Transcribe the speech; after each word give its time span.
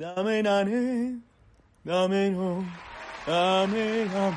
dame, 0.00 0.42
dame, 0.42 1.20
dame, 1.84 2.30
no, 2.30 2.64
dame, 3.26 4.06
dame. 4.06 4.36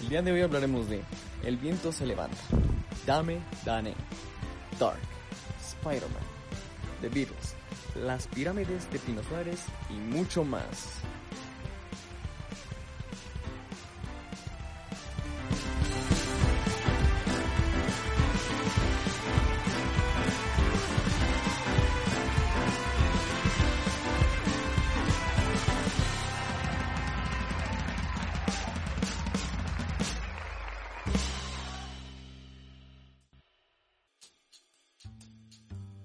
El 0.00 0.08
día 0.08 0.22
de 0.22 0.32
hoy 0.32 0.40
hablaremos 0.42 0.88
de 0.88 1.00
El 1.44 1.56
viento 1.58 1.92
se 1.92 2.06
levanta, 2.06 2.36
Dame 3.06 3.38
Dane, 3.64 3.94
Dark, 4.80 4.98
Spider-Man, 5.60 6.22
The 7.00 7.08
Beatles, 7.08 7.54
Las 7.94 8.26
pirámides 8.26 8.90
de 8.92 8.98
Pino 8.98 9.22
Suárez 9.22 9.64
y 9.90 9.94
mucho 9.94 10.44
más. 10.44 11.02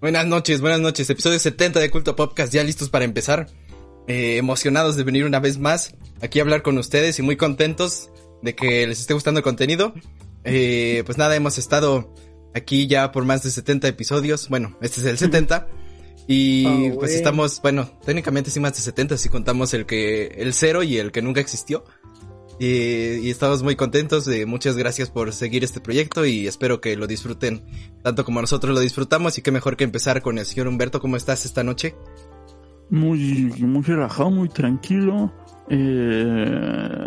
Buenas 0.07 0.25
noches, 0.25 0.61
buenas 0.61 0.79
noches. 0.79 1.09
Episodio 1.09 1.37
70 1.37 1.81
de 1.81 1.91
Culto 1.91 2.15
Podcast, 2.15 2.53
ya 2.53 2.63
listos 2.63 2.89
para 2.89 3.03
empezar. 3.03 3.47
Eh, 4.07 4.37
emocionados 4.37 4.95
de 4.95 5.03
venir 5.03 5.25
una 5.25 5.41
vez 5.41 5.57
más 5.57 5.95
aquí 6.21 6.39
a 6.39 6.43
hablar 6.43 6.61
con 6.61 6.77
ustedes 6.77 7.19
y 7.19 7.23
muy 7.23 7.35
contentos 7.35 8.09
de 8.41 8.55
que 8.55 8.87
les 8.87 9.01
esté 9.01 9.13
gustando 9.13 9.39
el 9.39 9.43
contenido. 9.43 9.93
Eh, 10.45 11.03
pues 11.05 11.17
nada, 11.17 11.35
hemos 11.35 11.57
estado 11.57 12.15
aquí 12.55 12.87
ya 12.87 13.11
por 13.11 13.25
más 13.25 13.43
de 13.43 13.51
70 13.51 13.89
episodios. 13.89 14.47
Bueno, 14.47 14.77
este 14.79 15.01
es 15.01 15.07
el 15.07 15.17
70. 15.17 15.67
Y 16.29 16.65
Oh, 16.65 16.99
pues 16.99 17.13
estamos, 17.13 17.61
bueno, 17.61 17.89
técnicamente 18.05 18.51
sí 18.51 18.59
más 18.59 18.73
de 18.73 18.81
70 18.81 19.17
si 19.17 19.29
contamos 19.29 19.73
el 19.73 19.85
que, 19.85 20.27
el 20.37 20.53
cero 20.53 20.83
y 20.83 20.97
el 20.97 21.13
que 21.13 21.21
nunca 21.21 21.39
existió. 21.39 21.85
Y, 22.59 23.19
y 23.19 23.29
estamos 23.29 23.61
muy 23.63 23.75
contentos. 23.75 24.27
eh, 24.27 24.45
muchas 24.45 24.77
gracias 24.77 25.09
por 25.09 25.31
seguir 25.33 25.63
este 25.63 25.79
proyecto 25.79 26.25
y 26.25 26.47
espero 26.47 26.81
que 26.81 26.95
lo 26.95 27.05
disfruten 27.07 27.63
tanto 28.03 28.25
como 28.25 28.41
nosotros 28.41 28.73
lo 28.73 28.79
disfrutamos. 28.79 29.37
Y 29.37 29.41
qué 29.41 29.51
mejor 29.51 29.77
que 29.77 29.83
empezar 29.83 30.21
con 30.21 30.37
el 30.39 30.45
señor 30.45 30.67
Humberto. 30.67 30.99
¿Cómo 30.99 31.17
estás 31.17 31.45
esta 31.45 31.63
noche? 31.63 31.95
Muy, 32.89 33.53
muy 33.59 33.83
relajado, 33.83 34.31
muy 34.31 34.49
tranquilo. 34.49 35.31
eh, 35.69 36.97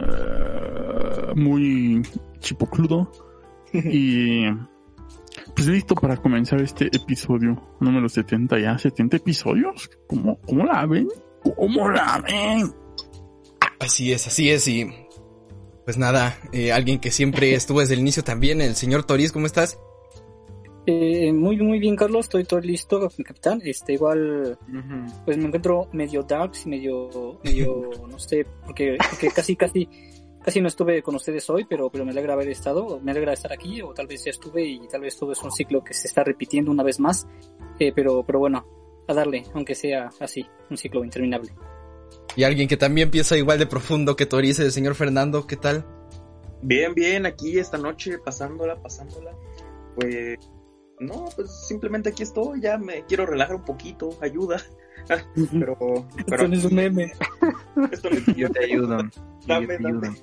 muy 1.34 2.02
chipocludo. 2.40 3.10
y 3.72 4.44
pues 5.54 5.66
listo 5.68 5.94
para 5.94 6.16
comenzar 6.16 6.60
este 6.60 6.86
episodio 6.94 7.76
número 7.80 8.08
70 8.08 8.58
ya. 8.58 8.74
¿70 8.74 9.14
episodios? 9.16 9.90
¿Cómo, 10.08 10.40
cómo 10.42 10.64
la 10.64 10.86
ven? 10.86 11.08
¿Cómo 11.56 11.88
la 11.90 12.22
ven? 12.26 12.72
Así 13.78 14.12
es, 14.12 14.26
así 14.26 14.50
es. 14.50 14.68
Y 14.68 14.86
pues 15.91 15.98
nada, 15.98 16.38
eh, 16.52 16.70
alguien 16.70 17.00
que 17.00 17.10
siempre 17.10 17.52
estuvo 17.56 17.80
desde 17.80 17.94
el 17.94 18.00
inicio 18.00 18.22
también, 18.22 18.60
el 18.60 18.77
señor 18.77 19.02
Toriz, 19.02 19.33
¿cómo 19.33 19.46
estás? 19.46 19.77
Eh, 20.86 21.32
muy, 21.32 21.56
muy 21.56 21.80
bien, 21.80 21.97
Carlos. 21.97 22.27
Estoy 22.27 22.44
todo 22.44 22.60
listo, 22.60 23.10
capitán. 23.24 23.60
Este, 23.64 23.94
igual, 23.94 24.56
pues 25.24 25.36
me 25.36 25.47
encuentro 25.47 25.88
medio 25.92 26.22
darks, 26.22 26.64
medio, 26.69 27.41
medio, 27.42 27.91
no 28.08 28.20
sé, 28.20 28.47
porque, 28.64 28.98
porque 29.10 29.30
casi, 29.30 29.56
casi, 29.56 29.88
casi 30.44 30.60
no 30.60 30.69
estuve 30.69 31.02
con 31.02 31.16
ustedes 31.16 31.50
hoy, 31.50 31.66
pero, 31.69 31.91
pero 31.91 32.04
me 32.04 32.12
alegra 32.12 32.34
haber 32.34 32.50
estado, 32.50 33.00
me 33.00 33.10
alegra 33.10 33.32
estar 33.32 33.52
aquí, 33.52 33.82
o 33.82 33.92
tal 33.92 34.06
vez 34.06 34.22
ya 34.25 34.30
estuve 34.30 34.62
y 34.62 34.86
tal 34.86 35.00
vez 35.00 35.19
todo 35.19 35.32
es 35.32 35.42
un 35.42 35.50
ciclo 35.50 35.82
que 35.82 35.92
se 35.92 36.06
está 36.06 36.22
repitiendo 36.22 36.70
una 36.70 36.84
vez 36.84 37.00
más. 37.00 37.26
Eh, 37.81 37.91
pero, 37.93 38.22
pero 38.25 38.38
bueno, 38.38 38.64
a 39.09 39.12
darle, 39.12 39.43
aunque 39.54 39.75
sea 39.75 40.09
así, 40.20 40.47
un 40.70 40.76
ciclo 40.76 41.03
interminable. 41.03 41.50
Y 42.37 42.44
alguien 42.44 42.69
que 42.69 42.76
también 42.76 43.10
piensa 43.10 43.37
igual 43.37 43.59
de 43.59 43.66
profundo 43.66 44.16
que 44.16 44.26
Toriz, 44.26 44.59
el 44.60 44.72
señor 44.72 44.94
Fernando, 44.94 45.47
¿qué 45.47 45.56
tal? 45.56 45.84
Bien, 46.62 46.94
bien, 46.94 47.26
aquí 47.26 47.59
esta 47.59 47.78
noche, 47.78 48.19
pasándola, 48.19 48.81
pasándola. 48.81 49.32
Pues, 49.97 50.38
no, 51.00 51.26
pues 51.34 51.66
simplemente 51.66 52.10
aquí 52.10 52.22
estoy, 52.22 52.60
ya 52.60 52.78
me 52.78 53.04
quiero 53.06 53.26
relajar 53.26 53.56
un 53.56 53.65
poquito, 53.65 54.16
ayuda. 54.20 54.62
Pero, 55.53 55.76
pero 56.26 56.44
Esto 56.44 56.49
no 56.49 56.54
es 56.54 56.65
un 56.66 56.75
meme. 56.75 57.12
esto 57.91 58.10
no 58.10 58.16
es 58.16 58.26
Yo 58.37 58.50
te 58.50 58.65
ayudo. 58.65 58.99
Dame, 59.47 59.66
te 59.66 59.82
dame. 59.82 60.09
ayudo. 60.09 60.15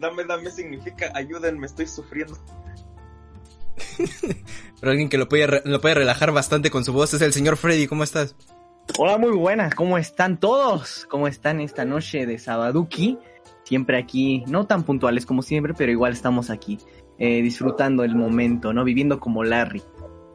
Dame, 0.00 0.24
dame 0.24 0.50
significa 0.50 1.10
ayúdenme, 1.14 1.66
estoy 1.66 1.86
sufriendo. 1.86 2.36
Pero 4.80 4.90
alguien 4.90 5.08
que 5.08 5.18
lo 5.18 5.28
puede, 5.28 5.62
lo 5.64 5.80
puede 5.80 5.94
relajar 5.94 6.32
bastante 6.32 6.70
con 6.70 6.84
su 6.84 6.92
voz 6.92 7.14
es 7.14 7.22
el 7.22 7.32
señor 7.32 7.56
Freddy, 7.56 7.86
¿cómo 7.86 8.02
estás? 8.04 8.34
Hola, 8.98 9.18
muy 9.18 9.32
buenas. 9.32 9.74
¿Cómo 9.74 9.98
están 9.98 10.38
todos? 10.38 11.06
¿Cómo 11.10 11.26
están 11.26 11.60
esta 11.60 11.84
noche 11.84 12.26
de 12.26 12.38
Sabaduki? 12.38 13.18
Siempre 13.64 13.98
aquí, 13.98 14.44
no 14.46 14.66
tan 14.66 14.84
puntuales 14.84 15.26
como 15.26 15.42
siempre, 15.42 15.74
pero 15.74 15.90
igual 15.90 16.12
estamos 16.12 16.50
aquí, 16.50 16.78
eh, 17.18 17.42
disfrutando 17.42 18.04
el 18.04 18.14
momento, 18.14 18.72
¿no? 18.72 18.84
Viviendo 18.84 19.18
como 19.18 19.42
Larry. 19.42 19.82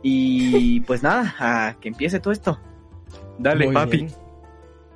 Y 0.04 0.80
pues 0.88 1.04
nada, 1.04 1.36
a 1.40 1.78
que 1.80 1.90
empiece 1.90 2.20
todo 2.20 2.34
esto. 2.34 2.60
Dale, 3.38 3.66
Muy 3.66 3.74
papi. 3.74 3.98
bien. 3.98 4.12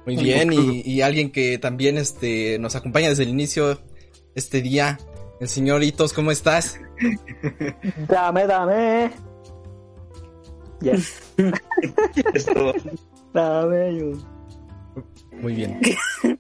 Muy 0.06 0.18
bien, 0.18 0.52
y, 0.52 0.82
y 0.82 1.02
alguien 1.02 1.32
que 1.32 1.58
también 1.58 1.98
este, 1.98 2.60
nos 2.60 2.76
acompaña 2.76 3.08
desde 3.08 3.24
el 3.24 3.30
inicio 3.30 3.80
este 4.36 4.62
día, 4.62 5.00
el 5.40 5.48
señor 5.48 5.82
Itos, 5.82 6.12
¿cómo 6.12 6.32
estás? 6.32 6.78
Dame, 8.08 8.46
dame. 8.46 9.12
Ya. 10.82 10.96
Es 12.34 12.46
todo. 12.54 12.74
Ayuda. 13.34 14.18
Muy 15.42 15.56
bien. 15.56 15.80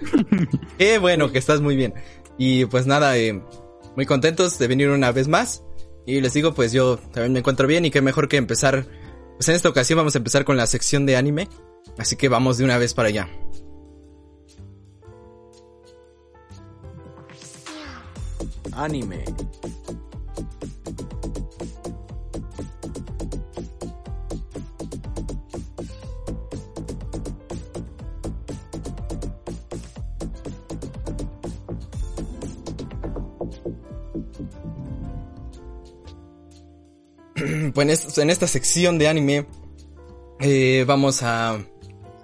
Qué 0.78 0.98
bueno 0.98 1.30
que 1.32 1.38
estás 1.38 1.60
muy 1.60 1.76
bien. 1.76 1.94
Y 2.38 2.64
pues 2.66 2.86
nada, 2.86 3.16
eh, 3.18 3.42
muy 3.96 4.06
contentos 4.06 4.58
de 4.58 4.66
venir 4.66 4.88
una 4.90 5.12
vez 5.12 5.28
más. 5.28 5.62
Y 6.06 6.20
les 6.20 6.32
digo, 6.32 6.54
pues 6.54 6.72
yo 6.72 6.96
también 6.96 7.32
me 7.32 7.38
encuentro 7.40 7.66
bien 7.66 7.84
y 7.84 7.90
qué 7.90 8.00
mejor 8.00 8.28
que 8.28 8.36
empezar. 8.36 8.86
Pues 9.36 9.48
en 9.48 9.54
esta 9.54 9.68
ocasión 9.68 9.98
vamos 9.98 10.14
a 10.14 10.18
empezar 10.18 10.44
con 10.44 10.56
la 10.56 10.66
sección 10.66 11.06
de 11.06 11.16
anime. 11.16 11.48
Así 11.98 12.16
que 12.16 12.28
vamos 12.28 12.58
de 12.58 12.64
una 12.64 12.78
vez 12.78 12.94
para 12.94 13.08
allá. 13.08 13.28
Anime. 18.72 19.24
Pues 37.74 37.84
en, 37.84 37.90
est- 37.90 38.18
en 38.18 38.30
esta 38.30 38.46
sección 38.46 38.98
de 38.98 39.08
anime 39.08 39.46
eh, 40.40 40.84
vamos 40.86 41.22
a 41.22 41.58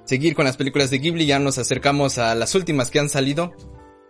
seguir 0.05 0.35
con 0.35 0.45
las 0.45 0.57
películas 0.57 0.91
de 0.91 0.99
Ghibli. 0.99 1.27
Ya 1.27 1.39
nos 1.39 1.59
acercamos 1.59 2.19
a 2.19 2.35
las 2.35 2.55
últimas 2.55 2.91
que 2.91 2.99
han 2.99 3.09
salido. 3.09 3.53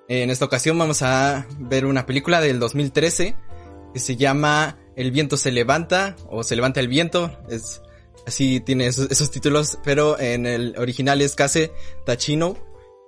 En 0.09 0.31
esta 0.31 0.45
ocasión 0.45 0.79
vamos 0.79 1.03
a 1.03 1.47
ver 1.59 1.85
una 1.87 2.07
película 2.07 2.41
del 2.41 2.59
2013 2.61 3.35
que 3.93 4.01
se 4.01 4.17
llama 4.17 4.79
El 4.95 5.11
viento 5.11 5.37
se 5.37 5.51
levanta 5.51 6.17
o 6.29 6.45
Se 6.45 6.55
levanta 6.55 6.81
el 6.81 6.89
viento. 6.89 7.37
Es 7.49 7.83
así 8.27 8.61
tiene 8.61 8.87
esos, 8.87 9.11
esos 9.11 9.31
títulos, 9.31 9.79
pero 9.85 10.19
en 10.19 10.47
el 10.47 10.75
original 10.79 11.21
es 11.23 11.35
Kase 11.35 11.73
Tachino 12.05 12.57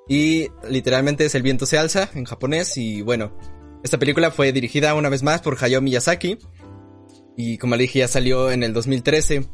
y 0.09 0.49
literalmente 0.69 1.25
es 1.27 1.35
El 1.35 1.43
viento 1.43 1.67
se 1.67 1.77
alza 1.79 2.09
en 2.15 2.25
japonés 2.25 2.77
y 2.77 3.03
bueno, 3.03 3.37
esta 3.85 3.99
película 3.99 4.31
fue 4.31 4.53
dirigida 4.53 4.95
una 4.95 5.09
vez 5.09 5.23
más 5.23 5.41
por 5.43 5.57
Hayao 5.63 5.81
Miyazaki 5.83 6.39
y 7.41 7.57
como 7.57 7.77
le 7.77 7.83
dije 7.83 8.01
ya 8.01 8.09
salió 8.09 8.51
en 8.51 8.65
el 8.65 8.73
2013. 8.73 9.45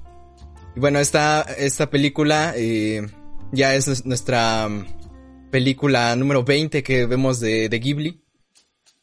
Y 0.75 0.81
bueno, 0.81 0.99
esta, 1.01 1.43
esta 1.43 1.91
película 1.91 2.55
eh, 2.57 3.07
ya 3.53 3.75
es 3.75 3.87
nues- 3.87 4.05
nuestra 4.07 4.67
mm, 4.71 5.51
película 5.51 6.17
número 6.17 6.45
20 6.45 6.83
que 6.83 7.05
vemos 7.05 7.41
de, 7.41 7.69
de 7.69 7.79
Ghibli. 7.79 8.25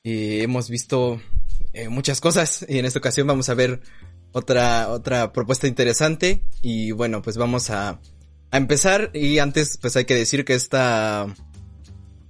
Y 0.04 0.39
hemos 0.42 0.68
visto 0.72 1.22
eh, 1.74 1.89
muchas 1.89 2.19
cosas 2.19 2.66
y 2.68 2.80
en 2.80 2.86
esta 2.86 2.98
ocasión 2.98 3.28
vamos 3.28 3.50
a 3.50 3.54
ver 3.54 3.81
otra, 4.31 4.89
otra 4.89 5.31
propuesta 5.31 5.68
interesante. 5.68 6.42
Y 6.63 6.89
bueno, 6.92 7.22
pues 7.22 7.38
vamos 7.38 7.69
a, 7.69 8.00
a 8.50 8.57
empezar 8.57 9.12
y 9.13 9.38
antes 9.38 9.77
pues 9.80 9.95
hay 9.95 10.06
que 10.06 10.16
decir 10.16 10.44
que 10.44 10.56
esta, 10.56 11.27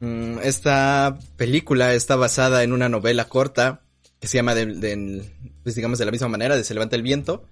mm, 0.01 0.39
esta 0.43 1.17
película 1.37 1.93
está 1.93 2.17
basada 2.17 2.63
en 2.63 2.73
una 2.73 2.89
novela 2.89 3.29
corta 3.29 3.80
que 4.21 4.27
se 4.27 4.37
llama 4.37 4.55
de, 4.55 5.25
pues 5.63 5.75
digamos 5.75 5.99
de 5.99 6.05
la 6.05 6.11
misma 6.11 6.29
manera, 6.29 6.55
de 6.55 6.63
Se 6.63 6.73
levanta 6.75 6.95
el 6.95 7.01
viento, 7.01 7.43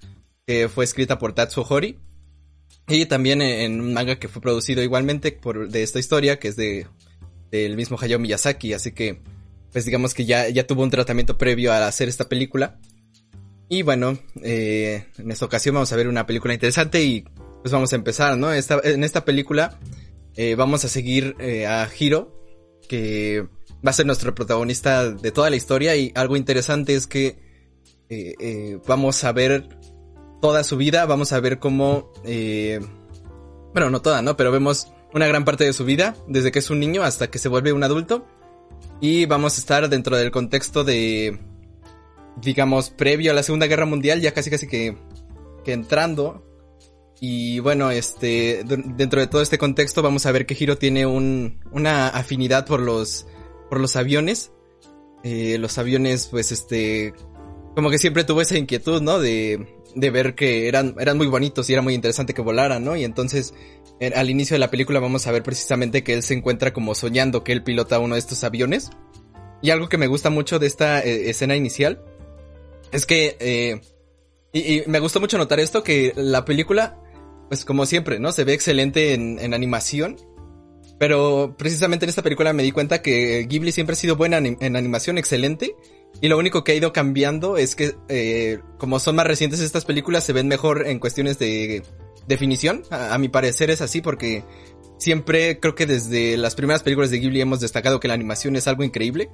que 0.45 0.69
fue 0.69 0.85
escrita 0.85 1.17
por 1.17 1.33
Tatsuo 1.33 1.65
Hori. 1.67 1.97
Y 2.87 3.05
también 3.07 3.41
en 3.41 3.81
un 3.81 3.93
manga 3.93 4.17
que 4.17 4.27
fue 4.27 4.41
producido 4.41 4.81
igualmente 4.81 5.31
por, 5.31 5.69
de 5.69 5.83
esta 5.83 5.99
historia, 5.99 6.39
que 6.39 6.47
es 6.47 6.55
de 6.55 6.87
del 7.51 7.75
mismo 7.75 7.97
Hayao 7.99 8.19
Miyazaki, 8.19 8.73
así 8.73 8.91
que 8.91 9.19
pues 9.71 9.85
digamos 9.85 10.13
que 10.13 10.25
ya, 10.25 10.49
ya 10.49 10.65
tuvo 10.65 10.83
un 10.83 10.89
tratamiento 10.89 11.37
previo 11.37 11.71
a 11.71 11.87
hacer 11.87 12.07
esta 12.07 12.29
película. 12.29 12.79
Y 13.67 13.83
bueno, 13.83 14.17
eh, 14.43 15.05
en 15.17 15.31
esta 15.31 15.45
ocasión 15.45 15.75
vamos 15.75 15.91
a 15.91 15.95
ver 15.95 16.07
una 16.07 16.25
película 16.25 16.53
interesante 16.53 17.03
y 17.03 17.25
pues 17.61 17.71
vamos 17.71 17.93
a 17.93 17.95
empezar, 17.95 18.37
¿no? 18.37 18.51
Esta, 18.51 18.79
en 18.83 19.03
esta 19.03 19.25
película 19.25 19.79
eh, 20.35 20.55
vamos 20.55 20.85
a 20.85 20.89
seguir 20.89 21.35
eh, 21.39 21.67
a 21.67 21.87
Hiro, 21.99 22.35
que 22.87 23.47
va 23.85 23.91
a 23.91 23.93
ser 23.93 24.05
nuestro 24.05 24.35
protagonista 24.35 25.09
de 25.09 25.31
toda 25.31 25.49
la 25.49 25.55
historia 25.55 25.95
y 25.95 26.11
algo 26.15 26.35
interesante 26.35 26.95
es 26.95 27.07
que 27.07 27.37
eh, 28.09 28.79
vamos 28.87 29.23
a 29.23 29.31
ver 29.31 29.69
toda 30.41 30.63
su 30.63 30.77
vida, 30.77 31.05
vamos 31.05 31.31
a 31.33 31.39
ver 31.39 31.59
cómo, 31.59 32.11
bueno, 33.73 33.89
no 33.89 34.01
toda, 34.01 34.21
¿no? 34.21 34.35
Pero 34.37 34.51
vemos 34.51 34.91
una 35.13 35.27
gran 35.27 35.45
parte 35.45 35.63
de 35.63 35.73
su 35.73 35.85
vida, 35.85 36.15
desde 36.27 36.51
que 36.51 36.59
es 36.59 36.69
un 36.69 36.79
niño 36.79 37.03
hasta 37.03 37.29
que 37.29 37.39
se 37.39 37.49
vuelve 37.49 37.73
un 37.73 37.83
adulto. 37.83 38.25
Y 39.01 39.25
vamos 39.25 39.57
a 39.57 39.61
estar 39.61 39.89
dentro 39.89 40.17
del 40.17 40.31
contexto 40.31 40.83
de, 40.83 41.39
digamos, 42.41 42.89
previo 42.89 43.31
a 43.31 43.33
la 43.33 43.43
Segunda 43.43 43.67
Guerra 43.67 43.85
Mundial, 43.85 44.21
ya 44.21 44.33
casi 44.33 44.49
casi 44.49 44.67
que, 44.67 44.97
que 45.63 45.73
entrando. 45.73 46.45
Y 47.21 47.59
bueno, 47.59 47.91
este, 47.91 48.63
dentro 48.63 49.19
de 49.19 49.27
todo 49.27 49.41
este 49.41 49.57
contexto 49.57 50.01
vamos 50.01 50.25
a 50.25 50.31
ver 50.31 50.45
que 50.45 50.55
Hiro 50.57 50.77
tiene 50.77 51.05
un, 51.05 51.59
una 51.71 52.07
afinidad 52.07 52.65
por 52.65 52.79
los, 52.79 53.25
por 53.69 53.79
los 53.79 53.95
aviones. 53.95 54.51
Eh, 55.23 55.57
los 55.59 55.77
aviones, 55.77 56.27
pues 56.27 56.51
este, 56.51 57.13
como 57.75 57.89
que 57.89 57.97
siempre 57.97 58.23
tuvo 58.23 58.41
esa 58.41 58.57
inquietud, 58.57 59.01
¿no? 59.01 59.19
De, 59.19 59.67
de 59.95 60.09
ver 60.09 60.35
que 60.35 60.67
eran, 60.67 60.95
eran 60.99 61.17
muy 61.17 61.27
bonitos 61.27 61.69
y 61.69 61.73
era 61.73 61.81
muy 61.81 61.93
interesante 61.93 62.33
que 62.33 62.41
volaran, 62.41 62.83
¿no? 62.83 62.95
Y 62.95 63.03
entonces 63.03 63.53
al 64.15 64.29
inicio 64.29 64.55
de 64.55 64.59
la 64.59 64.71
película 64.71 64.99
vamos 64.99 65.27
a 65.27 65.31
ver 65.31 65.43
precisamente 65.43 66.03
que 66.03 66.13
él 66.13 66.23
se 66.23 66.33
encuentra 66.33 66.71
como 66.73 66.95
soñando 66.95 67.43
que 67.43 67.51
él 67.51 67.63
pilota 67.63 67.99
uno 67.99 68.15
de 68.15 68.19
estos 68.19 68.43
aviones. 68.43 68.91
Y 69.61 69.71
algo 69.71 69.89
que 69.89 69.97
me 69.97 70.07
gusta 70.07 70.29
mucho 70.29 70.57
de 70.57 70.67
esta 70.67 71.01
eh, 71.03 71.29
escena 71.29 71.55
inicial 71.55 72.01
es 72.91 73.05
que, 73.05 73.35
eh, 73.39 73.81
y, 74.53 74.83
me 74.89 74.99
gustó 74.99 75.19
mucho 75.19 75.37
notar 75.37 75.59
esto, 75.59 75.83
que 75.83 76.13
la 76.15 76.45
película, 76.45 76.97
pues 77.49 77.65
como 77.65 77.85
siempre, 77.85 78.19
¿no? 78.19 78.31
Se 78.31 78.45
ve 78.45 78.53
excelente 78.53 79.13
en, 79.13 79.53
animación. 79.53 80.17
Pero 80.99 81.55
precisamente 81.57 82.05
en 82.05 82.09
esta 82.09 82.21
película 82.21 82.51
me 82.51 82.61
di 82.61 82.73
cuenta 82.73 83.01
que 83.01 83.45
Ghibli 83.47 83.71
siempre 83.71 83.93
ha 83.93 83.95
sido 83.95 84.17
buena 84.17 84.37
en, 84.37 84.75
animación, 84.75 85.17
excelente. 85.17 85.75
Y 86.21 86.27
lo 86.27 86.37
único 86.37 86.63
que 86.63 86.73
ha 86.73 86.75
ido 86.75 86.91
cambiando 86.91 87.55
es 87.57 87.75
que, 87.75 87.95
eh, 88.09 88.59
como 88.77 88.99
son 88.99 89.15
más 89.15 89.25
recientes 89.25 89.61
estas 89.61 89.85
películas, 89.85 90.25
se 90.25 90.33
ven 90.33 90.49
mejor 90.49 90.85
en 90.87 90.99
cuestiones 90.99 91.39
de 91.39 91.83
definición. 92.27 92.83
A, 92.91 93.17
mi 93.17 93.29
parecer 93.29 93.69
es 93.69 93.79
así 93.81 94.01
porque 94.01 94.43
siempre 94.97 95.61
creo 95.61 95.73
que 95.73 95.85
desde 95.85 96.35
las 96.35 96.55
primeras 96.55 96.83
películas 96.83 97.11
de 97.11 97.19
Ghibli 97.19 97.39
hemos 97.39 97.61
destacado 97.61 98.01
que 98.01 98.09
la 98.09 98.13
animación 98.13 98.57
es 98.57 98.67
algo 98.67 98.83
increíble. 98.83 99.29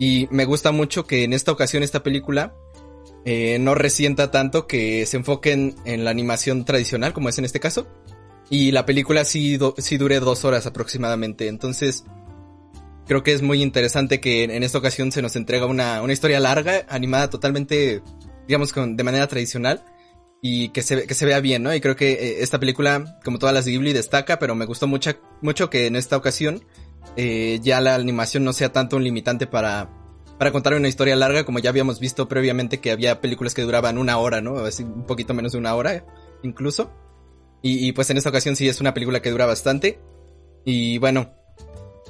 Y 0.00 0.26
me 0.32 0.44
gusta 0.44 0.72
mucho 0.72 1.06
que 1.06 1.22
en 1.22 1.34
esta 1.34 1.52
ocasión 1.52 1.84
esta 1.84 2.02
película 2.02 2.56
eh, 3.24 3.58
no 3.60 3.76
resienta 3.76 4.32
tanto 4.32 4.66
que 4.66 5.06
se 5.06 5.18
enfoquen 5.18 5.76
en 5.84 6.04
la 6.04 6.10
animación 6.10 6.64
tradicional, 6.64 7.12
como 7.12 7.28
es 7.28 7.38
en 7.38 7.44
este 7.44 7.60
caso. 7.60 7.86
Y 8.50 8.72
la 8.72 8.84
película 8.84 9.24
sí, 9.24 9.58
sí 9.78 9.96
dure 9.96 10.18
dos 10.18 10.44
horas 10.44 10.66
aproximadamente. 10.66 11.46
Entonces, 11.46 12.04
creo 13.06 13.22
que 13.22 13.32
es 13.32 13.42
muy 13.42 13.62
interesante 13.62 14.20
que 14.20 14.42
en, 14.44 14.62
esta 14.62 14.78
ocasión 14.78 15.12
se 15.12 15.22
nos 15.22 15.36
entrega 15.36 15.66
una, 15.66 16.02
una 16.02 16.12
historia 16.12 16.40
larga, 16.40 16.84
animada 16.88 17.30
totalmente, 17.30 18.02
digamos, 18.48 18.72
con, 18.72 18.96
de 18.96 19.04
manera 19.04 19.28
tradicional 19.28 19.84
y 20.42 20.70
que 20.70 20.82
se, 20.82 21.06
que 21.06 21.14
se 21.14 21.26
vea 21.26 21.40
bien, 21.40 21.62
¿no? 21.62 21.74
Y 21.74 21.80
creo 21.80 21.96
que 21.96 22.12
eh, 22.12 22.42
esta 22.42 22.58
película, 22.58 23.18
como 23.24 23.38
todas 23.38 23.54
las 23.54 23.66
de 23.66 23.72
Ghibli, 23.72 23.92
destaca, 23.92 24.38
pero 24.38 24.54
me 24.54 24.64
gustó 24.64 24.86
mucho, 24.86 25.12
mucho 25.42 25.70
que 25.70 25.86
en 25.86 25.96
esta 25.96 26.16
ocasión 26.16 26.64
eh, 27.16 27.60
ya 27.62 27.80
la 27.80 27.94
animación 27.94 28.44
no 28.44 28.52
sea 28.52 28.72
tanto 28.72 28.96
un 28.96 29.04
limitante 29.04 29.46
para, 29.46 29.90
para 30.38 30.52
contar 30.52 30.74
una 30.74 30.88
historia 30.88 31.16
larga, 31.16 31.44
como 31.44 31.58
ya 31.58 31.70
habíamos 31.70 32.00
visto 32.00 32.26
previamente 32.26 32.80
que 32.80 32.90
había 32.90 33.20
películas 33.20 33.54
que 33.54 33.62
duraban 33.62 33.98
una 33.98 34.18
hora, 34.18 34.40
¿no? 34.40 34.58
Así, 34.58 34.82
un 34.82 35.06
poquito 35.06 35.34
menos 35.34 35.52
de 35.52 35.58
una 35.58 35.74
hora, 35.74 36.04
incluso. 36.42 36.90
Y, 37.62 37.92
pues 37.92 38.08
en 38.08 38.16
esta 38.16 38.30
ocasión 38.30 38.56
sí 38.56 38.68
es 38.68 38.80
una 38.80 38.94
película 38.94 39.20
que 39.20 39.30
dura 39.30 39.44
bastante. 39.44 40.00
Y 40.64 40.96
bueno, 40.98 41.34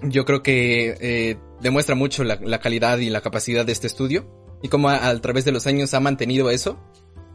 yo 0.03 0.25
creo 0.25 0.43
que 0.43 0.97
eh, 1.01 1.39
demuestra 1.61 1.97
mucho 1.97 2.23
la, 2.23 2.61
calidad 2.61 2.99
y 2.99 3.11
la 3.11 3.21
capacidad 3.21 3.67
de 3.67 3.73
este 3.73 3.89
estudio. 3.89 4.31
Y 4.63 4.69
como 4.69 4.91
a, 4.91 5.09
a 5.09 5.21
través 5.21 5.45
de 5.45 5.53
los 5.53 5.67
años 5.67 5.93
ha 5.95 6.01
mantenido 6.01 6.51
eso 6.51 6.79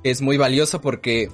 es 0.05 0.21
muy 0.21 0.37
valioso 0.37 0.81
porque 0.81 1.29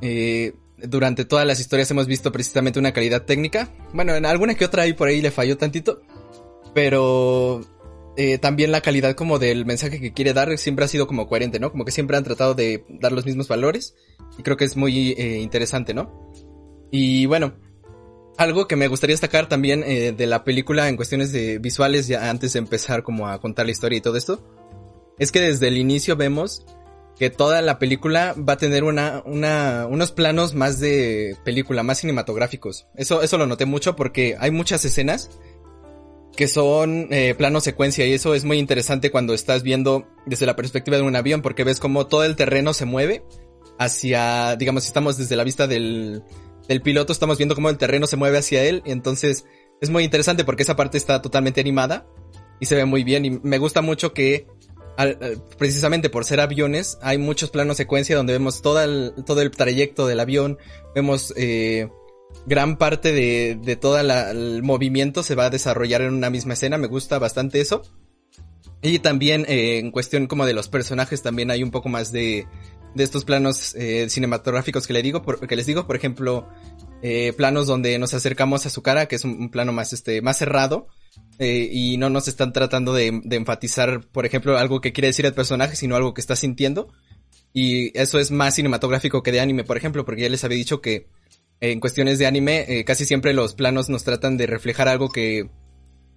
eh, 0.00 0.54
durante 0.78 1.26
todas 1.26 1.46
las 1.46 1.60
historias 1.60 1.90
hemos 1.90 2.06
visto 2.06 2.32
precisamente 2.32 2.78
una 2.78 2.92
calidad 2.92 3.24
técnica. 3.24 3.68
Bueno, 3.92 4.14
en 4.14 4.24
alguna 4.24 4.54
que 4.54 4.64
otra 4.64 4.84
ahí 4.84 4.94
por 4.94 5.08
ahí 5.08 5.20
le 5.20 5.30
falló 5.30 5.58
tantito, 5.58 6.00
pero 6.74 7.60
eh, 8.18 8.38
también 8.38 8.72
la 8.72 8.80
calidad 8.80 9.14
como 9.14 9.38
del 9.38 9.64
mensaje 9.64 10.00
que 10.00 10.12
quiere 10.12 10.32
dar 10.32 10.58
siempre 10.58 10.84
ha 10.84 10.88
sido 10.88 11.06
como 11.06 11.28
coherente, 11.28 11.58
¿no? 11.60 11.70
Como 11.70 11.84
que 11.84 11.92
siempre 11.92 12.16
han 12.16 12.24
tratado 12.24 12.54
de 12.54 12.84
dar 12.88 13.12
los 13.12 13.24
mismos 13.24 13.48
valores 13.48 13.94
y 14.36 14.42
creo 14.42 14.56
que 14.56 14.64
es 14.64 14.76
muy 14.76 15.12
eh, 15.12 15.38
interesante, 15.38 15.94
¿no? 15.94 16.32
Y 16.90 17.26
bueno, 17.26 17.54
algo 18.36 18.66
que 18.66 18.76
me 18.76 18.88
gustaría 18.88 19.14
destacar 19.14 19.48
también 19.48 19.80
de 19.80 20.26
la 20.26 20.44
película 20.44 20.88
en 20.88 20.96
cuestiones 20.96 21.32
de 21.32 21.58
visuales, 21.58 22.06
ya 22.06 22.30
antes 22.30 22.52
de 22.52 22.60
empezar 22.60 23.02
como 23.02 23.28
a 23.28 23.40
contar 23.40 23.66
la 23.66 23.72
historia 23.72 23.98
y 23.98 24.00
todo 24.00 24.16
esto, 24.16 24.44
es 25.18 25.32
que 25.32 25.40
desde 25.40 25.68
el 25.68 25.76
inicio 25.76 26.16
vemos 26.16 26.64
que 27.18 27.30
toda 27.30 27.60
la 27.62 27.78
película 27.78 28.34
va 28.36 28.52
a 28.54 28.56
tener 28.56 28.84
una, 28.84 29.22
una, 29.26 29.86
unos 29.90 30.12
planos 30.12 30.54
más 30.54 30.78
de 30.78 31.36
película, 31.44 31.82
más 31.82 31.98
cinematográficos. 31.98 32.86
Eso, 32.94 33.22
eso 33.22 33.38
lo 33.38 33.46
noté 33.46 33.64
mucho 33.64 33.96
porque 33.96 34.36
hay 34.38 34.52
muchas 34.52 34.84
escenas 34.84 35.30
que 36.38 36.46
son 36.46 37.08
eh, 37.10 37.34
plano 37.36 37.60
secuencia 37.60 38.06
y 38.06 38.12
eso 38.12 38.32
es 38.32 38.44
muy 38.44 38.60
interesante 38.60 39.10
cuando 39.10 39.34
estás 39.34 39.64
viendo 39.64 40.06
desde 40.24 40.46
la 40.46 40.54
perspectiva 40.54 40.96
de 40.96 41.02
un 41.02 41.16
avión 41.16 41.42
porque 41.42 41.64
ves 41.64 41.80
como 41.80 42.06
todo 42.06 42.22
el 42.22 42.36
terreno 42.36 42.72
se 42.74 42.84
mueve 42.84 43.24
hacia, 43.76 44.54
digamos, 44.54 44.84
si 44.84 44.86
estamos 44.86 45.16
desde 45.16 45.34
la 45.34 45.42
vista 45.42 45.66
del, 45.66 46.22
del 46.68 46.80
piloto, 46.80 47.12
estamos 47.12 47.38
viendo 47.38 47.56
cómo 47.56 47.70
el 47.70 47.76
terreno 47.76 48.06
se 48.06 48.16
mueve 48.16 48.38
hacia 48.38 48.62
él 48.62 48.84
y 48.86 48.92
entonces 48.92 49.46
es 49.80 49.90
muy 49.90 50.04
interesante 50.04 50.44
porque 50.44 50.62
esa 50.62 50.76
parte 50.76 50.96
está 50.96 51.20
totalmente 51.20 51.60
animada 51.60 52.06
y 52.60 52.66
se 52.66 52.76
ve 52.76 52.84
muy 52.84 53.02
bien 53.02 53.24
y 53.24 53.30
me 53.30 53.58
gusta 53.58 53.82
mucho 53.82 54.14
que 54.14 54.46
precisamente 55.58 56.08
por 56.08 56.24
ser 56.24 56.38
aviones, 56.38 56.98
hay 57.02 57.18
muchos 57.18 57.50
planos 57.50 57.78
secuencia 57.78 58.16
donde 58.16 58.32
vemos 58.32 58.62
todo 58.62 58.80
el, 58.80 59.12
todo 59.26 59.42
el 59.42 59.50
trayecto 59.50 60.06
del 60.06 60.20
avión, 60.20 60.56
vemos 60.94 61.34
eh, 61.36 61.88
gran 62.46 62.76
parte 62.76 63.12
de, 63.12 63.58
de 63.60 63.76
todo 63.76 63.98
el 63.98 64.62
movimiento 64.62 65.22
se 65.22 65.34
va 65.34 65.46
a 65.46 65.50
desarrollar 65.50 66.02
en 66.02 66.14
una 66.14 66.30
misma 66.30 66.54
escena, 66.54 66.78
me 66.78 66.86
gusta 66.86 67.18
bastante 67.18 67.60
eso. 67.60 67.82
Y 68.82 69.00
también 69.00 69.44
eh, 69.48 69.78
en 69.78 69.90
cuestión 69.90 70.26
como 70.26 70.46
de 70.46 70.52
los 70.52 70.68
personajes 70.68 71.22
también 71.22 71.50
hay 71.50 71.62
un 71.62 71.70
poco 71.70 71.88
más 71.88 72.12
de, 72.12 72.46
de 72.94 73.04
estos 73.04 73.24
planos 73.24 73.74
eh, 73.74 74.08
cinematográficos 74.08 74.86
que, 74.86 74.92
le 74.92 75.02
digo, 75.02 75.22
que 75.22 75.56
les 75.56 75.66
digo, 75.66 75.86
por 75.86 75.96
ejemplo, 75.96 76.48
eh, 77.02 77.32
planos 77.36 77.66
donde 77.66 77.98
nos 77.98 78.14
acercamos 78.14 78.66
a 78.66 78.70
su 78.70 78.82
cara, 78.82 79.06
que 79.06 79.16
es 79.16 79.24
un, 79.24 79.32
un 79.32 79.50
plano 79.50 79.72
más, 79.72 79.92
este, 79.92 80.22
más 80.22 80.38
cerrado, 80.38 80.86
y 81.40 81.96
no 81.98 82.10
nos 82.10 82.26
están 82.26 82.52
tratando 82.52 82.92
de, 82.92 83.22
enfatizar, 83.30 84.00
por 84.08 84.26
ejemplo, 84.26 84.58
algo 84.58 84.80
que 84.80 84.92
quiere 84.92 85.08
decir 85.08 85.24
el 85.24 85.34
personaje, 85.34 85.76
sino 85.76 85.94
algo 85.94 86.12
que 86.12 86.20
está 86.20 86.34
sintiendo. 86.34 86.92
Y 87.52 87.96
eso 87.98 88.18
es 88.18 88.30
más 88.32 88.56
cinematográfico 88.56 89.22
que 89.22 89.32
de 89.32 89.40
anime, 89.40 89.62
por 89.62 89.76
ejemplo, 89.76 90.04
porque 90.04 90.22
ya 90.22 90.28
les 90.28 90.42
había 90.42 90.58
dicho 90.58 90.80
que 90.80 91.08
en 91.60 91.80
cuestiones 91.80 92.18
de 92.18 92.26
anime 92.26 92.64
eh, 92.68 92.84
casi 92.84 93.04
siempre 93.04 93.32
los 93.32 93.54
planos 93.54 93.88
nos 93.88 94.04
tratan 94.04 94.36
de 94.36 94.46
reflejar 94.46 94.88
algo 94.88 95.08
que, 95.08 95.48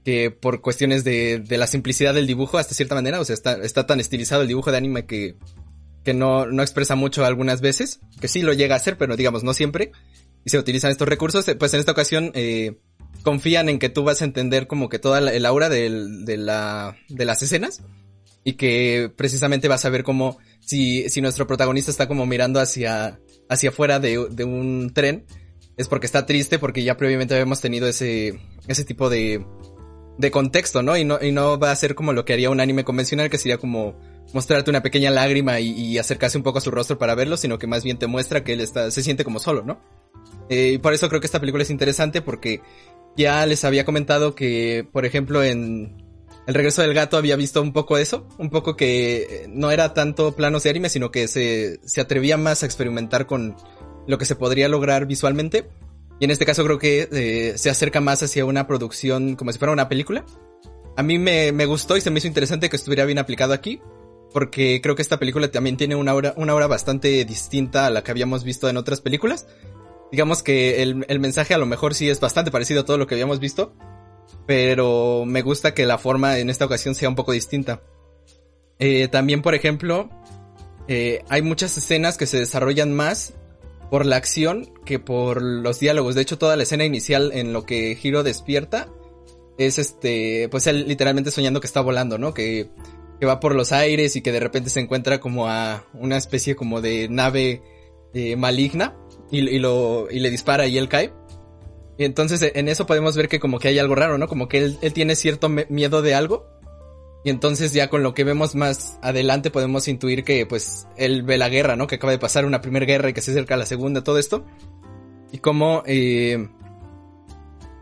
que 0.03 0.31
por 0.31 0.61
cuestiones 0.61 1.03
de, 1.03 1.39
de 1.39 1.57
la 1.57 1.67
simplicidad 1.67 2.13
del 2.13 2.27
dibujo, 2.27 2.57
hasta 2.57 2.75
cierta 2.75 2.95
manera, 2.95 3.19
o 3.19 3.25
sea, 3.25 3.33
está, 3.33 3.53
está 3.63 3.85
tan 3.85 3.99
estilizado 3.99 4.41
el 4.41 4.47
dibujo 4.47 4.71
de 4.71 4.77
anime 4.77 5.05
que, 5.05 5.35
que 6.03 6.13
no, 6.13 6.45
no 6.45 6.61
expresa 6.61 6.95
mucho 6.95 7.25
algunas 7.25 7.61
veces, 7.61 7.99
que 8.19 8.27
sí 8.27 8.41
lo 8.41 8.53
llega 8.53 8.75
a 8.75 8.77
hacer, 8.77 8.97
pero 8.97 9.15
digamos 9.15 9.43
no 9.43 9.53
siempre, 9.53 9.91
y 10.43 10.49
se 10.49 10.57
utilizan 10.57 10.91
estos 10.91 11.07
recursos, 11.07 11.45
pues 11.59 11.73
en 11.73 11.79
esta 11.79 11.91
ocasión 11.91 12.31
eh, 12.33 12.77
confían 13.23 13.69
en 13.69 13.79
que 13.79 13.89
tú 13.89 14.03
vas 14.03 14.21
a 14.21 14.25
entender 14.25 14.67
como 14.67 14.89
que 14.89 14.99
toda 14.99 15.19
el 15.19 15.45
aura 15.45 15.69
de, 15.69 15.89
la, 16.37 16.97
de 17.09 17.25
las 17.25 17.43
escenas 17.43 17.81
y 18.43 18.53
que 18.53 19.11
precisamente 19.15 19.67
vas 19.67 19.85
a 19.85 19.89
ver 19.89 20.03
como 20.03 20.39
si, 20.59 21.07
si 21.09 21.21
nuestro 21.21 21.45
protagonista 21.45 21.91
está 21.91 22.07
como 22.07 22.25
mirando 22.25 22.59
hacia, 22.59 23.19
hacia 23.51 23.69
afuera 23.69 23.99
de, 23.99 24.27
de 24.29 24.43
un 24.45 24.91
tren, 24.93 25.25
es 25.77 25.87
porque 25.87 26.05
está 26.05 26.25
triste 26.25 26.57
porque 26.57 26.83
ya 26.83 26.95
previamente 26.95 27.33
habíamos 27.33 27.59
tenido 27.59 27.87
ese, 27.87 28.39
ese 28.67 28.85
tipo 28.85 29.09
de, 29.09 29.45
de 30.17 30.31
contexto, 30.31 30.81
¿no? 30.81 30.95
Y 30.95 31.03
no, 31.03 31.19
y 31.21 31.31
no 31.31 31.59
va 31.59 31.71
a 31.71 31.75
ser 31.75 31.93
como 31.93 32.13
lo 32.13 32.23
que 32.23 32.33
haría 32.33 32.49
un 32.49 32.61
anime 32.61 32.85
convencional, 32.85 33.29
que 33.29 33.37
sería 33.37 33.57
como 33.57 33.99
mostrarte 34.33 34.69
una 34.69 34.81
pequeña 34.81 35.11
lágrima 35.11 35.59
y, 35.59 35.97
acercarse 35.97 36.37
un 36.37 36.43
poco 36.43 36.59
a 36.59 36.61
su 36.61 36.71
rostro 36.71 36.97
para 36.97 37.13
verlo, 37.13 37.35
sino 37.35 37.59
que 37.59 37.67
más 37.67 37.83
bien 37.83 37.97
te 37.97 38.07
muestra 38.07 38.43
que 38.43 38.53
él 38.53 38.61
está, 38.61 38.89
se 38.89 39.03
siente 39.03 39.25
como 39.25 39.39
solo, 39.39 39.63
¿no? 39.63 39.81
Eh, 40.49 40.73
y 40.73 40.77
por 40.77 40.93
eso 40.93 41.09
creo 41.09 41.19
que 41.19 41.27
esta 41.27 41.39
película 41.39 41.63
es 41.63 41.69
interesante 41.69 42.21
porque 42.21 42.61
ya 43.17 43.45
les 43.45 43.65
había 43.65 43.83
comentado 43.83 44.33
que, 44.33 44.87
por 44.91 45.05
ejemplo, 45.05 45.43
en 45.43 46.10
El 46.47 46.55
regreso 46.55 46.81
del 46.81 46.93
gato 46.93 47.17
había 47.17 47.35
visto 47.35 47.61
un 47.61 47.71
poco 47.71 47.97
eso, 47.97 48.27
un 48.37 48.49
poco 48.49 48.75
que 48.75 49.17
eh, 49.17 49.45
no 49.47 49.69
era 49.69 49.93
tanto 49.93 50.35
planos 50.35 50.63
de 50.63 50.71
anime, 50.71 50.89
sino 50.89 51.11
que 51.11 51.27
se, 51.27 51.79
se 51.85 52.01
atrevía 52.01 52.37
más 52.37 52.63
a 52.63 52.65
experimentar 52.65 53.27
con 53.27 53.55
lo 54.07 54.17
que 54.17 54.25
se 54.25 54.35
podría 54.35 54.67
lograr 54.67 55.05
visualmente. 55.05 55.69
Y 56.19 56.25
en 56.25 56.31
este 56.31 56.45
caso 56.45 56.63
creo 56.63 56.79
que 56.79 57.07
eh, 57.11 57.57
se 57.57 57.69
acerca 57.69 58.01
más 58.01 58.23
hacia 58.23 58.45
una 58.45 58.67
producción 58.67 59.35
como 59.35 59.51
si 59.51 59.59
fuera 59.59 59.71
una 59.71 59.89
película. 59.89 60.25
A 60.97 61.03
mí 61.03 61.19
me, 61.19 61.51
me 61.51 61.65
gustó 61.65 61.95
y 61.95 62.01
se 62.01 62.11
me 62.11 62.19
hizo 62.19 62.27
interesante 62.27 62.69
que 62.69 62.75
estuviera 62.75 63.05
bien 63.05 63.19
aplicado 63.19 63.53
aquí. 63.53 63.81
Porque 64.33 64.79
creo 64.81 64.95
que 64.95 65.01
esta 65.01 65.19
película 65.19 65.51
también 65.51 65.75
tiene 65.77 65.95
una 65.95 66.13
hora, 66.13 66.33
una 66.37 66.55
hora 66.55 66.67
bastante 66.67 67.25
distinta 67.25 67.85
a 67.85 67.89
la 67.89 68.01
que 68.03 68.11
habíamos 68.11 68.43
visto 68.43 68.69
en 68.69 68.77
otras 68.77 69.01
películas. 69.01 69.45
Digamos 70.11 70.41
que 70.41 70.81
el, 70.81 71.05
el 71.09 71.19
mensaje 71.19 71.53
a 71.53 71.57
lo 71.57 71.65
mejor 71.65 71.95
sí 71.95 72.09
es 72.09 72.19
bastante 72.19 72.49
parecido 72.49 72.81
a 72.81 72.85
todo 72.85 72.97
lo 72.97 73.07
que 73.07 73.15
habíamos 73.15 73.39
visto. 73.39 73.73
Pero 74.45 75.23
me 75.25 75.41
gusta 75.41 75.73
que 75.73 75.85
la 75.85 75.97
forma 75.97 76.39
en 76.39 76.49
esta 76.49 76.65
ocasión 76.65 76.95
sea 76.95 77.09
un 77.09 77.15
poco 77.15 77.31
distinta. 77.31 77.81
Eh, 78.79 79.07
también, 79.07 79.41
por 79.41 79.53
ejemplo, 79.53 80.09
eh, 80.87 81.23
hay 81.29 81.41
muchas 81.41 81.77
escenas 81.77 82.17
que 82.17 82.25
se 82.25 82.39
desarrollan 82.39 82.93
más 82.93 83.33
por 83.89 84.05
la 84.05 84.15
acción 84.15 84.73
que 84.85 84.99
por 84.99 85.41
los 85.41 85.79
diálogos. 85.79 86.15
De 86.15 86.21
hecho, 86.21 86.37
toda 86.37 86.55
la 86.55 86.63
escena 86.63 86.85
inicial 86.85 87.31
en 87.33 87.53
lo 87.53 87.65
que 87.65 87.97
Hiro 88.01 88.23
despierta 88.23 88.87
es 89.57 89.77
este, 89.77 90.47
pues 90.49 90.65
él 90.67 90.87
literalmente 90.87 91.29
soñando 91.29 91.59
que 91.61 91.67
está 91.67 91.81
volando, 91.81 92.17
¿no? 92.17 92.33
Que, 92.33 92.69
que 93.19 93.25
va 93.25 93.39
por 93.39 93.53
los 93.53 93.71
aires 93.71 94.15
y 94.15 94.21
que 94.21 94.31
de 94.31 94.39
repente 94.39 94.69
se 94.69 94.79
encuentra 94.79 95.19
como 95.19 95.47
a 95.47 95.85
una 95.93 96.17
especie 96.17 96.55
como 96.55 96.81
de 96.81 97.07
nave 97.09 97.61
eh, 98.13 98.35
maligna 98.35 98.97
y, 99.29 99.59
lo, 99.59 100.09
y 100.09 100.19
le 100.19 100.29
dispara 100.29 100.67
y 100.67 100.77
él 100.77 100.89
cae. 100.89 101.13
Y 102.01 102.03
entonces 102.03 102.41
en 102.55 102.67
eso 102.67 102.87
podemos 102.87 103.15
ver 103.15 103.29
que 103.29 103.39
como 103.39 103.59
que 103.59 103.67
hay 103.67 103.77
algo 103.77 103.93
raro, 103.93 104.17
¿no? 104.17 104.27
Como 104.27 104.47
que 104.47 104.57
él, 104.57 104.79
él 104.81 104.91
tiene 104.91 105.15
cierto 105.15 105.49
miedo 105.49 106.01
de 106.01 106.15
algo. 106.15 106.47
Y 107.23 107.29
entonces 107.29 107.73
ya 107.73 107.91
con 107.91 108.01
lo 108.01 108.15
que 108.15 108.23
vemos 108.23 108.55
más 108.55 108.97
adelante 109.03 109.51
podemos 109.51 109.87
intuir 109.87 110.23
que 110.23 110.47
pues 110.47 110.87
él 110.97 111.21
ve 111.21 111.37
la 111.37 111.47
guerra, 111.47 111.75
¿no? 111.75 111.85
Que 111.85 111.97
acaba 111.97 112.11
de 112.11 112.17
pasar 112.17 112.45
una 112.45 112.59
primera 112.59 112.87
guerra 112.87 113.09
y 113.09 113.13
que 113.13 113.21
se 113.21 113.29
acerca 113.29 113.53
a 113.53 113.57
la 113.57 113.67
segunda, 113.67 114.03
todo 114.03 114.17
esto. 114.17 114.43
Y 115.31 115.37
como 115.37 115.83
eh, 115.85 116.49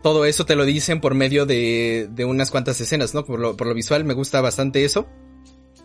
todo 0.02 0.26
eso 0.26 0.44
te 0.44 0.54
lo 0.54 0.66
dicen 0.66 1.00
por 1.00 1.14
medio 1.14 1.46
de, 1.46 2.06
de 2.10 2.26
unas 2.26 2.50
cuantas 2.50 2.78
escenas, 2.78 3.14
¿no? 3.14 3.24
Por 3.24 3.40
lo, 3.40 3.56
por 3.56 3.68
lo 3.68 3.72
visual 3.72 4.04
me 4.04 4.12
gusta 4.12 4.42
bastante 4.42 4.84
eso. 4.84 5.08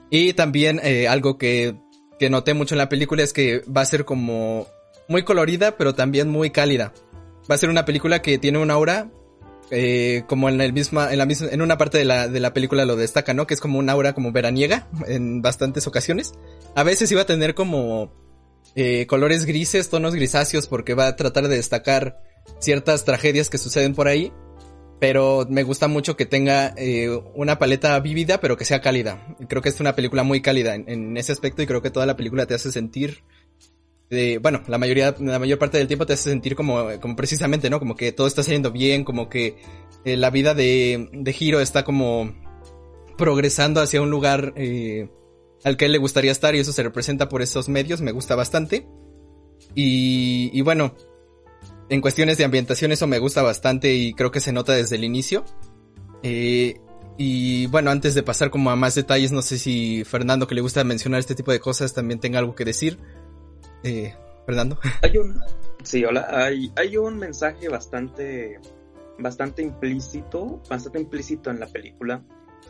Y 0.10 0.34
también 0.34 0.82
eh, 0.84 1.08
algo 1.08 1.38
que, 1.38 1.77
que 2.20 2.30
noté 2.30 2.54
mucho 2.54 2.75
en 2.75 2.80
la 2.80 2.89
película 2.89 3.24
es 3.24 3.32
que 3.32 3.62
va 3.62 3.80
a 3.80 3.86
ser 3.86 4.04
como 4.04 4.68
muy 5.08 5.24
colorida, 5.24 5.77
pero 5.77 5.96
también 5.96 6.30
muy 6.30 6.50
cálida 6.50 6.92
va 7.50 7.56
a 7.56 7.58
ser 7.58 7.70
una 7.70 7.86
película 7.86 8.22
que 8.22 8.38
tiene 8.38 8.58
una 8.58 8.74
aura 8.74 9.10
eh, 9.72 10.24
como 10.28 10.48
en 10.50 10.62
el 10.62 10.74
misma, 10.74 11.12
en 11.12 11.18
la 11.18 11.25
misma, 11.25 11.48
en 11.52 11.62
una 11.62 11.78
parte 11.78 11.98
de 11.98 12.06
la, 12.06 12.28
de 12.28 12.40
la 12.40 12.54
película 12.54 12.86
lo 12.86 12.96
destaca, 12.96 13.34
¿no? 13.34 13.48
Que 13.48 13.56
es 13.56 13.60
como 13.60 13.80
una 13.80 13.94
aura 13.94 14.14
como 14.14 14.32
veraniega 14.32 14.88
en 15.08 15.42
bastantes 15.42 15.88
ocasiones. 15.88 16.34
A 16.75 16.84
veces 16.84 17.12
iba 17.12 17.22
a 17.22 17.25
tener 17.25 17.56
como 17.56 18.14
eh, 18.75 19.08
colores 19.08 19.46
grises, 19.46 19.90
tonos 19.90 20.14
grisáceos, 20.14 20.68
porque 20.68 20.94
va 20.94 21.08
a 21.08 21.16
tratar 21.16 21.48
de 21.48 21.56
destacar 21.56 22.20
ciertas 22.60 23.06
tragedias 23.06 23.50
que 23.50 23.58
suceden 23.58 23.96
por 23.96 24.08
ahí. 24.08 24.32
Pero 25.00 25.46
me 25.50 25.64
gusta 25.64 25.90
mucho 25.90 26.16
que 26.16 26.25
tenga 26.25 26.74
eh, 26.78 27.10
una 27.34 27.60
paleta 27.60 28.00
vívida, 28.00 28.40
pero 28.40 28.56
que 28.56 28.64
sea 28.66 28.82
cálida. 28.82 29.36
Creo 29.50 29.62
que 29.62 29.70
es 29.70 29.80
una 29.82 29.94
película 29.96 30.24
muy 30.24 30.42
cálida 30.42 30.74
en, 30.74 30.88
en 30.88 31.18
ese 31.18 31.34
aspecto 31.34 31.62
y 31.62 31.68
creo 31.68 31.82
que 31.82 31.90
toda 31.90 32.06
la 32.06 32.16
película 32.16 32.46
te 32.46 32.54
hace 32.54 32.72
sentir 32.72 33.24
de, 34.10 34.38
bueno, 34.38 34.62
la 34.68 34.78
mayoría, 34.78 35.16
la 35.20 35.40
mayor 35.40 35.58
parte 35.58 35.78
del 35.78 35.88
tiempo 35.88 36.06
te 36.06 36.14
hace 36.14 36.30
sentir 36.30 36.56
como, 36.56 37.00
como 37.02 37.16
precisamente, 37.16 37.70
¿no? 37.70 37.80
Como 37.80 37.96
que 37.96 38.12
todo 38.12 38.28
está 38.28 38.44
saliendo 38.44 38.72
bien, 38.72 39.04
como 39.04 39.30
que 39.30 39.58
eh, 40.04 40.16
la 40.18 40.30
vida 40.30 40.54
de, 40.54 41.10
de 41.12 41.36
Hiro 41.38 41.60
está 41.60 41.84
como 41.84 42.36
progresando 43.18 43.82
hacia 43.82 44.02
un 44.02 44.10
lugar 44.10 44.54
eh, 44.56 45.10
al 45.64 45.78
que 45.78 45.86
él 45.86 45.94
le 45.94 45.98
gustaría 45.98 46.32
estar 46.32 46.54
y 46.54 46.60
eso 46.60 46.72
se 46.72 46.84
representa 46.84 47.30
por 47.30 47.42
esos 47.42 47.70
medios, 47.70 48.02
me 48.02 48.12
gusta 48.12 48.36
bastante. 48.36 48.88
Y, 49.74 50.52
y 50.54 50.62
bueno, 50.62 50.96
en 51.90 52.02
cuestiones 52.02 52.38
de 52.38 52.46
ambientación 52.46 52.92
eso 52.92 53.08
me 53.08 53.20
gusta 53.20 53.42
bastante 53.42 53.94
y 53.94 54.14
creo 54.14 54.32
que 54.32 54.40
se 54.40 54.52
nota 54.52 54.74
desde 54.74 54.96
el 54.96 55.04
inicio. 55.04 55.46
Eh, 56.24 56.80
y 57.18 57.68
bueno, 57.68 57.92
antes 57.92 58.14
de 58.14 58.24
pasar 58.24 58.50
como 58.50 58.72
a 58.72 58.76
más 58.76 58.96
detalles, 58.96 59.32
no 59.32 59.42
sé 59.42 59.58
si 59.58 60.04
Fernando 60.04 60.48
que 60.48 60.56
le 60.56 60.62
gusta 60.62 60.84
mencionar 60.84 61.20
este 61.20 61.36
tipo 61.36 61.52
de 61.52 61.60
cosas 61.60 61.94
también 61.94 62.20
tenga 62.20 62.40
algo 62.40 62.56
que 62.56 62.66
decir. 62.66 63.00
Eh, 63.86 64.15
Fernando. 64.48 64.80
Hay 65.04 65.18
un, 65.18 65.39
sí, 65.84 66.04
hola. 66.04 66.27
Hay, 66.32 66.72
hay 66.75 66.98
un 66.98 67.18
mensaje 67.18 67.70
bastante, 67.70 68.60
bastante 69.20 69.62
implícito, 69.62 70.62
bastante 70.68 71.00
implícito 71.00 71.51
en 71.51 71.60
la 71.60 71.68
película. 71.68 72.24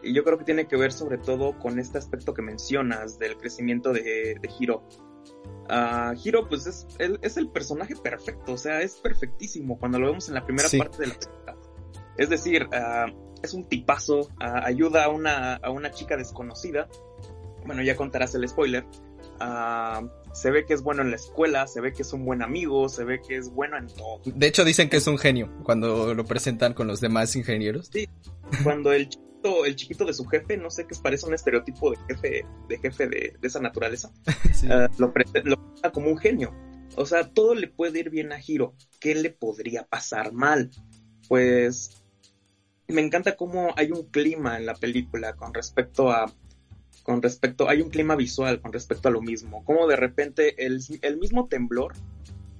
Y 0.03 0.13
yo 0.13 0.25
creo 0.25 0.37
que 0.37 0.43
tiene 0.43 0.67
que 0.67 0.75
ver 0.75 0.91
sobre 0.91 1.17
todo 1.17 1.57
con 1.57 1.79
este 1.79 1.97
aspecto 1.97 2.33
que 2.33 2.41
mencionas 2.41 3.17
del 3.17 3.37
crecimiento 3.37 3.93
de, 3.93 4.35
de 4.41 4.49
Hiro. 4.59 4.83
Uh, 5.69 6.13
Hiro, 6.21 6.49
pues 6.49 6.67
es, 6.67 6.85
él, 6.99 7.17
es 7.21 7.37
el 7.37 7.47
personaje 7.49 7.95
perfecto, 7.95 8.53
o 8.53 8.57
sea, 8.57 8.81
es 8.81 8.95
perfectísimo 8.97 9.79
cuando 9.79 9.97
lo 9.99 10.07
vemos 10.07 10.27
en 10.27 10.35
la 10.35 10.45
primera 10.45 10.67
sí. 10.67 10.77
parte 10.77 10.97
de 10.99 11.07
la 11.07 11.13
película. 11.15 11.55
Es 12.17 12.29
decir, 12.29 12.67
uh, 12.67 13.35
es 13.41 13.53
un 13.53 13.63
tipazo, 13.63 14.19
uh, 14.19 14.27
ayuda 14.63 15.05
a 15.05 15.09
una, 15.09 15.55
a 15.55 15.71
una 15.71 15.91
chica 15.91 16.17
desconocida. 16.17 16.89
Bueno, 17.65 17.81
ya 17.81 17.95
contarás 17.95 18.35
el 18.35 18.47
spoiler. 18.47 18.85
Se 20.35 20.51
ve 20.51 20.65
que 20.65 20.73
es 20.73 20.83
bueno 20.83 21.01
en 21.01 21.11
la 21.11 21.15
escuela, 21.15 21.65
se 21.65 21.79
ve 21.79 21.93
que 21.93 22.01
es 22.01 22.11
un 22.11 22.25
buen 22.25 22.41
amigo, 22.41 22.89
se 22.89 23.05
ve 23.05 23.21
que 23.25 23.37
es 23.37 23.49
bueno 23.49 23.77
en 23.77 23.87
todo. 23.87 24.19
De 24.25 24.47
hecho, 24.47 24.65
dicen 24.65 24.89
que 24.89 24.97
es 24.97 25.07
un 25.07 25.17
genio 25.17 25.49
cuando 25.63 26.13
lo 26.13 26.25
presentan 26.25 26.73
con 26.73 26.87
los 26.87 26.99
demás 26.99 27.35
ingenieros. 27.37 27.89
Sí, 27.91 28.09
cuando 28.61 28.91
el 28.91 29.07
chiquito, 29.07 29.65
el 29.65 29.75
chiquito 29.77 30.05
de 30.05 30.13
su 30.13 30.25
jefe, 30.25 30.57
no 30.57 30.69
sé 30.69 30.85
qué 30.87 30.95
parece 31.01 31.25
un 31.25 31.33
estereotipo 31.33 31.91
de 31.91 31.97
jefe, 32.09 32.45
de 32.67 32.77
jefe 32.77 33.07
de, 33.07 33.33
de 33.39 33.47
esa 33.47 33.61
naturaleza, 33.61 34.11
sí. 34.53 34.67
uh, 34.67 34.89
lo, 34.97 35.13
presenta, 35.13 35.49
lo 35.49 35.55
presenta 35.55 35.91
como 35.91 36.09
un 36.09 36.17
genio. 36.17 36.53
O 36.97 37.05
sea, 37.05 37.29
todo 37.29 37.55
le 37.55 37.67
puede 37.67 37.99
ir 37.99 38.09
bien 38.09 38.33
a 38.33 38.39
Hiro. 38.45 38.75
¿Qué 38.99 39.15
le 39.15 39.29
podría 39.29 39.85
pasar 39.85 40.33
mal? 40.33 40.69
Pues 41.29 42.03
me 42.89 43.01
encanta 43.01 43.37
cómo 43.37 43.73
hay 43.77 43.91
un 43.91 44.03
clima 44.09 44.57
en 44.57 44.65
la 44.65 44.75
película 44.75 45.33
con 45.33 45.53
respecto 45.53 46.11
a 46.11 46.31
con 47.05 47.21
respecto, 47.21 47.69
hay 47.69 47.81
un 47.81 47.91
clima 47.91 48.15
visual 48.15 48.59
con 48.61 48.73
respecto 48.73 49.09
a 49.09 49.11
lo 49.11 49.21
mismo, 49.21 49.63
como 49.63 49.85
de 49.85 49.95
repente 49.95 50.65
el, 50.65 50.81
el 51.03 51.17
mismo 51.17 51.47
temblor, 51.47 51.93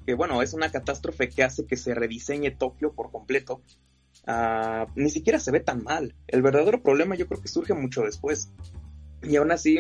que 0.06 0.14
bueno, 0.14 0.44
es 0.44 0.54
una 0.54 0.72
catástrofe 0.72 1.30
que 1.30 1.42
hace 1.42 1.66
que 1.66 1.76
se 1.76 1.96
rediseñe 1.96 2.52
Tokio 2.52 2.94
por 2.94 3.12
completo, 3.12 3.64
uh, 4.28 4.86
ni 4.96 5.10
siquiera 5.10 5.40
se 5.40 5.50
ve 5.50 5.62
tan 5.62 5.84
mal. 5.84 6.14
El 6.28 6.44
verdadero 6.44 6.84
problema 6.84 7.16
yo 7.16 7.26
creo 7.26 7.42
que 7.42 7.48
surge 7.48 7.74
mucho 7.74 8.04
después. 8.04 8.52
Y 9.24 9.36
aún 9.38 9.52
así, 9.52 9.80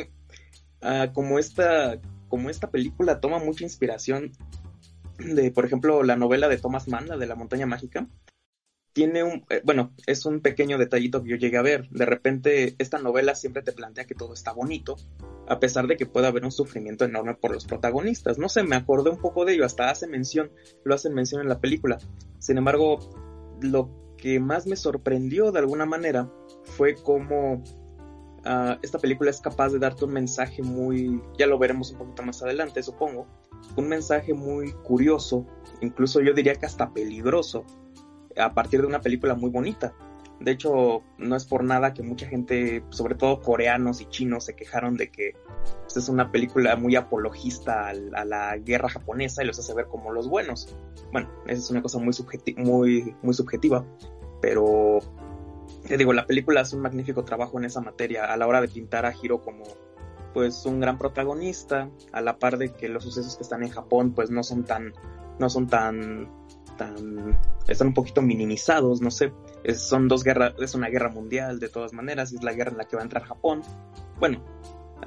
uh, 0.81 1.13
como, 1.13 1.37
esta, 1.37 2.01
como 2.27 2.49
esta 2.49 2.71
película 2.71 3.19
toma 3.19 3.37
mucha 3.37 3.63
inspiración 3.63 4.31
de, 5.19 5.51
por 5.51 5.67
ejemplo, 5.67 6.01
la 6.01 6.15
novela 6.15 6.49
de 6.49 6.57
Thomas 6.57 6.87
Mann, 6.87 7.07
la 7.07 7.17
de 7.17 7.27
la 7.27 7.35
montaña 7.35 7.67
mágica, 7.67 8.07
tiene 8.95 9.25
un, 9.25 9.45
eh, 9.49 9.61
bueno, 9.65 9.91
es 10.07 10.25
un 10.25 10.39
pequeño 10.39 10.77
detallito 10.77 11.21
que 11.21 11.31
yo 11.31 11.35
llegué 11.35 11.57
a 11.57 11.61
ver. 11.61 11.89
De 11.89 12.05
repente, 12.05 12.75
esta 12.79 12.97
novela 12.97 13.35
siempre 13.35 13.61
te 13.61 13.73
plantea 13.73 14.05
que 14.05 14.15
todo 14.15 14.33
está 14.33 14.53
bonito, 14.53 14.95
a 15.49 15.59
pesar 15.59 15.87
de 15.87 15.97
que 15.97 16.05
puede 16.05 16.27
haber 16.27 16.45
un 16.45 16.51
sufrimiento 16.53 17.03
enorme 17.03 17.35
por 17.35 17.51
los 17.51 17.65
protagonistas. 17.65 18.37
No 18.37 18.47
sé, 18.47 18.63
me 18.63 18.77
acordé 18.77 19.09
un 19.09 19.19
poco 19.19 19.43
de 19.43 19.55
ello, 19.55 19.65
hasta 19.65 19.89
hace 19.89 20.07
mención, 20.07 20.49
lo 20.85 20.95
hacen 20.95 21.13
mención 21.13 21.41
en 21.41 21.49
la 21.49 21.59
película. 21.59 21.97
Sin 22.39 22.57
embargo, 22.57 22.99
lo 23.59 24.15
que 24.15 24.39
más 24.39 24.65
me 24.65 24.77
sorprendió 24.77 25.51
de 25.51 25.59
alguna 25.59 25.85
manera 25.85 26.31
fue 26.63 26.95
cómo 26.95 27.55
uh, 28.45 28.79
esta 28.81 28.97
película 28.97 29.29
es 29.29 29.41
capaz 29.41 29.73
de 29.73 29.79
darte 29.79 30.05
un 30.05 30.13
mensaje 30.13 30.63
muy, 30.63 31.21
ya 31.37 31.47
lo 31.47 31.59
veremos 31.59 31.91
un 31.91 31.97
poquito 31.97 32.23
más 32.23 32.41
adelante, 32.41 32.81
supongo, 32.81 33.27
un 33.75 33.89
mensaje 33.89 34.33
muy 34.33 34.71
curioso, 34.71 35.45
incluso 35.81 36.21
yo 36.21 36.33
diría 36.33 36.55
que 36.55 36.65
hasta 36.65 36.93
peligroso 36.93 37.65
a 38.37 38.53
partir 38.53 38.81
de 38.81 38.87
una 38.87 39.01
película 39.01 39.35
muy 39.35 39.49
bonita. 39.49 39.93
De 40.39 40.51
hecho, 40.51 41.01
no 41.17 41.35
es 41.35 41.45
por 41.45 41.63
nada 41.63 41.93
que 41.93 42.03
mucha 42.03 42.27
gente, 42.27 42.83
sobre 42.89 43.15
todo 43.15 43.39
coreanos 43.39 44.01
y 44.01 44.05
chinos, 44.05 44.45
se 44.45 44.55
quejaron 44.55 44.97
de 44.97 45.09
que 45.09 45.33
pues, 45.83 45.95
es 45.95 46.09
una 46.09 46.31
película 46.31 46.75
muy 46.75 46.95
apologista 46.97 47.87
a, 47.87 48.25
la 48.25 48.57
guerra 48.57 48.89
japonesa 48.89 49.43
y 49.43 49.47
los 49.47 49.57
hace 49.59 49.73
ver 49.73 49.87
como 49.87 50.11
los 50.11 50.27
buenos. 50.27 50.75
Bueno, 51.11 51.29
esa 51.47 51.61
es 51.61 51.71
una 51.71 51.81
cosa 51.81 51.99
muy, 51.99 53.15
muy 53.21 53.33
subjetiva, 53.33 53.85
pero 54.41 54.99
te 55.87 55.97
digo, 55.97 56.11
la 56.13 56.25
película 56.25 56.61
hace 56.61 56.75
un 56.75 56.81
magnífico 56.81 57.23
trabajo 57.23 57.57
en 57.57 57.65
esa 57.65 57.79
materia 57.79 58.25
a 58.25 58.35
la 58.35 58.47
hora 58.47 58.59
de 58.59 58.67
pintar 58.67 59.05
a 59.05 59.13
Hiro 59.13 59.41
como 59.41 59.63
pues 60.33 60.65
un 60.65 60.81
gran 60.81 60.97
protagonista, 60.97 61.89
a 62.11 62.19
la 62.19 62.37
par 62.37 62.57
de 62.57 62.73
que 62.73 62.89
los 62.89 63.05
sucesos 63.05 63.37
que 63.37 63.43
están 63.43 63.63
en 63.63 63.69
Japón 63.69 64.13
pues 64.13 64.29
no 64.31 64.43
son 64.43 64.65
tan, 64.65 64.93
no 65.39 65.49
son 65.49 65.67
tan 65.67 66.29
están 67.67 67.87
un 67.87 67.93
poquito 67.93 68.21
minimizados, 68.21 69.01
no 69.01 69.11
sé, 69.11 69.33
son 69.75 70.07
dos 70.07 70.23
guerras, 70.23 70.53
es 70.59 70.75
una 70.75 70.89
guerra 70.89 71.09
mundial 71.09 71.59
de 71.59 71.69
todas 71.69 71.93
maneras, 71.93 72.33
es 72.33 72.43
la 72.43 72.53
guerra 72.53 72.71
en 72.71 72.77
la 72.77 72.85
que 72.85 72.95
va 72.95 73.01
a 73.01 73.05
entrar 73.05 73.23
Japón. 73.23 73.61
Bueno, 74.19 74.43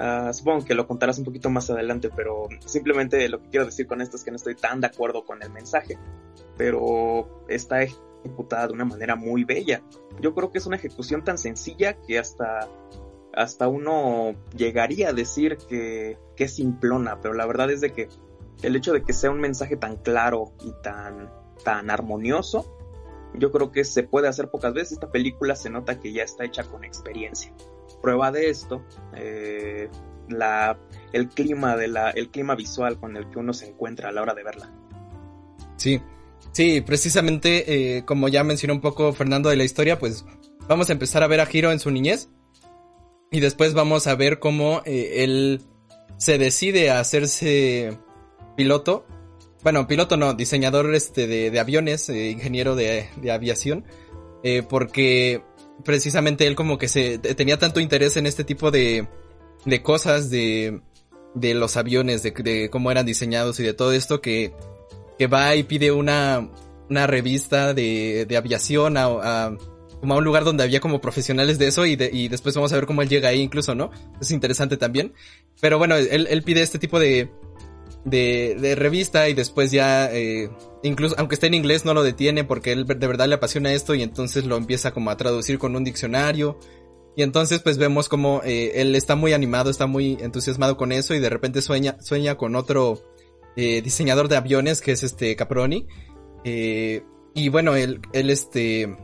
uh, 0.00 0.32
supongo 0.32 0.64
que 0.64 0.74
lo 0.74 0.86
contarás 0.86 1.18
un 1.18 1.24
poquito 1.24 1.50
más 1.50 1.70
adelante, 1.70 2.10
pero 2.14 2.48
simplemente 2.64 3.28
lo 3.28 3.40
que 3.42 3.48
quiero 3.50 3.66
decir 3.66 3.86
con 3.86 4.00
esto 4.00 4.16
es 4.16 4.24
que 4.24 4.30
no 4.30 4.36
estoy 4.36 4.54
tan 4.54 4.80
de 4.80 4.88
acuerdo 4.88 5.24
con 5.24 5.42
el 5.42 5.50
mensaje, 5.50 5.98
pero 6.56 7.44
está 7.48 7.82
ejecutada 7.82 8.68
de 8.68 8.72
una 8.72 8.84
manera 8.84 9.16
muy 9.16 9.44
bella. 9.44 9.82
Yo 10.20 10.34
creo 10.34 10.50
que 10.50 10.58
es 10.58 10.66
una 10.66 10.76
ejecución 10.76 11.22
tan 11.22 11.38
sencilla 11.38 11.94
que 11.94 12.18
hasta 12.18 12.68
hasta 13.34 13.68
uno 13.68 14.34
llegaría 14.56 15.10
a 15.10 15.12
decir 15.12 15.58
que, 15.68 16.18
que 16.34 16.44
es 16.44 16.56
simplona, 16.56 17.20
pero 17.20 17.34
la 17.34 17.46
verdad 17.46 17.70
es 17.70 17.80
de 17.80 17.92
que 17.92 18.08
el 18.62 18.74
hecho 18.74 18.92
de 18.92 19.02
que 19.02 19.12
sea 19.12 19.30
un 19.30 19.38
mensaje 19.38 19.76
tan 19.76 19.96
claro 19.96 20.52
y 20.64 20.72
tan 20.82 21.30
tan 21.64 21.90
armonioso, 21.90 22.74
yo 23.34 23.50
creo 23.52 23.70
que 23.70 23.84
se 23.84 24.02
puede 24.02 24.28
hacer 24.28 24.50
pocas 24.50 24.72
veces. 24.72 24.92
Esta 24.92 25.10
película 25.10 25.54
se 25.54 25.70
nota 25.70 26.00
que 26.00 26.12
ya 26.12 26.22
está 26.22 26.44
hecha 26.44 26.64
con 26.64 26.84
experiencia. 26.84 27.52
Prueba 28.02 28.30
de 28.30 28.48
esto, 28.48 28.82
eh, 29.14 29.88
la, 30.28 30.78
el 31.12 31.28
clima 31.28 31.76
de 31.76 31.88
la, 31.88 32.10
el 32.10 32.30
clima 32.30 32.54
visual 32.54 32.98
con 32.98 33.16
el 33.16 33.28
que 33.30 33.38
uno 33.38 33.52
se 33.52 33.68
encuentra 33.68 34.08
a 34.08 34.12
la 34.12 34.22
hora 34.22 34.34
de 34.34 34.44
verla. 34.44 34.72
Sí, 35.76 36.00
sí, 36.52 36.80
precisamente 36.80 37.96
eh, 37.96 38.04
como 38.04 38.28
ya 38.28 38.44
mencionó 38.44 38.74
un 38.74 38.80
poco 38.80 39.12
Fernando 39.12 39.48
de 39.48 39.56
la 39.56 39.64
historia, 39.64 39.98
pues 39.98 40.24
vamos 40.68 40.88
a 40.90 40.92
empezar 40.92 41.22
a 41.22 41.26
ver 41.26 41.40
a 41.40 41.48
Hiro 41.50 41.72
en 41.72 41.80
su 41.80 41.90
niñez 41.90 42.30
y 43.30 43.40
después 43.40 43.74
vamos 43.74 44.06
a 44.06 44.14
ver 44.14 44.38
cómo 44.38 44.82
eh, 44.84 45.24
él 45.24 45.62
se 46.16 46.38
decide 46.38 46.90
a 46.90 47.00
hacerse 47.00 47.98
piloto. 48.56 49.06
Bueno, 49.62 49.86
piloto 49.86 50.16
no, 50.16 50.34
diseñador 50.34 50.94
este 50.94 51.26
de, 51.26 51.58
aviones, 51.58 52.08
eh, 52.08 52.30
ingeniero 52.30 52.76
de, 52.76 53.08
aviación, 53.30 53.84
eh, 54.42 54.62
porque 54.62 55.42
precisamente 55.84 56.46
él 56.46 56.54
como 56.54 56.78
que 56.78 56.88
se 56.88 57.18
tenía 57.18 57.58
tanto 57.58 57.80
interés 57.80 58.16
en 58.16 58.26
este 58.26 58.44
tipo 58.44 58.70
de, 58.70 59.08
de 59.64 59.82
cosas 59.82 60.30
de, 60.30 60.80
de 61.34 61.54
los 61.54 61.76
aviones, 61.76 62.22
de, 62.22 62.68
cómo 62.70 62.90
eran 62.90 63.06
diseñados 63.06 63.58
y 63.58 63.64
de 63.64 63.74
todo 63.74 63.92
esto 63.92 64.20
que, 64.20 64.52
que 65.18 65.26
va 65.26 65.54
y 65.56 65.64
pide 65.64 65.90
una, 65.90 66.48
una 66.88 67.06
revista 67.06 67.74
de, 67.74 68.26
de 68.26 68.36
aviación 68.36 68.96
a 68.96 69.56
como 70.00 70.14
a 70.14 70.18
un 70.18 70.24
lugar 70.24 70.44
donde 70.44 70.62
había 70.62 70.80
como 70.80 71.00
profesionales 71.00 71.58
de 71.58 71.68
eso 71.68 71.84
y, 71.86 71.96
y 72.12 72.28
después 72.28 72.54
vamos 72.54 72.72
a 72.72 72.76
ver 72.76 72.86
cómo 72.86 73.02
él 73.02 73.08
llega 73.08 73.30
ahí 73.30 73.40
incluso, 73.40 73.74
¿no? 73.74 73.90
Es 74.20 74.30
interesante 74.30 74.76
también. 74.76 75.12
Pero 75.60 75.78
bueno, 75.78 75.96
él, 75.96 76.26
él 76.30 76.42
pide 76.42 76.62
este 76.62 76.78
tipo 76.78 77.00
de, 77.00 77.30
de, 78.04 78.74
revista 78.76 79.28
y 79.28 79.34
después 79.34 79.70
ya, 79.70 80.12
eh, 80.12 80.50
incluso, 80.82 81.14
aunque 81.18 81.34
esté 81.34 81.46
en 81.48 81.54
inglés, 81.54 81.84
no 81.84 81.94
lo 81.94 82.02
detiene 82.02 82.44
porque 82.44 82.72
él 82.72 82.86
de 82.86 83.06
verdad 83.06 83.28
le 83.28 83.34
apasiona 83.34 83.72
esto 83.72 83.94
y 83.94 84.02
entonces 84.02 84.44
lo 84.44 84.56
empieza 84.56 84.92
como 84.92 85.10
a 85.10 85.16
traducir 85.16 85.58
con 85.58 85.76
un 85.76 85.84
diccionario. 85.84 86.58
Y 87.16 87.22
entonces 87.22 87.60
pues 87.60 87.78
vemos 87.78 88.08
como 88.08 88.42
eh, 88.44 88.80
él 88.80 88.94
está 88.94 89.16
muy 89.16 89.32
animado, 89.32 89.70
está 89.70 89.86
muy 89.86 90.18
entusiasmado 90.20 90.76
con 90.76 90.92
eso 90.92 91.14
y 91.14 91.18
de 91.18 91.28
repente 91.28 91.62
sueña, 91.62 91.96
sueña 92.00 92.36
con 92.36 92.54
otro 92.54 93.02
eh, 93.56 93.82
diseñador 93.82 94.28
de 94.28 94.36
aviones 94.36 94.80
que 94.80 94.92
es 94.92 95.02
este 95.02 95.34
Caproni. 95.34 95.86
Y 96.44 97.50
bueno, 97.50 97.76
él, 97.76 98.00
él 98.12 98.30
este 98.30 98.96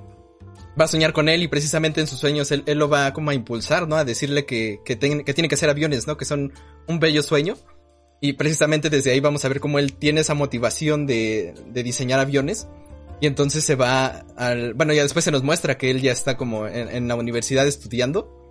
va 0.80 0.86
a 0.86 0.88
soñar 0.88 1.12
con 1.12 1.28
él 1.28 1.42
y 1.42 1.48
precisamente 1.48 2.00
en 2.00 2.06
sus 2.06 2.18
sueños 2.18 2.50
él, 2.50 2.64
lo 2.66 2.88
va 2.88 3.12
como 3.12 3.30
a 3.30 3.34
impulsar, 3.34 3.86
¿no? 3.86 3.96
A 3.96 4.04
decirle 4.04 4.44
que, 4.44 4.80
que, 4.84 4.98
que 4.98 5.34
tiene 5.34 5.48
que 5.48 5.54
hacer 5.54 5.70
aviones, 5.70 6.06
¿no? 6.06 6.16
Que 6.16 6.24
son 6.24 6.52
un 6.88 6.98
bello 6.98 7.22
sueño. 7.22 7.56
Y 8.24 8.32
precisamente 8.32 8.88
desde 8.88 9.10
ahí 9.10 9.20
vamos 9.20 9.44
a 9.44 9.48
ver 9.48 9.60
cómo 9.60 9.78
él 9.78 9.92
tiene 9.92 10.22
esa 10.22 10.32
motivación 10.32 11.06
de, 11.06 11.52
de 11.66 11.82
diseñar 11.82 12.20
aviones. 12.20 12.68
Y 13.20 13.26
entonces 13.26 13.64
se 13.64 13.74
va 13.74 14.24
al... 14.34 14.72
Bueno, 14.72 14.94
ya 14.94 15.02
después 15.02 15.26
se 15.26 15.30
nos 15.30 15.42
muestra 15.42 15.76
que 15.76 15.90
él 15.90 16.00
ya 16.00 16.12
está 16.12 16.38
como 16.38 16.66
en, 16.66 17.06
la 17.06 17.16
universidad 17.16 17.66
estudiando. 17.66 18.50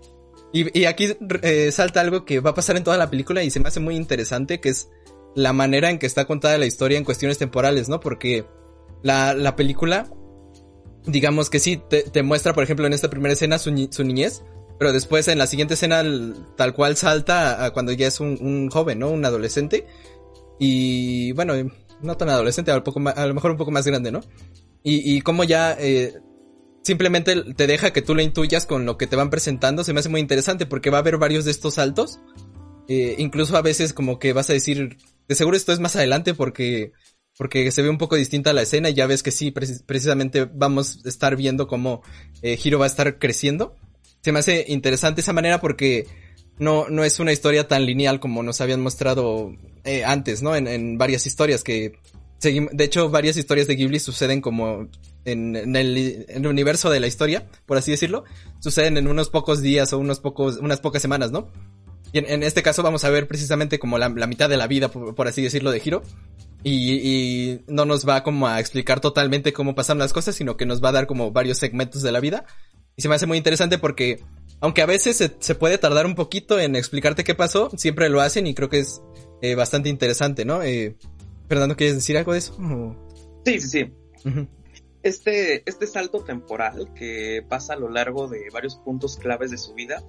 Y, 0.53 0.79
y 0.79 0.85
aquí 0.85 1.17
eh, 1.41 1.71
salta 1.71 2.01
algo 2.01 2.23
que 2.23 2.39
va 2.39 2.51
a 2.51 2.53
pasar 2.53 2.77
en 2.77 2.83
toda 2.83 2.97
la 2.97 3.09
película 3.09 3.41
y 3.41 3.49
se 3.49 3.59
me 3.59 3.67
hace 3.67 3.79
muy 3.79 3.95
interesante, 3.95 4.59
que 4.59 4.69
es 4.69 4.89
la 5.33 5.53
manera 5.53 5.89
en 5.89 5.97
que 5.97 6.05
está 6.05 6.25
contada 6.25 6.59
la 6.59 6.67
historia 6.67 6.99
en 6.99 7.03
cuestiones 7.03 7.39
temporales, 7.39 7.89
¿no? 7.89 7.99
Porque 7.99 8.45
la, 9.01 9.33
la 9.33 9.55
película 9.55 10.07
digamos 11.05 11.49
que 11.49 11.59
sí, 11.59 11.81
te, 11.89 12.23
muestra, 12.23 12.53
por 12.53 12.63
ejemplo, 12.63 12.85
en 12.85 12.93
esta 12.93 13.09
primera 13.09 13.33
escena 13.33 13.57
su, 13.57 13.71
niñez, 13.71 14.43
pero 14.79 14.93
después 14.93 15.27
en 15.27 15.37
la 15.37 15.47
siguiente 15.47 15.75
escena 15.75 16.03
tal 16.55 16.73
cual 16.73 16.97
salta 16.97 17.65
a, 17.65 17.71
cuando 17.71 17.91
ya 17.91 18.07
es 18.07 18.19
un, 18.19 18.69
joven, 18.69 18.99
¿no? 18.99 19.09
Un 19.09 19.25
adolescente. 19.25 19.87
Y 20.59 21.31
bueno, 21.33 21.53
no 22.01 22.17
tan 22.17 22.29
adolescente, 22.29 22.71
a 22.71 22.83
poco 22.83 23.01
a 23.07 23.25
lo 23.25 23.33
mejor 23.33 23.51
un 23.51 23.57
poco 23.57 23.71
más 23.71 23.85
grande, 23.85 24.11
¿no? 24.11 24.21
Y, 24.83 25.15
y 25.15 25.21
como 25.21 25.43
ya 25.43 25.75
eh, 25.79 26.13
simplemente 26.83 27.53
te 27.53 27.67
deja 27.67 27.91
que 27.91 28.01
tú 28.01 28.13
lo 28.13 28.21
intuyas 28.21 28.65
con 28.65 28.85
lo 28.85 28.97
que 28.97 29.07
te 29.07 29.15
van 29.15 29.29
presentando, 29.29 29.83
se 29.83 29.93
me 29.93 30.01
hace 30.01 30.09
muy 30.09 30.21
interesante 30.21 30.65
porque 30.65 30.89
va 30.89 30.97
a 30.97 31.01
haber 31.01 31.17
varios 31.17 31.45
de 31.45 31.51
estos 31.51 31.75
saltos. 31.75 32.19
Eh, 32.87 33.15
incluso 33.17 33.55
a 33.55 33.61
veces 33.61 33.93
como 33.93 34.19
que 34.19 34.33
vas 34.33 34.49
a 34.49 34.53
decir, 34.53 34.97
de 35.27 35.35
seguro 35.35 35.55
esto 35.55 35.71
es 35.71 35.79
más 35.79 35.95
adelante 35.95 36.33
porque 36.33 36.91
porque 37.37 37.71
se 37.71 37.81
ve 37.81 37.89
un 37.89 37.97
poco 37.97 38.15
distinta 38.15 38.53
la 38.53 38.61
escena 38.61 38.89
y 38.89 38.93
ya 38.93 39.07
ves 39.07 39.23
que 39.23 39.31
sí, 39.31 39.51
precisamente 39.51 40.45
vamos 40.45 40.99
a 41.03 41.09
estar 41.09 41.35
viendo 41.35 41.67
cómo 41.67 42.03
eh, 42.41 42.59
Hiro 42.61 42.77
va 42.77 42.85
a 42.85 42.87
estar 42.87 43.17
creciendo. 43.17 43.75
Se 44.23 44.31
me 44.31 44.39
hace 44.39 44.65
interesante 44.69 45.21
esa 45.21 45.33
manera 45.33 45.59
porque 45.59 46.07
no, 46.57 46.87
no 46.89 47.03
es 47.03 47.19
una 47.19 47.33
historia 47.33 47.67
tan 47.67 47.85
lineal 47.85 48.19
como 48.19 48.41
nos 48.41 48.61
habían 48.61 48.81
mostrado 48.81 49.53
eh, 49.83 50.05
antes, 50.05 50.41
¿no? 50.41 50.55
En, 50.55 50.97
varias 50.97 51.27
historias 51.27 51.63
que 51.63 51.99
seguimos, 52.37 52.71
de 52.73 52.85
hecho 52.85 53.09
varias 53.09 53.35
historias 53.35 53.67
de 53.67 53.75
Ghibli 53.75 53.99
suceden 53.99 54.39
como 54.39 54.87
en, 55.25 55.75
el, 55.75 56.47
universo 56.47 56.89
de 56.89 56.99
la 57.01 57.07
historia, 57.07 57.47
por 57.65 57.77
así 57.77 57.91
decirlo, 57.91 58.23
suceden 58.59 58.97
en 58.97 59.07
unos 59.07 59.29
pocos 59.29 59.61
días 59.61 59.91
o 59.91 59.99
unos 59.99 60.19
pocos, 60.19 60.57
unas 60.57 60.79
pocas 60.79 61.01
semanas, 61.01 61.31
¿no? 61.31 61.51
Y 62.13 62.19
en, 62.19 62.43
este 62.43 62.61
caso 62.61 62.83
vamos 62.83 63.03
a 63.03 63.09
ver 63.09 63.27
precisamente 63.27 63.79
como 63.79 63.97
la, 63.97 64.07
mitad 64.07 64.49
de 64.49 64.55
la 64.55 64.67
vida, 64.67 64.89
por, 64.89 65.15
por, 65.15 65.27
así 65.27 65.41
decirlo, 65.41 65.71
de 65.71 65.81
Hiro 65.83 66.03
y, 66.63 67.59
no 67.67 67.85
nos 67.85 68.07
va 68.07 68.23
como 68.23 68.47
a 68.47 68.59
explicar 68.59 68.99
totalmente 68.99 69.53
cómo 69.53 69.75
pasan 69.75 69.97
las 69.97 70.13
cosas, 70.13 70.35
sino 70.35 70.55
que 70.55 70.65
nos 70.65 70.83
va 70.83 70.89
a 70.89 70.93
dar 70.93 71.07
como 71.07 71.31
varios 71.31 71.57
segmentos 71.57 72.01
de 72.01 72.11
la 72.11 72.19
vida. 72.19 72.45
Y 72.95 73.01
se 73.01 73.09
me 73.09 73.15
hace 73.15 73.25
muy 73.25 73.37
interesante 73.37 73.77
porque, 73.77 74.21
aunque 74.59 74.81
a 74.81 74.85
veces 74.85 75.31
se, 75.39 75.55
puede 75.55 75.77
tardar 75.77 76.05
un 76.05 76.15
poquito 76.15 76.59
en 76.59 76.75
explicarte 76.75 77.23
qué 77.23 77.35
pasó, 77.35 77.69
siempre 77.77 78.09
lo 78.09 78.21
hacen 78.21 78.47
y 78.47 78.53
creo 78.53 78.69
que 78.69 78.79
es 78.79 79.01
eh, 79.41 79.55
bastante 79.55 79.89
interesante, 79.89 80.45
¿no? 80.45 80.61
Eh, 80.63 80.95
Fernando, 81.47 81.75
¿quieres 81.75 81.95
decir 81.95 82.17
algo 82.17 82.33
de 82.33 82.39
eso? 82.39 82.55
Sí, 83.45 83.59
sí, 83.59 83.69
sí. 83.69 84.47
este, 85.03 85.63
este 85.69 85.87
salto 85.87 86.23
temporal 86.23 86.93
que 86.93 87.43
pasa 87.47 87.73
a 87.73 87.77
lo 87.77 87.89
largo 87.89 88.27
de 88.27 88.49
varios 88.51 88.75
puntos 88.75 89.17
claves 89.17 89.51
de 89.51 89.57
su 89.57 89.73
vida 89.73 90.03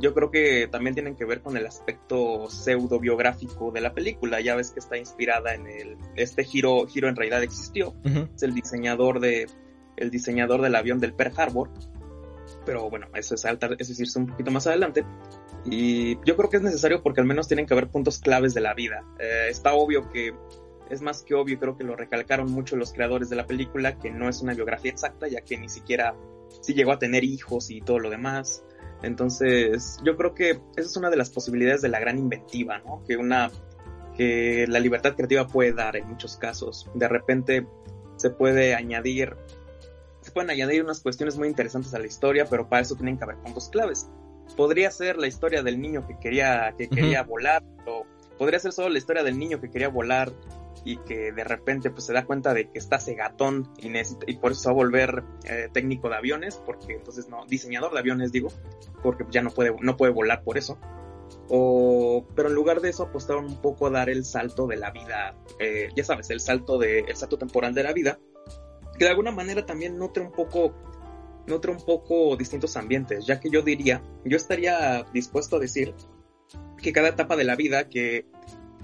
yo 0.00 0.12
creo 0.12 0.30
que 0.30 0.68
también 0.70 0.94
tienen 0.94 1.16
que 1.16 1.24
ver 1.24 1.40
con 1.40 1.56
el 1.56 1.66
aspecto 1.66 2.50
pseudo 2.50 2.98
biográfico 2.98 3.70
de 3.70 3.80
la 3.80 3.94
película. 3.94 4.40
Ya 4.40 4.56
ves 4.56 4.70
que 4.70 4.80
está 4.80 4.98
inspirada 4.98 5.54
en 5.54 5.66
el 5.66 5.96
este 6.16 6.44
giro 6.44 6.86
giro 6.86 7.08
en 7.08 7.16
realidad 7.16 7.42
existió. 7.42 7.94
Es 8.34 8.42
el 8.42 8.54
diseñador 8.54 9.20
de 9.20 9.46
el 9.96 10.10
diseñador 10.10 10.62
del 10.62 10.74
avión 10.74 10.98
del 10.98 11.14
Pearl 11.14 11.32
Harbor. 11.36 11.70
Pero 12.64 12.88
bueno, 12.88 13.08
eso 13.14 13.34
es 13.34 13.44
alta, 13.44 13.68
es 13.78 14.00
irse 14.00 14.18
un 14.18 14.26
poquito 14.26 14.50
más 14.50 14.66
adelante. 14.66 15.04
Y 15.64 16.16
yo 16.24 16.36
creo 16.36 16.50
que 16.50 16.58
es 16.58 16.62
necesario 16.62 17.02
porque 17.02 17.20
al 17.20 17.26
menos 17.26 17.48
tienen 17.48 17.66
que 17.66 17.74
haber 17.74 17.88
puntos 17.88 18.18
claves 18.18 18.54
de 18.54 18.60
la 18.60 18.74
vida. 18.74 19.04
Eh, 19.18 19.48
está 19.50 19.74
obvio 19.74 20.10
que 20.10 20.34
es 20.90 21.00
más 21.00 21.22
que 21.22 21.34
obvio, 21.34 21.58
creo 21.58 21.76
que 21.76 21.84
lo 21.84 21.96
recalcaron 21.96 22.50
mucho 22.50 22.76
los 22.76 22.92
creadores 22.92 23.30
de 23.30 23.36
la 23.36 23.46
película, 23.46 23.98
que 23.98 24.10
no 24.10 24.28
es 24.28 24.42
una 24.42 24.54
biografía 24.54 24.90
exacta, 24.90 25.28
ya 25.28 25.40
que 25.40 25.56
ni 25.56 25.68
siquiera 25.68 26.14
si 26.60 26.74
llegó 26.74 26.92
a 26.92 26.98
tener 26.98 27.24
hijos 27.24 27.70
y 27.70 27.80
todo 27.80 27.98
lo 27.98 28.10
demás. 28.10 28.64
Entonces, 29.02 29.98
yo 30.04 30.16
creo 30.16 30.34
que 30.34 30.50
esa 30.50 30.88
es 30.88 30.96
una 30.96 31.10
de 31.10 31.16
las 31.16 31.30
posibilidades 31.30 31.82
de 31.82 31.88
la 31.88 32.00
gran 32.00 32.18
inventiva, 32.18 32.78
¿no? 32.78 33.02
Que 33.06 33.16
una 33.16 33.50
que 34.16 34.66
la 34.68 34.78
libertad 34.78 35.14
creativa 35.14 35.46
puede 35.46 35.72
dar 35.72 35.96
en 35.96 36.06
muchos 36.08 36.36
casos. 36.36 36.88
De 36.94 37.08
repente 37.08 37.66
se 38.16 38.30
puede 38.30 38.74
añadir 38.74 39.36
pueden 40.34 40.50
añadir 40.50 40.84
unas 40.84 41.00
cuestiones 41.00 41.38
muy 41.38 41.48
interesantes 41.48 41.94
a 41.94 41.98
la 41.98 42.06
historia, 42.06 42.44
pero 42.44 42.68
para 42.68 42.82
eso 42.82 42.96
tienen 42.96 43.16
que 43.16 43.24
haber 43.24 43.36
puntos 43.36 43.70
claves. 43.70 44.10
Podría 44.56 44.90
ser 44.90 45.16
la 45.16 45.26
historia 45.26 45.62
del 45.62 45.80
niño 45.80 46.06
que 46.06 46.18
quería 46.18 46.74
que 46.76 46.88
quería 46.88 47.22
volar 47.22 47.62
o 47.86 48.04
podría 48.38 48.58
ser 48.58 48.72
solo 48.72 48.90
la 48.90 48.98
historia 48.98 49.22
del 49.22 49.38
niño 49.38 49.60
que 49.60 49.70
quería 49.70 49.88
volar 49.88 50.32
y 50.84 50.98
que 50.98 51.32
de 51.32 51.44
repente 51.44 51.90
pues 51.90 52.04
se 52.04 52.12
da 52.12 52.26
cuenta 52.26 52.52
de 52.52 52.68
que 52.68 52.78
está 52.78 52.98
cegatón 52.98 53.70
y, 53.78 53.88
necesita, 53.88 54.26
y 54.28 54.36
por 54.36 54.52
eso 54.52 54.68
va 54.68 54.72
a 54.72 54.74
volver 54.74 55.24
eh, 55.44 55.68
técnico 55.72 56.10
de 56.10 56.16
aviones, 56.16 56.60
porque 56.64 56.94
entonces 56.94 57.28
no, 57.28 57.46
diseñador 57.46 57.92
de 57.92 58.00
aviones 58.00 58.32
digo, 58.32 58.52
porque 59.02 59.24
ya 59.30 59.42
no 59.42 59.50
puede, 59.50 59.74
no 59.80 59.96
puede 59.96 60.12
volar 60.12 60.42
por 60.42 60.58
eso. 60.58 60.78
O, 61.48 62.26
pero 62.34 62.48
en 62.48 62.54
lugar 62.54 62.80
de 62.80 62.90
eso 62.90 63.04
apostaron 63.04 63.46
un 63.46 63.60
poco 63.60 63.86
a 63.86 63.90
dar 63.90 64.10
el 64.10 64.24
salto 64.24 64.66
de 64.66 64.76
la 64.76 64.90
vida, 64.90 65.34
eh, 65.58 65.88
ya 65.96 66.04
sabes, 66.04 66.30
el 66.30 66.40
salto 66.40 66.78
de, 66.78 67.00
el 67.00 67.16
salto 67.16 67.38
temporal 67.38 67.74
de 67.74 67.82
la 67.82 67.92
vida, 67.92 68.18
que 68.98 69.04
de 69.04 69.10
alguna 69.10 69.30
manera 69.30 69.66
también 69.66 69.98
nutre 69.98 70.22
un 70.22 70.32
poco, 70.32 70.74
nutre 71.46 71.72
un 71.72 71.84
poco 71.84 72.36
distintos 72.36 72.76
ambientes, 72.76 73.26
ya 73.26 73.40
que 73.40 73.50
yo 73.50 73.62
diría, 73.62 74.02
yo 74.24 74.36
estaría 74.36 75.04
dispuesto 75.12 75.56
a 75.56 75.58
decir 75.60 75.94
que 76.80 76.92
cada 76.92 77.08
etapa 77.08 77.36
de 77.36 77.44
la 77.44 77.56
vida 77.56 77.88
que 77.88 78.26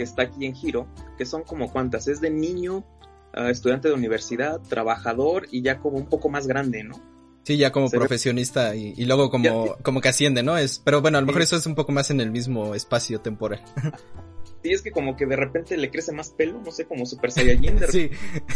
que 0.00 0.04
está 0.04 0.22
aquí 0.22 0.46
en 0.46 0.54
giro, 0.54 0.88
que 1.18 1.26
son 1.26 1.42
como 1.42 1.70
cuántas, 1.70 2.08
es 2.08 2.22
de 2.22 2.30
niño, 2.30 2.86
estudiante 3.34 3.88
de 3.88 3.92
universidad, 3.92 4.58
trabajador 4.62 5.46
y 5.50 5.60
ya 5.60 5.78
como 5.78 5.98
un 5.98 6.06
poco 6.06 6.30
más 6.30 6.46
grande, 6.46 6.82
¿no? 6.82 6.98
Sí, 7.42 7.58
ya 7.58 7.70
como 7.70 7.90
profesionista 7.90 8.74
y, 8.74 9.04
luego 9.04 9.30
como, 9.30 9.76
como 9.82 10.00
que 10.00 10.08
asciende, 10.08 10.42
¿no? 10.42 10.56
Es, 10.56 10.80
pero 10.82 11.02
bueno, 11.02 11.18
a 11.18 11.20
lo 11.20 11.26
mejor 11.26 11.42
eso 11.42 11.54
es 11.54 11.66
un 11.66 11.74
poco 11.74 11.92
más 11.92 12.10
en 12.10 12.22
el 12.22 12.30
mismo 12.30 12.74
espacio 12.74 13.20
temporal. 13.20 13.62
Sí, 14.62 14.72
es 14.72 14.82
que 14.82 14.90
como 14.90 15.16
que 15.16 15.26
de 15.26 15.36
repente 15.36 15.76
le 15.76 15.90
crece 15.90 16.12
más 16.12 16.30
pelo, 16.30 16.60
no 16.60 16.70
sé, 16.70 16.84
como 16.84 17.06
Super 17.06 17.32
Saiyajin. 17.32 17.78
sí. 17.90 18.10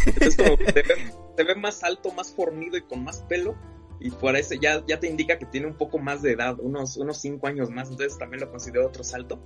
Entonces 0.07 0.37
como 0.37 0.57
que 0.57 0.73
te 1.37 1.45
ve, 1.45 1.55
más 1.55 1.83
alto, 1.83 2.13
más 2.13 2.33
fornido 2.33 2.77
y 2.77 2.83
con 2.83 3.05
más 3.05 3.23
pelo. 3.23 3.55
Y 4.01 4.11
por 4.11 4.37
eso 4.37 4.55
ya, 4.55 4.85
ya 4.87 5.01
te 5.01 5.09
indica 5.09 5.39
que 5.39 5.47
tiene 5.47 5.67
un 5.67 5.75
poco 5.75 5.99
más 5.99 6.21
de 6.21 6.33
edad, 6.33 6.59
unos, 6.61 6.97
unos 6.99 7.19
cinco 7.19 7.47
años 7.47 7.71
más. 7.71 7.91
Entonces 7.91 8.19
también 8.19 8.41
lo 8.41 8.51
considero 8.51 8.87
otro 8.87 9.03
salto. 9.03 9.41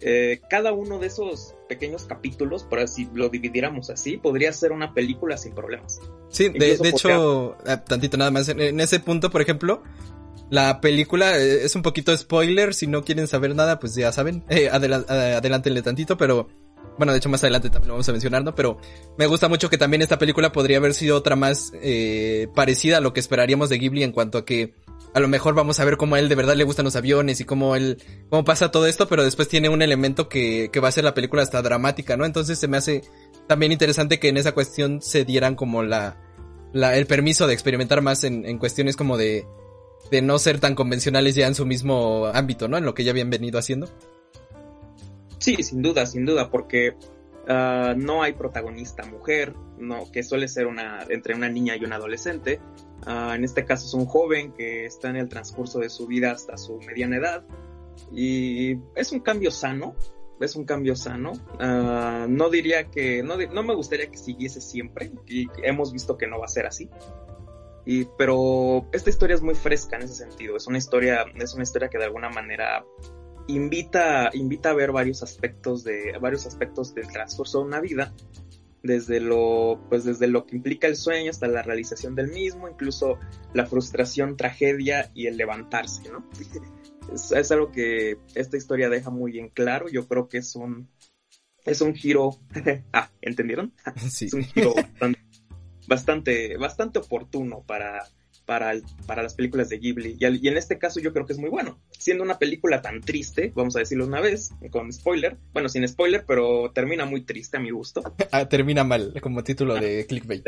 eh, 0.00 0.40
cada 0.50 0.72
uno 0.72 0.98
de 0.98 1.06
esos 1.06 1.54
pequeños 1.68 2.04
capítulos, 2.04 2.64
por 2.64 2.86
si 2.88 3.08
lo 3.14 3.30
dividiéramos 3.30 3.88
así, 3.88 4.18
podría 4.18 4.52
ser 4.52 4.72
una 4.72 4.92
película 4.92 5.38
sin 5.38 5.54
problemas. 5.54 6.00
Sí, 6.28 6.50
de, 6.50 6.72
hecho, 6.72 7.56
ah, 7.66 7.82
tantito 7.82 8.18
nada 8.18 8.30
más, 8.30 8.50
en, 8.50 8.78
ese 8.80 9.00
punto, 9.00 9.30
por 9.30 9.40
ejemplo, 9.40 9.82
la 10.50 10.80
película 10.80 11.38
eh, 11.38 11.64
es 11.64 11.74
un 11.74 11.82
poquito 11.82 12.16
spoiler, 12.16 12.74
si 12.74 12.86
no 12.86 13.04
quieren 13.04 13.26
saber 13.26 13.54
nada, 13.54 13.78
pues 13.78 13.94
ya 13.94 14.12
saben, 14.12 14.44
eh, 14.48 14.68
adelántenle 14.70 15.82
tantito, 15.82 16.16
pero 16.16 16.48
bueno, 16.98 17.12
de 17.12 17.18
hecho 17.18 17.28
más 17.28 17.42
adelante 17.42 17.68
también 17.68 17.88
lo 17.88 17.94
vamos 17.94 18.08
a 18.08 18.12
mencionar, 18.12 18.42
¿no? 18.44 18.54
Pero 18.54 18.78
me 19.18 19.26
gusta 19.26 19.48
mucho 19.48 19.68
que 19.68 19.76
también 19.76 20.02
esta 20.02 20.18
película 20.18 20.52
podría 20.52 20.78
haber 20.78 20.94
sido 20.94 21.16
otra 21.16 21.36
más 21.36 21.72
eh, 21.82 22.48
parecida 22.54 22.98
a 22.98 23.00
lo 23.00 23.12
que 23.12 23.20
esperaríamos 23.20 23.68
de 23.68 23.78
Ghibli 23.78 24.02
en 24.02 24.12
cuanto 24.12 24.38
a 24.38 24.44
que 24.44 24.74
a 25.12 25.20
lo 25.20 25.28
mejor 25.28 25.54
vamos 25.54 25.80
a 25.80 25.84
ver 25.84 25.96
cómo 25.96 26.14
a 26.14 26.20
él 26.20 26.28
de 26.28 26.34
verdad 26.34 26.56
le 26.56 26.64
gustan 26.64 26.84
los 26.84 26.96
aviones 26.96 27.40
y 27.40 27.44
cómo 27.44 27.76
él, 27.76 28.02
cómo 28.30 28.44
pasa 28.44 28.70
todo 28.70 28.86
esto, 28.86 29.08
pero 29.08 29.24
después 29.24 29.48
tiene 29.48 29.68
un 29.68 29.82
elemento 29.82 30.28
que, 30.28 30.70
que 30.72 30.80
va 30.80 30.88
a 30.88 30.92
ser 30.92 31.04
la 31.04 31.14
película 31.14 31.42
hasta 31.42 31.60
dramática, 31.60 32.16
¿no? 32.16 32.24
Entonces 32.24 32.58
se 32.58 32.68
me 32.68 32.76
hace 32.76 33.02
también 33.46 33.72
interesante 33.72 34.18
que 34.18 34.28
en 34.28 34.36
esa 34.36 34.52
cuestión 34.52 35.02
se 35.02 35.24
dieran 35.24 35.54
como 35.54 35.82
la, 35.82 36.18
la 36.72 36.96
el 36.96 37.06
permiso 37.06 37.46
de 37.46 37.54
experimentar 37.54 38.00
más 38.00 38.24
en, 38.24 38.46
en 38.46 38.58
cuestiones 38.58 38.96
como 38.96 39.16
de, 39.18 39.46
de 40.10 40.22
no 40.22 40.38
ser 40.38 40.60
tan 40.60 40.74
convencionales 40.74 41.34
ya 41.34 41.46
en 41.46 41.54
su 41.54 41.66
mismo 41.66 42.26
ámbito, 42.26 42.68
¿no? 42.68 42.76
En 42.76 42.84
lo 42.84 42.94
que 42.94 43.04
ya 43.04 43.10
habían 43.10 43.30
venido 43.30 43.58
haciendo. 43.58 43.88
Sí, 45.38 45.56
sin 45.62 45.82
duda, 45.82 46.06
sin 46.06 46.24
duda, 46.24 46.50
porque 46.50 46.96
ah, 47.48 47.94
no 47.96 48.22
hay 48.22 48.32
protagonista 48.32 49.04
mujer, 49.04 49.54
no, 49.78 50.10
que 50.10 50.22
suele 50.22 50.48
ser 50.48 50.66
una, 50.66 51.06
entre 51.08 51.34
una 51.34 51.48
niña 51.48 51.76
y 51.76 51.84
un 51.84 51.92
adolescente. 51.92 52.60
Ah, 53.04 53.34
en 53.36 53.44
este 53.44 53.64
caso 53.64 53.86
es 53.86 53.94
un 53.94 54.06
joven 54.06 54.52
que 54.52 54.86
está 54.86 55.10
en 55.10 55.16
el 55.16 55.28
transcurso 55.28 55.78
de 55.78 55.90
su 55.90 56.06
vida 56.06 56.32
hasta 56.32 56.56
su 56.56 56.78
mediana 56.80 57.16
edad. 57.16 57.44
Y 58.12 58.78
es 58.94 59.12
un 59.12 59.20
cambio 59.20 59.50
sano, 59.50 59.94
es 60.40 60.56
un 60.56 60.64
cambio 60.64 60.96
sano. 60.96 61.32
Ah, 61.60 62.26
no 62.28 62.50
diría 62.50 62.90
que, 62.90 63.22
no, 63.22 63.36
no, 63.36 63.62
me 63.62 63.74
gustaría 63.74 64.10
que 64.10 64.18
siguiese 64.18 64.60
siempre, 64.60 65.12
y 65.26 65.46
hemos 65.62 65.92
visto 65.92 66.16
que 66.16 66.26
no 66.26 66.38
va 66.38 66.46
a 66.46 66.48
ser 66.48 66.66
así. 66.66 66.88
Y, 67.86 68.06
pero 68.18 68.88
esta 68.92 69.10
historia 69.10 69.36
es 69.36 69.42
muy 69.42 69.54
fresca 69.54 69.96
en 69.96 70.02
ese 70.02 70.14
sentido. 70.14 70.56
Es 70.56 70.66
una 70.66 70.78
historia, 70.78 71.24
es 71.36 71.54
una 71.54 71.62
historia 71.62 71.88
que 71.88 71.98
de 71.98 72.04
alguna 72.04 72.28
manera 72.28 72.84
invita, 73.46 74.30
invita 74.34 74.70
a 74.70 74.74
ver 74.74 74.92
varios 74.92 75.22
aspectos 75.22 75.84
de, 75.84 76.18
varios 76.20 76.46
aspectos 76.46 76.94
del 76.94 77.08
transcurso 77.08 77.60
de 77.60 77.64
una 77.64 77.80
vida 77.80 78.12
desde 78.82 79.20
lo, 79.20 79.80
pues 79.88 80.04
desde 80.04 80.28
lo 80.28 80.46
que 80.46 80.56
implica 80.56 80.86
el 80.86 80.96
sueño 80.96 81.30
hasta 81.30 81.48
la 81.48 81.62
realización 81.62 82.14
del 82.14 82.28
mismo, 82.28 82.68
incluso 82.68 83.18
la 83.52 83.66
frustración, 83.66 84.36
tragedia 84.36 85.10
y 85.14 85.26
el 85.26 85.36
levantarse, 85.36 86.08
¿no? 86.10 86.28
es, 87.12 87.50
algo 87.50 87.70
que 87.70 88.18
esta 88.34 88.56
historia 88.56 88.88
deja 88.88 89.10
muy 89.10 89.38
en 89.38 89.48
claro. 89.48 89.88
Yo 89.88 90.06
creo 90.06 90.28
que 90.28 90.38
es 90.38 90.54
un, 90.56 90.88
es 91.64 91.80
un 91.80 91.94
giro, 91.94 92.38
ah, 92.92 93.10
¿entendieron? 93.20 93.72
Sí. 94.08 94.26
Es 94.26 94.34
un 94.34 94.44
giro 94.44 94.74
bastante, 94.74 95.20
bastante, 95.86 96.56
oportuno 96.98 97.62
para, 97.66 98.04
para, 98.44 98.74
para 99.06 99.22
las 99.22 99.34
películas 99.34 99.68
de 99.68 99.78
Ghibli. 99.78 100.16
Y, 100.18 100.26
y, 100.26 100.48
en 100.48 100.56
este 100.56 100.78
caso 100.78 101.00
yo 101.00 101.12
creo 101.12 101.26
que 101.26 101.32
es 101.32 101.38
muy 101.38 101.50
bueno. 101.50 101.78
Siendo 101.90 102.24
una 102.24 102.38
película 102.38 102.82
tan 102.82 103.00
triste, 103.00 103.52
vamos 103.54 103.76
a 103.76 103.80
decirlo 103.80 104.06
una 104.06 104.20
vez, 104.20 104.50
con 104.70 104.92
spoiler. 104.92 105.36
Bueno, 105.52 105.68
sin 105.68 105.86
spoiler, 105.88 106.24
pero 106.26 106.70
termina 106.72 107.04
muy 107.04 107.22
triste 107.22 107.56
a 107.56 107.60
mi 107.60 107.70
gusto. 107.70 108.02
Ah, 108.32 108.48
termina 108.48 108.84
mal, 108.84 109.14
como 109.22 109.42
título 109.42 109.76
de 109.76 110.04
clickbait. 110.06 110.46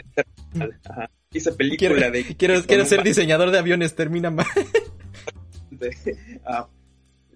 Ajá. 0.85 1.11
Hice 1.33 1.53
película 1.53 2.11
de... 2.11 2.25
Quiero, 2.37 2.63
quiero 2.65 2.85
ser 2.85 3.03
diseñador 3.03 3.51
de 3.51 3.59
aviones, 3.59 3.95
termina 3.95 4.31
mal. 4.31 4.47
ah, 6.45 6.69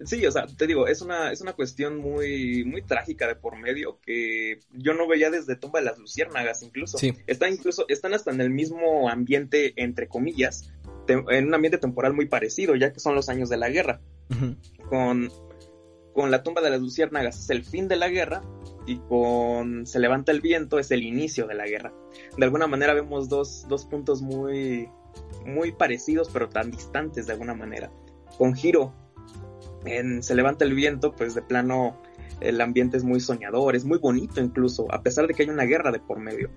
Sí, 0.05 0.25
o 0.25 0.31
sea, 0.31 0.45
te 0.47 0.67
digo, 0.67 0.87
es 0.87 1.01
una, 1.01 1.31
es 1.31 1.41
una 1.41 1.53
cuestión 1.53 1.97
muy, 1.97 2.63
muy 2.65 2.81
trágica 2.81 3.27
de 3.27 3.35
por 3.35 3.57
medio 3.57 3.99
que 4.01 4.59
yo 4.71 4.93
no 4.93 5.07
veía 5.07 5.29
desde 5.29 5.55
Tumba 5.55 5.79
de 5.79 5.85
las 5.85 5.97
Luciérnagas 5.97 6.63
incluso. 6.63 6.97
Sí. 6.97 7.13
Están 7.27 7.53
incluso, 7.53 7.85
están 7.87 8.13
hasta 8.13 8.31
en 8.31 8.41
el 8.41 8.49
mismo 8.49 9.09
ambiente, 9.09 9.73
entre 9.77 10.07
comillas, 10.07 10.71
en 11.07 11.47
un 11.47 11.53
ambiente 11.53 11.77
temporal 11.77 12.13
muy 12.13 12.27
parecido, 12.27 12.75
ya 12.75 12.91
que 12.93 12.99
son 12.99 13.15
los 13.15 13.29
años 13.29 13.49
de 13.49 13.57
la 13.57 13.69
guerra. 13.69 14.01
Con, 14.89 15.31
con 16.13 16.31
la 16.31 16.43
tumba 16.43 16.61
de 16.61 16.69
las 16.69 16.81
luciérnagas 16.81 17.39
es 17.39 17.49
el 17.49 17.63
fin 17.63 17.87
de 17.87 17.97
la 17.97 18.09
guerra 18.09 18.41
y 18.85 18.97
con 18.97 19.85
Se 19.85 19.99
levanta 19.99 20.31
el 20.31 20.41
viento 20.41 20.79
es 20.79 20.91
el 20.91 21.03
inicio 21.03 21.47
de 21.47 21.53
la 21.53 21.67
guerra. 21.67 21.93
De 22.37 22.45
alguna 22.45 22.67
manera 22.67 22.93
vemos 22.93 23.29
dos, 23.29 23.65
dos 23.67 23.85
puntos 23.85 24.21
muy, 24.21 24.89
muy 25.45 25.71
parecidos 25.71 26.29
pero 26.31 26.49
tan 26.49 26.71
distantes 26.71 27.27
de 27.27 27.33
alguna 27.33 27.53
manera. 27.53 27.91
Con 28.37 28.55
Hiro 28.57 28.93
en 29.85 30.23
Se 30.23 30.35
levanta 30.35 30.65
el 30.65 30.73
viento, 30.73 31.13
pues 31.13 31.35
de 31.35 31.41
plano 31.41 32.01
el 32.39 32.59
ambiente 32.61 32.97
es 32.97 33.03
muy 33.03 33.19
soñador, 33.19 33.75
es 33.75 33.85
muy 33.85 33.97
bonito 33.97 34.41
incluso, 34.41 34.91
a 34.91 35.01
pesar 35.01 35.27
de 35.27 35.33
que 35.33 35.43
hay 35.43 35.49
una 35.49 35.63
guerra 35.63 35.91
de 35.91 35.99
por 35.99 36.19
medio. 36.19 36.49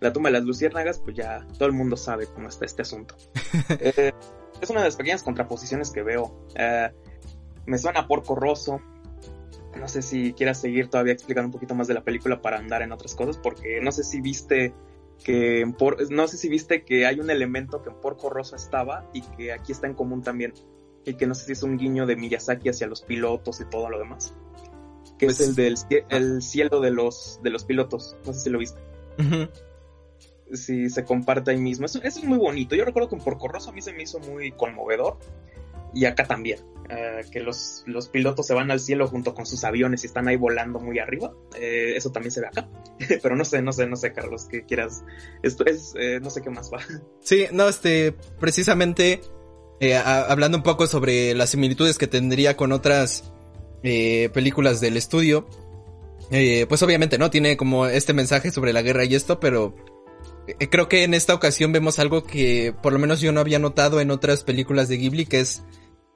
La 0.00 0.12
tumba 0.12 0.28
de 0.28 0.34
las 0.34 0.44
luciérnagas, 0.44 0.98
pues 0.98 1.16
ya 1.16 1.46
todo 1.58 1.66
el 1.66 1.72
mundo 1.72 1.96
sabe 1.96 2.26
cómo 2.26 2.48
está 2.48 2.64
este 2.64 2.82
asunto. 2.82 3.16
Eh, 3.80 4.12
es 4.60 4.70
una 4.70 4.80
de 4.80 4.86
las 4.86 4.96
pequeñas 4.96 5.22
contraposiciones 5.22 5.90
que 5.90 6.02
veo. 6.02 6.46
Eh, 6.54 6.90
me 7.66 7.78
suena 7.78 8.06
Porco 8.06 8.34
Rosso. 8.34 8.80
No 9.78 9.88
sé 9.88 10.02
si 10.02 10.32
quieras 10.34 10.60
seguir 10.60 10.88
todavía 10.88 11.12
explicando 11.12 11.48
un 11.48 11.52
poquito 11.52 11.74
más 11.74 11.88
de 11.88 11.94
la 11.94 12.04
película 12.04 12.40
para 12.40 12.58
andar 12.58 12.82
en 12.82 12.92
otras 12.92 13.14
cosas, 13.14 13.38
porque 13.38 13.80
no 13.80 13.90
sé 13.90 14.04
si 14.04 14.20
viste 14.20 14.74
que 15.22 15.64
no 16.10 16.28
sé 16.28 16.36
si 16.36 16.48
viste 16.48 16.84
que 16.84 17.06
hay 17.06 17.20
un 17.20 17.30
elemento 17.30 17.82
que 17.82 17.90
en 17.90 17.96
Porco 18.00 18.30
Rosso 18.30 18.56
estaba 18.56 19.08
y 19.12 19.22
que 19.22 19.52
aquí 19.52 19.72
está 19.72 19.86
en 19.86 19.94
común 19.94 20.22
también 20.22 20.52
y 21.04 21.14
que 21.14 21.26
no 21.26 21.34
sé 21.34 21.46
si 21.46 21.52
es 21.52 21.62
un 21.62 21.76
guiño 21.76 22.06
de 22.06 22.16
Miyazaki 22.16 22.68
hacia 22.68 22.86
los 22.86 23.02
pilotos 23.02 23.60
y 23.60 23.64
todo 23.66 23.90
lo 23.90 23.98
demás. 23.98 24.34
Que 25.18 25.26
es 25.26 25.36
pues 25.36 25.48
el 25.48 25.54
del 25.54 25.76
el 26.08 26.42
cielo 26.42 26.80
de 26.80 26.90
los, 26.90 27.40
de 27.42 27.50
los 27.50 27.64
pilotos. 27.64 28.16
No 28.24 28.32
sé 28.32 28.40
si 28.40 28.50
lo 28.50 28.58
viste. 28.58 28.80
Si 30.52 30.90
se 30.90 31.04
comparte 31.04 31.50
ahí 31.50 31.58
mismo. 31.58 31.86
Eso, 31.86 32.02
es 32.02 32.22
muy 32.24 32.38
bonito. 32.38 32.74
Yo 32.74 32.84
recuerdo 32.84 33.08
que 33.08 33.16
por 33.16 33.38
Corroso 33.38 33.70
a 33.70 33.72
mí 33.72 33.82
se 33.82 33.92
me 33.92 34.02
hizo 34.02 34.18
muy 34.20 34.52
conmovedor. 34.52 35.18
Y 35.92 36.06
acá 36.06 36.24
también. 36.24 36.58
Eh, 36.90 37.22
que 37.30 37.40
los, 37.40 37.82
los 37.86 38.08
pilotos 38.08 38.46
se 38.46 38.52
van 38.52 38.70
al 38.70 38.80
cielo 38.80 39.06
junto 39.06 39.34
con 39.34 39.46
sus 39.46 39.64
aviones 39.64 40.02
y 40.02 40.06
están 40.06 40.26
ahí 40.26 40.36
volando 40.36 40.80
muy 40.80 40.98
arriba. 40.98 41.32
Eh, 41.56 41.94
eso 41.96 42.10
también 42.10 42.32
se 42.32 42.40
ve 42.40 42.48
acá. 42.48 42.68
Pero 43.22 43.36
no 43.36 43.44
sé, 43.44 43.62
no 43.62 43.72
sé, 43.72 43.86
no 43.86 43.96
sé, 43.96 44.12
Carlos, 44.12 44.46
que 44.46 44.64
quieras. 44.64 45.04
Esto 45.42 45.64
es, 45.66 45.94
eh, 45.96 46.18
no 46.20 46.30
sé 46.30 46.42
qué 46.42 46.50
más 46.50 46.72
va. 46.72 46.80
Sí, 47.20 47.46
no, 47.52 47.68
este, 47.68 48.12
precisamente 48.40 49.20
eh, 49.80 49.96
hablando 49.96 50.58
un 50.58 50.62
poco 50.62 50.86
sobre 50.86 51.34
las 51.34 51.50
similitudes 51.50 51.98
que 51.98 52.06
tendría 52.06 52.56
con 52.56 52.72
otras 52.72 53.32
eh, 53.82 54.30
películas 54.32 54.80
del 54.80 54.96
estudio, 54.96 55.46
eh, 56.30 56.66
pues 56.68 56.82
obviamente 56.82 57.18
no 57.18 57.30
tiene 57.30 57.56
como 57.56 57.86
este 57.86 58.12
mensaje 58.12 58.50
sobre 58.50 58.72
la 58.72 58.82
guerra 58.82 59.04
y 59.04 59.14
esto, 59.14 59.40
pero 59.40 59.74
creo 60.70 60.88
que 60.88 61.04
en 61.04 61.14
esta 61.14 61.34
ocasión 61.34 61.72
vemos 61.72 61.98
algo 61.98 62.24
que 62.24 62.74
por 62.82 62.92
lo 62.92 62.98
menos 62.98 63.20
yo 63.20 63.32
no 63.32 63.40
había 63.40 63.58
notado 63.58 64.00
en 64.00 64.10
otras 64.10 64.44
películas 64.44 64.88
de 64.88 64.98
Ghibli, 64.98 65.26
que 65.26 65.40
es 65.40 65.62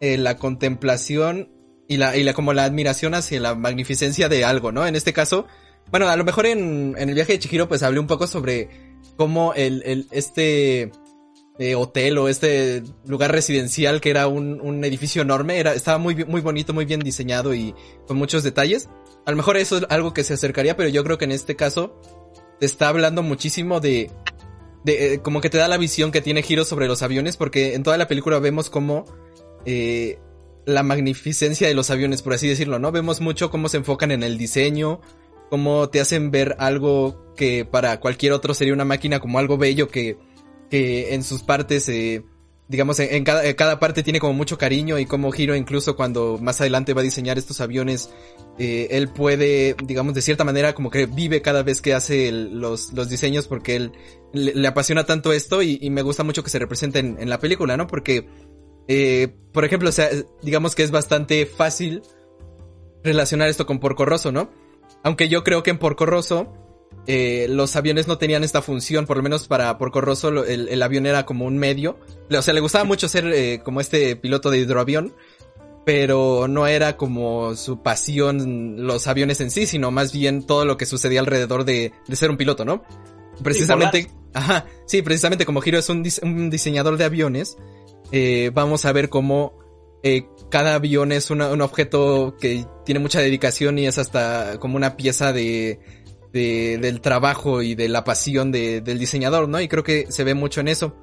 la 0.01 0.37
contemplación 0.37 1.51
y 1.89 1.97
la, 1.97 2.17
y 2.17 2.23
la 2.23 2.35
como 2.35 2.53
la 2.53 2.65
admiración 2.65 3.15
hacia 3.15 3.41
la 3.41 3.55
magnificencia 3.55 4.29
de 4.29 4.45
algo, 4.45 4.71
¿no? 4.71 4.87
En 4.87 4.95
este 4.95 5.13
caso, 5.13 5.47
bueno, 5.91 6.09
a 6.09 6.17
lo 6.17 6.25
mejor 6.25 6.47
en, 6.47 6.95
en 6.99 7.09
el 7.09 7.15
viaje 7.15 7.33
de 7.33 7.39
Chihiro 7.39 7.69
pues 7.69 7.83
hablé 7.83 7.99
un 7.99 8.07
poco 8.07 8.27
sobre 8.27 8.69
cómo 9.17 9.55
el, 9.55 9.83
el 9.85 10.07
este 10.11 10.93
hotel 11.77 12.19
o 12.19 12.29
este 12.29 12.85
lugar 13.05 13.33
residencial 13.33 14.01
que 14.01 14.11
era 14.11 14.29
un, 14.29 14.61
un, 14.61 14.85
edificio 14.85 15.23
enorme, 15.23 15.59
era, 15.59 15.75
estaba 15.75 15.99
muy, 15.99 16.25
muy 16.25 16.41
bonito, 16.41 16.73
muy 16.73 16.85
bien 16.85 17.01
diseñado 17.01 17.53
y 17.53 17.75
con 18.07 18.17
muchos 18.17 18.45
detalles. 18.45 18.89
A 19.27 19.33
lo 19.33 19.37
mejor 19.37 19.57
eso 19.57 19.79
es 19.79 19.87
algo 19.89 20.15
que 20.15 20.23
se 20.23 20.35
acercaría, 20.35 20.77
pero 20.77 20.89
yo 20.89 21.03
creo 21.03 21.19
que 21.19 21.25
en 21.25 21.33
este 21.33 21.57
caso 21.57 22.01
te 22.61 22.67
está 22.67 22.89
hablando 22.89 23.23
muchísimo 23.23 23.81
de, 23.81 24.11
de 24.85 25.15
eh, 25.15 25.19
como 25.19 25.41
que 25.41 25.51
te 25.51 25.59
da 25.59 25.69
la 25.69 25.79
visión 25.79 26.13
que 26.13 26.21
tiene 26.21 26.43
Giro 26.43 26.65
sobre 26.65 26.87
los 26.87 27.03
aviones, 27.03 27.37
porque 27.37 27.75
en 27.75 27.83
toda 27.83 27.97
la 27.97 28.09
película 28.09 28.39
vemos 28.39 28.71
como 28.71 29.05
eh, 29.65 30.19
la 30.65 30.83
magnificencia 30.83 31.67
de 31.67 31.75
los 31.75 31.91
aviones, 31.91 32.23
por 32.23 32.35
así 32.35 32.49
decirlo, 32.49 32.79
¿no? 32.79 32.93
Vemos 32.93 33.21
mucho 33.21 33.51
cómo 33.51 33.69
se 33.69 33.79
enfocan 33.79 34.13
en 34.13 34.23
el 34.23 34.39
diseño, 34.39 35.01
cómo 35.51 35.89
te 35.89 36.01
hacen 36.01 36.31
ver 36.31 36.57
algo 36.59 37.35
que 37.37 37.65
para 37.65 38.01
cualquier 38.01 38.33
otro 38.33 38.55
sería 38.55 38.75
una 38.75 38.85
máquina 38.85 39.21
como 39.21 39.39
algo 39.39 39.57
bello 39.57 39.89
que 39.89 40.19
que 40.71 41.15
en 41.15 41.23
sus 41.23 41.43
partes, 41.43 41.89
eh, 41.89 42.23
digamos, 42.69 43.01
en, 43.01 43.25
cada, 43.25 43.55
cada, 43.55 43.81
parte 43.81 44.03
tiene 44.03 44.21
como 44.21 44.35
mucho 44.35 44.59
cariño 44.59 44.99
y 44.99 45.07
como 45.07 45.35
Hiro 45.35 45.57
incluso 45.57 45.97
cuando 45.97 46.39
más 46.41 46.61
adelante 46.61 46.95
va 46.95 47.01
a 47.01 47.05
diseñar 47.05 47.39
estos 47.39 47.61
aviones, 47.61 48.11
eh, 48.59 48.89
él 48.91 49.09
puede, 49.09 49.75
digamos, 49.85 50.15
de 50.15 50.23
cierta 50.23 50.45
manera 50.45 50.75
como 50.75 50.91
que 50.91 51.07
vive 51.07 51.43
cada 51.43 51.63
vez 51.63 51.81
que 51.81 51.95
hace 51.95 52.31
los, 52.33 52.93
los 52.93 53.09
diseños 53.09 53.49
porque 53.49 53.77
él 53.77 53.93
le, 54.33 54.67
apasiona 54.69 55.07
tanto 55.07 55.33
esto 55.33 55.63
y, 55.63 55.89
me 55.91 56.03
gusta 56.03 56.25
mucho 56.25 56.43
que 56.43 56.51
se 56.51 56.59
represente 56.59 56.99
en, 56.99 57.31
la 57.31 57.39
película, 57.39 57.77
¿no? 57.77 57.87
Porque, 57.87 58.29
eh, 58.89 59.29
por 59.53 59.65
ejemplo, 59.65 59.91
digamos 60.43 60.75
que 60.75 60.83
es 60.83 60.91
bastante 60.91 61.47
fácil 61.47 62.03
relacionar 63.03 63.49
esto 63.49 63.65
con 63.65 63.81
Porco 63.81 64.05
Rosso, 64.05 64.33
¿no? 64.33 64.51
Aunque 65.03 65.29
yo 65.29 65.45
creo 65.45 65.63
que 65.63 65.71
en 65.71 65.79
Porco 65.79 66.05
Rosso 66.05 66.53
eh, 67.11 67.47
los 67.49 67.75
aviones 67.75 68.07
no 68.07 68.19
tenían 68.19 68.45
esta 68.45 68.61
función, 68.61 69.07
por 69.07 69.17
lo 69.17 69.23
menos 69.23 69.49
para 69.49 69.79
Porco 69.79 70.03
Rosso 70.03 70.45
el, 70.45 70.83
avión 70.83 71.07
era 71.07 71.25
como 71.25 71.47
un 71.47 71.57
medio. 71.57 71.99
O 72.31 72.43
sea, 72.43 72.53
le 72.53 72.61
gustaba 72.61 72.85
mucho 72.85 73.09
ser 73.09 73.27
eh, 73.33 73.63
como 73.65 73.81
este 73.81 74.15
piloto 74.15 74.51
de 74.51 74.59
hidroavión, 74.59 75.15
pero 75.87 76.49
no 76.49 76.67
era 76.67 76.99
como 76.99 77.57
su 77.57 77.83
pasión 77.83 78.87
los 78.87 79.07
aviones 79.07 79.41
en 79.41 79.51
sí, 79.51 79.65
sino 79.65 79.91
más 79.91 80.13
bien 80.13 80.47
todo 80.47 80.67
lo 80.67 80.77
que 80.77 80.85
sucedía 80.85 81.21
alrededor 81.21 81.65
de, 81.65 81.93
de 82.07 82.17
ser 82.17 82.29
un 82.31 82.37
piloto, 82.37 82.67
¿no? 82.67 82.85
Precisamente, 83.43 84.11
ajá, 84.35 84.67
sí, 84.85 85.01
precisamente 85.01 85.47
como 85.47 85.63
Hiro 85.65 85.79
es 85.79 85.89
un, 85.89 86.07
un 86.23 86.51
diseñador 86.51 86.99
de 86.99 87.05
aviones, 87.05 87.57
eh, 88.13 88.51
vamos 88.53 88.85
a 88.85 88.93
ver 88.93 89.09
cómo 89.09 89.59
eh, 90.03 90.27
cada 90.51 90.75
avión 90.75 91.11
es 91.11 91.31
un 91.31 91.41
objeto 91.41 92.37
que 92.41 92.65
tiene 92.85 93.01
mucha 93.01 93.21
dedicación 93.21 93.79
y 93.79 93.87
es 93.87 93.99
hasta 93.99 94.59
como 94.61 94.77
una 94.77 94.97
pieza 94.97 95.33
de, 95.33 95.81
de 96.33 96.79
del 96.79 97.01
trabajo 97.01 97.63
y 97.63 97.75
de 97.75 97.89
la 97.89 98.05
pasión 98.05 98.53
de, 98.53 98.81
del 98.81 98.99
diseñador, 98.99 99.49
¿no? 99.49 99.61
Y 99.61 99.69
creo 99.69 99.83
que 99.83 100.07
se 100.11 100.25
ve 100.25 100.35
mucho 100.35 100.61
en 100.61 100.69
eso. 100.69 100.97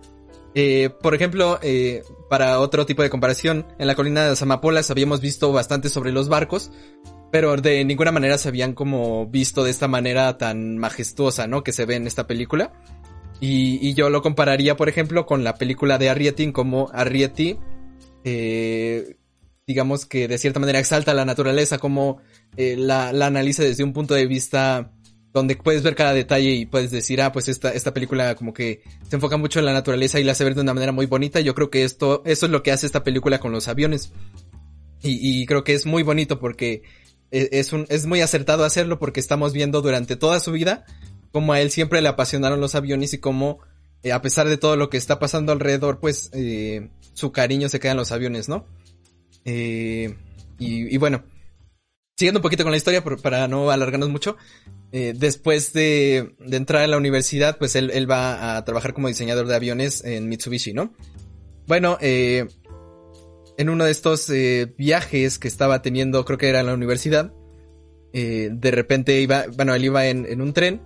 Eh, 0.53 0.89
por 1.01 1.13
ejemplo, 1.13 1.59
eh, 1.61 2.03
para 2.29 2.59
otro 2.59 2.85
tipo 2.85 3.03
de 3.03 3.09
comparación, 3.09 3.67
en 3.77 3.87
la 3.87 3.95
colina 3.95 4.23
de 4.23 4.29
las 4.29 4.41
Amapolas 4.41 4.89
habíamos 4.89 5.19
visto 5.19 5.51
bastante 5.51 5.89
sobre 5.89 6.13
los 6.13 6.29
barcos, 6.29 6.71
pero 7.31 7.57
de 7.57 7.83
ninguna 7.83 8.13
manera 8.13 8.37
se 8.37 8.47
habían 8.47 8.73
como 8.73 9.27
visto 9.27 9.65
de 9.65 9.71
esta 9.71 9.89
manera 9.89 10.37
tan 10.37 10.77
majestuosa, 10.77 11.47
¿no? 11.47 11.63
Que 11.63 11.73
se 11.73 11.85
ve 11.85 11.95
en 11.95 12.07
esta 12.07 12.25
película. 12.25 12.71
Y, 13.41 13.85
y 13.85 13.93
yo 13.95 14.09
lo 14.09 14.21
compararía, 14.21 14.77
por 14.77 14.87
ejemplo, 14.87 15.25
con 15.25 15.43
la 15.43 15.55
película 15.55 15.97
de 15.97 16.09
Arrietty, 16.09 16.53
como 16.53 16.89
Arrietty, 16.93 17.59
eh, 18.23 19.17
digamos 19.67 20.05
que 20.05 20.27
de 20.27 20.37
cierta 20.37 20.59
manera 20.59 20.79
exalta 20.79 21.13
la 21.13 21.25
naturaleza, 21.25 21.77
como 21.77 22.21
eh, 22.55 22.75
la, 22.77 23.11
la 23.11 23.27
analiza 23.27 23.63
desde 23.63 23.83
un 23.83 23.91
punto 23.91 24.13
de 24.13 24.25
vista 24.25 24.93
donde 25.35 25.57
puedes 25.57 25.83
ver 25.83 25.95
cada 25.95 26.13
detalle 26.13 26.51
y 26.51 26.65
puedes 26.65 26.91
decir, 26.91 27.21
ah, 27.21 27.33
pues 27.33 27.49
esta, 27.49 27.73
esta 27.73 27.93
película 27.93 28.35
como 28.35 28.53
que 28.53 28.81
se 29.09 29.17
enfoca 29.17 29.35
mucho 29.35 29.59
en 29.59 29.65
la 29.65 29.73
naturaleza 29.73 30.17
y 30.17 30.23
la 30.23 30.31
hace 30.31 30.45
ver 30.45 30.55
de 30.55 30.61
una 30.61 30.73
manera 30.73 30.93
muy 30.93 31.07
bonita. 31.07 31.41
Yo 31.41 31.53
creo 31.53 31.69
que 31.69 31.83
esto, 31.83 32.23
eso 32.25 32.45
es 32.45 32.51
lo 32.53 32.63
que 32.63 32.71
hace 32.71 32.85
esta 32.85 33.03
película 33.03 33.37
con 33.41 33.51
los 33.51 33.67
aviones. 33.67 34.13
Y, 35.03 35.41
y 35.41 35.45
creo 35.45 35.65
que 35.65 35.73
es 35.73 35.85
muy 35.85 36.03
bonito 36.03 36.39
porque 36.39 36.83
e, 37.31 37.49
es, 37.51 37.73
un, 37.73 37.85
es 37.89 38.05
muy 38.05 38.21
acertado 38.21 38.63
hacerlo 38.63 38.97
porque 38.97 39.19
estamos 39.19 39.51
viendo 39.51 39.81
durante 39.81 40.15
toda 40.15 40.39
su 40.39 40.53
vida 40.53 40.85
como 41.33 41.51
a 41.51 41.59
él 41.59 41.69
siempre 41.69 42.01
le 42.01 42.07
apasionaron 42.07 42.61
los 42.61 42.75
aviones 42.75 43.13
y 43.13 43.17
cómo, 43.17 43.59
eh, 44.03 44.13
a 44.13 44.21
pesar 44.21 44.47
de 44.47 44.55
todo 44.55 44.77
lo 44.77 44.89
que 44.89 44.95
está 44.95 45.19
pasando 45.19 45.51
alrededor, 45.51 45.99
pues 45.99 46.29
eh, 46.31 46.87
su 47.13 47.33
cariño 47.33 47.67
se 47.67 47.81
queda 47.81 47.91
en 47.91 47.97
los 47.97 48.13
aviones, 48.13 48.47
¿no? 48.47 48.65
Eh, 49.43 50.15
y, 50.59 50.95
y 50.95 50.97
bueno, 50.97 51.25
siguiendo 52.15 52.39
un 52.39 52.43
poquito 52.43 52.63
con 52.63 52.71
la 52.71 52.77
historia 52.77 53.03
para 53.03 53.47
no 53.47 53.69
alargarnos 53.69 54.09
mucho, 54.09 54.37
eh, 54.91 55.13
después 55.15 55.73
de, 55.73 56.35
de, 56.39 56.57
entrar 56.57 56.83
a 56.83 56.87
la 56.87 56.97
universidad, 56.97 57.57
pues 57.57 57.75
él, 57.75 58.09
va 58.09 58.55
a 58.55 58.63
trabajar 58.63 58.93
como 58.93 59.09
diseñador 59.09 59.47
de 59.47 59.55
aviones 59.55 60.03
en 60.05 60.29
Mitsubishi, 60.29 60.73
¿no? 60.73 60.93
Bueno, 61.67 61.97
eh, 61.99 62.47
en 63.57 63.69
uno 63.69 63.83
de 63.83 63.91
estos 63.91 64.29
eh, 64.29 64.73
viajes 64.77 65.39
que 65.39 65.49
estaba 65.49 65.81
teniendo, 65.81 66.23
creo 66.23 66.37
que 66.37 66.47
era 66.47 66.61
en 66.61 66.67
la 66.67 66.73
universidad, 66.73 67.33
eh, 68.13 68.49
de 68.51 68.71
repente 68.71 69.19
iba, 69.19 69.45
bueno, 69.53 69.75
él 69.75 69.83
iba 69.83 70.05
en, 70.05 70.41
un 70.41 70.53
tren, 70.53 70.81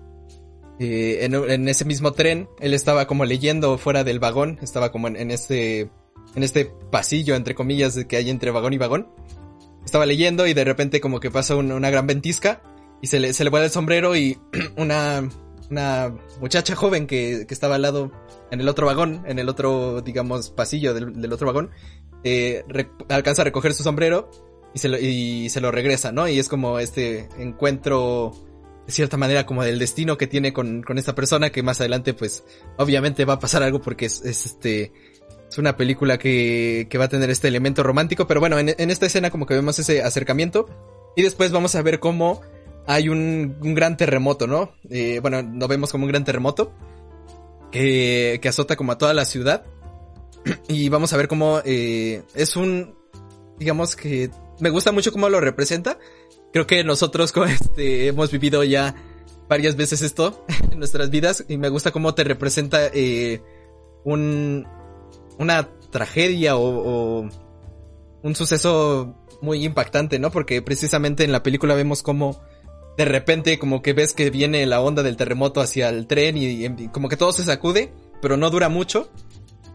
en, 0.80 1.68
ese 1.68 1.86
mismo 1.86 2.14
tren, 2.14 2.50
él 2.60 2.74
estaba 2.74 3.06
como 3.06 3.26
leyendo 3.26 3.78
fuera 3.78 4.04
del 4.04 4.20
vagón, 4.20 4.58
estaba 4.64 4.92
como 4.92 5.10
en 5.10 5.30
este, 5.30 5.92
en 6.36 6.44
este 6.44 6.72
pasillo, 6.90 7.36
entre 7.36 7.54
comillas, 7.54 8.00
que 8.06 8.18
hay 8.18 8.32
entre 8.32 8.50
vagón 8.50 8.74
y 8.74 8.78
vagón 8.78 9.10
estaba 9.90 10.06
leyendo 10.06 10.48
y 10.48 10.54
de 10.54 10.64
repente 10.64 11.02
como 11.02 11.20
que 11.20 11.32
pasa 11.32 11.56
una, 11.56 11.90
gran 11.90 12.08
ventisca 12.08 12.62
y 13.02 13.08
se 13.08 13.20
le, 13.20 13.34
se 13.34 13.44
le 13.44 13.50
vuelve 13.50 13.66
el 13.66 13.72
sombrero 13.72 14.16
y 14.16 14.38
una, 14.78 15.28
una 15.70 16.16
muchacha 16.40 16.76
joven 16.76 17.08
que, 17.08 17.46
que, 17.48 17.54
estaba 17.54 17.76
al 17.76 17.82
lado 17.82 18.12
en 18.52 18.62
el 18.62 18.70
otro 18.70 18.86
vagón, 18.86 19.24
en 19.26 19.40
el 19.40 19.50
otro, 19.50 20.02
digamos, 20.02 20.52
pasillo 20.52 20.94
del, 20.94 21.20
del 21.20 21.34
otro 21.34 21.48
vagón, 21.48 21.72
eh, 22.24 22.64
alcanza 23.10 23.42
a 23.42 23.46
recoger 23.46 23.74
su 23.74 23.84
sombrero 23.84 24.30
y 24.74 24.80
se, 24.80 24.90
lo, 24.90 24.98
y 25.00 25.50
se 25.50 25.62
lo 25.62 25.72
regresa, 25.72 26.12
¿no? 26.12 26.28
Y 26.28 26.40
es 26.40 26.48
como 26.48 26.80
este 26.80 27.28
encuentro, 27.38 28.34
de 28.86 28.92
cierta 28.92 29.18
manera, 29.18 29.46
como 29.46 29.64
del 29.64 29.80
destino 29.80 30.18
que 30.18 30.28
tiene 30.28 30.54
con, 30.54 30.84
con 30.84 30.98
esta 30.98 31.16
persona 31.16 31.52
que 31.52 31.64
más 31.64 31.80
adelante, 31.80 32.14
pues, 32.14 32.44
obviamente 32.78 33.26
va 33.26 33.34
a 33.34 33.40
pasar 33.40 33.64
algo 33.64 33.82
porque 33.82 34.06
es, 34.06 34.24
es 34.24 34.46
este, 34.46 34.92
es 35.50 35.58
una 35.58 35.76
película 35.76 36.18
que, 36.18 36.88
que 36.90 36.98
va 36.98 37.06
a 37.06 37.10
tener 37.10 37.30
este 37.30 37.48
elemento 37.48 37.84
romántico, 37.84 38.28
pero 38.28 38.40
bueno, 38.40 38.60
en, 38.60 38.76
en, 38.78 38.92
esta 38.92 39.08
escena 39.08 39.32
como 39.32 39.46
que 39.46 39.56
vemos 39.56 39.80
ese 39.80 40.04
acercamiento 40.04 40.68
y 41.16 41.24
después 41.24 41.52
vamos 41.52 41.76
a 41.76 41.82
ver 41.82 42.00
cómo 42.00 42.42
hay 42.86 43.10
un, 43.10 43.58
un 43.62 43.74
gran 43.74 43.98
terremoto, 43.98 44.48
¿no? 44.48 44.74
Eh, 44.90 45.20
bueno, 45.22 45.42
lo 45.42 45.68
vemos 45.68 45.92
como 45.92 46.06
un 46.06 46.10
gran 46.12 46.24
terremoto 46.24 46.72
que, 47.72 48.40
que 48.42 48.50
azota 48.50 48.76
como 48.76 48.92
a 48.92 48.98
toda 48.98 49.14
la 49.14 49.26
ciudad 49.26 49.66
y 50.68 50.90
vamos 50.90 51.14
a 51.14 51.18
ver 51.18 51.28
cómo 51.28 51.62
eh, 51.66 52.24
es 52.36 52.56
un, 52.56 52.96
digamos 53.58 53.96
que 53.96 54.30
me 54.60 54.70
gusta 54.70 54.92
mucho 54.92 55.12
cómo 55.12 55.30
lo 55.30 55.40
representa. 55.40 55.98
Creo 56.52 56.68
que 56.68 56.84
nosotros 56.84 57.34
este, 57.48 58.08
hemos 58.08 58.32
vivido 58.32 58.64
ya 58.64 58.96
varias 59.48 59.76
veces 59.76 60.02
esto 60.02 60.46
en 60.72 60.80
nuestras 60.80 61.10
vidas 61.10 61.46
y 61.48 61.58
me 61.58 61.70
gusta 61.70 61.92
cómo 61.92 62.14
te 62.14 62.24
representa 62.24 62.88
eh, 62.94 63.42
un, 64.04 64.68
una 65.40 65.70
tragedia 65.90 66.58
o, 66.58 67.28
un 68.22 68.36
suceso 68.36 69.16
muy 69.42 69.64
impactante, 69.66 70.20
¿no? 70.20 70.30
Porque 70.30 70.62
precisamente 70.62 71.24
en 71.24 71.32
la 71.32 71.42
película 71.42 71.74
vemos 71.74 72.04
como 72.04 72.42
de 72.98 73.06
repente 73.06 73.58
como 73.58 73.82
que 73.82 73.94
ves 73.94 74.14
que 74.14 74.30
viene 74.30 74.66
la 74.66 74.82
onda 74.82 75.02
del 75.02 75.16
terremoto 75.16 75.62
hacia 75.62 75.88
el 75.88 76.06
tren 76.06 76.36
y, 76.38 76.90
como 76.90 77.08
que 77.08 77.16
todo 77.16 77.32
se 77.32 77.46
sacude, 77.46 77.94
pero 78.22 78.36
no 78.36 78.50
dura 78.50 78.70
mucho. 78.70 79.10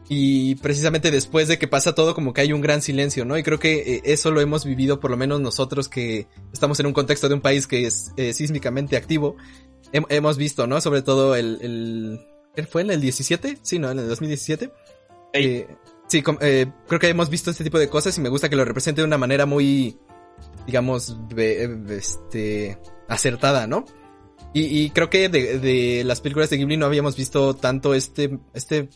Y 0.06 0.56
precisamente 0.56 1.10
después 1.10 1.48
de 1.48 1.58
que 1.58 1.66
pasa 1.66 1.94
todo 1.94 2.14
como 2.14 2.34
que 2.34 2.42
hay 2.42 2.52
un 2.52 2.60
gran 2.60 2.82
silencio, 2.82 3.24
¿no? 3.24 3.38
Y 3.38 3.42
creo 3.42 3.58
que 3.58 3.94
eh, 3.94 4.02
eso 4.04 4.30
lo 4.30 4.42
hemos 4.42 4.66
vivido 4.66 5.00
por 5.00 5.10
lo 5.10 5.16
menos 5.16 5.40
nosotros 5.40 5.88
que 5.88 6.28
estamos 6.52 6.78
en 6.78 6.84
un 6.84 6.92
contexto 6.92 7.26
de 7.30 7.34
un 7.34 7.40
país 7.40 7.66
que 7.66 7.86
es 7.86 8.12
eh, 8.18 8.34
sísmicamente 8.34 8.98
activo. 8.98 9.36
Hem 9.92 10.04
hemos 10.10 10.36
visto, 10.36 10.66
¿no? 10.66 10.82
Sobre 10.82 11.00
todo 11.00 11.34
el, 11.34 11.58
el... 11.62 12.20
¿Qué 12.54 12.64
fue? 12.64 12.82
¿En 12.82 12.90
el 12.90 13.00
17? 13.00 13.56
Sí, 13.62 13.78
¿no? 13.78 13.90
En 13.90 14.00
el 14.00 14.08
2017 14.08 14.70
eh, 15.34 15.66
sí, 16.06 16.22
eh, 16.40 16.66
creo 16.86 17.00
que 17.00 17.08
hemos 17.08 17.28
visto 17.28 17.50
este 17.50 17.64
tipo 17.64 17.78
de 17.78 17.88
cosas 17.88 18.16
y 18.16 18.20
me 18.20 18.28
gusta 18.28 18.48
que 18.48 18.56
lo 18.56 18.64
represente 18.64 19.00
de 19.00 19.06
una 19.06 19.18
manera 19.18 19.46
muy, 19.46 19.98
digamos, 20.64 21.16
este, 21.90 22.78
acertada, 23.08 23.66
¿no? 23.66 23.84
Y, 24.56 24.90
creo 24.90 25.10
que 25.10 25.28
de, 25.28 26.04
las 26.04 26.20
películas 26.20 26.48
de 26.48 26.58
Ghibli 26.58 26.76
no 26.76 26.86
habíamos 26.86 27.16
visto 27.16 27.54
tanto 27.54 27.92
este, 27.92 28.38
este, 28.52 28.88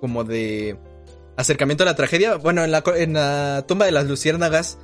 como 0.00 0.24
de 0.24 0.80
acercamiento 1.36 1.84
a 1.84 1.86
la 1.86 1.94
tragedia. 1.94 2.34
Bueno, 2.34 2.64
en 2.64 2.72
la, 3.12 3.64
tumba 3.68 3.86
de 3.86 3.92
las 3.92 4.08
luciérnagas 4.08 4.78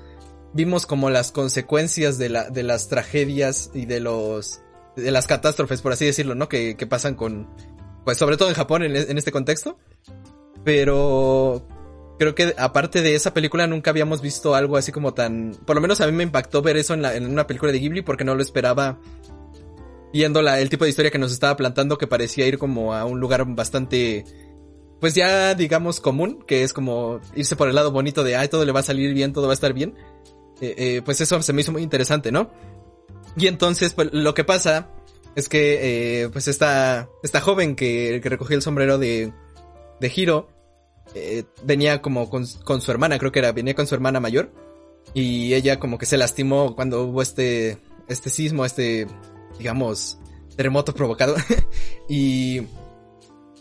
vimos 0.54 0.86
como 0.86 1.10
las 1.10 1.32
consecuencias 1.32 2.18
de 2.18 2.28
la, 2.28 2.50
de 2.50 2.62
las 2.62 2.86
tragedias 2.86 3.72
y 3.74 3.86
de 3.86 3.98
los, 3.98 4.60
de 4.94 5.10
las 5.10 5.26
catástrofes, 5.26 5.82
por 5.82 5.90
así 5.90 6.06
decirlo, 6.06 6.36
¿no? 6.36 6.48
Que, 6.48 6.76
pasan 6.88 7.16
con, 7.16 7.48
pues 8.04 8.16
sobre 8.16 8.36
todo 8.36 8.48
en 8.48 8.54
Japón 8.54 8.84
en 8.84 9.18
este 9.18 9.32
contexto. 9.32 9.76
Pero 10.64 11.66
creo 12.18 12.34
que 12.34 12.54
aparte 12.56 13.02
de 13.02 13.14
esa 13.14 13.34
película 13.34 13.66
nunca 13.66 13.90
habíamos 13.90 14.22
visto 14.22 14.54
algo 14.54 14.76
así 14.76 14.92
como 14.92 15.12
tan... 15.12 15.56
Por 15.66 15.76
lo 15.76 15.82
menos 15.82 16.00
a 16.00 16.06
mí 16.06 16.12
me 16.12 16.22
impactó 16.22 16.62
ver 16.62 16.76
eso 16.76 16.94
en, 16.94 17.02
la, 17.02 17.16
en 17.16 17.26
una 17.26 17.46
película 17.46 17.72
de 17.72 17.80
Ghibli 17.80 18.02
porque 18.02 18.24
no 18.24 18.34
lo 18.34 18.42
esperaba 18.42 19.00
viendo 20.12 20.42
la, 20.42 20.60
el 20.60 20.68
tipo 20.68 20.84
de 20.84 20.90
historia 20.90 21.10
que 21.10 21.18
nos 21.18 21.32
estaba 21.32 21.56
plantando 21.56 21.98
que 21.98 22.06
parecía 22.06 22.46
ir 22.46 22.58
como 22.58 22.94
a 22.94 23.04
un 23.04 23.18
lugar 23.20 23.44
bastante... 23.46 24.24
Pues 25.00 25.14
ya 25.14 25.56
digamos 25.56 25.98
común, 25.98 26.44
que 26.46 26.62
es 26.62 26.72
como 26.72 27.20
irse 27.34 27.56
por 27.56 27.68
el 27.68 27.74
lado 27.74 27.90
bonito 27.90 28.22
de, 28.22 28.36
ay, 28.36 28.46
todo 28.46 28.64
le 28.64 28.70
va 28.70 28.80
a 28.80 28.84
salir 28.84 29.12
bien, 29.14 29.32
todo 29.32 29.46
va 29.48 29.52
a 29.52 29.54
estar 29.54 29.72
bien. 29.72 29.96
Eh, 30.60 30.74
eh, 30.78 31.02
pues 31.04 31.20
eso 31.20 31.42
se 31.42 31.52
me 31.52 31.62
hizo 31.62 31.72
muy 31.72 31.82
interesante, 31.82 32.30
¿no? 32.30 32.52
Y 33.36 33.48
entonces, 33.48 33.94
pues 33.94 34.10
lo 34.12 34.32
que 34.32 34.44
pasa 34.44 34.90
es 35.34 35.48
que, 35.48 36.22
eh, 36.22 36.28
pues 36.28 36.46
esta, 36.46 37.08
esta 37.24 37.40
joven 37.40 37.74
que, 37.74 38.20
que 38.22 38.28
recogió 38.28 38.54
el 38.54 38.62
sombrero 38.62 38.96
de, 38.96 39.32
de 40.02 40.12
Hiro 40.14 40.48
eh, 41.14 41.44
venía 41.62 42.02
como 42.02 42.28
con, 42.28 42.44
con, 42.64 42.80
su 42.80 42.90
hermana, 42.90 43.18
creo 43.18 43.32
que 43.32 43.38
era, 43.38 43.52
venía 43.52 43.74
con 43.74 43.86
su 43.86 43.94
hermana 43.94 44.20
mayor. 44.20 44.52
Y 45.14 45.54
ella 45.54 45.78
como 45.78 45.96
que 45.96 46.06
se 46.06 46.18
lastimó 46.18 46.74
cuando 46.74 47.04
hubo 47.04 47.22
este, 47.22 47.78
este 48.08 48.28
sismo, 48.28 48.64
este, 48.64 49.06
digamos, 49.58 50.18
terremoto 50.56 50.94
provocado. 50.94 51.36
y 52.08 52.62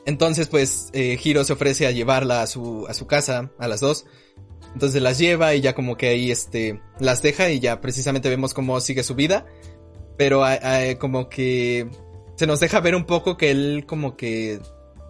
entonces 0.05 0.47
pues 0.47 0.89
eh, 0.93 1.19
Hiro 1.23 1.43
se 1.43 1.53
ofrece 1.53 1.85
a 1.85 1.91
llevarla 1.91 2.41
a 2.41 2.47
su, 2.47 2.85
a 2.87 2.93
su 2.93 3.07
casa, 3.07 3.51
a 3.57 3.67
las 3.67 3.79
dos. 3.79 4.05
Entonces 4.73 5.01
las 5.01 5.17
lleva 5.19 5.53
y 5.53 5.61
ya 5.61 5.75
como 5.75 5.97
que 5.97 6.07
ahí 6.07 6.31
este, 6.31 6.81
las 6.99 7.21
deja 7.21 7.51
y 7.51 7.59
ya 7.59 7.81
precisamente 7.81 8.29
vemos 8.29 8.53
cómo 8.53 8.79
sigue 8.79 9.03
su 9.03 9.15
vida. 9.15 9.45
Pero 10.17 10.43
como 10.99 11.29
que 11.29 11.89
se 12.35 12.47
nos 12.47 12.59
deja 12.59 12.79
ver 12.79 12.95
un 12.95 13.05
poco 13.05 13.37
que 13.37 13.51
él 13.51 13.85
como 13.87 14.15
que 14.15 14.59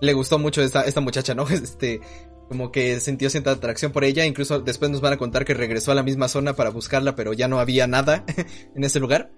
le 0.02 0.14
gustó 0.14 0.40
mucho 0.40 0.62
esta, 0.62 0.82
esta 0.82 1.00
muchacha, 1.02 1.34
¿no? 1.34 1.48
Este, 1.50 2.02
como 2.50 2.72
que 2.72 3.00
sintió 3.00 3.30
cierta 3.30 3.52
atracción 3.52 3.94
por 3.94 4.04
ella, 4.04 4.26
incluso 4.26 4.60
después 4.60 4.92
nos 4.92 5.00
van 5.00 5.14
a 5.14 5.18
contar 5.18 5.46
que 5.46 5.54
regresó 5.54 5.94
a 5.94 5.96
la 5.96 6.04
misma 6.04 6.28
zona 6.28 6.54
para 6.54 6.70
buscarla, 6.70 7.16
pero 7.16 7.32
ya 7.32 7.48
no 7.48 7.60
había 7.60 7.88
nada 7.88 8.26
en 8.76 8.84
ese 8.84 9.00
lugar. 9.00 9.32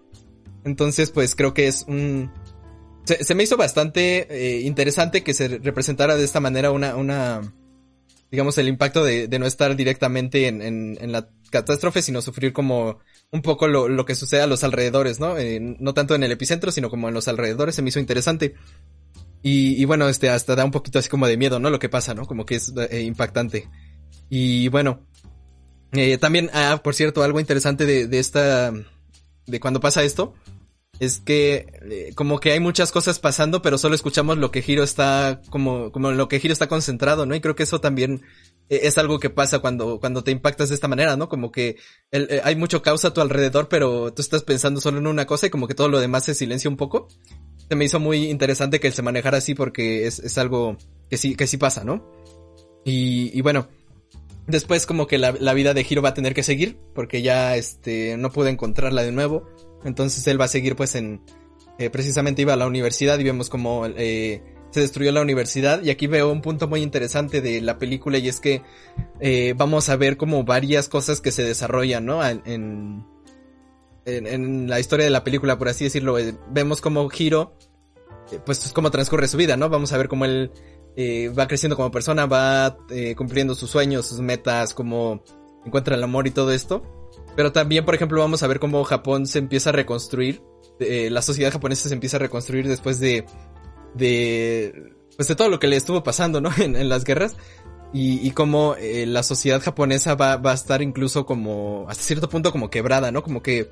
Entonces, 0.66 1.12
pues 1.12 1.36
creo 1.36 1.54
que 1.54 1.68
es 1.68 1.86
un... 1.88 2.32
Se, 3.06 3.36
me 3.36 3.44
hizo 3.44 3.58
bastante 3.58 4.28
eh, 4.30 4.62
interesante 4.62 5.24
que 5.24 5.34
se 5.34 5.60
representara 5.60 6.16
de 6.16 6.24
esta 6.24 6.40
manera 6.40 6.72
una, 6.72 6.96
una, 6.96 7.42
digamos, 8.32 8.58
el 8.58 8.70
impacto 8.70 9.04
de, 9.04 9.28
de 9.28 9.40
no 9.40 9.46
estar 9.46 9.76
directamente 9.76 10.48
en, 10.48 10.62
en, 10.62 10.98
en, 11.02 11.12
la 11.12 11.30
catástrofe, 11.52 12.02
sino 12.02 12.22
sufrir 12.22 12.54
como 12.54 13.00
un 13.30 13.42
poco 13.42 13.68
lo, 13.68 13.90
lo 13.90 14.06
que 14.06 14.16
sucede 14.16 14.42
a 14.42 14.48
los 14.48 14.64
alrededores, 14.64 15.20
¿no? 15.20 15.38
Eh, 15.38 15.60
no 15.60 15.94
tanto 15.94 16.16
en 16.16 16.24
el 16.24 16.32
epicentro, 16.32 16.72
sino 16.72 16.90
como 16.90 17.10
en 17.10 17.14
los 17.14 17.28
alrededores, 17.28 17.76
se 17.76 17.82
me 17.82 17.90
hizo 17.90 18.00
interesante. 18.00 18.56
Y, 19.44 19.82
y 19.82 19.86
bueno, 19.86 20.08
este, 20.08 20.30
hasta 20.30 20.56
da 20.56 20.66
un 20.66 20.72
poquito 20.72 21.00
así 21.00 21.10
como 21.10 21.28
de 21.28 21.38
miedo, 21.38 21.60
¿no? 21.60 21.70
Lo 21.70 21.80
que 21.80 21.90
pasa, 21.90 22.14
¿no? 22.14 22.26
Como 22.26 22.46
que 22.46 22.56
es 22.56 22.74
eh, 22.90 23.02
impactante. 23.02 23.70
Y 24.30 24.70
bueno, 24.70 25.06
eh, 25.92 26.18
también, 26.18 26.50
ah, 26.54 26.82
por 26.84 26.96
cierto, 26.96 27.24
algo 27.24 27.40
interesante 27.40 27.86
de, 27.86 28.08
de 28.08 28.20
esta, 28.20 28.74
de 29.46 29.60
cuando 29.60 29.80
pasa 29.80 30.04
esto, 30.04 30.34
es 31.00 31.20
que 31.20 31.68
eh, 31.90 32.14
como 32.16 32.40
que 32.40 32.52
hay 32.52 32.60
muchas 32.60 32.92
cosas 32.92 33.20
pasando, 33.20 33.62
pero 33.62 33.78
solo 33.78 33.94
escuchamos 33.94 34.38
lo 34.38 34.52
que 34.52 34.64
Hiro 34.66 34.84
está, 34.84 35.42
como, 35.50 35.92
como 35.92 36.12
lo 36.12 36.28
que 36.28 36.38
Hiro 36.38 36.54
está 36.54 36.68
concentrado, 36.68 37.26
¿no? 37.26 37.36
Y 37.36 37.42
creo 37.42 37.56
que 37.56 37.64
eso 37.64 37.80
también 37.80 38.24
eh, 38.70 38.82
es 38.84 38.98
algo 38.98 39.20
que 39.20 39.30
pasa 39.30 39.60
cuando, 39.60 40.00
cuando 40.00 40.24
te 40.24 40.32
impactas 40.32 40.70
de 40.70 40.76
esta 40.76 40.88
manera, 40.88 41.16
¿no? 41.16 41.30
Como 41.30 41.52
que 41.52 41.78
hay 42.44 42.56
mucho 42.56 42.82
caos 42.82 43.06
a 43.06 43.14
tu 43.14 43.22
alrededor, 43.22 43.70
pero 43.70 44.14
tú 44.14 44.22
estás 44.22 44.44
pensando 44.44 44.82
solo 44.82 44.98
en 44.98 45.08
una 45.08 45.28
cosa 45.28 45.48
y 45.48 45.50
como 45.50 45.68
que 45.68 45.76
todo 45.76 45.90
lo 45.90 46.00
demás 46.00 46.26
se 46.26 46.34
silencia 46.34 46.70
un 46.70 46.78
poco. 46.78 47.08
Se 47.70 47.76
me 47.76 47.86
hizo 47.86 48.00
muy 48.00 48.30
interesante 48.30 48.80
que 48.80 48.88
él 48.88 48.94
se 48.94 49.02
manejara 49.02 49.38
así 49.38 49.56
porque 49.56 50.06
es, 50.06 50.20
es 50.20 50.38
algo 50.38 50.78
que 51.10 51.18
sí, 51.18 51.36
que 51.36 51.48
sí 51.48 51.58
pasa, 51.58 51.84
¿no? 51.84 52.06
Y, 52.84 53.38
y 53.38 53.42
bueno, 53.42 53.68
después 54.48 54.86
como 54.86 55.08
que 55.08 55.18
la, 55.18 55.32
la 55.32 55.54
vida 55.54 55.74
de 55.74 55.86
Hiro 55.88 56.02
va 56.02 56.10
a 56.10 56.14
tener 56.14 56.34
que 56.34 56.44
seguir 56.44 56.78
porque 56.94 57.22
ya 57.22 57.56
este, 57.56 58.18
no 58.18 58.32
pude 58.32 58.50
encontrarla 58.50 59.04
de 59.04 59.12
nuevo. 59.12 59.48
Entonces 59.84 60.26
él 60.28 60.40
va 60.40 60.46
a 60.46 60.50
seguir 60.50 60.76
pues 60.76 60.96
en... 60.96 61.22
Eh, 61.80 61.90
precisamente 61.90 62.44
iba 62.44 62.54
a 62.54 62.58
la 62.58 62.68
universidad 62.68 63.18
y 63.18 63.24
vemos 63.24 63.50
como 63.50 63.88
eh, 63.88 64.44
se 64.74 64.82
destruyó 64.82 65.12
la 65.12 65.22
universidad 65.22 65.84
y 65.84 65.90
aquí 65.92 66.08
veo 66.08 66.32
un 66.32 66.42
punto 66.42 66.68
muy 66.68 66.82
interesante 66.82 67.42
de 67.42 67.62
la 67.62 67.78
película 67.78 68.18
y 68.18 68.28
es 68.28 68.40
que 68.40 68.62
eh, 69.20 69.54
vamos 69.56 69.90
a 69.90 69.96
ver 69.96 70.18
como 70.18 70.44
varias 70.44 70.90
cosas 70.90 71.22
que 71.22 71.32
se 71.32 71.44
desarrollan, 71.44 72.06
¿no? 72.06 72.26
En, 72.26 72.42
en, 72.46 73.06
en 74.06 74.70
la 74.70 74.80
historia 74.80 75.06
de 75.06 75.10
la 75.10 75.24
película, 75.24 75.58
por 75.58 75.70
así 75.70 75.86
decirlo. 75.86 76.18
Eh, 76.20 76.36
vemos 76.50 76.82
como 76.82 77.10
Hiro, 77.12 77.56
eh, 78.32 78.40
pues 78.46 78.72
cómo 78.74 78.92
transcurre 78.92 79.28
su 79.28 79.38
vida, 79.38 79.58
¿no? 79.58 79.70
Vamos 79.70 79.94
a 79.94 79.98
ver 79.98 80.08
cómo 80.08 80.26
él 80.26 80.52
eh, 80.96 81.30
va 81.30 81.48
creciendo 81.48 81.76
como 81.76 81.92
persona, 81.92 82.26
va 82.26 82.78
cumpliendo 83.16 83.56
sus 83.56 83.70
sueños, 83.70 84.08
sus 84.08 84.20
metas, 84.20 84.74
cómo 84.74 85.24
encuentra 85.66 85.96
el 85.96 86.04
amor 86.04 86.28
y 86.28 86.32
todo 86.32 86.52
esto. 86.52 86.84
Pero 87.36 87.52
también, 87.52 87.86
por 87.86 87.96
ejemplo, 87.96 88.20
vamos 88.20 88.44
a 88.44 88.48
ver 88.48 88.60
cómo 88.60 88.84
Japón 88.84 89.26
se 89.26 89.40
empieza 89.40 89.70
a 89.70 89.74
reconstruir. 89.74 90.44
La 90.80 91.22
sociedad 91.22 91.52
japonesa 91.52 91.88
se 91.88 91.94
empieza 91.94 92.18
a 92.18 92.20
reconstruir 92.20 92.68
después 92.68 93.00
de, 93.00 93.26
de, 93.94 94.94
pues 95.16 95.28
de 95.28 95.36
todo 95.36 95.50
lo 95.50 95.60
que 95.60 95.68
le 95.68 95.78
estuvo 95.78 96.04
pasando, 96.04 96.42
¿no? 96.42 96.50
En, 96.58 96.76
en 96.76 96.90
las 96.90 97.04
guerras. 97.04 97.38
Y, 97.94 98.28
y 98.28 98.32
cómo 98.32 98.76
la 98.80 99.22
sociedad 99.22 99.62
japonesa 99.62 100.16
va, 100.16 100.38
va 100.38 100.52
a 100.52 100.56
estar 100.56 100.82
incluso 100.82 101.26
como, 101.26 101.86
hasta 101.88 102.04
cierto 102.04 102.28
punto 102.28 102.52
como 102.52 102.70
quebrada, 102.72 103.12
¿no? 103.12 103.22
Como 103.24 103.44
que 103.44 103.70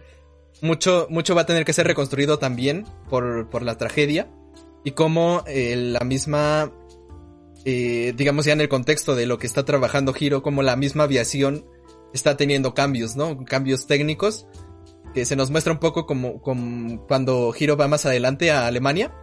mucho, 0.61 1.07
mucho 1.09 1.35
va 1.35 1.41
a 1.41 1.45
tener 1.45 1.65
que 1.65 1.73
ser 1.73 1.87
reconstruido 1.87 2.39
también 2.39 2.85
por, 3.09 3.49
por 3.49 3.63
la 3.63 3.77
tragedia. 3.77 4.29
Y 4.83 4.91
cómo 4.91 5.43
eh, 5.45 5.75
la 5.75 5.99
misma, 6.01 6.71
eh, 7.65 8.13
digamos 8.15 8.45
ya 8.45 8.53
en 8.53 8.61
el 8.61 8.69
contexto 8.69 9.15
de 9.15 9.25
lo 9.25 9.37
que 9.37 9.47
está 9.47 9.63
trabajando 9.65 10.13
Hiro, 10.17 10.41
como 10.41 10.63
la 10.63 10.75
misma 10.75 11.03
aviación 11.03 11.65
está 12.13 12.35
teniendo 12.35 12.73
cambios, 12.73 13.15
¿no? 13.15 13.45
Cambios 13.45 13.87
técnicos 13.87 14.47
que 15.13 15.25
se 15.25 15.35
nos 15.35 15.51
muestra 15.51 15.73
un 15.73 15.79
poco 15.79 16.05
como, 16.05 16.41
como 16.41 17.05
cuando 17.05 17.53
Hiro 17.57 17.77
va 17.77 17.87
más 17.87 18.05
adelante 18.05 18.51
a 18.51 18.67
Alemania. 18.67 19.13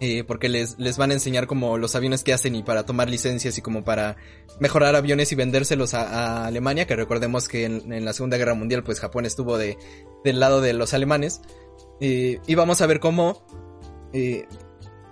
Eh, 0.00 0.24
porque 0.24 0.48
les, 0.48 0.78
les 0.78 0.98
van 0.98 1.12
a 1.12 1.14
enseñar 1.14 1.46
como 1.46 1.78
los 1.78 1.94
aviones 1.94 2.24
que 2.24 2.32
hacen 2.32 2.56
y 2.56 2.64
para 2.64 2.84
tomar 2.84 3.08
licencias 3.08 3.56
y 3.56 3.62
como 3.62 3.84
para 3.84 4.16
mejorar 4.58 4.96
aviones 4.96 5.30
y 5.30 5.36
vendérselos 5.36 5.94
a, 5.94 6.02
a 6.02 6.46
Alemania, 6.46 6.86
que 6.86 6.96
recordemos 6.96 7.48
que 7.48 7.64
en, 7.64 7.92
en, 7.92 8.04
la 8.04 8.12
Segunda 8.12 8.36
Guerra 8.36 8.54
Mundial 8.54 8.82
pues 8.82 8.98
Japón 8.98 9.24
estuvo 9.24 9.56
de, 9.56 9.78
del 10.24 10.40
lado 10.40 10.60
de 10.60 10.72
los 10.72 10.94
alemanes. 10.94 11.42
Eh, 12.00 12.40
y 12.46 12.54
vamos 12.56 12.80
a 12.80 12.86
ver 12.86 12.98
cómo 12.98 13.46
eh, 14.12 14.46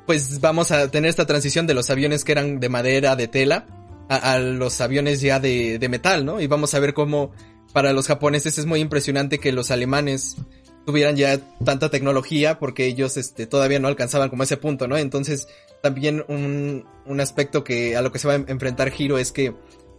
pues 0.07 0.41
vamos 0.41 0.71
a 0.73 0.91
tener 0.91 1.09
esta 1.09 1.27
transición 1.27 1.67
de 1.67 1.75
los 1.75 1.91
aviones 1.91 2.25
que 2.25 2.33
eran 2.33 2.61
de 2.61 2.69
madera, 2.69 3.17
de 3.17 3.29
tela, 3.29 3.67
a, 4.09 4.35
a 4.35 4.39
los 4.39 4.81
aviones 4.81 5.21
ya 5.21 5.39
de, 5.39 5.79
de, 5.79 5.89
metal, 5.89 6.25
¿no? 6.25 6.41
Y 6.41 6.49
vamos 6.49 6.75
a 6.75 6.81
ver 6.81 6.93
cómo 6.93 7.33
para 7.73 7.93
los 7.93 8.09
japoneses 8.09 8.59
es 8.59 8.67
muy 8.67 8.81
impresionante 8.81 9.39
que 9.39 9.53
los 9.53 9.71
alemanes 9.71 10.37
tuvieran 10.85 11.17
ya 11.17 11.39
tanta 11.65 11.91
tecnología 11.91 12.59
porque 12.59 12.87
ellos 12.87 13.17
este, 13.17 13.47
todavía 13.47 13.79
no 13.79 13.89
alcanzaban 13.89 14.31
como 14.31 14.43
ese 14.43 14.57
punto, 14.57 14.89
¿no? 14.89 14.97
Entonces 14.97 15.49
también 15.83 16.25
un, 16.29 16.87
un 17.07 17.21
aspecto 17.21 17.65
que 17.65 17.97
a 17.97 18.03
lo 18.03 18.13
que 18.13 18.19
se 18.19 18.29
va 18.29 18.35
a 18.35 18.37
enfrentar 18.37 18.93
Hiro 18.97 19.19
es 19.19 19.33
que 19.33 19.55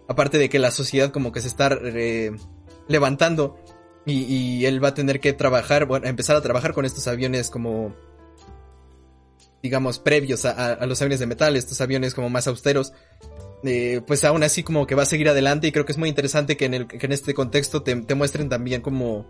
aparte 0.08 0.38
de 0.38 0.50
que 0.50 0.60
la 0.60 0.72
sociedad 0.72 1.12
como 1.12 1.32
que 1.32 1.42
se 1.42 1.48
está 1.48 1.78
levantando 2.88 3.58
y, 4.06 4.66
él 4.66 4.84
va 4.84 4.90
a 4.90 4.94
tener 4.94 5.22
que 5.22 5.32
trabajar, 5.32 5.86
bueno, 5.86 6.08
empezar 6.08 6.36
a 6.36 6.42
trabajar 6.42 6.74
con 6.74 6.84
estos 6.86 7.08
aviones 7.08 7.50
como 7.50 7.96
digamos 9.62 9.98
previos 9.98 10.44
a, 10.44 10.74
a 10.74 10.86
los 10.86 11.02
aviones 11.02 11.22
de 11.22 11.26
metal, 11.26 11.56
estos 11.56 11.80
aviones 11.80 12.14
como 12.14 12.30
más 12.30 12.48
austeros, 12.48 12.92
eh, 13.64 14.02
pues 14.06 14.26
aún 14.26 14.44
así 14.44 14.62
como 14.62 14.86
que 14.86 14.94
va 14.94 15.04
a 15.04 15.06
seguir 15.06 15.30
adelante 15.30 15.68
y 15.68 15.72
creo 15.72 15.86
que 15.86 15.94
es 15.94 15.98
muy 15.98 16.10
interesante 16.10 16.58
que 16.58 16.66
en, 16.66 16.74
el, 16.74 16.88
que 16.88 17.06
en 17.06 17.14
este 17.14 17.34
contexto 17.34 17.82
te, 17.82 17.96
te, 17.96 18.14
muestren 18.14 18.50
también 18.50 18.82
como 18.82 19.26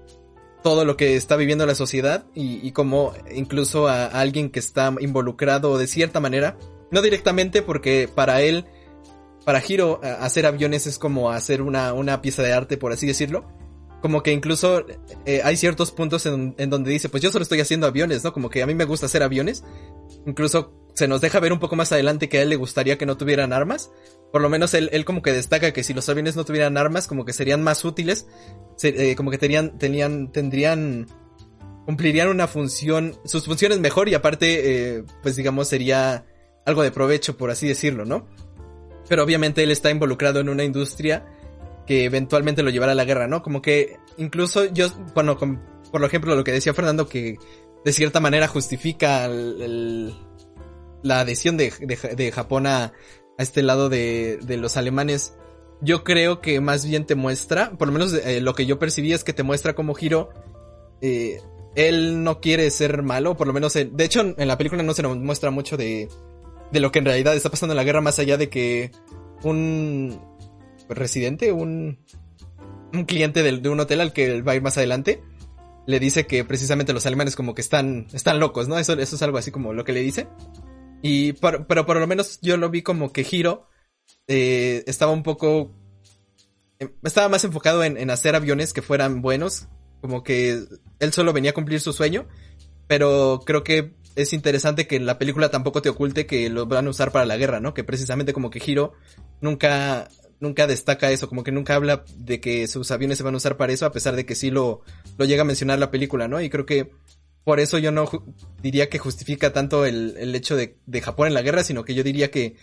todo 0.63 0.85
lo 0.85 0.97
que 0.97 1.15
está 1.15 1.35
viviendo 1.35 1.65
la 1.65 1.75
sociedad 1.75 2.25
y, 2.33 2.65
y 2.65 2.71
como 2.71 3.13
incluso 3.33 3.87
a, 3.87 4.05
a, 4.05 4.21
alguien 4.21 4.49
que 4.49 4.59
está 4.59 4.93
involucrado 4.99 5.77
de 5.77 5.87
cierta 5.87 6.19
manera, 6.19 6.57
no 6.91 7.01
directamente 7.01 7.61
porque 7.61 8.09
para 8.13 8.41
él, 8.41 8.65
para 9.45 9.61
Hiro, 9.65 9.99
hacer 10.03 10.45
aviones 10.45 10.87
es 10.87 10.97
como 10.97 11.31
hacer 11.31 11.61
una, 11.61 11.93
una 11.93 12.21
pieza 12.21 12.41
de 12.43 12.53
arte, 12.53 12.77
por 12.77 12.91
así 12.91 13.05
decirlo. 13.05 13.45
Como 14.01 14.21
que 14.21 14.33
incluso 14.33 14.85
eh, 15.25 15.41
hay 15.43 15.55
ciertos 15.55 15.91
puntos 15.91 16.25
en, 16.25 16.55
en 16.57 16.69
donde 16.69 16.91
dice, 16.91 17.07
pues 17.07 17.23
yo 17.23 17.31
solo 17.31 17.43
estoy 17.43 17.61
haciendo 17.61 17.87
aviones, 17.87 18.23
¿no? 18.23 18.33
Como 18.33 18.49
que 18.49 18.61
a 18.61 18.67
mí 18.67 18.75
me 18.75 18.83
gusta 18.83 19.05
hacer 19.05 19.23
aviones. 19.23 19.63
Incluso 20.25 20.73
se 20.93 21.07
nos 21.07 21.21
deja 21.21 21.39
ver 21.39 21.53
un 21.53 21.59
poco 21.59 21.75
más 21.75 21.91
adelante 21.91 22.29
que 22.29 22.37
a 22.37 22.41
él 22.43 22.49
le 22.49 22.55
gustaría 22.55 22.97
que 22.97 23.05
no 23.05 23.17
tuvieran 23.17 23.53
armas. 23.53 23.91
Por 24.31 24.41
lo 24.41 24.49
menos 24.49 24.73
él, 24.73 24.89
él 24.93 25.05
como 25.05 25.21
que 25.21 25.31
destaca 25.31 25.71
que 25.71 25.83
si 25.83 25.93
los 25.93 26.07
aviones 26.09 26.35
no 26.35 26.45
tuvieran 26.45 26.77
armas, 26.77 27.07
como 27.07 27.25
que 27.25 27.33
serían 27.33 27.63
más 27.63 27.83
útiles. 27.85 28.27
Eh, 28.81 29.15
como 29.15 29.31
que 29.31 29.37
tenían, 29.37 29.77
tenían, 29.77 30.31
tendrían, 30.31 31.07
cumplirían 31.85 32.29
una 32.29 32.47
función, 32.47 33.15
sus 33.25 33.45
funciones 33.45 33.79
mejor 33.79 34.09
y 34.09 34.13
aparte, 34.13 34.97
eh, 34.97 35.03
pues 35.21 35.35
digamos, 35.35 35.67
sería 35.67 36.25
algo 36.65 36.81
de 36.83 36.91
provecho, 36.91 37.37
por 37.37 37.51
así 37.51 37.67
decirlo, 37.67 38.05
¿no? 38.05 38.27
Pero 39.07 39.23
obviamente 39.23 39.63
él 39.63 39.71
está 39.71 39.89
involucrado 39.89 40.39
en 40.39 40.49
una 40.49 40.63
industria 40.63 41.25
que 41.85 42.05
eventualmente 42.05 42.63
lo 42.63 42.69
llevará 42.69 42.93
a 42.93 42.95
la 42.95 43.05
guerra, 43.05 43.27
¿no? 43.27 43.41
Como 43.43 43.61
que 43.61 43.97
incluso 44.17 44.65
yo, 44.65 44.87
bueno, 45.13 45.37
por 45.37 46.03
ejemplo, 46.03 46.35
lo 46.35 46.43
que 46.43 46.51
decía 46.51 46.73
Fernando, 46.73 47.07
que 47.07 47.37
de 47.83 47.93
cierta 47.93 48.19
manera 48.19 48.47
justifica 48.47 49.25
el, 49.25 50.13
la 51.01 51.19
adhesión 51.19 51.57
de, 51.57 51.73
de, 51.81 52.15
de 52.15 52.31
Japón 52.31 52.65
a, 52.65 52.85
a, 52.85 52.93
este 53.37 53.61
lado 53.61 53.89
de, 53.89 54.39
de, 54.41 54.57
los 54.57 54.77
alemanes. 54.77 55.35
Yo 55.81 56.03
creo 56.03 56.39
que 56.41 56.61
más 56.61 56.85
bien 56.85 57.05
te 57.05 57.15
muestra, 57.15 57.71
por 57.71 57.87
lo 57.87 57.93
menos 57.93 58.13
eh, 58.13 58.41
lo 58.41 58.55
que 58.55 58.65
yo 58.65 58.79
percibí 58.79 59.13
es 59.13 59.23
que 59.23 59.33
te 59.33 59.43
muestra 59.43 59.75
como 59.75 59.95
Hiro, 59.99 60.29
eh, 61.01 61.41
él 61.75 62.23
no 62.23 62.39
quiere 62.39 62.69
ser 62.71 63.03
malo, 63.03 63.35
por 63.35 63.47
lo 63.47 63.53
menos, 63.53 63.75
él, 63.75 63.91
de 63.93 64.05
hecho 64.05 64.21
en 64.21 64.47
la 64.47 64.57
película 64.57 64.83
no 64.83 64.93
se 64.93 65.03
nos 65.03 65.17
muestra 65.17 65.51
mucho 65.51 65.75
de, 65.75 66.07
de 66.71 66.79
lo 66.79 66.91
que 66.91 66.99
en 66.99 67.05
realidad 67.05 67.35
está 67.35 67.49
pasando 67.49 67.73
en 67.73 67.77
la 67.77 67.83
guerra, 67.83 68.01
más 68.01 68.19
allá 68.19 68.37
de 68.37 68.49
que 68.49 68.91
un 69.43 70.19
residente, 70.87 71.51
un, 71.51 71.99
un 72.93 73.05
cliente 73.05 73.43
de, 73.43 73.57
de 73.57 73.69
un 73.69 73.79
hotel 73.79 74.01
al 74.01 74.13
que 74.13 74.41
va 74.41 74.53
a 74.53 74.55
ir 74.55 74.61
más 74.61 74.77
adelante, 74.77 75.21
le 75.85 75.99
dice 75.99 76.25
que 76.25 76.45
precisamente 76.45 76.93
los 76.93 77.05
alemanes 77.05 77.35
como 77.35 77.53
que 77.53 77.61
están, 77.61 78.07
están 78.13 78.39
locos, 78.39 78.67
¿no? 78.67 78.77
Eso, 78.79 78.93
eso 78.93 79.15
es 79.15 79.21
algo 79.21 79.37
así 79.37 79.51
como 79.51 79.73
lo 79.73 79.83
que 79.83 79.93
le 79.93 80.01
dice. 80.01 80.27
Y 81.01 81.33
por, 81.33 81.67
pero 81.67 81.85
por 81.85 81.97
lo 81.97 82.07
menos 82.07 82.39
yo 82.41 82.55
lo 82.57 82.69
vi 82.69 82.81
como 82.81 83.11
que 83.11 83.27
Hiro 83.29 83.67
eh, 84.27 84.83
estaba 84.87 85.11
un 85.11 85.23
poco... 85.23 85.71
Estaba 87.03 87.29
más 87.29 87.43
enfocado 87.45 87.83
en, 87.83 87.97
en, 87.97 88.09
hacer 88.09 88.35
aviones 88.35 88.73
que 88.73 88.81
fueran 88.81 89.21
buenos. 89.21 89.67
Como 90.01 90.23
que 90.23 90.65
él 90.99 91.13
solo 91.13 91.31
venía 91.31 91.51
a 91.51 91.53
cumplir 91.53 91.79
su 91.79 91.93
sueño. 91.93 92.27
Pero 92.87 93.41
creo 93.45 93.63
que 93.63 93.93
es 94.15 94.33
interesante 94.33 94.87
que 94.87 94.99
la 94.99 95.17
película 95.17 95.49
tampoco 95.49 95.81
te 95.81 95.89
oculte 95.89 96.25
que 96.25 96.49
lo 96.49 96.65
van 96.65 96.87
a 96.87 96.89
usar 96.89 97.11
para 97.11 97.25
la 97.25 97.37
guerra, 97.37 97.59
¿no? 97.59 97.73
Que 97.73 97.83
precisamente 97.83 98.33
como 98.33 98.49
que 98.49 98.61
Hiro 98.65 98.93
nunca 99.41 100.09
nunca 100.39 100.67
destaca 100.67 101.09
eso, 101.09 101.29
como 101.29 101.43
que 101.43 101.53
nunca 101.53 101.75
habla 101.75 102.03
de 102.17 102.41
que 102.41 102.67
sus 102.67 102.91
aviones 102.91 103.17
se 103.17 103.23
van 103.23 103.33
a 103.33 103.37
usar 103.37 103.55
para 103.55 103.71
eso, 103.71 103.85
a 103.85 103.93
pesar 103.93 104.15
de 104.15 104.25
que 104.25 104.35
sí 104.35 104.51
lo, 104.51 104.81
lo 105.17 105.25
llega 105.25 105.43
a 105.43 105.45
mencionar 105.45 105.79
la 105.79 105.89
película, 105.89 106.27
¿no? 106.27 106.41
Y 106.41 106.49
creo 106.49 106.65
que 106.65 106.91
por 107.45 107.61
eso 107.61 107.77
yo 107.77 107.91
no 107.91 108.09
diría 108.61 108.89
que 108.89 108.99
justifica 108.99 109.53
tanto 109.53 109.85
el, 109.85 110.15
el 110.17 110.35
hecho 110.35 110.55
de, 110.55 110.77
de, 110.85 111.01
Japón 111.01 111.27
en 111.27 111.33
la 111.33 111.41
guerra, 111.41 111.63
sino 111.63 111.85
que 111.85 111.93
yo 111.95 112.03
diría 112.03 112.29
que 112.29 112.57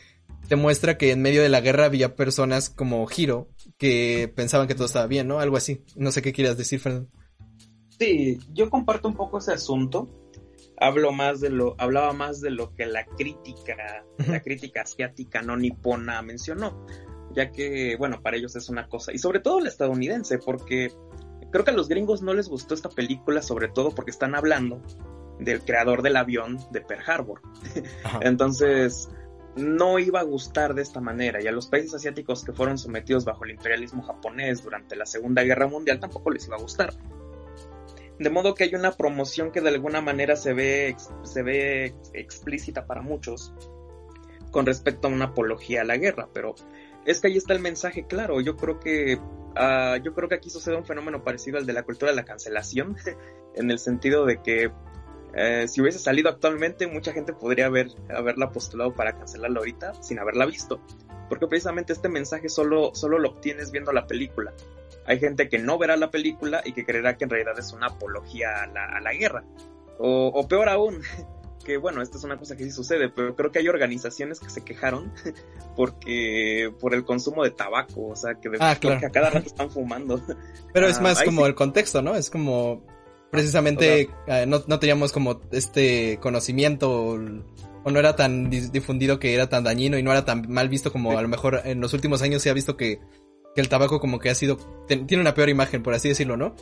demuestra 0.50 0.98
que 0.98 1.12
en 1.12 1.22
medio 1.22 1.42
de 1.42 1.48
la 1.48 1.62
guerra 1.62 1.86
había 1.86 2.14
personas 2.14 2.68
como 2.68 3.06
Hiro 3.08 3.48
que 3.78 4.30
pensaban 4.34 4.68
que 4.68 4.74
todo 4.74 4.84
estaba 4.84 5.06
bien, 5.06 5.26
¿no? 5.26 5.40
Algo 5.40 5.56
así. 5.56 5.84
No 5.96 6.12
sé 6.12 6.20
qué 6.20 6.34
quieras 6.34 6.58
decir, 6.58 6.80
Fernando. 6.80 7.08
Sí, 7.98 8.38
yo 8.52 8.68
comparto 8.68 9.08
un 9.08 9.14
poco 9.14 9.38
ese 9.38 9.52
asunto. 9.52 10.08
Hablo 10.76 11.12
más 11.12 11.40
de 11.40 11.50
lo, 11.50 11.74
hablaba 11.78 12.12
más 12.12 12.40
de 12.40 12.50
lo 12.50 12.74
que 12.74 12.86
la 12.86 13.06
crítica, 13.06 14.04
uh 14.18 14.22
-huh. 14.22 14.26
la 14.28 14.40
crítica 14.40 14.82
asiática 14.82 15.42
no 15.42 15.56
nipona 15.56 16.20
mencionó 16.22 16.86
ya 17.32 17.50
que, 17.50 17.96
bueno, 17.96 18.22
para 18.22 18.36
ellos 18.36 18.56
es 18.56 18.68
una 18.68 18.88
cosa, 18.88 19.12
y 19.12 19.18
sobre 19.18 19.40
todo 19.40 19.58
el 19.60 19.66
estadounidense, 19.66 20.38
porque 20.38 20.92
creo 21.50 21.64
que 21.64 21.70
a 21.70 21.74
los 21.74 21.88
gringos 21.88 22.22
no 22.22 22.34
les 22.34 22.48
gustó 22.48 22.74
esta 22.74 22.88
película, 22.88 23.42
sobre 23.42 23.68
todo 23.68 23.90
porque 23.90 24.10
están 24.10 24.34
hablando 24.34 24.82
del 25.38 25.62
creador 25.62 26.02
del 26.02 26.16
avión 26.16 26.58
de 26.70 26.80
Pearl 26.80 27.02
Harbor. 27.06 27.40
Entonces, 28.20 29.08
no 29.56 29.98
iba 29.98 30.20
a 30.20 30.24
gustar 30.24 30.74
de 30.74 30.82
esta 30.82 31.00
manera, 31.00 31.42
y 31.42 31.46
a 31.46 31.52
los 31.52 31.66
países 31.66 31.94
asiáticos 31.94 32.44
que 32.44 32.52
fueron 32.52 32.78
sometidos 32.78 33.24
bajo 33.24 33.44
el 33.44 33.52
imperialismo 33.52 34.02
japonés 34.02 34.62
durante 34.62 34.96
la 34.96 35.06
Segunda 35.06 35.42
Guerra 35.42 35.66
Mundial 35.66 36.00
tampoco 36.00 36.30
les 36.30 36.46
iba 36.46 36.56
a 36.56 36.60
gustar. 36.60 36.94
De 38.18 38.30
modo 38.30 38.54
que 38.54 38.64
hay 38.64 38.74
una 38.74 38.92
promoción 38.92 39.50
que 39.50 39.60
de 39.60 39.70
alguna 39.70 40.02
manera 40.02 40.36
se 40.36 40.52
ve, 40.52 40.94
se 41.22 41.42
ve 41.42 41.94
explícita 42.12 42.86
para 42.86 43.00
muchos 43.00 43.52
con 44.50 44.66
respecto 44.66 45.08
a 45.08 45.10
una 45.10 45.26
apología 45.26 45.82
a 45.82 45.84
la 45.84 45.96
guerra, 45.96 46.28
pero 46.32 46.54
es 47.06 47.20
que 47.20 47.28
ahí 47.28 47.36
está 47.36 47.54
el 47.54 47.60
mensaje 47.60 48.06
claro. 48.06 48.40
Yo 48.40 48.56
creo 48.56 48.78
que 48.78 49.16
uh, 49.16 50.02
yo 50.02 50.12
creo 50.12 50.28
que 50.28 50.34
aquí 50.34 50.50
sucede 50.50 50.76
un 50.76 50.84
fenómeno 50.84 51.24
parecido 51.24 51.58
al 51.58 51.66
de 51.66 51.72
la 51.72 51.82
cultura 51.82 52.12
de 52.12 52.16
la 52.16 52.24
cancelación, 52.24 52.96
en 53.54 53.70
el 53.70 53.78
sentido 53.78 54.26
de 54.26 54.42
que 54.42 54.70
eh, 55.34 55.66
si 55.68 55.80
hubiese 55.80 55.98
salido 55.98 56.28
actualmente, 56.28 56.86
mucha 56.86 57.12
gente 57.12 57.32
podría 57.32 57.66
haber, 57.66 57.88
haberla 58.08 58.50
postulado 58.50 58.94
para 58.94 59.16
cancelarla 59.16 59.58
ahorita 59.58 59.94
sin 60.02 60.18
haberla 60.18 60.46
visto. 60.46 60.80
Porque 61.28 61.46
precisamente 61.46 61.92
este 61.92 62.08
mensaje 62.08 62.48
solo, 62.48 62.94
solo 62.94 63.18
lo 63.18 63.30
obtienes 63.30 63.70
viendo 63.70 63.92
la 63.92 64.06
película. 64.06 64.52
Hay 65.06 65.18
gente 65.18 65.48
que 65.48 65.58
no 65.58 65.78
verá 65.78 65.96
la 65.96 66.10
película 66.10 66.62
y 66.64 66.72
que 66.72 66.84
creerá 66.84 67.16
que 67.16 67.24
en 67.24 67.30
realidad 67.30 67.58
es 67.58 67.72
una 67.72 67.86
apología 67.86 68.62
a 68.62 68.66
la, 68.66 68.84
a 68.86 69.00
la 69.00 69.12
guerra. 69.12 69.44
O, 69.98 70.28
o 70.28 70.48
peor 70.48 70.68
aún, 70.68 71.00
que 71.64 71.76
bueno, 71.76 72.02
esta 72.02 72.18
es 72.18 72.24
una 72.24 72.36
cosa 72.36 72.56
que 72.56 72.64
sí 72.64 72.70
sucede, 72.70 73.08
pero 73.08 73.36
creo 73.36 73.52
que 73.52 73.60
hay 73.60 73.68
organizaciones 73.68 74.40
que 74.40 74.50
se 74.50 74.64
quejaron 74.64 75.12
porque 75.76 76.72
por 76.80 76.94
el 76.94 77.04
consumo 77.04 77.44
de 77.44 77.50
tabaco, 77.50 78.08
o 78.08 78.16
sea, 78.16 78.34
que, 78.34 78.48
de, 78.48 78.58
ah, 78.60 78.72
a 78.72 79.10
cada 79.10 79.30
rato 79.30 79.46
están 79.46 79.70
fumando. 79.70 80.20
Pero 80.72 80.88
es 80.88 80.98
ah, 80.98 81.02
más 81.02 81.22
como 81.22 81.46
el 81.46 81.54
contexto, 81.54 82.02
¿no? 82.02 82.16
Es 82.16 82.30
como 82.30 82.82
precisamente 83.30 84.10
eh, 84.26 84.44
no, 84.46 84.62
no, 84.66 84.78
teníamos 84.78 85.12
como 85.12 85.40
este 85.52 86.18
conocimiento 86.20 86.90
o, 86.90 87.18
no 87.18 87.98
era 87.98 88.14
tan 88.14 88.50
difundido 88.50 89.18
que 89.18 89.34
era 89.34 89.48
tan 89.48 89.64
dañino 89.64 89.98
y 89.98 90.02
no 90.02 90.10
era 90.10 90.24
tan 90.24 90.50
mal 90.50 90.68
visto 90.68 90.92
como 90.92 91.16
a 91.16 91.22
lo 91.22 91.28
mejor 91.28 91.62
en 91.64 91.80
los 91.80 91.94
últimos 91.94 92.20
años 92.20 92.42
se 92.42 92.50
ha 92.50 92.54
visto 92.54 92.76
que 92.76 93.00
que 93.54 93.60
el 93.60 93.68
tabaco 93.68 94.00
como 94.00 94.18
que 94.18 94.30
ha 94.30 94.34
sido, 94.34 94.58
tiene 94.86 95.20
una 95.20 95.34
peor 95.34 95.48
imagen, 95.48 95.82
por 95.82 95.94
así 95.94 96.08
decirlo, 96.08 96.36
¿no? 96.36 96.54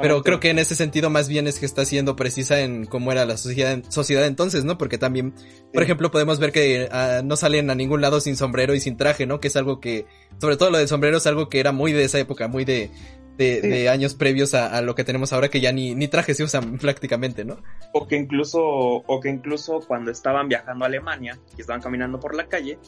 Pero 0.00 0.22
creo 0.22 0.40
que 0.40 0.50
en 0.50 0.58
ese 0.58 0.74
sentido 0.74 1.10
más 1.10 1.28
bien 1.28 1.46
es 1.46 1.60
que 1.60 1.66
está 1.66 1.84
siendo 1.84 2.16
precisa 2.16 2.60
en 2.60 2.86
cómo 2.86 3.12
era 3.12 3.24
la 3.24 3.36
sociedad, 3.36 3.80
sociedad 3.88 4.26
entonces, 4.26 4.64
¿no? 4.64 4.76
Porque 4.76 4.98
también, 4.98 5.34
por 5.72 5.82
ejemplo, 5.82 6.10
podemos 6.10 6.40
ver 6.40 6.50
que 6.50 6.88
uh, 6.90 7.24
no 7.24 7.36
salen 7.36 7.70
a 7.70 7.76
ningún 7.76 8.00
lado 8.00 8.20
sin 8.20 8.36
sombrero 8.36 8.74
y 8.74 8.80
sin 8.80 8.96
traje, 8.96 9.26
¿no? 9.26 9.38
Que 9.38 9.48
es 9.48 9.56
algo 9.56 9.78
que, 9.78 10.06
sobre 10.40 10.56
todo 10.56 10.70
lo 10.70 10.78
del 10.78 10.88
sombrero 10.88 11.18
es 11.18 11.26
algo 11.26 11.48
que 11.48 11.60
era 11.60 11.70
muy 11.70 11.92
de 11.92 12.04
esa 12.04 12.18
época, 12.18 12.48
muy 12.48 12.64
de, 12.64 12.90
de, 13.36 13.60
de 13.60 13.88
años 13.88 14.14
previos 14.14 14.54
a, 14.54 14.66
a, 14.76 14.82
lo 14.82 14.94
que 14.94 15.04
tenemos 15.04 15.32
ahora 15.32 15.48
que 15.48 15.60
ya 15.60 15.72
ni, 15.72 15.94
ni 15.94 16.08
trajes 16.08 16.36
se 16.36 16.44
usan 16.44 16.78
prácticamente, 16.78 17.44
¿no? 17.44 17.58
O 17.92 18.06
que 18.06 18.16
incluso, 18.16 18.60
o 18.62 19.20
que 19.20 19.28
incluso 19.28 19.80
cuando 19.80 20.10
estaban 20.10 20.48
viajando 20.48 20.84
a 20.84 20.88
Alemania 20.88 21.38
y 21.56 21.60
estaban 21.60 21.82
caminando 21.82 22.20
por 22.20 22.34
la 22.34 22.48
calle, 22.48 22.78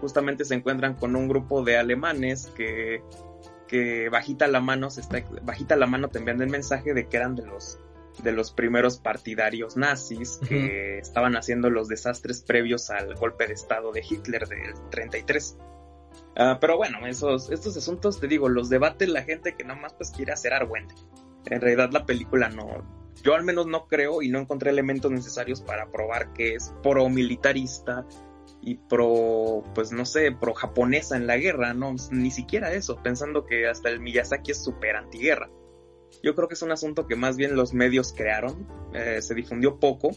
justamente 0.00 0.44
se 0.44 0.54
encuentran 0.54 0.94
con 0.94 1.16
un 1.16 1.28
grupo 1.28 1.62
de 1.62 1.78
alemanes 1.78 2.52
que, 2.56 3.02
que 3.66 4.08
bajita 4.08 4.46
la 4.46 4.60
mano 4.60 4.90
se 4.90 5.00
está, 5.00 5.22
bajita 5.42 5.76
la 5.76 5.86
mano 5.86 6.08
te 6.08 6.18
envían 6.18 6.40
el 6.42 6.50
mensaje 6.50 6.94
de 6.94 7.08
que 7.08 7.16
eran 7.16 7.34
de 7.34 7.46
los 7.46 7.78
de 8.22 8.32
los 8.32 8.50
primeros 8.50 8.96
partidarios 8.98 9.76
nazis 9.76 10.40
que 10.48 10.98
estaban 10.98 11.36
haciendo 11.36 11.68
los 11.68 11.86
desastres 11.86 12.40
previos 12.40 12.88
al 12.88 13.14
golpe 13.14 13.46
de 13.46 13.52
estado 13.52 13.92
de 13.92 14.02
Hitler 14.08 14.48
del 14.48 14.72
33. 14.90 15.58
Ah, 16.36 16.58
pero 16.60 16.76
bueno, 16.76 17.06
esos, 17.06 17.50
estos 17.50 17.76
asuntos, 17.76 18.20
te 18.20 18.28
digo, 18.28 18.48
los 18.48 18.68
debate 18.68 19.06
la 19.06 19.22
gente 19.22 19.54
que 19.56 19.64
nada 19.64 19.80
más 19.80 19.94
pues 19.94 20.10
quiere 20.10 20.32
hacer 20.32 20.52
argüente. 20.52 20.94
En 21.46 21.60
realidad 21.60 21.90
la 21.92 22.04
película 22.04 22.48
no, 22.48 22.84
yo 23.22 23.34
al 23.34 23.44
menos 23.44 23.66
no 23.66 23.86
creo 23.86 24.22
y 24.22 24.28
no 24.28 24.38
encontré 24.38 24.70
elementos 24.70 25.10
necesarios 25.10 25.62
para 25.62 25.90
probar 25.90 26.32
que 26.32 26.54
es 26.54 26.74
pro 26.82 27.08
militarista, 27.08 28.04
y 28.66 28.74
pro, 28.74 29.62
pues 29.74 29.92
no 29.92 30.04
sé, 30.04 30.32
pro 30.32 30.52
japonesa 30.52 31.16
en 31.16 31.28
la 31.28 31.36
guerra, 31.36 31.72
no, 31.72 31.94
ni 32.10 32.32
siquiera 32.32 32.72
eso, 32.72 33.00
pensando 33.02 33.46
que 33.46 33.68
hasta 33.68 33.90
el 33.90 34.00
Miyazaki 34.00 34.50
es 34.50 34.62
súper 34.62 34.96
antiguerra. 34.96 35.48
Yo 36.22 36.34
creo 36.34 36.48
que 36.48 36.54
es 36.54 36.62
un 36.62 36.72
asunto 36.72 37.06
que 37.06 37.14
más 37.14 37.36
bien 37.36 37.54
los 37.54 37.74
medios 37.74 38.12
crearon, 38.12 38.66
eh, 38.92 39.22
se 39.22 39.34
difundió 39.34 39.78
poco 39.78 40.10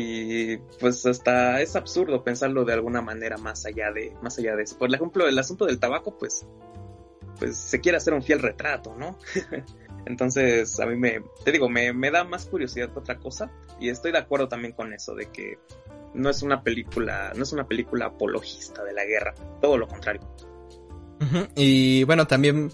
y 0.00 0.58
pues 0.78 1.04
hasta 1.06 1.60
es 1.60 1.74
absurdo 1.74 2.22
pensarlo 2.22 2.64
de 2.64 2.72
alguna 2.72 3.02
manera 3.02 3.36
más 3.36 3.66
allá 3.66 3.90
de, 3.90 4.14
más 4.22 4.38
allá 4.38 4.54
de 4.54 4.62
eso. 4.62 4.78
Por 4.78 4.94
ejemplo, 4.94 5.26
el 5.26 5.36
asunto 5.36 5.66
del 5.66 5.80
tabaco, 5.80 6.16
pues, 6.16 6.46
pues 7.36 7.56
se 7.56 7.80
quiere 7.80 7.98
hacer 7.98 8.14
un 8.14 8.22
fiel 8.22 8.38
retrato, 8.38 8.94
¿no? 8.94 9.18
Entonces, 10.06 10.78
a 10.78 10.86
mí 10.86 10.94
me, 10.94 11.20
te 11.44 11.50
digo, 11.50 11.68
me, 11.68 11.92
me 11.92 12.12
da 12.12 12.22
más 12.22 12.46
curiosidad 12.46 12.92
que 12.92 12.98
otra 13.00 13.18
cosa 13.18 13.50
y 13.80 13.88
estoy 13.88 14.12
de 14.12 14.18
acuerdo 14.18 14.46
también 14.46 14.72
con 14.72 14.92
eso, 14.92 15.16
de 15.16 15.32
que 15.32 15.58
no 16.14 16.30
es 16.30 16.42
una 16.42 16.62
película, 16.62 17.32
no 17.34 17.42
es 17.42 17.52
una 17.52 17.66
película 17.66 18.06
apologista 18.06 18.84
de 18.84 18.92
la 18.92 19.04
guerra, 19.04 19.34
todo 19.60 19.76
lo 19.78 19.88
contrario. 19.88 20.22
Y 21.56 22.04
bueno, 22.04 22.28
también 22.28 22.70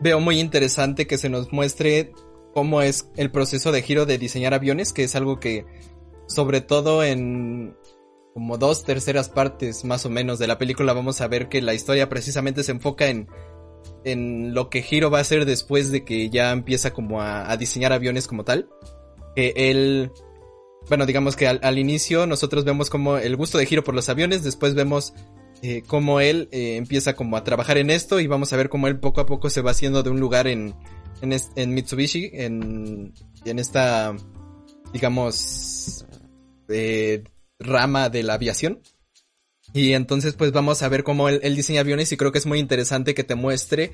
veo 0.00 0.20
muy 0.20 0.38
interesante 0.38 1.08
que 1.08 1.18
se 1.18 1.28
nos 1.28 1.52
muestre 1.52 2.12
cómo 2.54 2.82
es 2.82 3.10
el 3.16 3.32
proceso 3.32 3.72
de 3.72 3.82
giro 3.82 4.06
de 4.06 4.16
diseñar 4.16 4.54
aviones, 4.54 4.92
que 4.92 5.02
es 5.02 5.16
algo 5.16 5.40
que 5.40 5.66
sobre 6.26 6.60
todo 6.60 7.04
en 7.04 7.76
como 8.34 8.58
dos 8.58 8.84
terceras 8.84 9.28
partes 9.28 9.84
más 9.84 10.04
o 10.04 10.10
menos 10.10 10.38
de 10.38 10.46
la 10.46 10.58
película 10.58 10.92
vamos 10.92 11.20
a 11.20 11.28
ver 11.28 11.48
que 11.48 11.62
la 11.62 11.72
historia 11.72 12.08
precisamente 12.08 12.62
se 12.62 12.72
enfoca 12.72 13.06
en 13.06 13.28
en 14.04 14.54
lo 14.54 14.68
que 14.68 14.84
Hiro 14.88 15.10
va 15.10 15.18
a 15.18 15.22
hacer 15.22 15.46
después 15.46 15.90
de 15.90 16.04
que 16.04 16.28
ya 16.30 16.52
empieza 16.52 16.92
como 16.92 17.22
a, 17.22 17.50
a 17.50 17.56
diseñar 17.56 17.92
aviones 17.92 18.28
como 18.28 18.44
tal. 18.44 18.68
Que 19.34 19.52
él 19.56 20.12
bueno, 20.88 21.06
digamos 21.06 21.36
que 21.36 21.48
al, 21.48 21.78
inicio 21.78 22.26
nosotros 22.26 22.64
vemos 22.64 22.90
como 22.90 23.16
el 23.16 23.36
gusto 23.36 23.58
de 23.58 23.66
Giro 23.66 23.82
por 23.82 23.94
los 23.94 24.08
aviones, 24.08 24.44
después 24.44 24.74
vemos 24.74 25.14
eh, 25.62 25.82
cómo 25.86 26.20
él 26.20 26.48
eh, 26.52 26.76
empieza 26.76 27.16
como 27.16 27.36
a 27.36 27.44
trabajar 27.44 27.78
en 27.78 27.90
esto 27.90 28.20
y 28.20 28.26
vamos 28.26 28.52
a 28.52 28.56
ver 28.56 28.68
cómo 28.68 28.86
él 28.86 29.00
poco 29.00 29.20
a 29.20 29.26
poco 29.26 29.50
se 29.50 29.62
va 29.62 29.72
haciendo 29.72 30.02
de 30.02 30.10
un 30.10 30.20
lugar 30.20 30.46
en, 30.46 30.74
en, 31.22 31.74
Mitsubishi, 31.74 32.30
en, 32.32 33.12
en 33.44 33.58
esta, 33.58 34.14
digamos, 34.92 36.05
eh, 36.68 37.24
rama 37.58 38.08
de 38.08 38.22
la 38.22 38.34
aviación. 38.34 38.80
Y 39.72 39.92
entonces 39.92 40.34
pues 40.34 40.52
vamos 40.52 40.82
a 40.82 40.88
ver 40.88 41.02
cómo 41.02 41.28
él, 41.28 41.56
diseña 41.56 41.80
aviones 41.80 42.12
y 42.12 42.16
creo 42.16 42.32
que 42.32 42.38
es 42.38 42.46
muy 42.46 42.60
interesante 42.60 43.14
que 43.14 43.24
te 43.24 43.34
muestre 43.34 43.92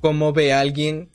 cómo 0.00 0.32
ve 0.32 0.52
alguien 0.52 1.10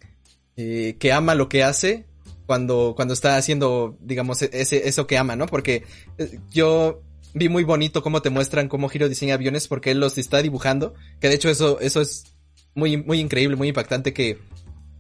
que 0.56 1.12
ama 1.14 1.36
lo 1.36 1.50
que 1.50 1.64
hace 1.64 2.08
cuando, 2.48 2.94
cuando 2.96 3.14
está 3.14 3.38
haciendo, 3.38 3.96
digamos, 4.00 4.42
e-, 4.42 4.50
ese, 4.54 4.88
eso 4.88 5.06
que 5.06 5.20
ama, 5.20 5.36
¿no? 5.36 5.46
Porque 5.46 5.84
eh, 6.18 6.40
yo 6.50 7.04
vi 7.36 7.50
muy 7.50 7.64
bonito 7.64 8.02
cómo 8.02 8.24
te 8.24 8.32
muestran 8.32 8.70
cómo 8.70 8.90
Hiro 8.92 9.10
diseña 9.10 9.36
aviones 9.36 9.68
porque 9.68 9.92
él 9.92 10.00
los 10.00 10.18
está 10.18 10.42
dibujando, 10.42 10.96
que 11.20 11.28
de 11.28 11.36
hecho 11.36 11.50
eso, 11.50 11.80
eso 11.82 12.02
es 12.02 12.34
muy, 12.74 12.98
muy 12.98 13.20
increíble, 13.20 13.58
muy 13.58 13.68
impactante 13.68 14.14
que, 14.14 14.40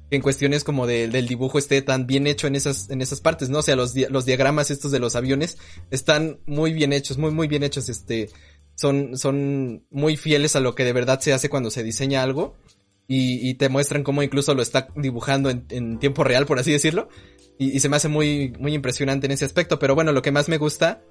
en 0.09 0.21
cuestiones 0.21 0.63
como 0.63 0.87
de, 0.87 1.07
del 1.07 1.27
dibujo 1.27 1.57
esté 1.57 1.81
tan 1.81 2.07
bien 2.07 2.27
hecho 2.27 2.47
en 2.47 2.55
esas, 2.55 2.89
en 2.89 3.01
esas 3.01 3.21
partes, 3.21 3.49
¿no? 3.49 3.59
O 3.59 3.61
sea, 3.61 3.75
los, 3.75 3.93
los 3.95 4.25
diagramas 4.25 4.71
estos 4.71 4.91
de 4.91 4.99
los 4.99 5.15
aviones 5.15 5.57
están 5.91 6.39
muy 6.45 6.73
bien 6.73 6.93
hechos, 6.93 7.17
muy, 7.17 7.31
muy 7.31 7.47
bien 7.47 7.63
hechos, 7.63 7.89
este, 7.89 8.29
son, 8.75 9.17
son 9.17 9.85
muy 9.89 10.17
fieles 10.17 10.55
a 10.55 10.59
lo 10.59 10.75
que 10.75 10.85
de 10.85 10.93
verdad 10.93 11.19
se 11.19 11.33
hace 11.33 11.49
cuando 11.49 11.71
se 11.71 11.83
diseña 11.83 12.23
algo. 12.23 12.55
Y, 13.09 13.49
y 13.49 13.53
te 13.53 13.69
muestran 13.69 14.03
cómo 14.03 14.21
incluso 14.21 14.53
lo 14.53 14.61
está 14.61 14.89
dibujando 14.97 15.49
en, 15.49 15.65
en 15.69 15.97
tiempo 15.97 16.25
real, 16.25 16.45
por 16.45 16.59
así 16.59 16.73
decirlo. 16.73 17.07
Y, 17.57 17.79
se 17.79 17.89
me 17.89 17.95
hace 17.95 18.07
muy, 18.07 18.53
muy 18.59 18.73
impresionante 18.73 19.25
en 19.25 19.31
ese 19.31 19.45
aspecto. 19.45 19.79
Pero 19.79 19.95
bueno, 19.95 20.11
lo 20.11 20.21
que 20.21 20.31
más 20.31 20.49
me 20.49 20.57
gusta 20.57 21.01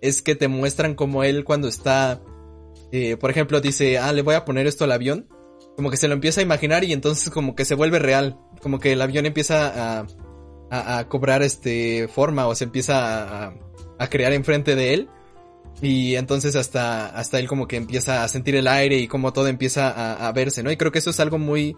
es 0.00 0.22
que 0.22 0.34
te 0.34 0.48
muestran 0.48 0.94
como 0.94 1.24
él 1.24 1.44
cuando 1.44 1.68
está, 1.68 2.20
eh, 2.92 3.16
por 3.16 3.30
ejemplo, 3.30 3.60
dice, 3.60 3.98
ah, 3.98 4.12
le 4.12 4.22
voy 4.22 4.34
a 4.34 4.44
poner 4.44 4.66
esto 4.66 4.84
al 4.84 4.92
avión. 4.92 5.28
Como 5.76 5.90
que 5.90 5.96
se 5.96 6.08
lo 6.08 6.14
empieza 6.14 6.40
a 6.40 6.42
imaginar 6.42 6.84
y 6.84 6.92
entonces 6.92 7.30
como 7.30 7.54
que 7.54 7.64
se 7.64 7.74
vuelve 7.74 7.98
real. 7.98 8.38
Como 8.62 8.80
que 8.80 8.92
el 8.92 9.02
avión 9.02 9.26
empieza 9.26 10.00
a, 10.00 10.06
a, 10.70 10.98
a 10.98 11.08
cobrar 11.08 11.42
este 11.42 12.08
forma 12.08 12.46
o 12.46 12.54
se 12.54 12.64
empieza 12.64 13.46
a, 13.46 13.54
a 13.98 14.08
crear 14.08 14.32
enfrente 14.32 14.74
de 14.74 14.94
él. 14.94 15.08
Y 15.82 16.14
entonces 16.16 16.56
hasta, 16.56 17.06
hasta 17.06 17.38
él 17.38 17.48
como 17.48 17.68
que 17.68 17.76
empieza 17.76 18.24
a 18.24 18.28
sentir 18.28 18.56
el 18.56 18.66
aire 18.66 18.96
y 18.96 19.08
como 19.08 19.32
todo 19.32 19.46
empieza 19.48 20.16
a, 20.26 20.32
verse, 20.32 20.62
¿no? 20.62 20.70
Y 20.70 20.76
creo 20.76 20.90
que 20.90 21.00
eso 21.00 21.10
es 21.10 21.20
algo 21.20 21.38
muy 21.38 21.76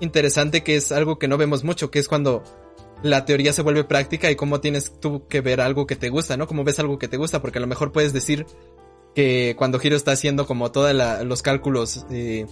interesante, 0.00 0.62
que 0.62 0.76
es 0.76 0.92
algo 0.92 1.18
que 1.18 1.28
no 1.28 1.36
vemos 1.36 1.62
mucho, 1.62 1.90
que 1.90 1.98
es 1.98 2.08
cuando 2.08 2.42
la 3.02 3.26
teoría 3.26 3.52
se 3.52 3.60
vuelve 3.60 3.84
práctica 3.84 4.30
y 4.30 4.36
cómo 4.36 4.60
tienes 4.60 4.98
tú 4.98 5.26
que 5.28 5.42
ver 5.42 5.60
algo 5.60 5.86
que 5.86 5.94
te 5.94 6.08
gusta, 6.08 6.38
¿no? 6.38 6.46
Cómo 6.46 6.64
ves 6.64 6.78
algo 6.78 6.98
que 6.98 7.08
te 7.08 7.18
gusta, 7.18 7.42
porque 7.42 7.58
a 7.58 7.60
lo 7.60 7.66
mejor 7.66 7.92
puedes 7.92 8.14
decir 8.14 8.46
que 9.14 9.54
cuando 9.58 9.78
Hiro 9.82 9.94
está 9.94 10.12
haciendo 10.12 10.46
como 10.46 10.72
todos 10.72 10.94
los 11.24 11.42
cálculos, 11.42 12.06
eh, 12.10 12.46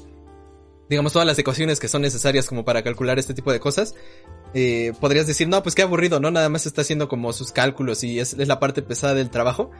digamos 0.93 1.15
todas 1.15 1.27
las 1.27 1.39
ecuaciones 1.39 1.81
que 1.81 1.89
son 1.89 2.03
necesarias 2.03 2.47
como 2.47 2.67
para 2.67 2.83
calcular 2.83 3.19
este 3.19 3.33
tipo 3.33 3.51
de 3.51 3.61
cosas, 3.61 3.95
eh, 4.53 4.93
podrías 5.01 5.27
decir, 5.27 5.49
no, 5.49 5.63
pues 5.63 5.75
qué 5.75 5.81
aburrido, 5.81 6.21
¿no? 6.21 6.31
Nada 6.31 6.51
más 6.51 6.67
está 6.67 6.83
haciendo 6.83 7.09
como 7.09 7.33
sus 7.33 7.51
cálculos 7.51 8.05
y 8.05 8.21
es, 8.21 8.37
la 8.37 8.61
parte 8.61 8.83
pesada 8.83 9.15
del 9.15 9.31
trabajo, 9.31 9.71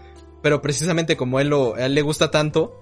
pero 0.43 0.63
precisamente 0.63 1.19
como 1.19 1.39
él, 1.39 1.49
lo, 1.49 1.75
a 1.75 1.85
él 1.85 1.95
le 1.95 2.01
gusta 2.01 2.31
tanto, 2.31 2.75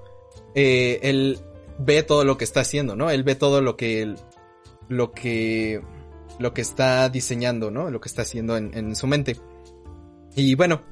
eh, 0.54 1.00
él 1.02 1.40
ve 1.78 2.04
todo 2.04 2.24
lo 2.24 2.36
que 2.36 2.44
está 2.44 2.60
haciendo, 2.60 2.94
¿no? 2.94 3.10
Él 3.10 3.24
ve 3.24 3.34
todo 3.34 3.62
lo 3.62 3.76
que, 3.76 4.14
lo 4.88 5.10
que, 5.10 5.82
lo 6.38 6.54
que 6.54 6.60
está 6.60 7.08
diseñando, 7.08 7.72
¿no? 7.72 7.90
Lo 7.90 8.00
que 8.00 8.08
está 8.08 8.22
haciendo 8.22 8.56
en, 8.56 8.70
en 8.78 8.94
su 8.94 9.08
mente. 9.08 9.38
Y 10.36 10.54
bueno, 10.54 10.82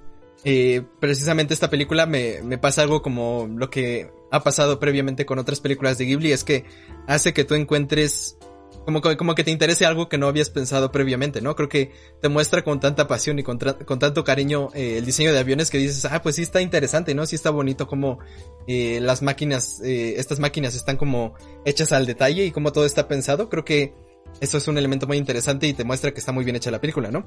eh, 0.42 0.82
precisamente 0.98 1.54
esta 1.54 1.70
película 1.70 2.04
me, 2.04 2.42
me 2.42 2.58
pasa 2.58 2.82
algo 2.82 3.00
como 3.00 3.48
lo 3.48 3.70
que 3.70 4.10
ha 4.30 4.42
pasado 4.42 4.78
previamente 4.78 5.26
con 5.26 5.38
otras 5.38 5.60
películas 5.60 5.98
de 5.98 6.06
Ghibli, 6.06 6.32
es 6.32 6.44
que 6.44 6.64
hace 7.06 7.32
que 7.32 7.44
tú 7.44 7.54
encuentres 7.54 8.36
como, 8.84 9.02
como 9.02 9.34
que 9.34 9.44
te 9.44 9.50
interese 9.50 9.84
algo 9.84 10.08
que 10.08 10.16
no 10.16 10.28
habías 10.28 10.48
pensado 10.48 10.90
previamente, 10.90 11.42
¿no? 11.42 11.54
Creo 11.56 11.68
que 11.68 11.92
te 12.22 12.30
muestra 12.30 12.62
con 12.62 12.80
tanta 12.80 13.06
pasión 13.06 13.38
y 13.38 13.42
con, 13.42 13.58
con 13.58 13.98
tanto 13.98 14.24
cariño 14.24 14.68
eh, 14.72 14.96
el 14.96 15.04
diseño 15.04 15.32
de 15.32 15.38
aviones 15.38 15.70
que 15.70 15.76
dices, 15.76 16.06
ah, 16.06 16.22
pues 16.22 16.36
sí 16.36 16.42
está 16.42 16.62
interesante, 16.62 17.14
¿no? 17.14 17.26
Sí 17.26 17.36
está 17.36 17.50
bonito 17.50 17.86
como 17.86 18.18
eh, 18.66 18.98
las 19.02 19.20
máquinas, 19.20 19.82
eh, 19.82 20.14
estas 20.16 20.38
máquinas 20.38 20.74
están 20.74 20.96
como 20.96 21.34
hechas 21.66 21.92
al 21.92 22.06
detalle 22.06 22.46
y 22.46 22.50
como 22.50 22.72
todo 22.72 22.86
está 22.86 23.08
pensado. 23.08 23.50
Creo 23.50 23.62
que 23.62 23.92
eso 24.40 24.56
es 24.56 24.68
un 24.68 24.78
elemento 24.78 25.06
muy 25.06 25.18
interesante 25.18 25.66
y 25.66 25.74
te 25.74 25.84
muestra 25.84 26.12
que 26.12 26.20
está 26.20 26.32
muy 26.32 26.44
bien 26.44 26.56
hecha 26.56 26.70
la 26.70 26.80
película, 26.80 27.10
¿no? 27.10 27.24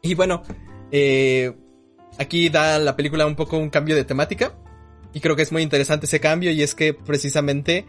Y 0.00 0.14
bueno, 0.14 0.42
eh, 0.92 1.52
aquí 2.18 2.50
da 2.50 2.78
la 2.78 2.94
película 2.94 3.26
un 3.26 3.34
poco 3.34 3.56
un 3.56 3.70
cambio 3.70 3.96
de 3.96 4.04
temática 4.04 4.54
y 5.12 5.20
creo 5.20 5.36
que 5.36 5.42
es 5.42 5.52
muy 5.52 5.62
interesante 5.62 6.06
ese 6.06 6.20
cambio 6.20 6.50
y 6.50 6.62
es 6.62 6.74
que 6.74 6.94
precisamente 6.94 7.86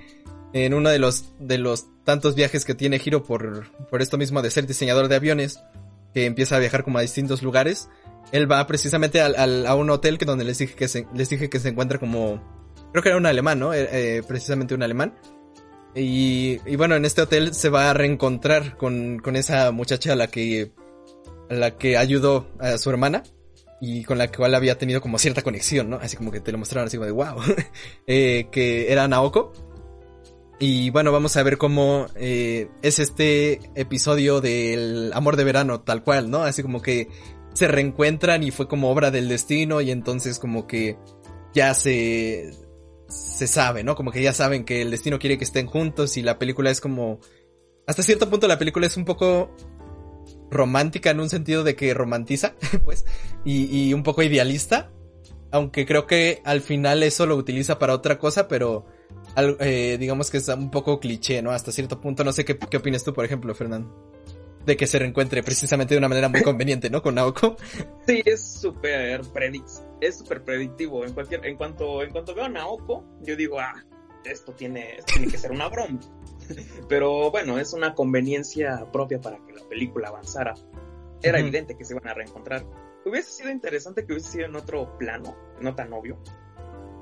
en 0.54 0.74
uno 0.74 0.90
de 0.90 1.00
los, 1.00 1.34
de 1.40 1.58
los 1.58 1.88
tantos 2.04 2.36
viajes 2.36 2.64
que 2.66 2.76
tiene 2.76 3.02
Hiro 3.04 3.24
por, 3.24 3.72
por 3.90 4.02
esto 4.02 4.18
mismo 4.18 4.42
de 4.42 4.52
ser 4.52 4.68
diseñador 4.68 5.08
de 5.08 5.16
aviones, 5.16 5.60
que 6.14 6.26
empieza 6.26 6.56
a 6.56 6.60
viajar 6.60 6.84
como 6.84 7.00
a 7.00 7.02
distintos 7.02 7.42
lugares, 7.42 7.90
él 8.32 8.50
va 8.52 8.66
precisamente 8.68 9.20
al, 9.22 9.66
a 9.66 9.76
un 9.76 9.90
hotel 9.90 10.18
que 10.18 10.26
donde 10.26 10.44
les 10.44 10.60
dije 10.60 10.76
que 10.76 10.88
se, 10.88 11.08
les 11.14 11.30
dije 11.30 11.50
que 11.50 11.60
se 11.60 11.70
encuentra 11.70 11.98
como, 11.98 12.42
creo 12.92 13.02
que 13.04 13.10
era 13.10 13.18
un 13.18 13.26
alemán, 13.26 13.60
¿no? 13.60 13.74
Eh, 13.74 13.88
eh, 13.92 14.24
precisamente 14.28 14.76
un 14.76 14.84
alemán. 14.84 15.16
Y, 15.96 16.60
y, 16.66 16.76
bueno, 16.76 16.96
en 16.96 17.06
este 17.06 17.22
hotel 17.22 17.54
se 17.54 17.70
va 17.70 17.90
a 17.90 17.94
reencontrar 17.94 18.78
con, 18.78 19.20
con 19.20 19.36
esa 19.36 19.72
muchacha 19.72 20.14
a 20.14 20.16
la 20.16 20.28
que, 20.28 20.72
a 21.50 21.54
la 21.54 21.78
que 21.78 21.98
ayudó 21.98 22.48
a 22.60 22.78
su 22.80 22.90
hermana 22.90 23.24
y 23.86 24.06
con 24.06 24.18
la 24.18 24.32
cual 24.32 24.56
había 24.56 24.78
tenido 24.78 25.02
como 25.02 25.20
cierta 25.20 25.42
conexión, 25.42 25.90
¿no? 25.90 25.98
Así 25.98 26.16
como 26.16 26.32
que 26.32 26.40
te 26.40 26.54
lo 26.54 26.58
mostraron 26.58 26.88
así 26.88 26.96
como 26.96 27.06
de 27.06 27.12
wow, 27.12 27.36
eh, 28.08 28.48
que 28.50 28.90
era 28.90 29.10
Naoko. 29.10 29.52
Y 30.58 30.90
bueno, 30.92 31.12
vamos 31.12 31.36
a 31.36 31.44
ver 31.44 31.58
cómo 31.58 32.06
eh, 32.16 32.70
es 32.82 33.00
este 33.00 33.60
episodio 33.76 34.40
del 34.40 35.12
amor 35.14 35.36
de 35.36 35.44
verano, 35.44 35.82
tal 35.82 36.02
cual, 36.02 36.30
¿no? 36.30 36.44
Así 36.44 36.62
como 36.62 36.82
que 36.82 37.10
se 37.54 37.68
reencuentran 37.68 38.42
y 38.44 38.52
fue 38.52 38.70
como 38.70 38.90
obra 38.90 39.12
del 39.12 39.28
destino 39.28 39.82
y 39.82 39.92
entonces 39.92 40.40
como 40.40 40.66
que 40.66 40.98
ya 41.54 41.74
se 41.74 42.52
se 43.10 43.48
sabe, 43.48 43.84
¿no? 43.84 43.96
Como 43.96 44.12
que 44.12 44.24
ya 44.24 44.32
saben 44.32 44.64
que 44.64 44.82
el 44.82 44.92
destino 44.92 45.20
quiere 45.20 45.38
que 45.38 45.44
estén 45.44 45.68
juntos 45.68 46.16
y 46.16 46.22
la 46.22 46.40
película 46.40 46.72
es 46.72 46.80
como 46.80 47.20
hasta 47.86 48.02
cierto 48.02 48.30
punto 48.30 48.48
la 48.48 48.58
película 48.58 48.88
es 48.88 48.96
un 48.96 49.04
poco 49.04 49.54
romántica 50.54 51.10
en 51.12 51.20
un 51.20 51.30
sentido 51.30 51.64
de 51.64 51.76
que 51.76 51.94
romantiza, 51.94 52.56
pues, 52.86 53.06
y, 53.44 53.88
y 53.88 53.94
un 53.94 54.04
poco 54.04 54.24
idealista, 54.24 54.92
aunque 55.52 55.86
creo 55.86 56.08
que 56.08 56.42
al 56.46 56.62
final 56.62 57.04
eso 57.04 57.26
lo 57.26 57.36
utiliza 57.36 57.78
para 57.78 57.94
otra 57.94 58.18
cosa, 58.18 58.48
pero 58.48 58.86
eh, 59.36 59.98
digamos 60.00 60.30
que 60.30 60.38
es 60.38 60.48
un 60.48 60.70
poco 60.70 61.00
cliché, 61.00 61.42
¿no? 61.42 61.52
Hasta 61.52 61.72
cierto 61.72 62.00
punto. 62.00 62.24
No 62.24 62.32
sé 62.32 62.46
qué, 62.46 62.58
qué 62.58 62.78
opinas 62.78 63.04
tú, 63.04 63.14
por 63.14 63.26
ejemplo, 63.26 63.54
Fernando. 63.56 64.12
De 64.66 64.78
que 64.78 64.88
se 64.88 64.98
reencuentre 64.98 65.44
precisamente 65.44 65.94
de 65.94 65.98
una 65.98 66.08
manera 66.08 66.30
muy 66.30 66.42
conveniente, 66.42 66.90
¿no? 66.90 67.02
Con 67.02 67.16
Naoko. 67.16 67.58
Sí, 68.08 68.22
es 68.26 68.60
súper 68.62 69.22
es 70.02 70.18
súper 70.18 70.44
predictivo. 70.44 71.06
En 71.06 71.14
cualquier, 71.14 71.46
en 71.46 71.56
cuanto, 71.56 72.04
en 72.04 72.12
cuanto 72.12 72.36
veo 72.36 72.46
a 72.46 72.50
Naoko, 72.50 73.06
yo 73.22 73.36
digo, 73.36 73.60
ah, 73.60 73.74
esto 74.26 74.54
tiene, 74.54 74.98
tiene 75.06 75.28
que 75.28 75.38
ser 75.38 75.52
una 75.52 75.70
broma. 75.70 76.00
Pero 76.90 77.32
bueno, 77.32 77.60
es 77.60 77.74
una 77.74 77.96
conveniencia 77.96 78.86
propia 78.92 79.20
para 79.20 79.38
que 79.46 79.54
la 79.54 79.64
película 79.64 80.10
avanzara. 80.10 80.54
Era 81.22 81.40
evidente 81.40 81.78
que 81.78 81.86
se 81.86 81.94
iban 81.94 82.08
a 82.08 82.14
reencontrar. 82.14 82.66
Hubiese 83.06 83.32
sido 83.32 83.50
interesante 83.50 84.06
que 84.06 84.14
hubiese 84.14 84.32
sido 84.32 84.46
en 84.46 84.56
otro 84.56 84.98
plano, 84.98 85.36
no 85.62 85.74
tan 85.76 85.94
obvio, 85.94 86.18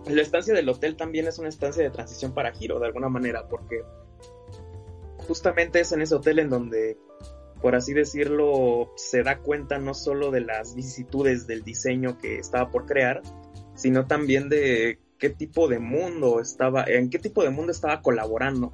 la 0.08 0.22
estancia 0.22 0.54
del 0.54 0.68
hotel 0.68 0.96
también 0.96 1.28
es 1.28 1.38
una 1.38 1.50
estancia 1.50 1.84
de 1.84 1.92
transición 1.92 2.34
para 2.34 2.52
Hiro, 2.58 2.80
de 2.80 2.88
alguna 2.88 3.10
manera, 3.10 3.48
porque 3.48 3.84
justamente 5.28 5.80
es 5.80 5.92
en 5.92 6.02
ese 6.02 6.16
hotel 6.16 6.40
en 6.40 6.50
donde, 6.50 6.98
por 7.62 7.76
así 7.76 7.94
decirlo, 7.94 8.92
se 8.96 9.22
da 9.24 9.40
cuenta 9.40 9.78
no 9.78 9.94
solo 9.94 10.32
de 10.32 10.42
las 10.42 10.76
vicisitudes 10.76 11.46
del 11.46 11.64
diseño 11.64 12.18
que 12.18 12.38
estaba 12.38 12.72
por 12.72 12.86
crear, 12.88 13.22
sino 13.76 14.08
también 14.08 14.50
de 14.50 15.00
qué 15.20 15.30
tipo 15.30 15.68
de 15.68 15.80
mundo 15.80 16.40
estaba, 16.40 16.84
en 16.86 17.10
qué 17.10 17.20
tipo 17.20 17.44
de 17.44 17.52
mundo 17.52 17.72
estaba 17.72 18.02
colaborando. 18.02 18.72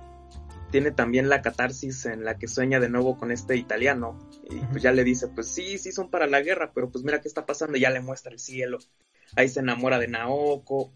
Tiene 0.71 0.91
también 0.91 1.29
la 1.29 1.41
catarsis 1.41 2.05
en 2.05 2.25
la 2.25 2.37
que 2.37 2.47
sueña 2.47 2.79
de 2.79 2.89
nuevo 2.89 3.17
con 3.17 3.31
este 3.31 3.55
italiano 3.55 4.19
y 4.49 4.59
pues 4.71 4.83
ya 4.83 4.91
le 4.91 5.03
dice, 5.03 5.27
pues 5.27 5.47
sí, 5.47 5.77
sí 5.77 5.91
son 5.91 6.09
para 6.09 6.27
la 6.27 6.41
guerra, 6.41 6.71
pero 6.73 6.89
pues 6.89 7.05
mira 7.05 7.21
qué 7.21 7.27
está 7.27 7.45
pasando 7.45 7.77
y 7.77 7.81
ya 7.81 7.89
le 7.89 8.01
muestra 8.01 8.33
el 8.33 8.39
cielo. 8.39 8.79
Ahí 9.35 9.47
se 9.47 9.61
enamora 9.61 9.97
de 9.97 10.07
Naoko, 10.07 10.93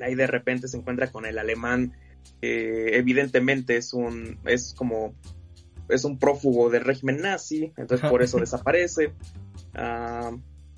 ahí 0.00 0.14
de 0.14 0.26
repente 0.26 0.68
se 0.68 0.76
encuentra 0.76 1.10
con 1.10 1.24
el 1.24 1.38
alemán, 1.38 1.92
que 2.40 2.96
evidentemente 2.96 3.76
es 3.76 3.92
un, 3.92 4.38
es 4.44 4.74
como, 4.74 5.14
es 5.88 6.04
un 6.04 6.18
prófugo 6.18 6.70
del 6.70 6.84
régimen 6.84 7.20
nazi, 7.20 7.72
entonces 7.76 8.08
por 8.08 8.22
eso 8.22 8.38
desaparece. 8.38 9.12
Ah, 9.74 10.32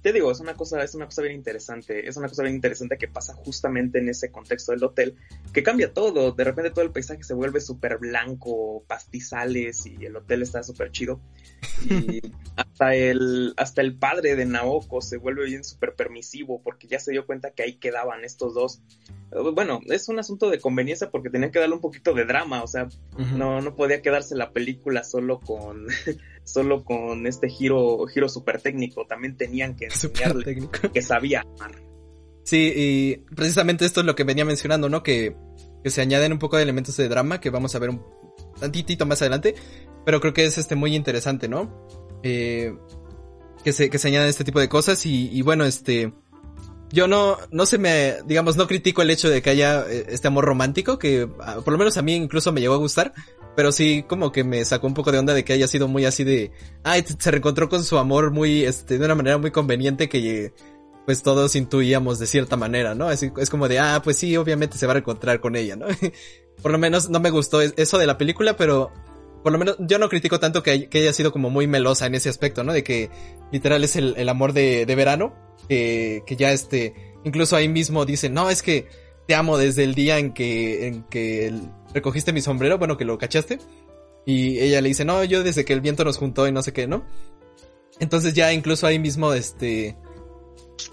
te 0.04 0.12
digo, 0.12 0.30
es 0.30 0.38
una 0.38 0.52
cosa, 0.52 0.84
es 0.84 0.94
una 0.94 1.06
cosa 1.06 1.22
bien 1.22 1.34
interesante, 1.34 2.06
es 2.06 2.18
una 2.18 2.28
cosa 2.28 2.42
bien 2.42 2.54
interesante 2.54 2.98
que 2.98 3.08
pasa 3.08 3.32
justamente 3.32 4.00
en 4.00 4.10
ese 4.10 4.30
contexto 4.30 4.72
del 4.72 4.84
hotel, 4.84 5.16
que 5.50 5.62
cambia 5.62 5.94
todo, 5.94 6.32
de 6.32 6.44
repente 6.44 6.72
todo 6.72 6.84
el 6.84 6.90
paisaje 6.90 7.22
se 7.22 7.32
vuelve 7.32 7.58
súper 7.58 7.96
blanco, 7.96 8.84
pastizales 8.86 9.86
y 9.86 10.04
el 10.04 10.14
hotel 10.14 10.42
está 10.42 10.62
súper 10.62 10.90
chido. 10.90 11.22
Y 11.88 12.20
hasta 12.74 12.96
el, 12.96 13.54
hasta 13.56 13.82
el 13.82 13.96
padre 13.96 14.34
de 14.34 14.46
Naoko 14.46 15.00
se 15.00 15.16
vuelve 15.16 15.44
bien 15.44 15.62
súper 15.62 15.94
permisivo 15.94 16.60
porque 16.60 16.88
ya 16.88 16.98
se 16.98 17.12
dio 17.12 17.24
cuenta 17.24 17.52
que 17.52 17.62
ahí 17.62 17.76
quedaban 17.76 18.24
estos 18.24 18.52
dos. 18.52 18.80
Bueno, 19.54 19.80
es 19.86 20.08
un 20.08 20.18
asunto 20.18 20.50
de 20.50 20.58
conveniencia 20.58 21.08
porque 21.08 21.30
tenía 21.30 21.52
que 21.52 21.60
darle 21.60 21.76
un 21.76 21.80
poquito 21.80 22.14
de 22.14 22.24
drama, 22.24 22.64
o 22.64 22.66
sea, 22.66 22.88
no, 23.36 23.60
no 23.60 23.76
podía 23.76 24.02
quedarse 24.02 24.34
la 24.34 24.50
película 24.50 25.04
solo 25.04 25.38
con 25.38 25.86
solo 26.44 26.84
con 26.84 27.28
este 27.28 27.48
giro, 27.48 28.06
giro 28.06 28.28
super 28.28 28.60
técnico, 28.60 29.06
también 29.06 29.36
tenían 29.36 29.76
que 29.76 29.86
enseñarle 29.86 30.68
que 30.92 31.02
sabía 31.02 31.44
Sí, 32.42 32.72
y 32.74 33.16
precisamente 33.36 33.86
esto 33.86 34.00
es 34.00 34.06
lo 34.06 34.16
que 34.16 34.24
venía 34.24 34.44
mencionando, 34.44 34.88
¿no? 34.88 35.02
Que, 35.02 35.36
que 35.82 35.90
se 35.90 36.02
añaden 36.02 36.32
un 36.32 36.38
poco 36.38 36.56
de 36.56 36.64
elementos 36.64 36.96
de 36.96 37.08
drama 37.08 37.40
que 37.40 37.50
vamos 37.50 37.74
a 37.74 37.78
ver 37.78 37.90
un 37.90 38.02
tantitito 38.58 39.06
más 39.06 39.22
adelante, 39.22 39.54
pero 40.04 40.20
creo 40.20 40.34
que 40.34 40.44
es 40.44 40.58
este 40.58 40.74
muy 40.74 40.94
interesante, 40.94 41.48
¿no? 41.48 41.88
Eh, 42.24 42.74
que 43.62 43.72
se, 43.72 43.88
que 43.88 43.98
se 43.98 44.08
añaden 44.08 44.28
este 44.28 44.44
tipo 44.44 44.60
de 44.60 44.68
cosas 44.68 45.06
y, 45.06 45.30
y 45.30 45.42
bueno, 45.42 45.64
este, 45.64 46.12
yo 46.90 47.08
no, 47.08 47.38
no 47.50 47.66
se 47.66 47.78
me, 47.78 48.16
digamos, 48.26 48.56
no 48.56 48.66
critico 48.66 49.02
el 49.02 49.10
hecho 49.10 49.28
de 49.28 49.42
que 49.42 49.50
haya 49.50 49.84
eh, 49.88 50.06
este 50.08 50.28
amor 50.28 50.44
romántico, 50.44 50.98
que 50.98 51.28
ah, 51.40 51.56
por 51.64 51.72
lo 51.72 51.78
menos 51.78 51.96
a 51.96 52.02
mí 52.02 52.14
incluso 52.14 52.52
me 52.52 52.60
llegó 52.60 52.74
a 52.74 52.78
gustar, 52.78 53.12
pero 53.56 53.72
sí 53.72 54.04
como 54.08 54.32
que 54.32 54.44
me 54.44 54.64
sacó 54.64 54.86
un 54.86 54.94
poco 54.94 55.12
de 55.12 55.18
onda 55.18 55.34
de 55.34 55.44
que 55.44 55.52
haya 55.52 55.66
sido 55.66 55.88
muy 55.88 56.04
así 56.04 56.24
de, 56.24 56.52
ay, 56.82 57.04
se 57.06 57.30
reencontró 57.30 57.68
con 57.68 57.84
su 57.84 57.98
amor 57.98 58.30
muy, 58.30 58.64
este, 58.64 58.98
de 58.98 59.04
una 59.04 59.14
manera 59.14 59.38
muy 59.38 59.50
conveniente 59.50 60.08
que, 60.08 60.52
pues 61.04 61.22
todos 61.22 61.56
intuíamos 61.56 62.18
de 62.18 62.26
cierta 62.26 62.56
manera, 62.56 62.94
¿no? 62.94 63.10
Es, 63.10 63.22
es 63.22 63.50
como 63.50 63.68
de, 63.68 63.78
ah, 63.78 64.00
pues 64.02 64.16
sí, 64.16 64.36
obviamente 64.36 64.78
se 64.78 64.86
va 64.86 64.92
a 64.92 64.94
reencontrar 64.94 65.40
con 65.40 65.56
ella, 65.56 65.76
¿no? 65.76 65.86
por 66.62 66.72
lo 66.72 66.78
menos 66.78 67.10
no 67.10 67.20
me 67.20 67.30
gustó 67.30 67.60
eso 67.60 67.98
de 67.98 68.06
la 68.06 68.18
película, 68.18 68.56
pero 68.56 68.90
por 69.44 69.52
lo 69.52 69.58
menos 69.58 69.76
yo 69.78 69.98
no 69.98 70.08
critico 70.08 70.40
tanto 70.40 70.62
que, 70.62 70.88
haya 70.90 71.12
sido 71.12 71.30
como 71.30 71.50
muy 71.50 71.66
melosa 71.66 72.06
en 72.06 72.14
ese 72.14 72.30
aspecto, 72.30 72.64
¿no? 72.64 72.72
De 72.72 72.82
que 72.82 73.10
literal 73.52 73.84
es 73.84 73.94
el, 73.94 74.28
amor 74.30 74.54
de, 74.54 74.86
verano, 74.86 75.34
que, 75.68 76.24
ya 76.38 76.50
este, 76.50 76.94
incluso 77.24 77.54
ahí 77.54 77.68
mismo 77.68 78.06
dice, 78.06 78.30
no, 78.30 78.48
es 78.48 78.62
que 78.62 78.88
te 79.28 79.34
amo 79.34 79.58
desde 79.58 79.84
el 79.84 79.94
día 79.94 80.18
en 80.18 80.32
que, 80.32 81.60
recogiste 81.92 82.32
mi 82.32 82.40
sombrero, 82.40 82.78
bueno, 82.78 82.96
que 82.96 83.04
lo 83.04 83.18
cachaste. 83.18 83.58
Y 84.24 84.60
ella 84.60 84.80
le 84.80 84.88
dice, 84.88 85.04
no, 85.04 85.22
yo 85.24 85.42
desde 85.44 85.66
que 85.66 85.74
el 85.74 85.82
viento 85.82 86.04
nos 86.04 86.16
juntó 86.16 86.48
y 86.48 86.52
no 86.52 86.62
sé 86.62 86.72
qué, 86.72 86.86
¿no? 86.86 87.04
Entonces 88.00 88.32
ya 88.32 88.50
incluso 88.50 88.86
ahí 88.86 88.98
mismo, 88.98 89.34
este, 89.34 89.98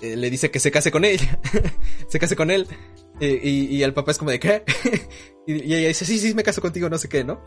eh, 0.01 0.17
le 0.17 0.29
dice 0.29 0.51
que 0.51 0.59
se 0.59 0.71
case 0.71 0.91
con 0.91 1.05
ella, 1.05 1.39
se 2.09 2.19
case 2.19 2.35
con 2.35 2.51
él. 2.51 2.67
Eh, 3.21 3.39
y, 3.41 3.77
y, 3.77 3.83
el 3.83 3.93
papá 3.93 4.11
es 4.11 4.17
como 4.17 4.31
de, 4.31 4.41
¿qué? 4.41 4.63
y, 5.47 5.73
ella 5.73 5.87
dice, 5.87 6.03
sí, 6.03 6.19
sí, 6.19 6.33
me 6.33 6.43
caso 6.43 6.59
contigo, 6.59 6.89
no 6.89 6.97
sé 6.97 7.07
qué, 7.07 7.23
¿no? 7.23 7.39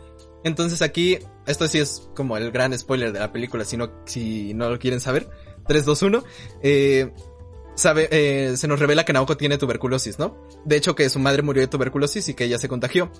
Entonces 0.44 0.82
aquí, 0.82 1.18
esto 1.46 1.66
sí 1.66 1.78
es 1.78 2.08
como 2.14 2.36
el 2.36 2.50
gran 2.52 2.78
spoiler 2.78 3.12
de 3.12 3.18
la 3.18 3.32
película, 3.32 3.64
si 3.64 3.78
no, 3.78 3.90
si 4.04 4.52
no 4.54 4.70
lo 4.70 4.78
quieren 4.78 5.00
saber. 5.00 5.28
3, 5.66 5.84
2, 5.86 6.02
1. 6.02 6.24
Eh, 6.62 7.12
sabe, 7.74 8.08
eh, 8.10 8.56
se 8.58 8.68
nos 8.68 8.78
revela 8.78 9.04
que 9.04 9.14
Naoko 9.14 9.38
tiene 9.38 9.56
tuberculosis, 9.56 10.18
¿no? 10.18 10.46
De 10.66 10.76
hecho 10.76 10.94
que 10.94 11.08
su 11.08 11.18
madre 11.18 11.42
murió 11.42 11.62
de 11.62 11.68
tuberculosis 11.68 12.28
y 12.28 12.34
que 12.34 12.44
ella 12.44 12.58
se 12.58 12.68
contagió. 12.68 13.10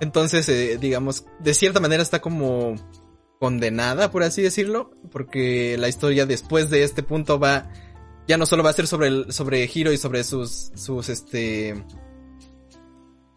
Entonces, 0.00 0.46
eh, 0.50 0.76
digamos, 0.78 1.24
de 1.40 1.54
cierta 1.54 1.80
manera 1.80 2.02
está 2.02 2.20
como 2.20 2.76
condenada, 3.40 4.10
por 4.10 4.22
así 4.22 4.42
decirlo, 4.42 4.90
porque 5.10 5.76
la 5.78 5.88
historia 5.88 6.26
después 6.26 6.68
de 6.68 6.82
este 6.82 7.02
punto 7.02 7.38
va, 7.38 7.70
ya 8.26 8.36
no 8.36 8.44
solo 8.44 8.62
va 8.62 8.70
a 8.70 8.74
ser 8.74 8.86
sobre 8.86 9.32
sobre 9.32 9.68
Hiro 9.72 9.90
y 9.90 9.96
sobre 9.96 10.22
sus, 10.22 10.70
sus, 10.74 11.08
este, 11.08 11.82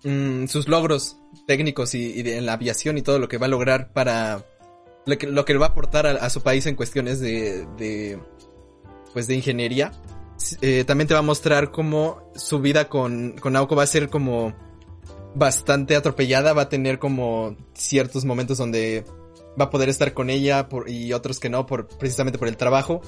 mm, 0.03 0.47
sus 0.47 0.67
logros 0.67 1.20
técnicos 1.51 1.93
y, 1.95 2.21
en 2.21 2.45
la 2.45 2.53
aviación 2.53 2.97
y 2.97 3.01
todo 3.01 3.19
lo 3.19 3.27
que 3.27 3.37
va 3.37 3.47
a 3.47 3.49
lograr 3.49 3.91
para 3.91 4.45
lo 5.05 5.17
que, 5.17 5.27
lo 5.27 5.43
que 5.43 5.57
va 5.57 5.65
a 5.65 5.69
aportar 5.69 6.07
a, 6.07 6.29
su 6.29 6.41
país 6.41 6.65
en 6.65 6.77
cuestiones 6.77 7.19
de, 7.19 7.67
de 7.77 8.17
pues 9.11 9.27
de 9.27 9.35
ingeniería. 9.35 9.91
Eh, 10.61 10.85
también 10.85 11.09
te 11.09 11.13
va 11.13 11.19
a 11.19 11.23
mostrar 11.23 11.71
cómo 11.71 12.31
su 12.35 12.61
vida 12.61 12.87
con, 12.87 13.33
con 13.33 13.51
Naoko 13.51 13.75
va 13.75 13.83
a 13.83 13.87
ser 13.87 14.07
como 14.07 14.53
bastante 15.35 15.97
atropellada, 15.97 16.53
va 16.53 16.61
a 16.61 16.69
tener 16.69 16.99
como 16.99 17.57
ciertos 17.73 18.23
momentos 18.23 18.57
donde 18.57 19.03
va 19.59 19.65
a 19.65 19.69
poder 19.69 19.89
estar 19.89 20.13
con 20.13 20.29
ella 20.29 20.69
y 20.87 21.11
otros 21.11 21.41
que 21.41 21.49
no, 21.49 21.65
por, 21.65 21.89
precisamente 21.89 22.39
por 22.39 22.47
el 22.47 22.55
trabajo. 22.55 23.01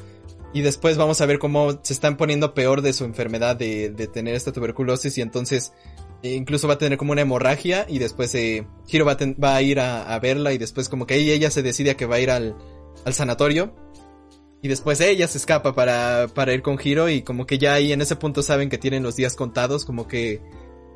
Y 0.53 0.63
después 0.63 0.97
vamos 0.97 1.21
a 1.21 1.25
ver 1.27 1.39
cómo 1.39 1.79
se 1.81 1.93
están 1.93 2.17
poniendo 2.17 2.53
peor 2.53 2.81
de 2.81 2.91
su 2.91 3.05
enfermedad 3.05 3.55
de, 3.55 3.89
de 3.89 4.07
tener 4.07 4.35
esta 4.35 4.51
tuberculosis 4.51 5.17
y 5.17 5.21
entonces 5.21 5.71
incluso 6.23 6.67
va 6.67 6.75
a 6.75 6.77
tener 6.77 6.97
como 6.97 7.11
una 7.11 7.21
hemorragia 7.21 7.85
y 7.87 7.99
después 7.99 8.33
eh, 8.35 8.65
Hiro 8.87 9.05
va 9.05 9.55
a, 9.55 9.61
ir 9.61 9.79
a, 9.79 10.17
verla 10.19 10.53
y 10.53 10.57
después 10.57 10.89
como 10.89 11.05
que 11.05 11.15
ella, 11.15 11.33
ella 11.33 11.51
se 11.51 11.61
decide 11.61 11.91
a 11.91 11.97
que 11.97 12.05
va 12.05 12.15
a 12.15 12.19
ir 12.19 12.31
al, 12.31 12.55
sanatorio. 13.11 13.75
Y 14.61 14.69
después 14.69 15.01
ella 15.01 15.27
se 15.27 15.37
escapa 15.37 15.75
para, 15.75 16.29
para 16.33 16.53
ir 16.53 16.61
con 16.61 16.79
Hiro 16.81 17.09
y 17.09 17.21
como 17.21 17.45
que 17.45 17.57
ya 17.57 17.73
ahí 17.73 17.91
en 17.91 17.99
ese 17.99 18.15
punto 18.15 18.41
saben 18.41 18.69
que 18.69 18.77
tienen 18.77 19.03
los 19.03 19.17
días 19.17 19.35
contados, 19.35 19.83
como 19.83 20.07
que 20.07 20.41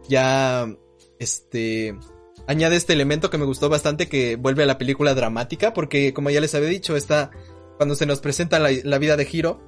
ya 0.07 0.73
este 1.19 1.93
añade 2.47 2.77
este 2.77 2.93
elemento 2.93 3.29
que 3.29 3.37
me 3.37 3.43
gustó 3.43 3.67
bastante 3.67 4.07
que 4.07 4.37
vuelve 4.37 4.63
a 4.63 4.67
la 4.67 4.77
película 4.77 5.13
dramática 5.13 5.73
porque 5.73 6.13
como 6.13 6.29
ya 6.29 6.39
les 6.39 6.55
había 6.55 6.69
dicho, 6.69 6.95
está 6.95 7.31
cuando 7.75 7.95
se 7.95 8.05
nos 8.05 8.21
presenta 8.21 8.57
la, 8.57 8.69
la 8.85 8.99
vida 8.99 9.17
de 9.17 9.27
Hiro 9.29 9.59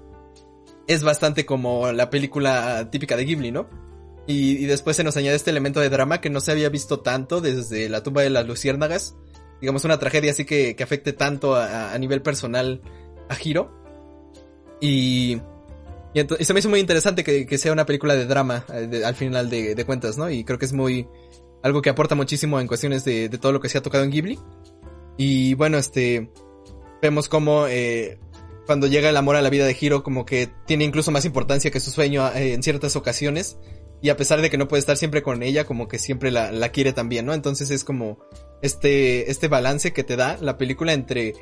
es 0.88 1.04
bastante 1.04 1.46
como 1.46 1.92
la 1.92 2.10
película 2.10 2.90
típica 2.90 3.18
de 3.18 3.26
Ghibli, 3.26 3.52
¿no? 3.52 3.89
Y, 4.32 4.68
después 4.68 4.96
se 4.96 5.04
nos 5.04 5.18
añade 5.18 5.36
este 5.36 5.50
elemento 5.50 5.80
de 5.80 5.90
drama 5.90 6.22
que 6.22 6.30
no 6.30 6.40
se 6.40 6.52
había 6.52 6.70
visto 6.70 7.00
tanto 7.00 7.42
desde 7.42 7.90
la 7.90 8.04
tumba 8.04 8.22
de 8.22 8.30
las 8.30 8.46
luciérnagas. 8.46 9.16
Digamos, 9.60 9.86
una 9.86 9.98
tragedia 9.98 10.30
así 10.30 10.46
que, 10.46 10.76
que 10.76 10.84
afecte 10.84 11.14
tanto 11.14 11.56
a, 11.56 11.94
a, 11.94 11.98
nivel 11.98 12.22
personal 12.22 12.80
a 13.28 13.36
Hiro. 13.44 13.72
Y, 14.80 15.42
y, 16.14 16.46
se 16.46 16.54
me 16.54 16.60
hizo 16.60 16.70
muy 16.70 16.80
interesante 16.80 17.24
que, 17.24 17.48
que 17.48 17.58
sea 17.58 17.74
una 17.74 17.88
película 17.88 18.14
de 18.14 18.28
drama 18.28 18.66
eh, 18.72 19.02
al 19.04 19.16
final 19.16 19.50
de, 19.50 19.74
de, 19.74 19.84
cuentas, 19.84 20.16
¿no? 20.20 20.30
Y 20.30 20.44
creo 20.44 20.60
que 20.60 20.66
es 20.66 20.74
muy... 20.74 21.08
algo 21.64 21.82
que 21.82 21.90
aporta 21.90 22.14
muchísimo 22.14 22.60
en 22.60 22.68
cuestiones 22.68 23.04
de, 23.04 23.30
de 23.30 23.38
todo 23.40 23.52
lo 23.52 23.60
que 23.60 23.70
se 23.70 23.80
ha 23.80 23.82
tocado 23.82 24.04
en 24.04 24.12
Ghibli. 24.12 24.38
Y 25.18 25.56
bueno, 25.56 25.80
este... 25.80 26.30
Vemos 27.02 27.30
como 27.30 27.66
eh, 27.66 28.20
cuando 28.68 28.86
llega 28.86 29.10
el 29.10 29.18
amor 29.18 29.38
a 29.38 29.42
la 29.42 29.50
vida 29.50 29.66
de 29.66 29.76
Hiro 29.80 30.04
como 30.04 30.24
que 30.24 30.52
tiene 30.68 30.84
incluso 30.84 31.10
más 31.10 31.26
importancia 31.26 31.72
que 31.72 31.80
su 31.80 31.90
sueño 31.90 32.28
eh, 32.36 32.54
en 32.54 32.62
ciertas 32.62 32.96
ocasiones 32.96 33.58
y 34.02 34.10
a 34.10 34.18
pesar 34.18 34.42
de 34.42 34.50
que 34.50 34.58
no 34.58 34.68
puede 34.68 34.80
estar 34.80 34.98
siempre 34.98 35.22
con 35.22 35.44
ella, 35.44 35.66
como 35.66 35.88
que 35.88 36.00
siempre 36.00 36.32
la, 36.32 36.52
la 36.52 36.70
quiere 36.70 36.94
también, 36.94 37.26
¿no? 37.26 37.34
Entonces 37.34 37.70
es 37.70 37.84
como 37.84 38.20
este, 38.62 39.30
este 39.30 39.48
balance 39.48 39.94
que 39.94 40.04
te 40.04 40.16
da 40.16 40.38
la 40.42 40.58
película 40.58 40.94
entre, 40.94 41.34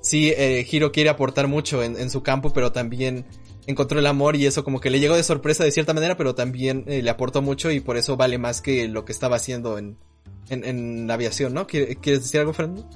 sí, 0.00 0.30
eh, 0.36 0.66
Hiro 0.68 0.92
quiere 0.92 1.10
aportar 1.10 1.46
mucho 1.46 1.82
en, 1.82 1.98
en, 1.98 2.10
su 2.10 2.22
campo, 2.22 2.52
pero 2.52 2.72
también 2.72 3.26
encontró 3.66 3.98
el 4.00 4.06
amor 4.06 4.36
y 4.36 4.46
eso 4.46 4.64
como 4.64 4.80
que 4.80 4.90
le 4.90 4.98
llegó 4.98 5.14
de 5.14 5.22
sorpresa 5.22 5.64
de 5.64 5.70
cierta 5.70 5.94
manera, 5.94 6.16
pero 6.16 6.34
también 6.34 6.84
eh, 6.88 7.02
le 7.02 7.10
aportó 7.10 7.42
mucho 7.42 7.70
y 7.70 7.80
por 7.80 7.96
eso 7.96 8.16
vale 8.16 8.38
más 8.38 8.60
que 8.60 8.88
lo 8.88 9.04
que 9.04 9.12
estaba 9.12 9.36
haciendo 9.36 9.78
en, 9.78 9.96
en, 10.48 10.64
en 10.64 11.06
la 11.06 11.14
aviación, 11.14 11.54
¿no? 11.54 11.66
¿Quieres 11.66 11.98
decir 12.02 12.40
algo, 12.40 12.52
Fernando? 12.52 12.88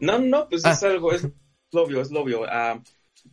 No, 0.00 0.18
no, 0.18 0.48
pues 0.48 0.64
ah. 0.64 0.72
es 0.72 0.82
algo, 0.82 1.12
es 1.12 1.28
obvio, 1.72 2.00
es 2.00 2.10
obvio. 2.12 2.42
Uh, 2.42 2.80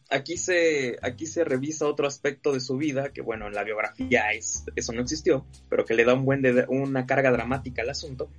aquí 0.09 0.37
se, 0.37 0.97
aquí 1.01 1.25
se 1.25 1.43
revisa 1.43 1.87
otro 1.87 2.07
aspecto 2.07 2.53
de 2.53 2.59
su 2.59 2.77
vida, 2.77 3.11
que 3.11 3.21
bueno, 3.21 3.47
en 3.47 3.53
la 3.53 3.63
biografía 3.63 4.31
es, 4.31 4.65
eso 4.75 4.93
no 4.93 5.01
existió, 5.01 5.45
pero 5.69 5.85
que 5.85 5.93
le 5.93 6.05
da 6.05 6.13
un 6.13 6.25
buen 6.25 6.41
de, 6.41 6.65
una 6.67 7.05
carga 7.05 7.31
dramática 7.31 7.81
al 7.81 7.89
asunto. 7.89 8.29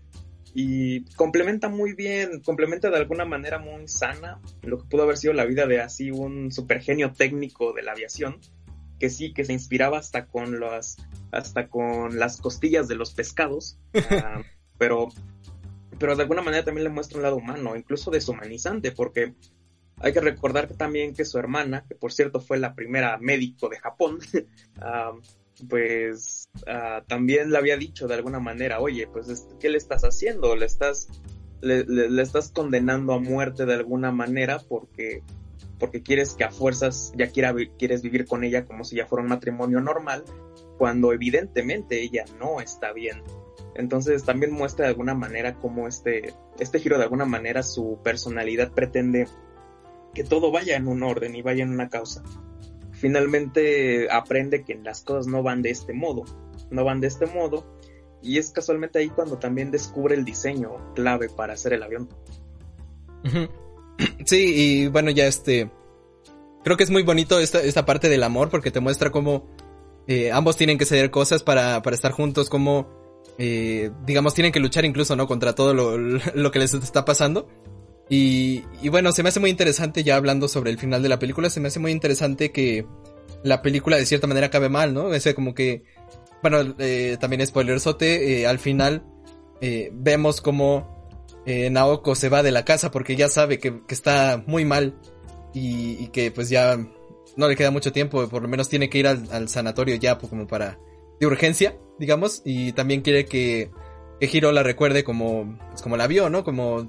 Y 0.54 1.04
complementa 1.14 1.68
muy 1.68 1.92
bien, 1.92 2.40
complementa 2.40 2.90
de 2.90 2.96
alguna 2.96 3.24
manera 3.24 3.58
muy 3.58 3.86
sana 3.86 4.40
lo 4.62 4.78
que 4.78 4.88
pudo 4.88 5.02
haber 5.02 5.18
sido 5.18 5.34
la 5.34 5.44
vida 5.44 5.66
de 5.66 5.80
así 5.80 6.10
un 6.10 6.50
supergenio 6.50 7.12
técnico 7.12 7.72
de 7.74 7.82
la 7.82 7.92
aviación, 7.92 8.40
que 8.98 9.10
sí, 9.10 9.32
que 9.32 9.44
se 9.44 9.52
inspiraba 9.52 9.98
hasta 9.98 10.26
con 10.26 10.58
las, 10.58 10.96
hasta 11.30 11.68
con 11.68 12.18
las 12.18 12.38
costillas 12.40 12.88
de 12.88 12.96
los 12.96 13.12
pescados, 13.12 13.78
uh, 13.94 14.00
pero, 14.78 15.08
pero 15.98 16.16
de 16.16 16.22
alguna 16.22 16.42
manera 16.42 16.64
también 16.64 16.84
le 16.84 16.90
muestra 16.90 17.18
un 17.18 17.22
lado 17.22 17.36
humano, 17.36 17.76
incluso 17.76 18.10
deshumanizante, 18.10 18.90
porque 18.90 19.34
hay 20.00 20.12
que 20.12 20.20
recordar 20.20 20.68
también 20.68 21.14
que 21.14 21.24
su 21.24 21.38
hermana, 21.38 21.84
que 21.88 21.94
por 21.94 22.12
cierto 22.12 22.40
fue 22.40 22.58
la 22.58 22.74
primera 22.74 23.18
médico 23.18 23.68
de 23.68 23.78
Japón, 23.78 24.18
uh, 24.76 25.20
pues 25.68 26.48
uh, 26.62 27.04
también 27.06 27.50
le 27.50 27.58
había 27.58 27.76
dicho 27.76 28.06
de 28.06 28.14
alguna 28.14 28.38
manera, 28.38 28.80
oye, 28.80 29.08
pues 29.08 29.48
¿qué 29.58 29.70
le 29.70 29.78
estás 29.78 30.02
haciendo? 30.02 30.54
Le 30.54 30.66
estás, 30.66 31.08
le, 31.60 32.22
estás 32.22 32.50
condenando 32.50 33.12
a 33.12 33.20
muerte 33.20 33.66
de 33.66 33.74
alguna 33.74 34.12
manera 34.12 34.60
porque, 34.68 35.22
porque 35.78 36.02
quieres 36.02 36.34
que 36.34 36.44
a 36.44 36.50
fuerzas 36.50 37.12
ya 37.16 37.30
quiera, 37.30 37.54
quieres 37.76 38.02
vivir 38.02 38.26
con 38.26 38.44
ella 38.44 38.64
como 38.64 38.84
si 38.84 38.96
ya 38.96 39.06
fuera 39.06 39.24
un 39.24 39.30
matrimonio 39.30 39.80
normal, 39.80 40.24
cuando 40.76 41.12
evidentemente 41.12 42.00
ella 42.00 42.24
no 42.38 42.60
está 42.60 42.92
bien. 42.92 43.22
Entonces 43.74 44.24
también 44.24 44.52
muestra 44.52 44.86
de 44.86 44.90
alguna 44.90 45.14
manera 45.14 45.54
cómo 45.54 45.86
este, 45.86 46.34
este 46.58 46.80
giro 46.80 46.98
de 46.98 47.04
alguna 47.04 47.24
manera 47.24 47.62
su 47.62 48.00
personalidad 48.02 48.72
pretende 48.72 49.28
que 50.18 50.24
todo 50.24 50.50
vaya 50.50 50.74
en 50.74 50.88
un 50.88 51.04
orden 51.04 51.36
y 51.36 51.42
vaya 51.42 51.62
en 51.62 51.70
una 51.70 51.88
causa. 51.88 52.24
Finalmente 52.90 54.10
aprende 54.10 54.64
que 54.64 54.74
las 54.74 55.04
cosas 55.04 55.28
no 55.28 55.44
van 55.44 55.62
de 55.62 55.70
este 55.70 55.92
modo, 55.92 56.24
no 56.72 56.82
van 56.82 57.00
de 57.00 57.06
este 57.06 57.26
modo, 57.26 57.64
y 58.20 58.38
es 58.38 58.50
casualmente 58.50 58.98
ahí 58.98 59.10
cuando 59.10 59.38
también 59.38 59.70
descubre 59.70 60.16
el 60.16 60.24
diseño 60.24 60.92
clave 60.96 61.28
para 61.28 61.52
hacer 61.52 61.72
el 61.72 61.84
avión. 61.84 62.08
Sí, 64.24 64.54
y 64.56 64.88
bueno, 64.88 65.12
ya 65.12 65.28
este... 65.28 65.70
Creo 66.64 66.76
que 66.76 66.82
es 66.82 66.90
muy 66.90 67.04
bonito 67.04 67.38
esta, 67.38 67.62
esta 67.62 67.86
parte 67.86 68.08
del 68.08 68.24
amor 68.24 68.50
porque 68.50 68.72
te 68.72 68.80
muestra 68.80 69.12
cómo 69.12 69.46
eh, 70.08 70.32
ambos 70.32 70.56
tienen 70.56 70.78
que 70.78 70.84
ceder 70.84 71.12
cosas 71.12 71.44
para, 71.44 71.80
para 71.82 71.94
estar 71.94 72.10
juntos, 72.10 72.50
cómo, 72.50 72.88
eh, 73.38 73.92
digamos, 74.04 74.34
tienen 74.34 74.50
que 74.50 74.58
luchar 74.58 74.84
incluso, 74.84 75.14
¿no? 75.14 75.28
Contra 75.28 75.54
todo 75.54 75.74
lo, 75.74 75.96
lo 76.34 76.50
que 76.50 76.58
les 76.58 76.74
está 76.74 77.04
pasando. 77.04 77.46
Y, 78.08 78.64
y, 78.82 78.88
bueno, 78.88 79.12
se 79.12 79.22
me 79.22 79.28
hace 79.28 79.40
muy 79.40 79.50
interesante, 79.50 80.02
ya 80.02 80.16
hablando 80.16 80.48
sobre 80.48 80.70
el 80.70 80.78
final 80.78 81.02
de 81.02 81.10
la 81.10 81.18
película, 81.18 81.50
se 81.50 81.60
me 81.60 81.68
hace 81.68 81.78
muy 81.78 81.92
interesante 81.92 82.52
que 82.52 82.86
la 83.42 83.62
película 83.62 83.96
de 83.96 84.06
cierta 84.06 84.26
manera 84.26 84.50
cabe 84.50 84.68
mal, 84.68 84.94
¿no? 84.94 85.12
Ese 85.12 85.34
como 85.34 85.54
que, 85.54 85.82
bueno, 86.42 86.74
eh, 86.78 87.16
también 87.20 87.46
spoilersote, 87.46 88.40
eh, 88.40 88.46
al 88.46 88.58
final 88.58 89.04
eh, 89.60 89.90
vemos 89.92 90.40
como 90.40 90.98
eh, 91.46 91.70
Naoko 91.70 92.14
se 92.14 92.28
va 92.28 92.42
de 92.42 92.52
la 92.52 92.64
casa 92.64 92.90
porque 92.90 93.16
ya 93.16 93.28
sabe 93.28 93.58
que, 93.58 93.82
que 93.86 93.94
está 93.94 94.42
muy 94.46 94.64
mal 94.64 94.94
y, 95.54 96.02
y, 96.02 96.08
que 96.08 96.30
pues 96.30 96.48
ya 96.48 96.78
no 97.36 97.48
le 97.48 97.56
queda 97.56 97.70
mucho 97.70 97.92
tiempo, 97.92 98.28
por 98.28 98.42
lo 98.42 98.48
menos 98.48 98.68
tiene 98.68 98.88
que 98.88 98.98
ir 98.98 99.06
al, 99.06 99.28
al 99.32 99.48
sanatorio 99.48 99.96
ya 99.96 100.18
pues, 100.18 100.30
como 100.30 100.46
para, 100.46 100.78
de 101.18 101.26
urgencia, 101.26 101.76
digamos, 101.98 102.42
y 102.44 102.72
también 102.72 103.00
quiere 103.00 103.24
que, 103.24 103.70
que 104.20 104.30
Hiro 104.30 104.52
la 104.52 104.62
recuerde 104.62 105.04
como, 105.04 105.58
pues 105.70 105.82
como 105.82 105.96
la 105.96 106.06
vio, 106.06 106.30
¿no? 106.30 106.44
Como 106.44 106.88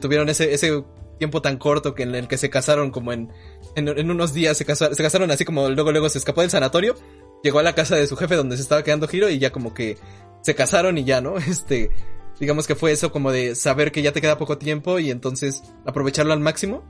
tuvieron 0.00 0.28
ese, 0.28 0.52
ese 0.52 0.84
tiempo 1.18 1.42
tan 1.42 1.56
corto 1.56 1.94
que 1.94 2.02
en 2.02 2.14
el 2.14 2.28
que 2.28 2.36
se 2.36 2.50
casaron 2.50 2.90
como 2.90 3.12
en, 3.12 3.32
en, 3.74 4.10
unos 4.10 4.34
días 4.34 4.56
se 4.56 4.64
casaron, 4.64 4.94
se 4.94 5.02
casaron 5.02 5.30
así 5.30 5.44
como 5.44 5.68
luego 5.68 5.92
luego 5.92 6.08
se 6.08 6.18
escapó 6.18 6.42
del 6.42 6.50
sanatorio, 6.50 6.96
llegó 7.42 7.58
a 7.58 7.62
la 7.62 7.74
casa 7.74 7.96
de 7.96 8.06
su 8.06 8.16
jefe 8.16 8.36
donde 8.36 8.56
se 8.56 8.62
estaba 8.62 8.82
quedando 8.82 9.08
Giro 9.08 9.28
y 9.30 9.38
ya 9.38 9.50
como 9.50 9.74
que 9.74 9.96
se 10.42 10.54
casaron 10.54 10.98
y 10.98 11.04
ya, 11.04 11.20
¿no? 11.20 11.36
Este, 11.48 11.90
digamos 12.38 12.66
que 12.66 12.74
fue 12.74 12.92
eso 12.92 13.12
como 13.12 13.32
de 13.32 13.54
saber 13.54 13.92
que 13.92 14.02
ya 14.02 14.12
te 14.12 14.20
queda 14.20 14.38
poco 14.38 14.58
tiempo 14.58 14.98
y 14.98 15.10
entonces 15.10 15.62
aprovecharlo 15.84 16.32
al 16.32 16.40
máximo 16.40 16.84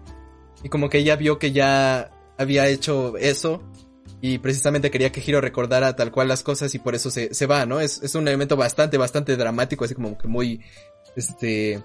y 0.62 0.68
como 0.68 0.90
que 0.90 0.98
ella 0.98 1.16
vio 1.16 1.38
que 1.38 1.52
ya 1.52 2.10
había 2.38 2.66
hecho 2.68 3.16
eso 3.16 3.62
y 4.20 4.38
precisamente 4.38 4.90
quería 4.90 5.12
que 5.12 5.20
Giro 5.20 5.40
recordara 5.40 5.94
tal 5.94 6.10
cual 6.10 6.28
las 6.28 6.42
cosas 6.42 6.74
y 6.74 6.78
por 6.78 6.94
eso 6.94 7.10
se, 7.10 7.32
se 7.34 7.46
va, 7.46 7.66
¿no? 7.66 7.80
Es, 7.80 8.02
es 8.02 8.14
un 8.14 8.26
elemento 8.26 8.56
bastante, 8.56 8.98
bastante 8.98 9.36
dramático, 9.36 9.84
así 9.84 9.94
como 9.94 10.16
que 10.16 10.26
muy, 10.26 10.62
este, 11.16 11.82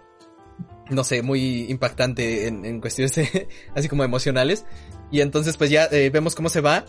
no 0.91 1.03
sé, 1.03 1.21
muy 1.21 1.69
impactante 1.69 2.47
en, 2.47 2.65
en 2.65 2.81
cuestiones 2.81 3.17
así 3.75 3.89
como 3.89 4.03
emocionales. 4.03 4.65
Y 5.11 5.21
entonces 5.21 5.57
pues 5.57 5.69
ya 5.69 5.85
eh, 5.91 6.09
vemos 6.09 6.35
cómo 6.35 6.49
se 6.49 6.61
va 6.61 6.85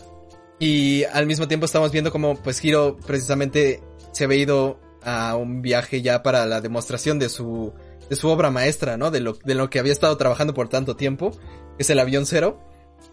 y 0.59 1.03
al 1.05 1.25
mismo 1.25 1.47
tiempo 1.47 1.65
estamos 1.65 1.91
viendo 1.91 2.11
cómo 2.11 2.35
pues 2.35 2.63
Hiro 2.63 2.97
precisamente 3.05 3.81
se 4.11 4.23
había 4.25 4.37
ido 4.37 4.79
a 5.03 5.35
un 5.35 5.61
viaje 5.61 6.01
ya 6.01 6.23
para 6.23 6.45
la 6.45 6.61
demostración 6.61 7.19
de 7.19 7.29
su, 7.29 7.73
de 8.09 8.15
su 8.15 8.29
obra 8.29 8.51
maestra, 8.51 8.95
¿no? 8.97 9.11
De 9.11 9.19
lo, 9.19 9.33
de 9.33 9.55
lo 9.55 9.69
que 9.69 9.79
había 9.79 9.91
estado 9.91 10.15
trabajando 10.17 10.53
por 10.53 10.69
tanto 10.69 10.95
tiempo, 10.95 11.37
es 11.77 11.89
el 11.89 11.99
avión 11.99 12.25
cero, 12.25 12.61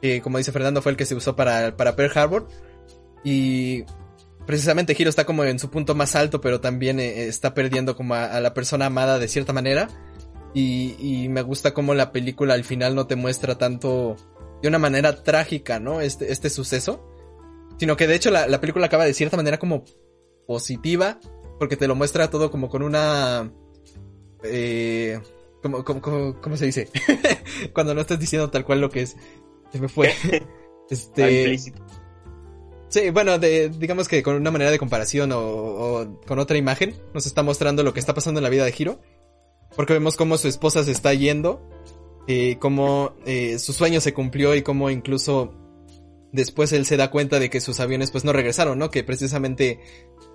que 0.01 0.21
como 0.21 0.39
dice 0.39 0.53
Fernando 0.53 0.83
fue 0.83 0.93
el 0.93 0.97
que 0.97 1.07
se 1.07 1.15
usó 1.15 1.35
para, 1.35 1.77
para 1.77 1.97
Pearl 1.97 2.17
Harbor. 2.17 2.49
Y 3.25 3.85
precisamente 4.47 4.95
Hiro 4.97 5.11
está 5.11 5.27
como 5.27 5.45
en 5.45 5.59
su 5.59 5.71
punto 5.71 5.95
más 5.95 6.15
alto, 6.15 6.41
pero 6.41 6.61
también 6.61 7.01
eh, 7.01 7.27
está 7.27 7.55
perdiendo 7.55 7.97
como 7.97 8.15
a 8.15 8.41
la 8.41 8.55
persona 8.55 8.87
amada 8.87 9.19
de 9.19 9.29
cierta 9.29 9.53
manera. 9.53 9.89
Y, 10.53 10.97
y, 10.99 11.29
me 11.29 11.43
gusta 11.43 11.73
cómo 11.73 11.95
la 11.95 12.11
película 12.11 12.55
al 12.55 12.65
final 12.65 12.95
no 12.95 13.07
te 13.07 13.15
muestra 13.17 13.57
tanto 13.57 14.17
de 14.63 14.69
una 14.69 14.79
manera 14.79 15.23
trágica, 15.23 15.79
¿no? 15.79 16.01
Este, 16.01 16.33
este 16.33 16.51
suceso. 16.51 17.07
Sino 17.79 17.97
que 17.97 18.07
de 18.07 18.17
hecho 18.17 18.31
la, 18.31 18.47
la 18.47 18.61
película 18.61 18.87
acaba 18.87 19.05
de 19.05 19.15
cierta 19.15 19.37
manera 19.37 19.59
como 19.59 19.85
positiva. 20.47 21.21
porque 21.59 21.77
te 21.77 21.87
lo 21.87 21.95
muestra 21.95 22.31
todo 22.31 22.51
como 22.51 22.69
con 22.69 22.83
una... 22.83 23.53
Eh, 24.43 25.21
¿cómo, 25.63 25.85
cómo, 25.85 26.41
cómo 26.41 26.57
se 26.57 26.67
dice? 26.67 26.89
Cuando 27.75 27.95
no 27.95 28.01
estás 28.01 28.19
diciendo 28.19 28.51
tal 28.51 28.65
cual 28.65 28.81
lo 28.81 28.91
que 28.91 29.03
es. 29.03 29.17
Se 29.71 29.81
me 29.81 29.89
fue. 29.89 30.13
este... 30.91 31.59
Sí, 32.89 33.11
bueno, 33.11 33.39
de, 33.39 33.69
digamos 33.69 34.09
que 34.09 34.21
con 34.21 34.35
una 34.35 34.51
manera 34.51 34.73
de 34.73 34.79
comparación 34.79 35.31
o, 35.33 36.21
con 36.27 36.41
otra 36.41 36.59
imagen 36.59 36.97
nos 37.15 37.25
está 37.25 37.45
mostrando 37.45 37.85
lo 37.85 37.95
que 37.95 38.01
está 38.01 38.15
pasando 38.15 38.41
en 38.41 38.45
la 38.45 38.51
vida 38.51 38.65
de 38.65 38.75
Hiro. 38.77 39.01
Porque 39.77 39.93
vemos 39.93 40.17
cómo 40.17 40.37
su 40.37 40.49
esposa 40.49 40.85
se 40.85 40.93
está 40.93 41.15
yendo, 41.15 41.63
eh, 42.27 42.57
cómo 42.59 43.15
su 43.59 43.73
sueño 43.73 44.01
se 44.01 44.13
cumplió 44.13 44.55
y 44.55 44.63
cómo 44.63 44.91
incluso 44.91 45.53
después 46.33 46.73
él 46.73 46.87
se 46.87 46.97
da 46.97 47.11
cuenta 47.11 47.39
de 47.39 47.51
que 47.51 47.61
sus 47.61 47.81
aviones 47.81 48.11
pues 48.11 48.25
no 48.25 48.33
regresaron, 48.33 48.79
¿no? 48.79 48.91
Que 48.91 49.05
precisamente 49.05 49.81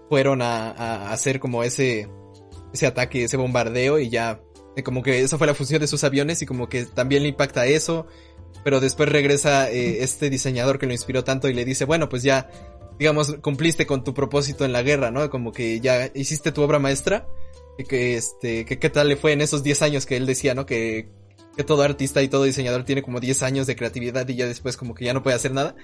fueron 0.09 0.41
a, 0.41 1.11
hacer 1.11 1.39
como 1.39 1.63
ese, 1.63 2.07
ese 2.73 2.88
ataque, 2.88 3.23
ese 3.23 3.38
bombardeo 3.38 3.99
y 3.99 4.09
ya, 4.09 4.41
eh, 4.75 4.83
como 4.83 5.01
que 5.01 5.21
esa 5.21 5.38
fue 5.38 5.47
la 5.47 5.55
función 5.55 5.81
de 5.81 5.88
sus 5.88 6.03
aviones 6.03 6.41
y 6.41 6.45
como 6.45 6.69
que 6.69 6.86
también 6.86 7.23
le 7.23 7.29
impacta 7.29 7.65
eso, 7.65 8.07
pero 8.63 8.79
después 8.79 9.09
regresa 9.09 9.69
eh, 9.71 10.03
este 10.03 10.29
diseñador 10.29 10.79
que 10.79 10.86
lo 10.86 10.93
inspiró 10.93 11.23
tanto 11.23 11.49
y 11.49 11.53
le 11.53 11.65
dice, 11.65 11.86
bueno, 11.86 12.09
pues 12.09 12.23
ya, 12.23 12.49
digamos, 12.99 13.36
cumpliste 13.41 13.86
con 13.86 14.03
tu 14.03 14.13
propósito 14.13 14.65
en 14.65 14.73
la 14.73 14.83
guerra, 14.83 15.11
¿no? 15.11 15.29
Como 15.29 15.51
que 15.51 15.79
ya 15.79 16.11
hiciste 16.13 16.51
tu 16.51 16.61
obra 16.61 16.79
maestra, 16.79 17.27
que 17.84 18.15
este, 18.15 18.65
que 18.65 18.80
qué 18.80 18.89
tal 18.89 19.09
le 19.09 19.17
fue 19.17 19.34
en 19.34 19.41
esos 19.41 19.63
10 19.63 19.82
años 19.82 20.05
que 20.05 20.17
él 20.17 20.26
decía, 20.26 20.53
¿no? 20.53 20.65
Que, 20.65 21.09
que 21.55 21.63
todo 21.63 21.84
artista 21.84 22.21
y 22.21 22.28
todo 22.28 22.43
diseñador 22.43 22.84
tiene 22.86 23.01
como 23.01 23.19
10 23.19 23.43
años 23.43 23.67
de 23.67 23.76
creatividad 23.76 24.28
y 24.28 24.36
ya 24.36 24.47
después 24.47 24.78
como 24.78 24.93
que 24.93 25.05
ya 25.05 25.13
no 25.13 25.23
puede 25.23 25.36
hacer 25.36 25.51
nada 25.51 25.76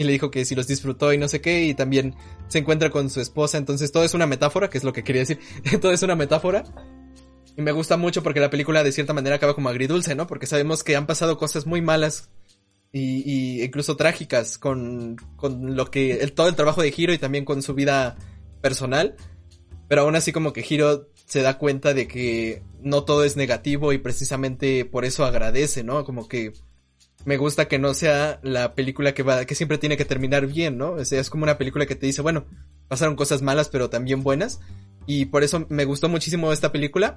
y 0.00 0.04
le 0.04 0.12
dijo 0.12 0.30
que 0.30 0.46
si 0.46 0.54
los 0.54 0.66
disfrutó 0.66 1.12
y 1.12 1.18
no 1.18 1.28
sé 1.28 1.42
qué, 1.42 1.64
y 1.64 1.74
también 1.74 2.14
se 2.48 2.56
encuentra 2.56 2.88
con 2.88 3.10
su 3.10 3.20
esposa, 3.20 3.58
entonces 3.58 3.92
todo 3.92 4.02
es 4.02 4.14
una 4.14 4.26
metáfora, 4.26 4.70
que 4.70 4.78
es 4.78 4.84
lo 4.84 4.94
que 4.94 5.04
quería 5.04 5.20
decir, 5.20 5.38
todo 5.80 5.92
es 5.92 6.02
una 6.02 6.16
metáfora. 6.16 6.64
Y 7.54 7.60
me 7.60 7.72
gusta 7.72 7.98
mucho 7.98 8.22
porque 8.22 8.40
la 8.40 8.48
película 8.48 8.82
de 8.82 8.92
cierta 8.92 9.12
manera 9.12 9.36
acaba 9.36 9.54
como 9.54 9.68
agridulce, 9.68 10.14
¿no? 10.14 10.26
Porque 10.26 10.46
sabemos 10.46 10.82
que 10.82 10.96
han 10.96 11.06
pasado 11.06 11.36
cosas 11.36 11.66
muy 11.66 11.82
malas 11.82 12.30
y, 12.92 13.62
incluso 13.62 13.96
trágicas 13.96 14.56
con, 14.56 15.16
con 15.36 15.76
lo 15.76 15.90
que, 15.90 16.26
todo 16.34 16.48
el 16.48 16.56
trabajo 16.56 16.80
de 16.80 16.94
Hiro 16.96 17.12
y 17.12 17.18
también 17.18 17.44
con 17.44 17.60
su 17.60 17.74
vida 17.74 18.16
personal. 18.62 19.16
Pero 19.86 20.02
aún 20.02 20.16
así 20.16 20.32
como 20.32 20.54
que 20.54 20.64
Hiro 20.66 21.09
se 21.30 21.42
da 21.42 21.58
cuenta 21.58 21.94
de 21.94 22.08
que 22.08 22.60
no 22.82 23.04
todo 23.04 23.22
es 23.22 23.36
negativo 23.36 23.92
y 23.92 23.98
precisamente 23.98 24.84
por 24.84 25.04
eso 25.04 25.24
agradece, 25.24 25.84
¿no? 25.84 26.04
Como 26.04 26.26
que 26.26 26.52
me 27.24 27.36
gusta 27.36 27.68
que 27.68 27.78
no 27.78 27.94
sea 27.94 28.40
la 28.42 28.74
película 28.74 29.14
que 29.14 29.22
va, 29.22 29.44
que 29.44 29.54
siempre 29.54 29.78
tiene 29.78 29.96
que 29.96 30.04
terminar 30.04 30.48
bien, 30.48 30.76
¿no? 30.76 30.94
O 30.94 31.04
sea, 31.04 31.20
es 31.20 31.30
como 31.30 31.44
una 31.44 31.56
película 31.56 31.86
que 31.86 31.94
te 31.94 32.06
dice, 32.06 32.20
bueno, 32.20 32.46
pasaron 32.88 33.14
cosas 33.14 33.42
malas, 33.42 33.68
pero 33.68 33.88
también 33.88 34.24
buenas. 34.24 34.58
Y 35.06 35.26
por 35.26 35.44
eso 35.44 35.66
me 35.68 35.84
gustó 35.84 36.08
muchísimo 36.08 36.52
esta 36.52 36.72
película. 36.72 37.14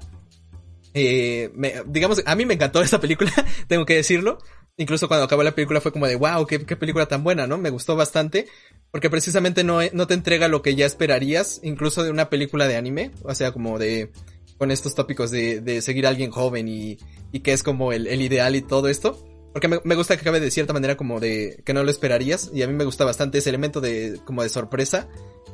Eh, 0.93 1.51
digamos, 1.87 2.21
a 2.23 2.35
mí 2.35 2.45
me 2.45 2.53
encantó 2.53 2.83
esta 2.83 3.01
película, 3.01 3.31
tengo 3.67 3.83
que 3.83 3.95
decirlo. 3.95 4.37
Incluso 4.77 5.07
cuando 5.07 5.25
acabó 5.25 5.43
la 5.43 5.53
película 5.53 5.81
fue 5.81 5.91
como 5.91 6.07
de, 6.07 6.15
wow, 6.15 6.45
qué, 6.47 6.65
qué 6.65 6.75
película 6.75 7.05
tan 7.05 7.23
buena, 7.23 7.45
¿no? 7.47 7.57
Me 7.57 7.69
gustó 7.69 7.95
bastante. 7.95 8.47
Porque 8.91 9.09
precisamente 9.09 9.63
no, 9.63 9.79
no 9.91 10.07
te 10.07 10.13
entrega 10.13 10.47
lo 10.47 10.61
que 10.61 10.75
ya 10.75 10.85
esperarías, 10.85 11.59
incluso 11.63 12.03
de 12.03 12.11
una 12.11 12.29
película 12.29 12.67
de 12.67 12.77
anime. 12.77 13.11
O 13.23 13.33
sea, 13.35 13.51
como 13.51 13.79
de, 13.79 14.11
con 14.57 14.71
estos 14.71 14.95
tópicos 14.95 15.31
de, 15.31 15.61
de 15.61 15.81
seguir 15.81 16.05
a 16.05 16.09
alguien 16.09 16.31
joven 16.31 16.67
y, 16.67 16.97
y 17.31 17.41
que 17.41 17.53
es 17.53 17.63
como 17.63 17.93
el, 17.93 18.07
el 18.07 18.21
ideal 18.21 18.55
y 18.55 18.61
todo 18.61 18.87
esto 18.87 19.23
porque 19.53 19.67
me, 19.67 19.95
gusta 19.95 20.15
que 20.15 20.21
acabe 20.21 20.39
de 20.39 20.49
cierta 20.49 20.73
manera 20.73 20.97
como 20.97 21.19
de 21.19 21.61
que 21.63 21.75
no 21.75 21.83
lo 21.83 21.91
esperarías. 21.91 22.49
Y 22.53 22.63
a 22.63 22.67
mí 22.67 22.73
me 22.73 22.85
gusta 22.85 23.05
bastante 23.05 23.37
ese 23.37 23.49
elemento 23.49 23.81
de 23.81 24.19
como 24.25 24.41
de 24.41 24.49
sorpresa. 24.49 25.07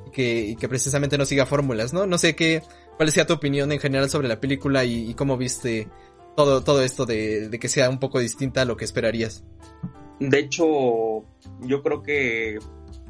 Y 0.07 0.11
que, 0.11 0.39
y 0.41 0.55
que 0.55 0.69
precisamente 0.69 1.17
no 1.17 1.25
siga 1.25 1.45
fórmulas, 1.45 1.91
¿no? 1.91 2.07
No 2.07 2.17
sé 2.17 2.33
qué, 2.33 2.63
cuál 2.95 3.11
sea 3.11 3.27
tu 3.27 3.33
opinión 3.33 3.71
en 3.73 3.79
general 3.79 4.09
sobre 4.09 4.29
la 4.29 4.39
película 4.39 4.85
y, 4.85 5.13
cómo 5.15 5.37
viste 5.37 5.89
todo, 6.39 6.63
todo 6.63 6.81
esto 6.83 7.05
de, 7.05 7.49
de, 7.49 7.59
que 7.59 7.67
sea 7.67 7.89
un 7.89 7.99
poco 7.99 8.17
distinta 8.17 8.61
a 8.61 8.65
lo 8.65 8.77
que 8.77 8.85
esperarías. 8.85 9.43
De 10.21 10.39
hecho, 10.39 11.25
yo 11.59 11.83
creo 11.83 12.01
que, 12.01 12.59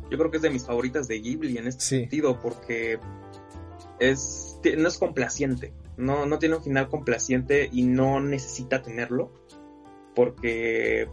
yo 0.10 0.18
creo 0.18 0.32
que 0.32 0.38
es 0.38 0.42
de 0.42 0.50
mis 0.50 0.66
favoritas 0.66 1.08
de 1.08 1.20
Ghibli 1.20 1.60
en 1.60 1.68
este 1.68 1.82
sentido, 1.82 2.40
porque 2.40 2.98
es, 4.00 4.60
no 4.76 4.88
es 4.88 4.98
complaciente. 4.98 5.74
No, 5.96 6.26
no 6.26 6.40
tiene 6.40 6.56
un 6.56 6.64
final 6.64 6.90
complaciente 6.90 7.70
y 7.72 7.84
no 7.84 8.20
necesita 8.20 8.82
tenerlo 8.82 9.32
porque 10.16 11.08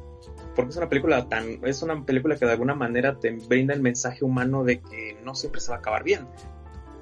porque 0.55 0.71
es 0.71 0.77
una 0.79 0.89
película 0.89 1.29
tan 1.29 1.61
es 1.67 1.83
una 1.83 2.03
película 2.07 2.37
que 2.37 2.47
de 2.47 2.53
alguna 2.53 2.75
manera 2.75 3.19
te 3.19 3.31
brinda 3.31 3.75
el 3.75 3.83
mensaje 3.83 4.25
humano 4.25 4.65
de 4.65 4.81
que 4.81 5.19
no 5.23 5.35
siempre 5.35 5.61
se 5.61 5.69
va 5.69 5.77
a 5.77 5.79
acabar 5.81 6.03
bien 6.03 6.27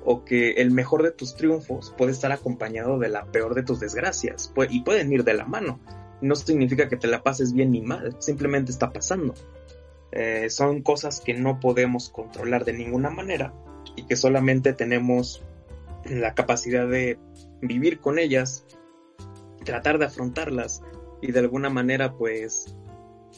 o 0.05 0.24
que 0.24 0.52
el 0.52 0.70
mejor 0.70 1.02
de 1.02 1.11
tus 1.11 1.34
triunfos 1.34 1.94
puede 1.96 2.12
estar 2.12 2.30
acompañado 2.32 2.98
de 2.98 3.09
la 3.09 3.24
peor 3.26 3.55
de 3.55 3.62
tus 3.62 3.80
desgracias 3.80 4.52
y 4.68 4.82
pueden 4.82 5.12
ir 5.12 5.24
de 5.24 5.34
la 5.34 5.44
mano. 5.44 5.80
No 6.20 6.36
significa 6.36 6.88
que 6.88 6.96
te 6.96 7.09
la 7.09 7.22
pases 7.22 7.52
bien 7.52 7.72
ni 7.72 7.80
mal 7.80 8.16
simplemente 8.18 8.70
está 8.70 8.92
pasando. 8.92 9.34
Eh, 10.12 10.48
son 10.50 10.82
cosas 10.82 11.20
que 11.20 11.34
no 11.34 11.59
podemos 11.59 12.09
controlar 12.09 12.64
de 12.64 12.72
ninguna 12.74 13.11
manera 13.11 13.52
y 13.96 14.07
que 14.07 14.16
solamente 14.16 14.72
tenemos 14.72 15.42
la 16.05 16.34
capacidad 16.34 16.86
de 16.86 17.18
vivir 17.61 17.98
con 17.98 18.18
ellas 18.18 18.64
tratar 19.64 19.98
de 19.98 20.05
afrontarlas 20.05 20.82
y 21.20 21.32
de 21.32 21.40
alguna 21.40 21.70
manera 21.70 22.12
pues 22.12 22.76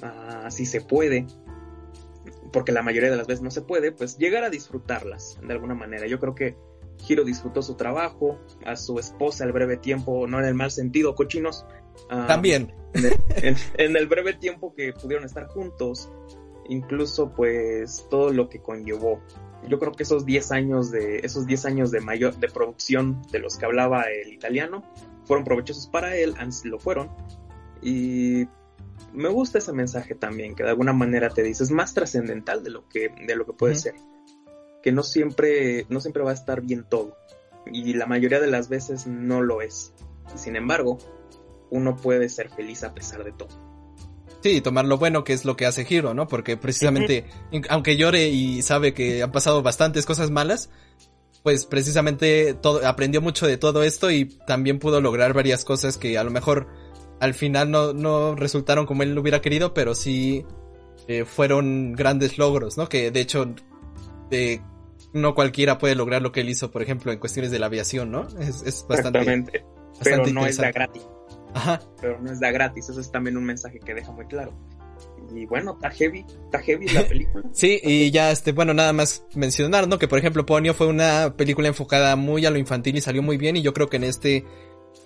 así 0.03 0.67
se 0.67 0.81
puede 0.81 1.27
porque 2.53 2.73
la 2.73 2.83
mayoría 2.83 3.11
de 3.11 3.17
las 3.17 3.27
veces 3.27 3.43
no 3.43 3.51
se 3.51 3.63
puede 3.63 3.93
pues 3.93 4.19
llegar 4.19 4.45
a 4.45 4.51
disfrutarlas 4.51 5.39
de 5.43 5.53
alguna 5.53 5.75
manera. 5.75 6.07
Yo 6.07 6.19
creo 6.19 6.35
que 6.35 6.57
Hiro 7.07 7.25
disfrutó 7.25 7.63
su 7.63 7.75
trabajo 7.75 8.39
a 8.65 8.77
su 8.77 8.99
esposa 8.99 9.45
el 9.45 9.53
breve 9.53 9.77
tiempo 9.77 10.27
no 10.27 10.39
en 10.39 10.47
el 10.47 10.55
mal 10.55 10.71
sentido 10.71 11.15
cochinos 11.15 11.65
también. 12.09 12.73
en 12.95 13.97
el, 13.97 14.07
breve 14.07 14.35
tiempo 14.35 14.75
que 14.75 14.93
pudieron 14.93 15.25
estar 15.25 15.47
juntos 15.49 16.11
incluso 16.69 17.31
pues 17.31 18.07
todo 18.11 18.33
lo 18.33 18.49
que 18.49 18.61
conllevó. 18.61 19.21
Yo 19.69 19.79
creo 19.79 19.93
que 19.93 20.03
esos 20.03 20.25
10 20.25 20.53
años 20.53 20.91
de 20.91 21.19
esos 21.19 21.47
10 21.47 21.67
años 21.67 21.91
de 21.91 22.01
mayor 22.01 22.37
de 22.37 22.49
producción 22.49 23.23
de 23.31 23.39
los 23.39 23.57
que 23.57 23.67
hablaba 23.67 24.05
el 24.05 24.33
italiano 24.33 24.83
fueron 25.25 25.45
provechosos 25.45 25.89
para 25.89 26.17
él, 26.17 26.35
lo 26.65 26.79
fueron, 26.79 27.11
y 27.83 28.47
me 29.13 29.29
gusta 29.29 29.59
ese 29.59 29.73
mensaje 29.73 30.15
también, 30.15 30.55
que 30.55 30.63
de 30.63 30.71
alguna 30.71 30.93
manera 30.93 31.31
te 31.31 31.43
dice, 31.43 31.65
es 31.65 31.71
más 31.71 31.95
trascendental 31.95 32.63
de 32.63 32.71
lo 32.71 32.89
que, 32.89 33.11
de 33.27 33.37
lo 33.37 33.47
que 33.47 33.53
puede 33.53 33.75
ser. 33.75 33.95
Que 34.83 34.93
no 34.93 35.03
siempre, 35.03 35.87
no 35.89 36.01
siempre 36.01 36.23
va 36.23 36.31
a 36.31 36.35
estar 36.35 36.61
bien 36.63 36.85
todo. 36.89 37.17
Y 37.67 37.95
la 37.95 38.07
mayoría 38.07 38.41
de 38.41 38.47
las 38.47 38.69
veces 38.69 39.07
no 39.07 39.43
lo 39.43 39.63
es. 39.63 39.93
sin 40.37 40.55
embargo, 40.57 40.99
uno 41.71 41.97
puede 41.97 42.29
ser 42.29 42.51
feliz 42.51 42.85
a 42.85 42.95
pesar 42.95 43.25
de 43.25 43.33
todo. 43.33 43.49
Sí, 44.43 44.61
tomar 44.61 44.85
lo 44.85 44.99
bueno 44.99 45.25
que 45.25 45.33
es 45.33 45.45
lo 45.45 45.57
que 45.57 45.67
hace 45.67 45.87
Hiro, 45.89 46.15
¿no? 46.15 46.29
Porque 46.29 46.57
precisamente, 46.57 47.27
aunque 47.69 47.97
llore 47.97 48.29
y 48.29 48.63
sabe 48.63 48.95
que 48.95 49.23
han 49.23 49.33
pasado 49.33 49.63
bastantes 49.63 50.07
cosas 50.07 50.31
malas, 50.31 50.71
pues 51.43 51.65
precisamente 51.67 52.55
todo, 52.55 52.87
aprendió 52.87 53.21
mucho 53.21 53.47
de 53.47 53.57
todo 53.57 53.83
esto 53.83 54.11
y 54.11 54.27
también 54.47 54.79
pudo 54.79 55.01
lograr 55.01 55.33
varias 55.33 55.65
cosas 55.65 55.97
que 55.97 56.19
a 56.19 56.25
lo 56.25 56.31
mejor 56.31 56.69
al 57.21 57.35
final 57.35 57.71
no, 57.71 57.93
no 57.93 58.35
resultaron 58.35 58.87
como 58.87 59.03
él 59.03 59.15
lo 59.15 59.21
hubiera 59.21 59.41
querido, 59.41 59.75
pero 59.75 59.95
sí 59.95 60.45
eh, 61.09 61.25
fueron 61.25 61.93
grandes 61.93 62.39
logros, 62.39 62.77
¿no? 62.77 62.89
Que 62.89 63.11
de 63.11 63.21
hecho 63.21 63.55
eh, 64.31 64.61
no 65.13 65.35
cualquiera 65.35 65.79
puede 65.79 65.95
lograr 65.95 66.23
lo 66.23 66.33
que 66.33 66.41
él 66.41 66.49
hizo, 66.49 66.71
por 66.71 66.83
ejemplo, 66.83 67.13
en 67.13 67.19
cuestiones 67.19 67.51
de 67.51 67.59
la 67.59 67.67
aviación, 67.67 68.11
¿no? 68.11 68.27
Es, 68.41 68.63
es 68.63 68.85
bastante... 68.89 69.19
Exactamente. 69.21 69.65
pero 70.03 70.27
no 70.27 70.47
es 70.47 70.57
da 70.59 70.73
gratis. 70.73 71.03
Ajá. 71.55 71.81
Pero 72.01 72.21
no 72.21 72.33
es 72.33 72.41
da 72.41 72.51
gratis, 72.51 72.89
eso 72.89 73.01
es 73.01 73.11
también 73.11 73.37
un 73.37 73.45
mensaje 73.45 73.79
que 73.79 73.95
deja 73.95 74.13
muy 74.13 74.27
claro. 74.27 74.53
Y 75.35 75.47
bueno, 75.47 75.73
está 75.73 75.91
heavy, 75.91 76.25
está 76.45 76.61
heavy 76.61 76.89
la 76.89 77.03
película. 77.09 77.45
sí, 77.53 77.81
y 77.83 78.11
ya, 78.11 78.31
este, 78.31 78.53
bueno, 78.53 78.75
nada 78.75 78.93
más 78.93 79.25
mencionar, 79.35 79.89
¿no? 79.89 79.99
Que 79.99 80.09
por 80.09 80.19
ejemplo, 80.19 80.47
Ponyo 80.47 80.75
fue 80.75 80.87
una 80.87 81.35
película 81.37 81.69
enfocada 81.69 82.17
muy 82.17 82.47
a 82.47 82.51
lo 82.51 82.59
infantil 82.59 82.97
y 82.97 83.01
salió 83.01 83.23
muy 83.23 83.37
bien, 83.37 83.57
y 83.57 83.63
yo 83.63 83.73
creo 83.73 83.89
que 83.89 83.97
en 83.97 84.05
este 84.05 84.45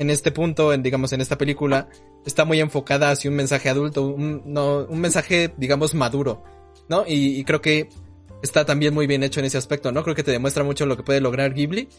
en 0.01 0.09
este 0.09 0.32
punto, 0.32 0.72
en, 0.72 0.82
digamos, 0.82 1.12
en 1.12 1.20
esta 1.20 1.36
película, 1.36 1.90
está 2.24 2.46
muy 2.46 2.59
enfocada 2.59 3.11
hacia 3.11 3.30
un 3.30 3.36
mensaje 3.36 3.68
adulto, 3.68 4.07
un, 4.07 4.42
no, 4.46 4.86
un 4.88 4.98
mensaje, 4.98 5.53
digamos, 5.59 5.94
maduro, 5.94 6.42
¿no? 6.88 7.05
Y, 7.07 7.44
creo 7.44 7.61
que 7.61 7.90
está 8.42 8.64
también 8.64 8.94
muy 8.94 9.07
bien 9.07 9.22
hecho 9.22 9.40
en 9.40 9.46
ese 9.46 9.59
aspecto, 9.59 9.92
¿no? 9.92 10.03
Creo 10.03 10.16
que 10.16 10.22
te 10.22 10.30
demuestra 10.30 10.64
mucho 10.64 10.86
lo 10.86 10.96
que 10.96 11.03
puede 11.03 11.20
lograr 11.20 11.53
Ghibli. 11.53 11.90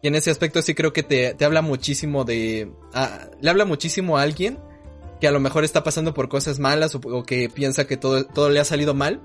Y 0.00 0.06
en 0.06 0.14
ese 0.14 0.30
aspecto 0.30 0.62
sí 0.62 0.74
creo 0.74 0.92
que 0.92 1.02
te, 1.02 1.34
te 1.34 1.44
habla 1.44 1.60
muchísimo 1.60 2.24
de... 2.24 2.70
le 3.40 3.50
habla 3.50 3.64
muchísimo 3.64 4.16
a 4.16 4.22
alguien 4.22 4.60
que 5.20 5.26
a 5.26 5.32
lo 5.32 5.40
mejor 5.40 5.64
está 5.64 5.82
pasando 5.82 6.14
por 6.14 6.28
cosas 6.28 6.60
malas 6.60 6.94
o, 6.94 7.24
que 7.24 7.48
piensa 7.48 7.88
que 7.88 7.96
todo, 7.96 8.24
todo 8.24 8.50
le 8.50 8.60
ha 8.60 8.64
salido 8.64 8.94
mal. 8.94 9.20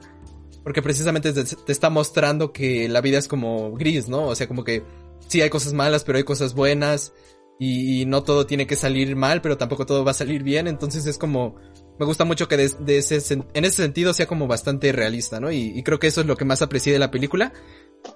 Porque 0.63 0.81
precisamente 0.81 1.33
te, 1.33 1.43
te, 1.43 1.71
está 1.71 1.91
mostrando 1.91 2.51
que 2.51 2.89
la 2.89 3.01
vida 3.01 3.19
es 3.19 3.27
como 3.27 3.73
gris, 3.73 4.09
¿no? 4.09 4.25
O 4.25 4.33
sea, 4.33 4.47
como 4.47 4.63
que 4.63 4.81
sí 5.27 5.39
hay 5.41 5.51
cosas 5.51 5.73
malas, 5.73 6.03
pero 6.03 6.17
hay 6.17 6.23
cosas 6.23 6.55
buenas 6.55 7.13
y, 7.59 8.05
no 8.05 8.23
todo 8.23 8.45
tiene 8.45 8.67
que 8.67 8.75
salir 8.75 9.15
mal, 9.15 9.41
pero 9.41 9.57
tampoco 9.57 9.85
todo 9.85 10.03
va 10.03 10.11
a 10.11 10.15
salir 10.15 10.43
bien, 10.43 10.67
entonces 10.67 11.05
es 11.05 11.17
como, 11.17 11.55
me 11.99 12.05
gusta 12.05 12.25
mucho 12.25 12.47
que 12.47 12.57
de, 12.57 12.97
ese, 12.97 13.17
en 13.53 13.65
ese 13.65 13.83
sentido 13.83 14.13
sea 14.13 14.27
como 14.27 14.47
bastante 14.47 14.91
realista, 14.91 15.39
¿no? 15.39 15.51
Y, 15.51 15.81
creo 15.83 15.99
que 15.99 16.07
eso 16.07 16.21
es 16.21 16.27
lo 16.27 16.35
que 16.37 16.45
más 16.45 16.61
aprecié 16.61 16.91
de 16.93 16.99
la 16.99 17.11
película, 17.11 17.53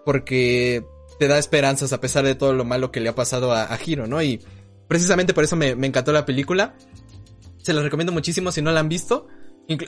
porque 0.05 0.85
te 1.19 1.27
da 1.27 1.37
esperanzas 1.37 1.93
a 1.93 2.01
pesar 2.01 2.25
de 2.25 2.35
todo 2.35 2.53
lo 2.53 2.65
malo 2.65 2.91
que 2.91 2.99
le 2.99 3.09
ha 3.09 3.15
pasado 3.15 3.51
a, 3.51 3.73
a 3.73 3.79
Hiro, 3.83 4.07
¿no? 4.07 4.21
Y 4.21 4.41
precisamente 4.87 5.33
por 5.33 5.43
eso 5.43 5.55
me, 5.55 5.75
me 5.75 5.87
encantó 5.87 6.11
la 6.11 6.25
película. 6.25 6.75
Se 7.57 7.73
los 7.73 7.83
recomiendo 7.83 8.13
muchísimo 8.13 8.51
si 8.51 8.61
no 8.61 8.71
la 8.71 8.79
han 8.79 8.89
visto. 8.89 9.27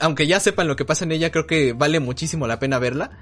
Aunque 0.00 0.26
ya 0.26 0.40
sepan 0.40 0.68
lo 0.68 0.76
que 0.76 0.84
pasa 0.84 1.04
en 1.04 1.12
ella, 1.12 1.30
creo 1.30 1.46
que 1.46 1.72
vale 1.72 2.00
muchísimo 2.00 2.46
la 2.46 2.58
pena 2.58 2.78
verla. 2.78 3.18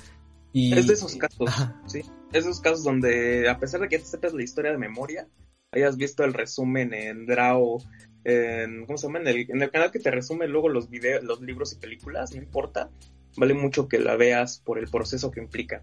Y... 0.52 0.76
Es 0.76 0.86
de 0.86 0.94
esos 0.94 1.14
casos, 1.16 1.48
sí. 1.86 2.00
Es 2.32 2.44
de 2.44 2.50
esos 2.50 2.60
casos 2.60 2.82
donde, 2.82 3.48
a 3.48 3.58
pesar 3.58 3.80
de 3.80 3.88
que 3.88 3.96
ya 3.96 4.02
te 4.02 4.10
sepas 4.10 4.32
la 4.32 4.42
historia 4.42 4.72
de 4.72 4.78
memoria, 4.78 5.28
hayas 5.72 5.96
visto 5.96 6.24
el 6.24 6.34
resumen 6.34 6.94
en 6.94 7.26
Drao, 7.26 7.82
en, 8.24 8.86
¿cómo 8.86 8.98
se 8.98 9.06
llama? 9.06 9.20
En 9.20 9.28
el, 9.28 9.50
en 9.50 9.62
el 9.62 9.70
canal 9.70 9.90
que 9.90 9.98
te 9.98 10.10
resume 10.10 10.48
luego 10.48 10.68
los 10.68 10.88
videos, 10.90 11.22
los 11.24 11.40
libros 11.40 11.72
y 11.72 11.76
películas, 11.76 12.32
no 12.32 12.38
importa. 12.38 12.90
Vale 13.36 13.54
mucho 13.54 13.88
que 13.88 13.98
la 13.98 14.16
veas 14.16 14.60
por 14.64 14.78
el 14.78 14.88
proceso 14.88 15.30
que 15.30 15.40
implica. 15.40 15.82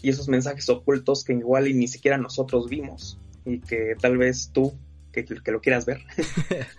Y 0.00 0.10
esos 0.10 0.28
mensajes 0.28 0.68
ocultos 0.68 1.24
que 1.24 1.32
igual 1.32 1.68
y 1.68 1.74
ni 1.74 1.88
siquiera 1.88 2.18
nosotros 2.18 2.68
vimos. 2.68 3.18
Y 3.44 3.60
que 3.60 3.94
tal 4.00 4.16
vez 4.16 4.50
tú, 4.52 4.74
que, 5.12 5.24
que 5.24 5.52
lo 5.52 5.60
quieras 5.60 5.84
ver, 5.84 5.98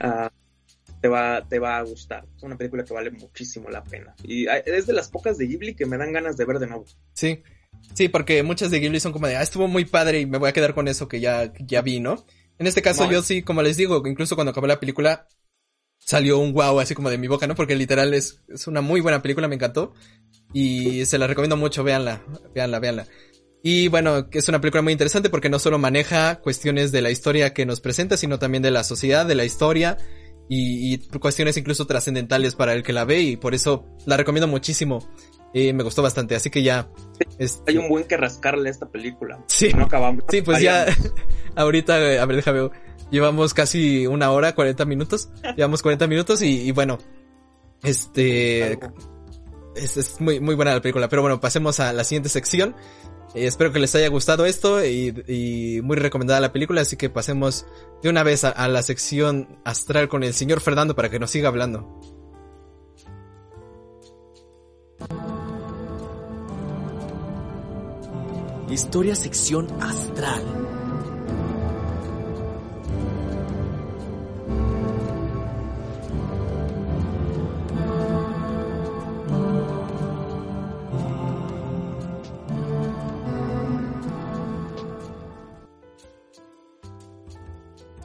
uh, 0.04 0.30
te 1.02 1.08
va, 1.08 1.48
te 1.48 1.60
va 1.60 1.78
a 1.78 1.84
gustar. 1.84 2.26
Es 2.36 2.44
una 2.44 2.58
película 2.58 2.84
que 2.84 2.94
vale 2.94 3.12
muchísimo 3.12 3.70
la 3.70 3.84
pena. 3.84 4.16
Y 4.24 4.48
es 4.48 4.88
de 4.88 4.94
las 4.94 5.10
pocas 5.10 5.38
de 5.38 5.48
Ghibli 5.48 5.76
que 5.76 5.86
me 5.86 5.98
dan 5.98 6.12
ganas 6.12 6.38
de 6.38 6.46
ver 6.46 6.60
de 6.60 6.68
nuevo. 6.68 6.86
Sí, 7.14 7.44
sí, 7.94 8.10
porque 8.10 8.42
muchas 8.42 8.72
de 8.72 8.80
Ghibli 8.80 9.00
son 9.00 9.12
como 9.12 9.28
de, 9.28 9.36
ah, 9.36 9.44
estuvo 9.44 9.68
muy 9.68 9.86
padre 9.86 10.22
y 10.22 10.26
me 10.26 10.40
voy 10.40 10.50
a 10.50 10.54
quedar 10.54 10.74
con 10.74 10.88
eso 10.88 11.08
que 11.08 11.20
ya, 11.20 11.54
ya 11.60 11.82
vi, 11.82 12.00
¿no? 12.00 12.26
En 12.58 12.68
este 12.68 12.82
caso 12.82 13.10
yo 13.10 13.22
sí, 13.22 13.42
como 13.42 13.62
les 13.62 13.78
digo, 13.78 14.02
incluso 14.06 14.36
cuando 14.36 14.52
acabé 14.52 14.68
la 14.68 14.80
película, 14.80 15.28
salió 15.98 16.38
un 16.38 16.54
wow 16.54 16.80
así 16.80 16.96
como 16.96 17.10
de 17.10 17.18
mi 17.18 17.28
boca, 17.28 17.48
¿no? 17.48 17.56
Porque 17.56 17.76
literal 17.76 18.14
es, 18.14 18.42
es 18.48 18.68
una 18.68 18.82
muy 18.82 19.02
buena 19.02 19.22
película, 19.22 19.48
me 19.48 19.56
encantó. 19.56 19.94
Y 20.54 21.06
se 21.06 21.18
la 21.18 21.28
recomiendo 21.28 21.58
mucho, 21.58 21.84
véanla, 21.84 22.24
véanla, 22.54 22.80
véanla. 22.80 23.08
Y 23.62 23.88
bueno, 23.88 24.28
es 24.32 24.48
una 24.48 24.62
película 24.62 24.84
muy 24.84 24.94
interesante 24.94 25.30
porque 25.30 25.50
no 25.50 25.58
solo 25.58 25.80
maneja 25.80 26.40
cuestiones 26.40 26.92
de 26.92 27.02
la 27.02 27.10
historia 27.10 27.54
que 27.54 27.66
nos 27.66 27.82
presenta, 27.82 28.16
sino 28.16 28.38
también 28.38 28.62
de 28.62 28.72
la 28.72 28.84
sociedad, 28.84 29.26
de 29.26 29.36
la 29.36 29.44
historia 29.44 29.98
y, 30.48 30.94
y 30.94 30.98
cuestiones 31.20 31.58
incluso 31.58 31.88
trascendentales 31.88 32.54
para 32.54 32.74
el 32.74 32.84
que 32.84 32.94
la 32.94 33.06
ve 33.06 33.22
y 33.22 33.38
por 33.38 33.56
eso 33.56 33.86
la 34.06 34.18
recomiendo 34.18 34.48
muchísimo. 34.48 35.10
Eh, 35.58 35.72
me 35.72 35.84
gustó 35.84 36.02
bastante, 36.02 36.36
así 36.36 36.50
que 36.50 36.62
ya. 36.64 36.90
Este... 37.40 37.72
Hay 37.72 37.78
un 37.78 37.88
buen 37.88 38.04
que 38.04 38.18
rascarle 38.18 38.68
a 38.68 38.72
esta 38.74 38.90
película. 38.90 39.42
Sí. 39.48 39.72
No 39.74 39.86
acabamos. 39.86 40.26
Sí, 40.30 40.42
pues 40.42 40.62
ya. 40.62 40.86
ahorita, 41.56 41.96
a 41.96 42.26
ver, 42.26 42.36
déjame. 42.36 42.70
Llevamos 43.10 43.54
casi 43.54 44.06
una 44.06 44.32
hora, 44.32 44.54
40 44.54 44.84
minutos. 44.84 45.30
Llevamos 45.56 45.82
40 45.82 46.08
minutos 46.08 46.42
y, 46.42 46.64
y 46.64 46.72
bueno. 46.72 46.98
Este. 47.84 48.74
Es, 49.78 49.96
es, 49.96 50.20
muy, 50.20 50.42
muy 50.42 50.56
buena 50.56 50.74
la 50.74 50.82
película. 50.82 51.08
Pero 51.08 51.22
bueno, 51.22 51.40
pasemos 51.40 51.80
a 51.80 51.94
la 51.94 52.04
siguiente 52.04 52.28
sección. 52.28 52.76
Eh, 53.34 53.46
espero 53.48 53.72
que 53.72 53.80
les 53.80 53.96
haya 53.96 54.10
gustado 54.10 54.46
esto 54.46 54.84
y, 54.84 55.24
y, 55.26 55.82
muy 55.84 55.96
recomendada 55.96 56.42
la 56.42 56.52
película, 56.52 56.82
así 56.82 56.98
que 56.98 57.10
pasemos 57.10 57.66
de 58.04 58.10
una 58.10 58.24
vez 58.24 58.44
a, 58.44 58.50
a, 58.50 58.68
la 58.68 58.82
sección 58.82 59.58
astral 59.64 60.10
con 60.10 60.24
el 60.24 60.34
señor 60.34 60.60
Fernando 60.60 60.98
para 60.98 61.10
que 61.10 61.18
nos 61.18 61.32
siga 61.32 61.48
hablando. 61.48 62.02
Historia 68.70 69.16
sección 69.16 69.68
astral. 69.80 70.44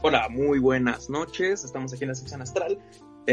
Hola, 0.02 0.28
muy 0.28 0.58
buenas 0.58 1.08
noches. 1.08 1.64
Estamos 1.64 1.94
aquí 1.94 2.04
en 2.04 2.08
la 2.08 2.14
sección 2.14 2.42
astral 2.42 2.78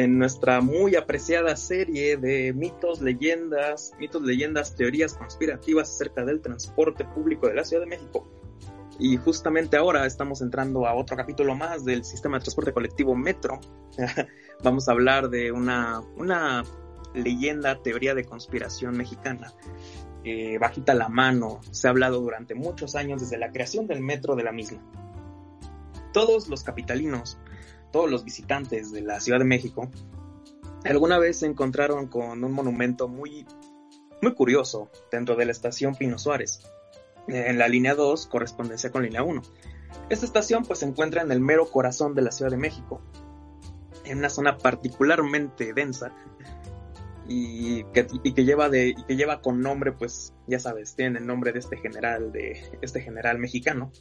en 0.04 0.20
nuestra 0.20 0.62
muy 0.62 0.95
apreciada 0.95 1.56
serie 1.56 2.18
de 2.18 2.54
mitos, 2.54 3.02
leyendas, 3.02 3.93
mitos, 4.00 4.22
leyendas, 4.22 4.76
teorías 4.76 5.16
conspirativas 5.16 5.89
acerca 5.89 6.24
del 6.24 6.39
transporte 6.39 7.04
público 7.04 7.48
de 7.48 7.56
la 7.56 7.64
Ciudad 7.64 7.82
de 7.82 7.89
México. 7.89 8.28
Y 9.00 9.18
justamente 9.18 9.76
ahora 9.76 10.06
estamos 10.06 10.41
entrando 10.41 10.86
a 10.86 10.93
otro 10.93 11.18
capítulo 11.18 11.56
más 11.56 11.84
del 11.84 12.04
sistema 12.04 12.38
de 12.38 12.43
transporte 12.43 12.74
colectivo 12.74 13.16
Metro. 13.16 13.60
Vamos 14.64 14.88
a 14.88 14.91
hablar 14.91 15.30
de 15.30 15.52
una, 15.52 16.02
una 16.16 16.64
leyenda, 17.16 17.82
teoría 17.82 18.14
de 18.14 18.24
conspiración 18.24 18.95
mexicana. 18.98 19.52
Bajita 20.60 20.93
la 20.93 21.10
mano, 21.10 21.62
se 21.72 21.88
ha 21.88 21.91
hablado 21.91 22.20
durante 22.20 22.54
muchos 22.54 22.95
años 22.95 23.22
desde 23.22 23.38
la 23.38 23.52
creación 23.52 23.88
del 23.88 24.02
metro 24.02 24.36
de 24.36 24.43
la 24.43 24.52
misma 24.52 24.82
todos 26.18 26.48
los 26.48 26.64
capitalinos, 26.64 27.38
todos 27.92 28.10
los 28.10 28.24
visitantes 28.24 28.92
de 28.92 29.02
la 29.02 29.20
Ciudad 29.20 29.40
de 29.40 29.46
México, 29.46 29.90
alguna 30.86 31.18
vez 31.18 31.40
se 31.40 31.46
encontraron 31.46 32.08
con 32.08 32.44
un 32.44 32.52
monumento 32.52 33.08
muy, 33.08 33.46
muy 34.22 34.34
curioso 34.34 34.90
dentro 35.12 35.36
de 35.36 35.46
la 35.46 35.52
estación 35.52 35.96
Pino 35.96 36.18
Suárez. 36.18 36.62
En 37.28 37.58
la 37.58 37.68
línea 37.68 37.94
2 37.94 38.28
correspondencia 38.28 38.92
con 38.92 39.04
línea 39.04 39.24
1. 39.24 39.42
Esta 40.10 40.26
estación 40.26 40.64
pues 40.64 40.80
se 40.80 40.86
encuentra 40.86 41.22
en 41.22 41.32
el 41.32 41.42
mero 41.42 41.70
corazón 41.70 42.16
de 42.16 42.22
la 42.22 42.32
Ciudad 42.32 42.52
de 42.52 42.58
México, 42.58 43.02
en 44.06 44.20
una 44.20 44.30
zona 44.30 44.58
particularmente 44.58 45.74
densa 45.74 46.14
y 47.28 47.84
que, 47.86 48.06
lleva 48.44 48.70
de 48.70 48.96
que 49.08 49.16
lleva 49.18 49.42
con 49.42 49.62
nombre 49.62 49.92
pues 49.92 50.34
ya 50.48 50.60
sabes 50.60 50.96
tiene 50.96 51.20
el 51.20 51.28
nombre 51.28 51.52
de 51.52 51.60
este 51.60 51.76
general 51.76 52.32
de 52.32 52.80
este 52.82 53.02
general 53.02 53.38
mexicano 53.38 53.92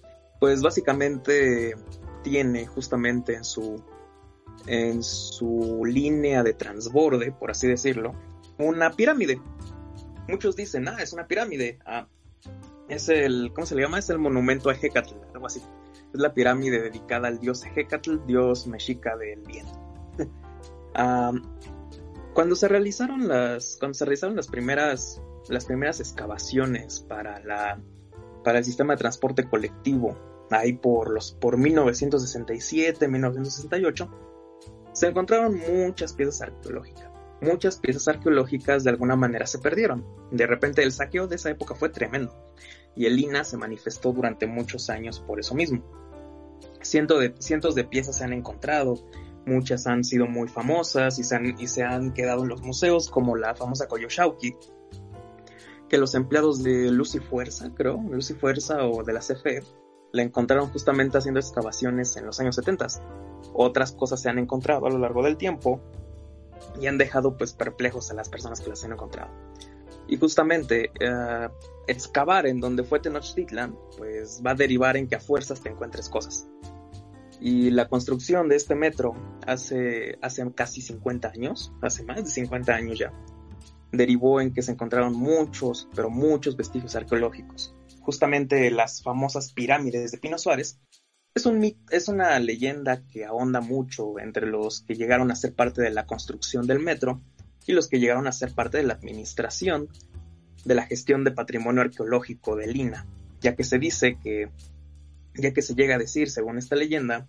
pues 0.40 0.62
básicamente 0.62 1.74
tiene 2.22 2.66
justamente 2.66 3.34
en 3.34 3.44
su, 3.44 3.82
en 4.66 5.02
su 5.02 5.84
línea 5.84 6.42
de 6.42 6.54
transborde, 6.54 7.32
por 7.32 7.50
así 7.50 7.68
decirlo, 7.68 8.14
una 8.58 8.90
pirámide. 8.90 9.40
Muchos 10.28 10.56
dicen, 10.56 10.88
ah, 10.88 10.96
es 11.00 11.12
una 11.12 11.26
pirámide. 11.26 11.78
Ah, 11.86 12.08
es 12.88 13.08
el, 13.08 13.52
¿cómo 13.54 13.66
se 13.66 13.74
le 13.74 13.82
llama? 13.82 13.98
Es 13.98 14.10
el 14.10 14.18
monumento 14.18 14.70
a 14.70 14.74
Hecatl, 14.74 15.14
algo 15.34 15.46
así. 15.46 15.62
Es 16.12 16.20
la 16.20 16.34
pirámide 16.34 16.80
dedicada 16.80 17.28
al 17.28 17.38
dios 17.38 17.64
Hecatl, 17.64 18.26
dios 18.26 18.66
mexica 18.66 19.16
del 19.16 19.42
viento. 19.42 19.78
ah, 20.94 21.32
cuando 22.32 22.54
se 22.54 22.68
realizaron 22.68 23.28
las, 23.28 23.76
cuando 23.78 23.94
se 23.94 24.04
realizaron 24.04 24.36
las 24.36 24.48
primeras, 24.48 25.22
las 25.48 25.64
primeras 25.64 26.00
excavaciones 26.00 27.00
para 27.00 27.40
la, 27.40 27.80
para 28.46 28.58
el 28.58 28.64
sistema 28.64 28.92
de 28.92 28.98
transporte 28.98 29.42
colectivo 29.48 30.16
ahí 30.52 30.74
por 30.74 31.10
los 31.10 31.32
por 31.32 31.56
1967, 31.58 33.08
1968, 33.08 34.08
se 34.92 35.08
encontraron 35.08 35.58
muchas 35.68 36.12
piezas 36.12 36.42
arqueológicas. 36.42 37.10
Muchas 37.40 37.80
piezas 37.80 38.06
arqueológicas 38.06 38.84
de 38.84 38.90
alguna 38.90 39.16
manera 39.16 39.48
se 39.48 39.58
perdieron. 39.58 40.06
De 40.30 40.46
repente 40.46 40.84
el 40.84 40.92
saqueo 40.92 41.26
de 41.26 41.34
esa 41.34 41.50
época 41.50 41.74
fue 41.74 41.88
tremendo 41.88 42.32
y 42.94 43.06
el 43.06 43.18
INA 43.18 43.42
se 43.42 43.56
manifestó 43.56 44.12
durante 44.12 44.46
muchos 44.46 44.90
años 44.90 45.18
por 45.18 45.40
eso 45.40 45.56
mismo. 45.56 45.82
Cientos 46.82 47.18
de, 47.18 47.34
cientos 47.40 47.74
de 47.74 47.82
piezas 47.82 48.18
se 48.18 48.22
han 48.22 48.32
encontrado, 48.32 48.94
muchas 49.44 49.88
han 49.88 50.04
sido 50.04 50.28
muy 50.28 50.46
famosas 50.46 51.18
y 51.18 51.24
se 51.24 51.34
han, 51.34 51.58
y 51.58 51.66
se 51.66 51.82
han 51.82 52.14
quedado 52.14 52.44
en 52.44 52.48
los 52.48 52.62
museos 52.62 53.10
como 53.10 53.34
la 53.34 53.56
famosa 53.56 53.88
Koyoshauki, 53.88 54.54
que 55.88 55.98
los 55.98 56.14
empleados 56.14 56.62
de 56.62 56.90
Luz 56.90 57.14
y 57.14 57.20
Fuerza, 57.20 57.72
creo, 57.74 58.02
Luz 58.10 58.30
y 58.30 58.34
Fuerza 58.34 58.86
o 58.86 59.02
de 59.02 59.12
la 59.12 59.20
CFE, 59.20 59.62
la 60.12 60.22
encontraron 60.22 60.68
justamente 60.70 61.18
haciendo 61.18 61.40
excavaciones 61.40 62.16
en 62.16 62.26
los 62.26 62.40
años 62.40 62.56
70. 62.56 62.86
Otras 63.52 63.92
cosas 63.92 64.20
se 64.20 64.28
han 64.28 64.38
encontrado 64.38 64.86
a 64.86 64.90
lo 64.90 64.98
largo 64.98 65.22
del 65.22 65.36
tiempo 65.36 65.80
y 66.80 66.86
han 66.86 66.98
dejado 66.98 67.36
pues 67.36 67.52
perplejos 67.52 68.10
a 68.10 68.14
las 68.14 68.28
personas 68.28 68.60
que 68.60 68.70
las 68.70 68.84
han 68.84 68.92
encontrado. 68.92 69.30
Y 70.08 70.16
justamente 70.16 70.90
uh, 71.00 71.50
excavar 71.86 72.46
en 72.46 72.60
donde 72.60 72.84
fue 72.84 73.00
Tenochtitlan 73.00 73.76
pues 73.98 74.42
va 74.44 74.52
a 74.52 74.54
derivar 74.54 74.96
en 74.96 75.08
que 75.08 75.16
a 75.16 75.20
fuerzas 75.20 75.60
te 75.60 75.68
encuentres 75.68 76.08
cosas. 76.08 76.48
Y 77.40 77.70
la 77.70 77.88
construcción 77.88 78.48
de 78.48 78.56
este 78.56 78.74
metro 78.74 79.14
hace, 79.46 80.18
hace 80.22 80.50
casi 80.52 80.80
50 80.80 81.28
años, 81.28 81.72
hace 81.82 82.02
más 82.04 82.24
de 82.24 82.30
50 82.30 82.74
años 82.74 82.98
ya, 82.98 83.12
derivó 83.92 84.40
en 84.40 84.52
que 84.52 84.62
se 84.62 84.72
encontraron 84.72 85.14
muchos, 85.14 85.88
pero 85.94 86.10
muchos 86.10 86.56
vestigios 86.56 86.96
arqueológicos 86.96 87.74
justamente 88.06 88.70
las 88.70 89.02
famosas 89.02 89.52
pirámides 89.52 90.12
de 90.12 90.18
Pino 90.18 90.38
Suárez, 90.38 90.78
es, 91.34 91.44
un, 91.44 91.76
es 91.90 92.06
una 92.06 92.38
leyenda 92.38 93.02
que 93.04 93.24
ahonda 93.24 93.60
mucho 93.60 94.20
entre 94.20 94.46
los 94.46 94.82
que 94.82 94.94
llegaron 94.94 95.32
a 95.32 95.34
ser 95.34 95.54
parte 95.54 95.82
de 95.82 95.90
la 95.90 96.06
construcción 96.06 96.68
del 96.68 96.78
metro 96.78 97.20
y 97.66 97.72
los 97.72 97.88
que 97.88 97.98
llegaron 97.98 98.28
a 98.28 98.32
ser 98.32 98.54
parte 98.54 98.78
de 98.78 98.84
la 98.84 98.94
administración 98.94 99.88
de 100.64 100.74
la 100.76 100.86
gestión 100.86 101.24
de 101.24 101.32
patrimonio 101.32 101.82
arqueológico 101.82 102.54
de 102.54 102.68
Lina, 102.68 103.06
ya 103.40 103.56
que 103.56 103.64
se 103.64 103.80
dice 103.80 104.18
que, 104.22 104.50
ya 105.34 105.52
que 105.52 105.62
se 105.62 105.74
llega 105.74 105.96
a 105.96 105.98
decir, 105.98 106.30
según 106.30 106.58
esta 106.58 106.76
leyenda, 106.76 107.26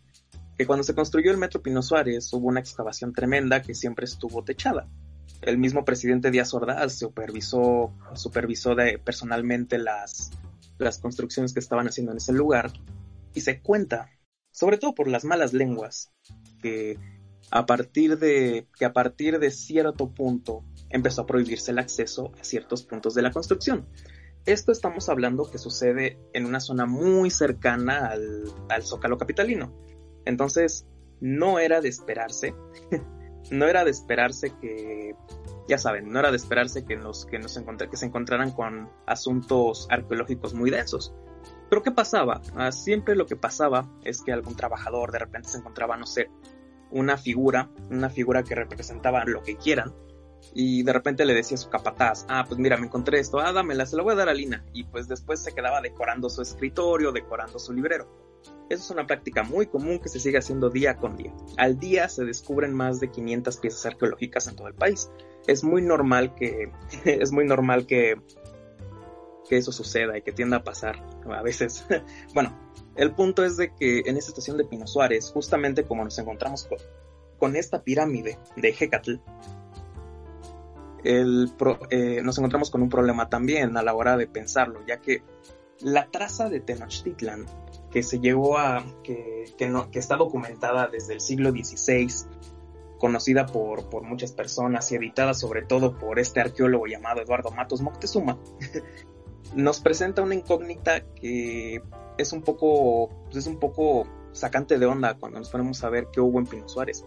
que 0.60 0.68
cuando 0.68 0.84
se 0.84 0.94
construyó 0.94 1.32
el 1.32 1.38
metro 1.38 1.64
Pino 1.64 1.82
Suárez 1.82 2.32
hubo 2.34 2.48
una 2.48 2.60
excavación 2.60 3.14
tremenda 3.14 3.64
que 3.64 3.74
siempre 3.74 4.06
estuvo 4.06 4.44
techada. 4.44 4.88
El 5.42 5.58
mismo 5.58 5.86
presidente 5.86 6.32
Díaz 6.32 6.54
Ordaz 6.54 6.94
supervisó, 6.94 7.94
personalmente 9.04 9.78
las, 9.78 10.32
construcciones 11.02 11.54
que 11.54 11.60
estaban 11.60 11.88
haciendo 11.88 12.12
en 12.12 12.18
ese 12.18 12.34
lugar 12.34 12.72
y 13.34 13.42
se 13.42 13.62
cuenta, 13.62 14.10
sobre 14.52 14.78
todo 14.78 14.94
por 14.94 15.08
las 15.08 15.26
malas 15.26 15.54
lenguas, 15.54 16.12
que 16.62 16.98
a 17.52 17.66
partir 17.66 18.18
de 18.18 18.68
que 18.78 18.86
a 18.86 18.94
partir 18.94 19.40
de 19.40 19.52
cierto 19.52 20.14
punto 20.14 20.66
empezó 20.90 21.22
a 21.22 21.26
prohibirse 21.26 21.72
el 21.72 21.80
acceso 21.80 22.32
a 22.40 22.44
ciertos 22.44 22.84
puntos 22.84 23.14
de 23.14 23.22
la 23.22 23.32
construcción. 23.32 23.88
Esto 24.46 24.72
estamos 24.72 25.10
hablando 25.10 25.50
que 25.50 25.58
sucede 25.58 26.18
en 26.34 26.46
una 26.46 26.60
zona 26.60 26.86
muy 26.86 27.30
cercana 27.30 28.10
al 28.70 28.84
Zócalo 28.84 29.18
capitalino. 29.18 29.74
Entonces, 30.26 30.86
no 31.20 31.60
era 31.60 31.82
de 31.82 31.90
esperarse, 31.90 32.54
no 33.52 33.66
era 33.66 33.84
de 33.84 33.92
esperarse 33.92 34.54
que, 34.60 35.16
ya 35.68 35.78
saben, 35.78 36.12
no 36.12 36.20
era 36.20 36.32
de 36.32 36.38
esperarse 36.38 36.86
que, 36.86 36.96
nos, 36.96 37.26
que, 37.26 37.40
nos 37.40 37.58
que 37.58 37.98
se 37.98 38.06
encontraran 38.06 38.52
con 38.52 38.90
asuntos 39.06 39.88
arqueológicos 39.90 40.54
muy 40.54 40.70
densos. 40.70 41.14
Pero 41.70 41.84
¿qué 41.84 41.92
pasaba? 41.92 42.42
Ah, 42.56 42.72
siempre 42.72 43.16
lo 43.16 43.26
que 43.26 43.36
pasaba 43.36 43.90
es 44.04 44.22
que 44.22 44.32
algún 44.32 44.56
trabajador 44.56 45.12
de 45.12 45.20
repente 45.20 45.50
se 45.50 45.58
encontraba, 45.58 45.98
no 45.98 46.06
sé, 46.06 46.30
una 46.92 47.18
figura, 47.18 47.70
una 47.90 48.10
figura 48.10 48.44
que 48.44 48.56
representaba 48.56 49.26
lo 49.26 49.44
que 49.44 49.58
quieran, 49.58 49.94
y 50.54 50.84
de 50.84 50.94
repente 50.94 51.26
le 51.26 51.34
decía 51.34 51.56
a 51.56 51.60
su 51.60 51.70
capataz, 51.70 52.26
ah, 52.30 52.46
pues 52.48 52.60
mira, 52.60 52.78
me 52.78 52.86
encontré 52.88 53.20
esto, 53.20 53.40
ah, 53.40 53.52
dámela, 53.52 53.86
se 53.86 53.98
la 53.98 54.04
voy 54.04 54.14
a 54.14 54.18
dar 54.18 54.30
a 54.30 54.34
Lina, 54.34 54.66
y 54.74 54.86
pues 54.86 55.08
después 55.08 55.44
se 55.44 55.54
quedaba 55.54 55.82
decorando 55.82 56.30
su 56.30 56.42
escritorio, 56.42 57.12
decorando 57.12 57.60
su 57.60 57.74
librero. 57.74 58.27
Eso 58.70 58.84
es 58.84 58.90
una 58.92 59.08
práctica 59.08 59.44
muy 59.44 59.68
común 59.68 60.00
que 60.00 60.10
se 60.10 60.20
sigue 60.20 60.38
haciendo 60.38 60.70
día 60.70 60.98
con 60.98 61.16
día. 61.16 61.34
Al 61.58 61.80
día 61.80 62.10
se 62.10 62.26
descubren 62.26 62.74
más 62.74 63.00
de 63.00 63.10
500 63.10 63.58
piezas 63.58 63.86
arqueológicas 63.86 64.48
en 64.48 64.56
todo 64.56 64.68
el 64.68 64.74
país. 64.74 65.10
Es 65.48 65.64
muy 65.64 65.82
normal 65.82 66.36
que, 66.36 66.72
es 67.06 67.32
muy 67.32 67.46
normal 67.46 67.86
que, 67.86 68.16
que 69.48 69.58
eso 69.58 69.72
suceda 69.72 70.18
y 70.18 70.22
que 70.22 70.34
tienda 70.34 70.58
a 70.58 70.64
pasar 70.64 71.02
a 71.32 71.42
veces. 71.42 71.86
bueno, 72.34 72.54
el 72.98 73.14
punto 73.14 73.46
es 73.46 73.58
de 73.58 73.74
que 73.74 74.02
en 74.06 74.18
esta 74.18 74.32
estación 74.32 74.58
de 74.58 74.66
Pino 74.66 74.88
Suárez, 74.88 75.32
justamente 75.32 75.84
como 75.84 76.04
nos 76.04 76.18
encontramos 76.20 76.68
con, 77.40 77.56
esta 77.56 77.84
pirámide 77.84 78.38
de 78.56 78.70
Hecatl, 78.70 79.16
eh, 81.04 82.22
nos 82.24 82.38
encontramos 82.38 82.72
con 82.72 82.82
un 82.82 82.90
problema 82.90 83.30
también 83.30 83.78
a 83.78 83.84
la 83.84 83.94
hora 83.94 84.18
de 84.18 84.28
pensarlo, 84.28 84.84
ya 84.86 85.00
que 85.00 85.22
la 85.80 86.10
traza 86.10 86.50
de 86.50 86.60
Tenochtitlan, 86.60 87.46
que 87.92 88.04
se 88.04 88.20
llegó 88.20 88.58
a, 88.58 88.86
que, 89.04 89.46
que, 89.58 90.00
está 90.00 90.18
documentada 90.18 90.88
desde 90.88 91.14
el 91.14 91.22
siglo 91.22 91.52
XVI, 91.52 92.08
conocida 93.00 93.46
por, 93.46 93.90
por 93.90 94.04
muchas 94.04 94.32
personas 94.32 94.92
y 94.92 94.96
editada 94.96 95.34
sobre 95.34 95.62
todo 95.62 95.98
por 95.98 96.20
este 96.20 96.40
arqueólogo 96.40 96.88
llamado 96.88 97.22
Eduardo 97.22 97.52
Matos 97.52 97.82
Moctezuma, 97.82 98.38
nos 99.56 99.80
presenta 99.80 100.22
una 100.22 100.36
incógnita 100.36 101.02
que 101.14 101.82
es 102.18 102.34
un 102.34 102.42
poco, 102.42 103.10
pues, 103.26 103.38
es 103.38 103.48
un 103.48 103.60
poco 103.60 104.08
sacante 104.32 104.78
de 104.78 104.86
onda 104.86 105.16
cuando 105.18 105.40
nos 105.40 105.50
ponemos 105.50 105.84
a 105.84 105.90
ver 105.90 106.08
qué 106.12 106.22
hubo 106.22 106.40
en 106.40 106.46
Pino 106.46 106.68
Suárez. 106.68 107.06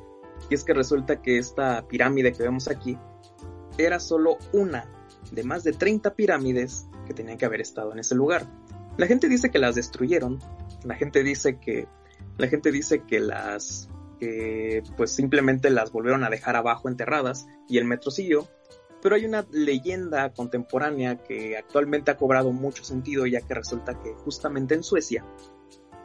Y 0.48 0.54
es 0.54 0.64
que 0.64 0.72
resulta 0.72 1.20
que 1.20 1.38
esta 1.38 1.86
pirámide 1.86 2.32
que 2.32 2.42
vemos 2.42 2.68
aquí 2.68 2.96
era 3.76 4.00
solo 4.00 4.38
una 4.52 4.90
de 5.30 5.44
más 5.44 5.64
de 5.64 5.72
30 5.72 6.14
pirámides 6.14 6.86
que 7.06 7.14
tenían 7.14 7.38
que 7.38 7.44
haber 7.44 7.60
estado 7.60 7.92
en 7.92 7.98
ese 7.98 8.14
lugar. 8.14 8.46
La 8.96 9.06
gente 9.06 9.28
dice 9.28 9.50
que 9.50 9.58
las 9.58 9.74
destruyeron, 9.74 10.38
la 10.84 10.94
gente 10.94 11.22
dice 11.22 11.58
que 11.58 11.86
la 12.38 12.48
gente 12.48 12.72
dice 12.72 13.04
que 13.04 13.20
las 13.20 13.88
que 14.18 14.82
pues 14.96 15.12
simplemente 15.12 15.70
las 15.70 15.92
volvieron 15.92 16.24
a 16.24 16.30
dejar 16.30 16.56
abajo 16.56 16.88
enterradas 16.88 17.46
y 17.68 17.78
el 17.78 17.86
metro 17.86 18.10
siguió, 18.10 18.48
pero 19.02 19.14
hay 19.14 19.24
una 19.24 19.46
leyenda 19.50 20.32
contemporánea 20.32 21.16
que 21.16 21.56
actualmente 21.56 22.10
ha 22.10 22.16
cobrado 22.16 22.52
mucho 22.52 22.84
sentido 22.84 23.26
ya 23.26 23.40
que 23.40 23.54
resulta 23.54 23.98
que 23.98 24.12
justamente 24.12 24.74
en 24.74 24.82
Suecia 24.82 25.24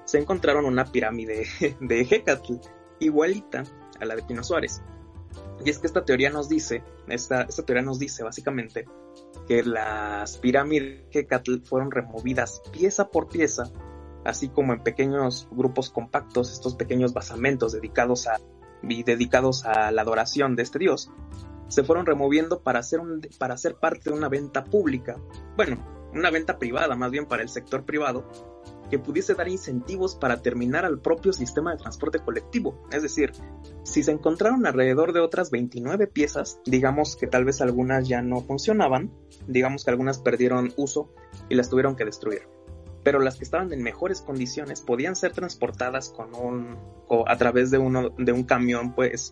se 0.05 0.19
encontraron 0.19 0.65
una 0.65 0.85
pirámide 0.85 1.45
de 1.81 2.01
Hecatl 2.01 2.55
igualita 2.99 3.63
a 3.99 4.05
la 4.05 4.15
de 4.15 4.23
Pino 4.23 4.43
Suárez. 4.43 4.81
Y 5.63 5.69
es 5.69 5.79
que 5.79 5.87
esta 5.87 6.05
teoría 6.05 6.29
nos 6.29 6.47
dice, 6.47 6.83
esta, 7.07 7.43
esta 7.43 7.63
teoría 7.63 7.83
nos 7.83 7.99
dice 7.99 8.23
básicamente 8.23 8.85
que 9.47 9.63
las 9.63 10.37
pirámides 10.37 11.03
de 11.11 11.19
Hecatl 11.19 11.63
fueron 11.63 11.91
removidas 11.91 12.61
pieza 12.71 13.09
por 13.09 13.27
pieza, 13.27 13.71
así 14.25 14.49
como 14.49 14.73
en 14.73 14.81
pequeños 14.81 15.47
grupos 15.51 15.89
compactos, 15.89 16.51
estos 16.51 16.75
pequeños 16.75 17.13
basamentos 17.13 17.71
dedicados 17.71 18.27
a, 18.27 18.39
dedicados 18.81 19.65
a 19.65 19.91
la 19.91 20.01
adoración 20.01 20.55
de 20.55 20.63
este 20.63 20.79
dios, 20.79 21.11
se 21.67 21.83
fueron 21.83 22.05
removiendo 22.05 22.61
para 22.61 22.79
hacer, 22.79 22.99
un, 22.99 23.21
para 23.39 23.57
ser 23.57 23.75
parte 23.75 24.09
de 24.09 24.15
una 24.15 24.29
venta 24.29 24.63
pública, 24.65 25.17
bueno, 25.55 25.77
una 26.13 26.31
venta 26.31 26.57
privada 26.57 26.95
más 26.95 27.11
bien 27.11 27.25
para 27.25 27.43
el 27.43 27.49
sector 27.49 27.85
privado, 27.85 28.25
que 28.89 28.99
pudiese 28.99 29.33
dar 29.33 29.47
incentivos 29.47 30.15
para 30.15 30.41
terminar 30.41 30.85
al 30.85 30.99
propio 30.99 31.33
sistema 31.33 31.71
de 31.71 31.77
transporte 31.77 32.19
colectivo. 32.19 32.87
Es 32.91 33.01
decir, 33.01 33.31
si 33.83 34.03
se 34.03 34.11
encontraron 34.11 34.65
alrededor 34.65 35.11
de 35.13 35.19
otras 35.19 35.49
29 35.51 36.07
piezas, 36.07 36.59
digamos 36.65 37.15
que 37.15 37.27
tal 37.27 37.45
vez 37.45 37.61
algunas 37.61 38.07
ya 38.07 38.21
no 38.21 38.41
funcionaban, 38.41 39.11
digamos 39.47 39.83
que 39.83 39.91
algunas 39.91 40.19
perdieron 40.19 40.73
uso 40.77 41.11
y 41.49 41.55
las 41.55 41.69
tuvieron 41.69 41.95
que 41.95 42.05
destruir. 42.05 42.54
Pero 43.05 43.19
las 43.19 43.37
que 43.37 43.43
estaban 43.43 43.71
en 43.71 43.83
mejores 43.83 44.21
condiciones 44.21 44.81
podían 44.81 45.15
ser 45.15 45.31
transportadas 45.31 46.09
con 46.09 46.33
un, 46.33 46.75
a 47.27 47.37
través 47.37 47.69
de, 47.69 47.77
uno, 47.77 48.09
de 48.17 48.31
un 48.31 48.43
camión, 48.43 48.95
pues 48.95 49.31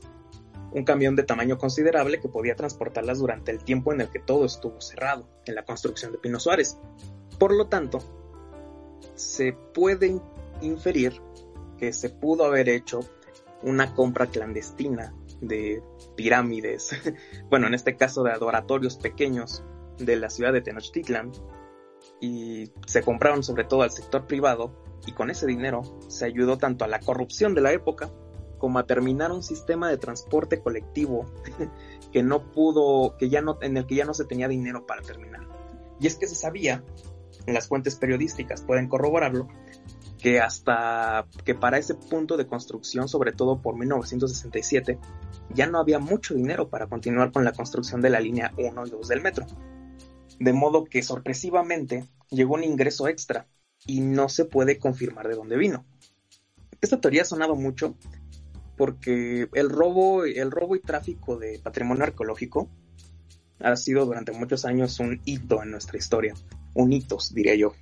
un 0.73 0.83
camión 0.83 1.15
de 1.15 1.23
tamaño 1.23 1.57
considerable 1.57 2.19
que 2.19 2.29
podía 2.29 2.55
transportarlas 2.55 3.17
durante 3.17 3.51
el 3.51 3.63
tiempo 3.63 3.91
en 3.91 4.01
el 4.01 4.09
que 4.09 4.19
todo 4.19 4.45
estuvo 4.45 4.79
cerrado 4.79 5.27
en 5.47 5.55
la 5.55 5.65
construcción 5.65 6.11
de 6.11 6.19
Pino 6.19 6.39
Suárez. 6.39 6.77
Por 7.39 7.51
lo 7.51 7.65
tanto, 7.65 7.97
se 9.15 9.53
puede 9.53 10.21
inferir 10.61 11.19
que 11.79 11.93
se 11.93 12.11
pudo 12.11 12.45
haber 12.45 12.69
hecho 12.69 12.99
una 13.63 13.95
compra 13.95 14.27
clandestina 14.27 15.15
de 15.41 15.81
pirámides, 16.15 16.91
bueno, 17.49 17.65
en 17.65 17.73
este 17.73 17.97
caso 17.97 18.21
de 18.21 18.33
adoratorios 18.33 18.97
pequeños 18.97 19.63
de 19.97 20.15
la 20.15 20.29
ciudad 20.29 20.53
de 20.53 20.61
Tenochtitlan, 20.61 21.31
y 22.23 22.71
se 22.87 23.03
compraron 23.03 23.43
sobre 23.43 23.65
todo 23.65 23.81
al 23.81 23.91
sector 23.91 24.25
privado, 24.27 24.71
y 25.05 25.11
con 25.11 25.29
ese 25.29 25.45
dinero 25.45 25.81
se 26.07 26.23
ayudó 26.23 26.57
tanto 26.57 26.85
a 26.85 26.87
la 26.87 27.01
corrupción 27.01 27.53
de 27.53 27.59
la 27.59 27.73
época 27.73 28.09
como 28.57 28.79
a 28.79 28.85
terminar 28.85 29.33
un 29.33 29.43
sistema 29.43 29.89
de 29.89 29.97
transporte 29.97 30.61
colectivo 30.61 31.25
que 32.13 32.23
no 32.23 32.49
pudo, 32.53 33.17
que 33.17 33.27
ya 33.27 33.41
no, 33.41 33.57
en 33.61 33.75
el 33.75 33.85
que 33.85 33.95
ya 33.95 34.05
no 34.05 34.13
se 34.13 34.23
tenía 34.23 34.47
dinero 34.47 34.85
para 34.85 35.01
terminar. 35.01 35.41
Y 35.99 36.07
es 36.07 36.15
que 36.15 36.27
se 36.27 36.35
sabía, 36.35 36.81
en 37.45 37.53
las 37.53 37.67
fuentes 37.67 37.97
periodísticas 37.97 38.61
pueden 38.61 38.87
corroborarlo, 38.87 39.49
que 40.17 40.39
hasta 40.39 41.27
que 41.43 41.55
para 41.55 41.77
ese 41.77 41.95
punto 41.95 42.37
de 42.37 42.47
construcción, 42.47 43.09
sobre 43.09 43.33
todo 43.33 43.61
por 43.61 43.75
1967, 43.75 44.97
ya 45.53 45.67
no 45.67 45.77
había 45.77 45.99
mucho 45.99 46.33
dinero 46.33 46.69
para 46.69 46.87
continuar 46.87 47.33
con 47.33 47.43
la 47.43 47.51
construcción 47.51 47.99
de 47.99 48.11
la 48.11 48.21
línea 48.21 48.53
1 48.57 48.87
y 48.87 48.89
2 48.91 49.07
del 49.09 49.21
metro. 49.21 49.45
De 50.39 50.53
modo 50.53 50.85
que 50.85 51.03
sorpresivamente 51.03 52.05
llegó 52.29 52.55
un 52.55 52.63
ingreso 52.63 53.07
extra 53.07 53.47
y 53.85 54.01
no 54.01 54.29
se 54.29 54.45
puede 54.45 54.79
confirmar 54.79 55.27
de 55.27 55.35
dónde 55.35 55.57
vino. 55.57 55.85
Esta 56.81 56.99
teoría 56.99 57.21
ha 57.21 57.25
sonado 57.25 57.55
mucho 57.55 57.95
porque 58.77 59.47
el 59.53 59.69
robo, 59.69 60.25
el 60.25 60.51
robo 60.51 60.75
y 60.75 60.81
tráfico 60.81 61.37
de 61.37 61.59
patrimonio 61.59 62.03
arqueológico 62.03 62.69
ha 63.59 63.75
sido 63.75 64.05
durante 64.05 64.31
muchos 64.31 64.65
años 64.65 64.99
un 64.99 65.21
hito 65.25 65.63
en 65.63 65.71
nuestra 65.71 65.97
historia, 65.97 66.33
un 66.73 66.91
hitos, 66.91 67.33
diría 67.33 67.55
yo. 67.55 67.73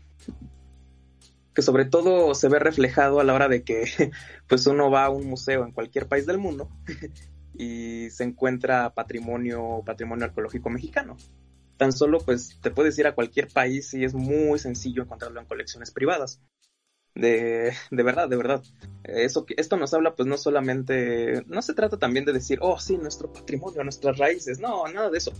Que 1.53 1.61
sobre 1.61 1.85
todo 1.85 2.33
se 2.35 2.49
ve 2.49 2.59
reflejado 2.59 3.19
a 3.19 3.23
la 3.23 3.33
hora 3.33 3.47
de 3.47 3.63
que 3.63 3.85
pues 4.47 4.67
uno 4.67 4.91
va 4.91 5.05
a 5.05 5.09
un 5.09 5.27
museo 5.27 5.65
en 5.65 5.71
cualquier 5.71 6.07
país 6.07 6.25
del 6.25 6.37
mundo 6.37 6.69
y 7.57 8.09
se 8.11 8.23
encuentra 8.23 8.93
patrimonio, 8.93 9.81
patrimonio 9.85 10.25
arqueológico 10.25 10.69
mexicano. 10.69 11.17
Tan 11.81 11.93
solo 11.93 12.19
pues 12.19 12.59
te 12.61 12.69
puedes 12.69 12.99
ir 12.99 13.07
a 13.07 13.15
cualquier 13.15 13.47
país 13.47 13.91
y 13.95 14.03
es 14.03 14.13
muy 14.13 14.59
sencillo 14.59 15.01
encontrarlo 15.01 15.39
en 15.39 15.47
colecciones 15.47 15.89
privadas 15.89 16.39
de, 17.15 17.73
de 17.89 18.03
verdad, 18.03 18.29
de 18.29 18.37
verdad. 18.37 18.61
Eso, 19.03 19.47
esto 19.57 19.77
nos 19.77 19.91
habla 19.95 20.15
pues 20.15 20.27
no 20.27 20.37
solamente, 20.37 21.43
no 21.47 21.63
se 21.63 21.73
trata 21.73 21.97
también 21.97 22.23
de 22.23 22.33
decir, 22.33 22.59
oh 22.61 22.79
sí, 22.79 22.97
nuestro 22.97 23.33
patrimonio, 23.33 23.83
nuestras 23.83 24.19
raíces, 24.19 24.59
no, 24.59 24.87
nada 24.89 25.09
de 25.09 25.17
eso. 25.17 25.33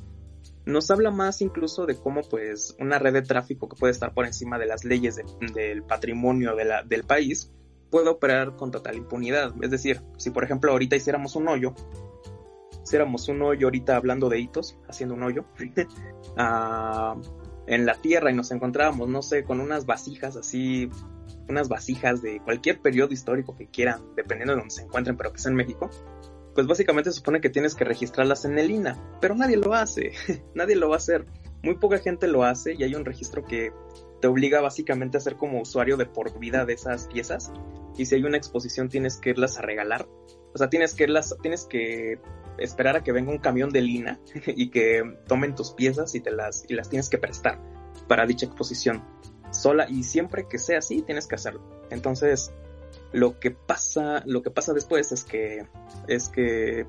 Nos 0.65 0.89
habla 0.89 1.11
más 1.11 1.43
incluso 1.43 1.85
de 1.85 1.93
cómo 1.93 2.21
pues 2.23 2.75
una 2.79 2.97
red 2.97 3.13
de 3.13 3.21
tráfico 3.21 3.69
que 3.69 3.75
puede 3.75 3.91
estar 3.91 4.11
por 4.15 4.25
encima 4.25 4.57
de 4.57 4.65
las 4.65 4.83
leyes 4.83 5.21
del 5.53 5.83
patrimonio 5.83 6.55
de 6.55 6.65
la, 6.65 6.81
del 6.81 7.03
país 7.03 7.51
puede 7.91 8.09
operar 8.09 8.55
con 8.55 8.71
total 8.71 8.95
impunidad. 8.95 9.53
Es 9.61 9.69
decir, 9.69 10.01
si 10.17 10.31
por 10.31 10.43
ejemplo 10.43 10.71
ahorita 10.71 10.95
hiciéramos 10.95 11.35
un 11.35 11.49
hoyo, 11.49 11.75
hiciéramos 12.83 13.27
un 13.27 13.41
hoyo 13.41 13.67
ahorita 13.67 13.95
hablando 13.95 14.29
de 14.29 14.39
hitos, 14.39 14.77
haciendo 14.87 15.15
un 15.15 15.23
hoyo, 15.23 15.45
ah, 16.37 17.15
en 17.67 17.85
la 17.85 17.95
tierra 17.95 18.31
y 18.31 18.35
nos 18.35 18.51
encontrábamos, 18.51 19.07
no 19.07 19.21
sé, 19.21 19.43
con 19.43 19.59
unas 19.59 19.85
vasijas 19.85 20.35
así 20.35 20.89
unas 21.51 21.69
vasijas 21.69 22.21
de 22.21 22.39
cualquier 22.39 22.81
periodo 22.81 23.13
histórico 23.13 23.55
que 23.55 23.67
quieran, 23.67 24.01
dependiendo 24.15 24.53
de 24.53 24.59
donde 24.59 24.73
se 24.73 24.83
encuentren, 24.83 25.17
pero 25.17 25.31
que 25.31 25.39
sea 25.39 25.51
en 25.51 25.57
México, 25.57 25.89
pues 26.55 26.67
básicamente 26.67 27.11
se 27.11 27.17
supone 27.17 27.41
que 27.41 27.49
tienes 27.49 27.75
que 27.75 27.83
registrarlas 27.83 28.45
en 28.45 28.57
el 28.57 28.71
INA, 28.71 28.97
pero 29.21 29.35
nadie 29.35 29.57
lo 29.57 29.73
hace, 29.73 30.11
nadie 30.55 30.75
lo 30.75 30.89
va 30.89 30.95
a 30.95 30.97
hacer, 30.97 31.25
muy 31.61 31.75
poca 31.75 31.99
gente 31.99 32.27
lo 32.27 32.43
hace 32.43 32.73
y 32.73 32.83
hay 32.83 32.95
un 32.95 33.05
registro 33.05 33.45
que 33.45 33.71
te 34.21 34.27
obliga 34.27 34.61
básicamente 34.61 35.17
a 35.17 35.19
ser 35.19 35.35
como 35.35 35.61
usuario 35.61 35.97
de 35.97 36.05
por 36.05 36.37
vida 36.39 36.65
de 36.65 36.73
esas 36.73 37.07
piezas. 37.07 37.51
Y 37.97 38.05
si 38.05 38.15
hay 38.15 38.23
una 38.23 38.37
exposición 38.37 38.87
tienes 38.87 39.17
que 39.17 39.31
irlas 39.31 39.57
a 39.57 39.61
regalar. 39.61 40.07
O 40.53 40.57
sea, 40.57 40.69
tienes 40.69 40.93
que 40.93 41.03
irlas, 41.03 41.35
tienes 41.41 41.65
que 41.65 42.19
esperar 42.57 42.95
a 42.95 43.03
que 43.03 43.11
venga 43.11 43.31
un 43.31 43.39
camión 43.39 43.71
de 43.71 43.81
lina 43.81 44.19
y 44.47 44.69
que 44.69 45.03
tomen 45.27 45.55
tus 45.55 45.71
piezas 45.71 46.15
y 46.15 46.21
te 46.21 46.31
las, 46.31 46.65
y 46.69 46.75
las 46.75 46.89
tienes 46.89 47.09
que 47.09 47.17
prestar 47.17 47.59
para 48.07 48.25
dicha 48.25 48.45
exposición. 48.45 49.03
Sola, 49.51 49.87
y 49.89 50.03
siempre 50.03 50.47
que 50.47 50.57
sea 50.57 50.79
así, 50.79 51.01
tienes 51.01 51.27
que 51.27 51.35
hacerlo. 51.35 51.61
Entonces, 51.89 52.53
lo 53.11 53.39
que 53.39 53.51
pasa, 53.51 54.23
lo 54.25 54.41
que 54.41 54.51
pasa 54.51 54.73
después 54.73 55.11
es 55.11 55.25
que, 55.25 55.65
es 56.07 56.29
que 56.29 56.85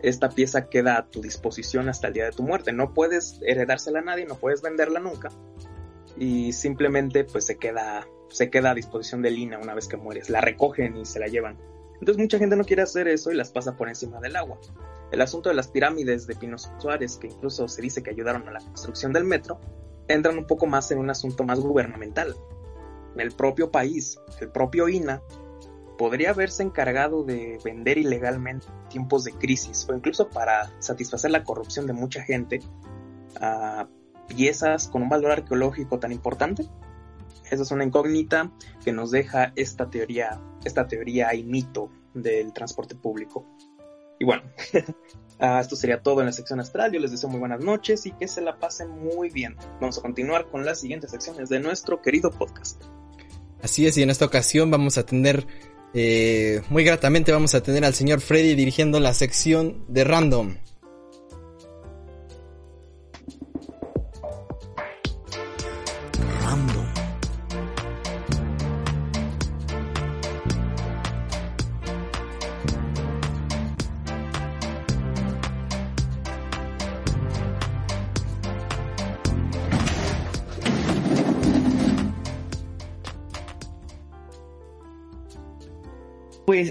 esta 0.00 0.28
pieza 0.28 0.68
queda 0.68 0.98
a 0.98 1.06
tu 1.06 1.20
disposición 1.20 1.88
hasta 1.88 2.08
el 2.08 2.14
día 2.14 2.24
de 2.26 2.32
tu 2.32 2.42
muerte. 2.42 2.72
No 2.72 2.92
puedes 2.92 3.40
heredársela 3.42 4.00
a 4.00 4.02
nadie, 4.02 4.26
no 4.26 4.36
puedes 4.36 4.62
venderla 4.62 5.00
nunca. 5.00 5.30
Y 6.18 6.52
simplemente 6.52 7.24
pues 7.24 7.46
se 7.46 7.56
queda, 7.56 8.08
se 8.28 8.50
queda 8.50 8.72
a 8.72 8.74
disposición 8.74 9.22
de 9.22 9.30
Lina 9.30 9.58
una 9.58 9.74
vez 9.74 9.88
que 9.88 9.96
mueres. 9.96 10.30
La 10.30 10.40
recogen 10.40 10.96
y 10.96 11.04
se 11.04 11.20
la 11.20 11.26
llevan. 11.26 11.58
Entonces 11.94 12.18
mucha 12.18 12.38
gente 12.38 12.56
no 12.56 12.64
quiere 12.64 12.82
hacer 12.82 13.08
eso 13.08 13.30
y 13.30 13.34
las 13.34 13.50
pasa 13.50 13.76
por 13.76 13.88
encima 13.88 14.20
del 14.20 14.36
agua. 14.36 14.58
El 15.10 15.20
asunto 15.20 15.48
de 15.48 15.54
las 15.54 15.68
pirámides 15.68 16.26
de 16.26 16.36
Pinos 16.36 16.70
Suárez, 16.78 17.16
que 17.16 17.28
incluso 17.28 17.66
se 17.66 17.82
dice 17.82 18.02
que 18.02 18.10
ayudaron 18.10 18.46
a 18.48 18.52
la 18.52 18.60
construcción 18.60 19.12
del 19.12 19.24
metro, 19.24 19.58
entran 20.06 20.38
un 20.38 20.46
poco 20.46 20.66
más 20.66 20.90
en 20.90 20.98
un 20.98 21.10
asunto 21.10 21.44
más 21.44 21.60
gubernamental. 21.60 22.36
El 23.16 23.32
propio 23.32 23.70
país, 23.70 24.18
el 24.40 24.50
propio 24.50 24.88
INA, 24.88 25.22
podría 25.96 26.30
haberse 26.30 26.62
encargado 26.62 27.24
de 27.24 27.58
vender 27.64 27.98
ilegalmente 27.98 28.66
en 28.68 28.88
tiempos 28.88 29.24
de 29.24 29.32
crisis 29.32 29.86
o 29.88 29.94
incluso 29.94 30.28
para 30.28 30.72
satisfacer 30.78 31.32
la 31.32 31.42
corrupción 31.42 31.86
de 31.86 31.92
mucha 31.92 32.22
gente 32.22 32.60
a 33.40 33.88
piezas 34.28 34.88
con 34.88 35.02
un 35.02 35.08
valor 35.08 35.32
arqueológico 35.32 35.98
tan 35.98 36.12
importante. 36.12 36.66
Esa 37.50 37.62
es 37.62 37.70
una 37.70 37.84
incógnita 37.84 38.52
que 38.84 38.92
nos 38.92 39.10
deja 39.10 39.52
esta 39.56 39.88
teoría, 39.90 40.40
esta 40.64 40.86
teoría 40.86 41.34
y 41.34 41.44
mito 41.44 41.90
del 42.14 42.52
transporte 42.52 42.94
público. 42.94 43.46
Y 44.20 44.24
bueno, 44.24 44.42
ah, 45.38 45.60
esto 45.60 45.76
sería 45.76 46.02
todo 46.02 46.20
en 46.20 46.26
la 46.26 46.32
sección 46.32 46.60
astral. 46.60 46.92
Yo 46.92 47.00
les 47.00 47.10
deseo 47.10 47.30
muy 47.30 47.40
buenas 47.40 47.60
noches 47.60 48.04
y 48.06 48.12
que 48.12 48.28
se 48.28 48.40
la 48.40 48.58
pasen 48.58 48.90
muy 48.90 49.30
bien. 49.30 49.56
Vamos 49.80 49.98
a 49.98 50.02
continuar 50.02 50.46
con 50.46 50.64
las 50.64 50.80
siguientes 50.80 51.10
secciones 51.10 51.48
de 51.48 51.60
nuestro 51.60 52.02
querido 52.02 52.30
podcast. 52.30 52.82
Así 53.62 53.86
es, 53.86 53.96
y 53.96 54.02
en 54.02 54.10
esta 54.10 54.24
ocasión 54.24 54.70
vamos 54.70 54.98
a 54.98 55.06
tener 55.06 55.46
eh, 55.94 56.60
muy 56.68 56.84
gratamente 56.84 57.32
vamos 57.32 57.54
a 57.54 57.62
tener 57.62 57.84
al 57.84 57.94
señor 57.94 58.20
Freddy 58.20 58.54
dirigiendo 58.54 59.00
la 59.00 59.14
sección 59.14 59.84
de 59.88 60.04
Random. 60.04 60.56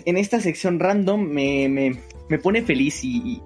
En 0.08 0.16
esta 0.16 0.40
sección 0.40 0.80
random 0.80 1.22
me, 1.22 1.68
me, 2.30 2.40
pone 2.40 2.62
feliz 2.62 3.04
y, 3.04 3.42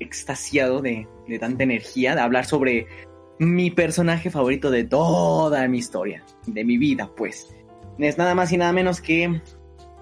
extasiado 0.00 0.80
de, 0.80 1.06
de, 1.28 1.38
tanta 1.38 1.64
energía, 1.64 2.14
de 2.14 2.22
hablar 2.22 2.46
sobre 2.46 2.86
mi 3.38 3.70
personaje 3.70 4.30
favorito 4.30 4.70
de 4.70 4.84
toda 4.84 5.68
mi 5.68 5.78
historia, 5.78 6.24
de 6.46 6.64
mi 6.64 6.78
vida, 6.78 7.10
pues. 7.14 7.54
Es 7.98 8.16
nada 8.16 8.34
más 8.34 8.50
y 8.52 8.56
nada 8.56 8.72
menos 8.72 9.02
que 9.02 9.42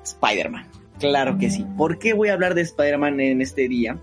Spider-Man. 0.04 0.68
Claro 1.00 1.36
que 1.38 1.50
sí. 1.50 1.66
¿Por 1.76 1.98
qué 1.98 2.12
voy 2.12 2.28
a 2.28 2.34
hablar 2.34 2.54
de 2.54 2.62
Spider-Man 2.62 3.18
en 3.18 3.42
este 3.42 3.66
día? 3.66 4.00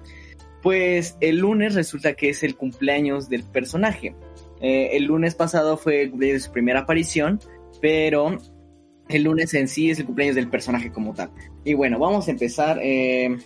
Pues 0.61 1.15
el 1.21 1.37
lunes 1.37 1.73
resulta 1.73 2.15
que 2.15 2.29
es 2.29 2.43
el 2.43 2.57
cumpleaños 2.57 3.29
del 3.29 3.43
personaje. 3.43 4.13
Eh, 4.59 4.89
el 4.91 5.05
lunes 5.05 5.35
pasado 5.35 5.77
fue 5.77 6.11
su 6.37 6.51
primera 6.51 6.81
aparición, 6.81 7.39
pero 7.79 8.39
el 9.09 9.23
lunes 9.23 9.53
en 9.53 9.67
sí 9.67 9.89
es 9.89 9.99
el 9.99 10.05
cumpleaños 10.05 10.35
del 10.35 10.49
personaje 10.49 10.91
como 10.91 11.13
tal. 11.13 11.31
Y 11.63 11.73
bueno, 11.73 11.99
vamos 11.99 12.27
a 12.27 12.31
empezar 12.31 12.79
eh, 12.81 13.37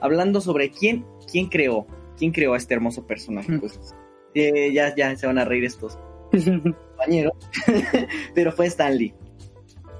hablando 0.00 0.40
sobre 0.40 0.70
quién, 0.70 1.04
quién 1.30 1.48
creó, 1.48 1.86
quién 2.16 2.32
creó 2.32 2.54
a 2.54 2.56
este 2.56 2.74
hermoso 2.74 3.06
personaje. 3.06 3.52
Mm. 3.52 3.60
Pues 3.60 3.94
eh, 4.34 4.72
ya, 4.72 4.94
ya 4.94 5.16
se 5.16 5.26
van 5.26 5.38
a 5.38 5.44
reír 5.44 5.64
estos 5.64 5.98
compañeros, 6.32 7.32
pero 8.34 8.52
fue 8.52 8.66
Stan 8.66 8.96
Lee. 8.96 9.14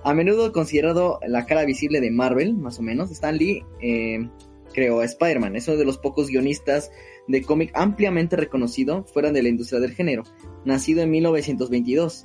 A 0.05 0.15
menudo 0.15 0.53
considerado 0.53 1.19
la 1.27 1.45
cara 1.47 1.65
visible 1.65 2.01
de 2.01 2.11
Marvel, 2.11 2.55
más 2.55 2.79
o 2.79 2.83
menos, 2.83 3.11
Stan 3.11 3.37
Lee 3.37 3.65
eh, 3.81 4.29
creó 4.73 5.01
a 5.01 5.05
Spider-Man. 5.05 5.57
Es 5.57 5.69
uno 5.69 5.77
de 5.77 5.85
los 5.85 5.99
pocos 5.99 6.29
guionistas 6.29 6.91
de 7.27 7.43
cómic 7.43 7.71
ampliamente 7.75 8.37
reconocido 8.37 9.05
fuera 9.05 9.33
de 9.33 9.43
la 9.43 9.49
industria 9.49 9.81
del 9.81 9.95
género. 9.95 10.23
Nacido 10.65 11.03
en 11.03 11.11
1922, 11.11 12.25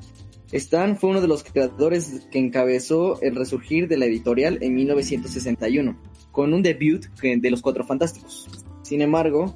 Stan 0.51 0.97
fue 0.97 1.09
uno 1.09 1.21
de 1.21 1.27
los 1.27 1.43
creadores 1.43 2.27
que 2.31 2.39
encabezó 2.39 3.21
el 3.21 3.35
resurgir 3.35 3.87
de 3.87 3.97
la 3.97 4.05
editorial 4.05 4.59
en 4.61 4.75
1961, 4.75 5.99
con 6.31 6.53
un 6.53 6.61
debut 6.61 7.05
de 7.21 7.51
Los 7.51 7.61
Cuatro 7.61 7.83
Fantásticos. 7.83 8.47
Sin 8.83 9.01
embargo, 9.01 9.55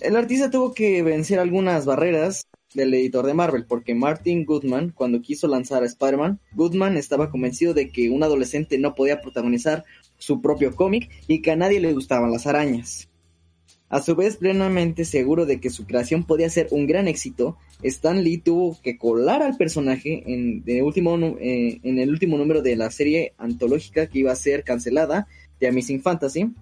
el 0.00 0.16
artista 0.16 0.50
tuvo 0.50 0.72
que 0.72 1.02
vencer 1.02 1.40
algunas 1.40 1.84
barreras 1.84 2.46
del 2.74 2.94
editor 2.94 3.26
de 3.26 3.34
Marvel, 3.34 3.66
porque 3.66 3.94
Martin 3.94 4.44
Goodman, 4.44 4.90
cuando 4.90 5.20
quiso 5.20 5.48
lanzar 5.48 5.82
a 5.82 5.86
Spider-Man, 5.86 6.40
Goodman 6.52 6.96
estaba 6.96 7.30
convencido 7.30 7.74
de 7.74 7.90
que 7.90 8.10
un 8.10 8.22
adolescente 8.22 8.78
no 8.78 8.94
podía 8.94 9.20
protagonizar 9.20 9.84
su 10.18 10.40
propio 10.40 10.74
cómic 10.74 11.10
y 11.26 11.42
que 11.42 11.50
a 11.50 11.56
nadie 11.56 11.80
le 11.80 11.92
gustaban 11.92 12.30
las 12.30 12.46
arañas. 12.46 13.07
A 13.90 14.02
su 14.02 14.14
vez, 14.14 14.36
plenamente 14.36 15.04
seguro 15.04 15.46
de 15.46 15.60
que 15.60 15.70
su 15.70 15.86
creación 15.86 16.24
podía 16.24 16.50
ser 16.50 16.68
un 16.70 16.86
gran 16.86 17.08
éxito, 17.08 17.56
Stan 17.82 18.22
Lee 18.22 18.38
tuvo 18.38 18.78
que 18.82 18.98
colar 18.98 19.42
al 19.42 19.56
personaje 19.56 20.24
en, 20.26 20.62
último, 20.82 21.16
eh, 21.40 21.80
en 21.82 21.98
el 21.98 22.10
último 22.10 22.36
número 22.36 22.60
de 22.60 22.76
la 22.76 22.90
serie 22.90 23.32
antológica 23.38 24.06
que 24.06 24.18
iba 24.18 24.32
a 24.32 24.36
ser 24.36 24.62
cancelada 24.62 25.26
de 25.58 25.68
Amazing 25.68 26.02
Fantasy. 26.02 26.52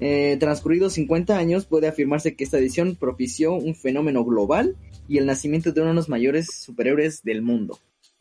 Eh, 0.00 0.36
transcurridos 0.38 0.92
50 0.94 1.38
años, 1.38 1.64
puede 1.64 1.88
afirmarse 1.88 2.34
que 2.34 2.44
esta 2.44 2.58
edición 2.58 2.96
propició 2.96 3.54
un 3.54 3.74
fenómeno 3.74 4.24
global 4.24 4.76
y 5.08 5.16
el 5.16 5.24
nacimiento 5.24 5.72
de 5.72 5.80
uno 5.80 5.90
de 5.90 5.96
los 5.96 6.10
mayores 6.10 6.48
superhéroes 6.52 7.22
del 7.22 7.40
mundo. 7.40 7.78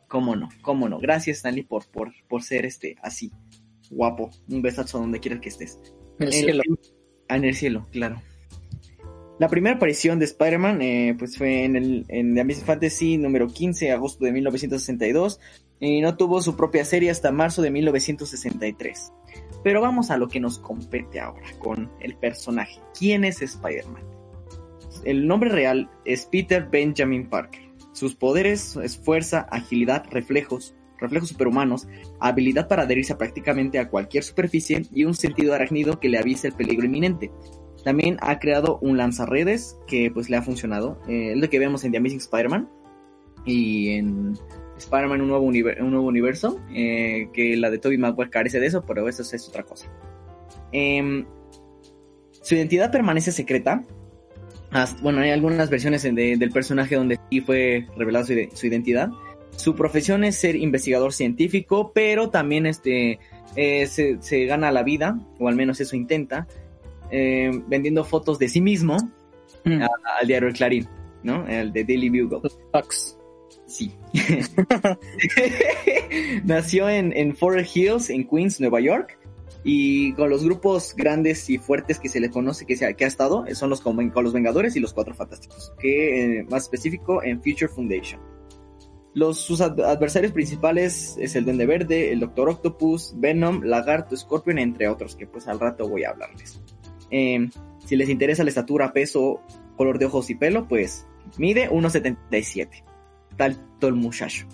¿Cómo 0.07 0.37
no? 0.37 0.47
¿Cómo 0.61 0.87
no? 0.87 0.99
Gracias, 0.99 1.37
Stanley, 1.37 1.63
por, 1.63 1.85
por, 1.87 2.13
por 2.29 2.41
ser 2.43 2.65
este 2.65 2.95
así. 3.01 3.31
Guapo. 3.89 4.29
Un 4.49 4.61
besazo 4.61 4.99
donde 4.99 5.19
quieras 5.19 5.41
que 5.41 5.49
estés. 5.49 5.79
En 6.19 6.27
el 6.27 6.33
cielo. 6.33 6.63
En 7.27 7.43
el 7.43 7.55
cielo, 7.55 7.87
claro. 7.91 8.21
La 9.37 9.49
primera 9.49 9.75
aparición 9.75 10.17
de 10.17 10.25
Spider-Man 10.25 10.81
eh, 10.81 11.15
pues 11.19 11.37
fue 11.37 11.65
en, 11.65 11.75
el, 11.75 12.05
en 12.07 12.35
The 12.35 12.41
Amazing 12.41 12.65
Fantasy 12.65 13.17
número 13.17 13.47
15, 13.47 13.91
agosto 13.91 14.23
de 14.23 14.31
1962, 14.31 15.41
y 15.81 15.99
no 15.99 16.15
tuvo 16.15 16.41
su 16.41 16.55
propia 16.55 16.85
serie 16.85 17.11
hasta 17.11 17.33
marzo 17.33 17.61
de 17.61 17.69
1963. 17.69 19.11
Pero 19.61 19.81
vamos 19.81 20.09
a 20.09 20.17
lo 20.17 20.29
que 20.29 20.39
nos 20.39 20.59
compete 20.59 21.19
ahora, 21.19 21.47
con 21.59 21.91
el 21.99 22.15
personaje. 22.15 22.79
¿Quién 22.97 23.25
es 23.25 23.41
Spider-Man? 23.41 24.03
El 25.03 25.27
nombre 25.27 25.49
real 25.49 25.89
es 26.05 26.25
Peter 26.27 26.69
Benjamin 26.69 27.27
Parker. 27.27 27.61
Sus 27.91 28.15
poderes 28.15 28.77
es 28.77 28.97
fuerza, 28.97 29.47
agilidad, 29.51 30.05
reflejos, 30.11 30.75
reflejos 30.97 31.29
superhumanos, 31.29 31.87
habilidad 32.21 32.69
para 32.69 32.83
adherirse 32.83 33.15
prácticamente 33.15 33.79
a 33.79 33.89
cualquier 33.89 34.23
superficie 34.23 34.85
y 34.93 35.03
un 35.03 35.13
sentido 35.13 35.53
arácnido 35.53 35.99
que 35.99 36.07
le 36.07 36.19
avisa 36.19 36.47
el 36.47 36.53
peligro 36.53 36.85
inminente. 36.85 37.31
También 37.85 38.17
ha 38.21 38.39
creado 38.39 38.79
un 38.81 38.97
lanzarredes 38.97 39.77
que 39.85 40.09
pues 40.09 40.27
le 40.27 40.37
ha 40.37 40.41
funcionado. 40.41 40.99
Eh, 41.07 41.33
es 41.33 41.37
lo 41.37 41.47
que 41.51 41.59
vemos 41.59 41.83
en 41.83 41.91
The 41.91 41.99
Amazing 41.99 42.17
Spider-Man 42.17 42.67
y 43.45 43.89
en 43.89 44.33
Spider-Man 44.79 45.21
un, 45.21 45.27
nuevo 45.27 45.45
un 45.45 45.91
nuevo 45.91 46.07
universo, 46.07 46.59
eh, 46.73 47.29
que 47.31 47.55
la 47.55 47.69
de 47.69 47.77
Tobey 47.77 47.99
Maguire 47.99 48.31
carece 48.31 48.59
de 48.59 48.65
eso, 48.65 48.83
pero 48.87 49.07
eso 49.07 49.21
es 49.21 49.47
otra 49.47 49.61
cosa. 49.61 49.87
Em, 50.71 51.27
su 52.41 52.55
identidad 52.55 52.91
permanece 52.91 53.31
secreta. 53.31 53.83
bueno, 55.03 55.19
hay 55.19 55.29
algunas 55.29 55.69
versiones 55.69 56.01
del 56.01 56.49
personaje 56.49 56.95
donde 56.95 57.19
sí 57.29 57.41
fue 57.41 57.85
revelada 57.95 58.25
su, 58.25 58.65
identidad. 58.65 59.09
Su 59.57 59.75
profesión 59.75 60.23
es 60.23 60.37
ser 60.37 60.55
investigador 60.55 61.13
científico, 61.13 61.91
pero 61.93 62.31
también 62.31 62.65
este, 62.65 63.19
eh, 63.55 63.85
se, 63.85 64.17
se, 64.21 64.45
gana 64.45 64.71
la 64.71 64.81
vida, 64.81 65.19
o 65.37 65.47
al 65.47 65.55
menos 65.55 65.79
eso 65.79 65.95
intenta, 65.95 66.47
eh, 67.11 67.51
vendiendo 67.67 68.03
fotos 68.03 68.39
de 68.39 68.47
sí 68.47 68.61
mismo 68.61 68.97
mm. 69.63 69.81
al 70.19 70.27
diario 70.27 70.47
El 70.47 70.53
Clarín, 70.53 70.87
¿no? 71.23 71.47
El 71.47 71.73
de 71.73 71.83
Daily 71.83 72.09
Bugle. 72.09 72.49
Sí. 73.67 73.95
Nació 76.43 76.89
en, 76.89 77.15
en 77.15 77.35
Forest 77.35 77.75
Hills, 77.75 78.09
en 78.09 78.27
Queens, 78.27 78.59
Nueva 78.59 78.79
York. 78.79 79.19
Y 79.67 80.13
con 80.13 80.29
los 80.29 80.43
grupos 80.43 80.93
grandes 80.95 81.49
y 81.49 81.57
fuertes 81.57 81.99
que 81.99 82.07
se 82.07 82.19
le 82.19 82.29
conoce 82.29 82.67
que, 82.67 82.77
se 82.77 82.85
ha, 82.85 82.93
que 82.93 83.03
ha 83.03 83.07
estado, 83.07 83.45
son 83.55 83.71
los 83.71 83.81
con, 83.81 84.11
los 84.13 84.33
Vengadores 84.33 84.75
y 84.75 84.79
los 84.79 84.93
Cuatro 84.93 85.15
Fantásticos. 85.15 85.73
Que 85.79 86.39
eh, 86.39 86.43
más 86.43 86.63
específico 86.63 87.23
en 87.23 87.41
Future 87.41 87.67
Foundation. 87.67 88.21
Los, 89.15 89.39
sus 89.39 89.61
adversarios 89.61 90.33
principales 90.33 91.17
es 91.19 91.35
el 91.35 91.45
Duende 91.45 91.65
Verde, 91.65 92.11
el 92.11 92.19
Doctor 92.19 92.49
Octopus, 92.49 93.15
Venom, 93.17 93.63
Lagarto, 93.63 94.15
Scorpion, 94.15 94.59
entre 94.59 94.87
otros, 94.87 95.15
que 95.15 95.25
pues 95.25 95.47
al 95.47 95.59
rato 95.59 95.87
voy 95.87 96.03
a 96.03 96.09
hablarles. 96.09 96.61
Em, 97.09 97.49
si 97.85 97.95
les 97.95 98.09
interesa 98.09 98.43
la 98.43 98.49
estatura, 98.49 98.93
peso, 98.93 99.41
color 99.77 99.99
de 99.99 100.05
ojos 100.05 100.29
y 100.29 100.35
pelo, 100.35 100.67
pues 100.67 101.07
mide 101.37 101.69
1,77. 101.69 102.83
Tal 103.37 103.57
todo 103.79 103.89
el 103.89 103.95
muchacho. 103.95 104.47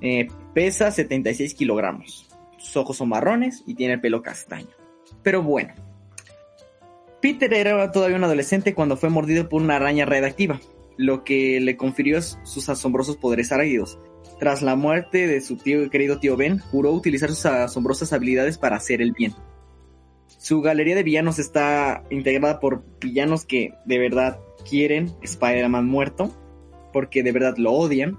Eh, 0.00 0.28
pesa 0.54 0.90
76 0.90 1.54
kilogramos. 1.54 2.28
Sus 2.58 2.76
ojos 2.76 2.96
son 2.96 3.08
marrones 3.08 3.62
y 3.66 3.74
tiene 3.74 3.94
el 3.94 4.00
pelo 4.00 4.22
castaño. 4.22 4.68
Pero 5.22 5.42
bueno. 5.42 5.74
Peter 7.20 7.52
era 7.54 7.92
todavía 7.92 8.16
un 8.16 8.24
adolescente 8.24 8.74
cuando 8.74 8.96
fue 8.96 9.08
mordido 9.08 9.48
por 9.48 9.62
una 9.62 9.76
araña 9.76 10.04
redactiva 10.04 10.60
lo 10.96 11.24
que 11.24 11.60
le 11.60 11.76
confirió 11.76 12.20
sus 12.22 12.68
asombrosos 12.68 13.16
poderes 13.16 13.52
arácnidos. 13.52 13.98
Tras 14.38 14.62
la 14.62 14.76
muerte 14.76 15.26
de 15.26 15.40
su 15.40 15.56
tío 15.56 15.88
querido 15.90 16.18
tío 16.18 16.36
Ben, 16.36 16.58
juró 16.58 16.92
utilizar 16.92 17.30
sus 17.30 17.46
asombrosas 17.46 18.12
habilidades 18.12 18.58
para 18.58 18.76
hacer 18.76 19.00
el 19.00 19.12
bien. 19.12 19.34
Su 20.42 20.60
galería 20.60 20.96
de 20.96 21.04
villanos 21.04 21.38
está 21.38 22.02
integrada 22.10 22.58
por 22.58 22.82
villanos 23.00 23.44
que 23.44 23.74
de 23.84 23.98
verdad 24.00 24.40
quieren 24.68 25.12
Spider-Man 25.22 25.86
muerto, 25.86 26.34
porque 26.92 27.22
de 27.22 27.30
verdad 27.30 27.54
lo 27.58 27.70
odian, 27.70 28.18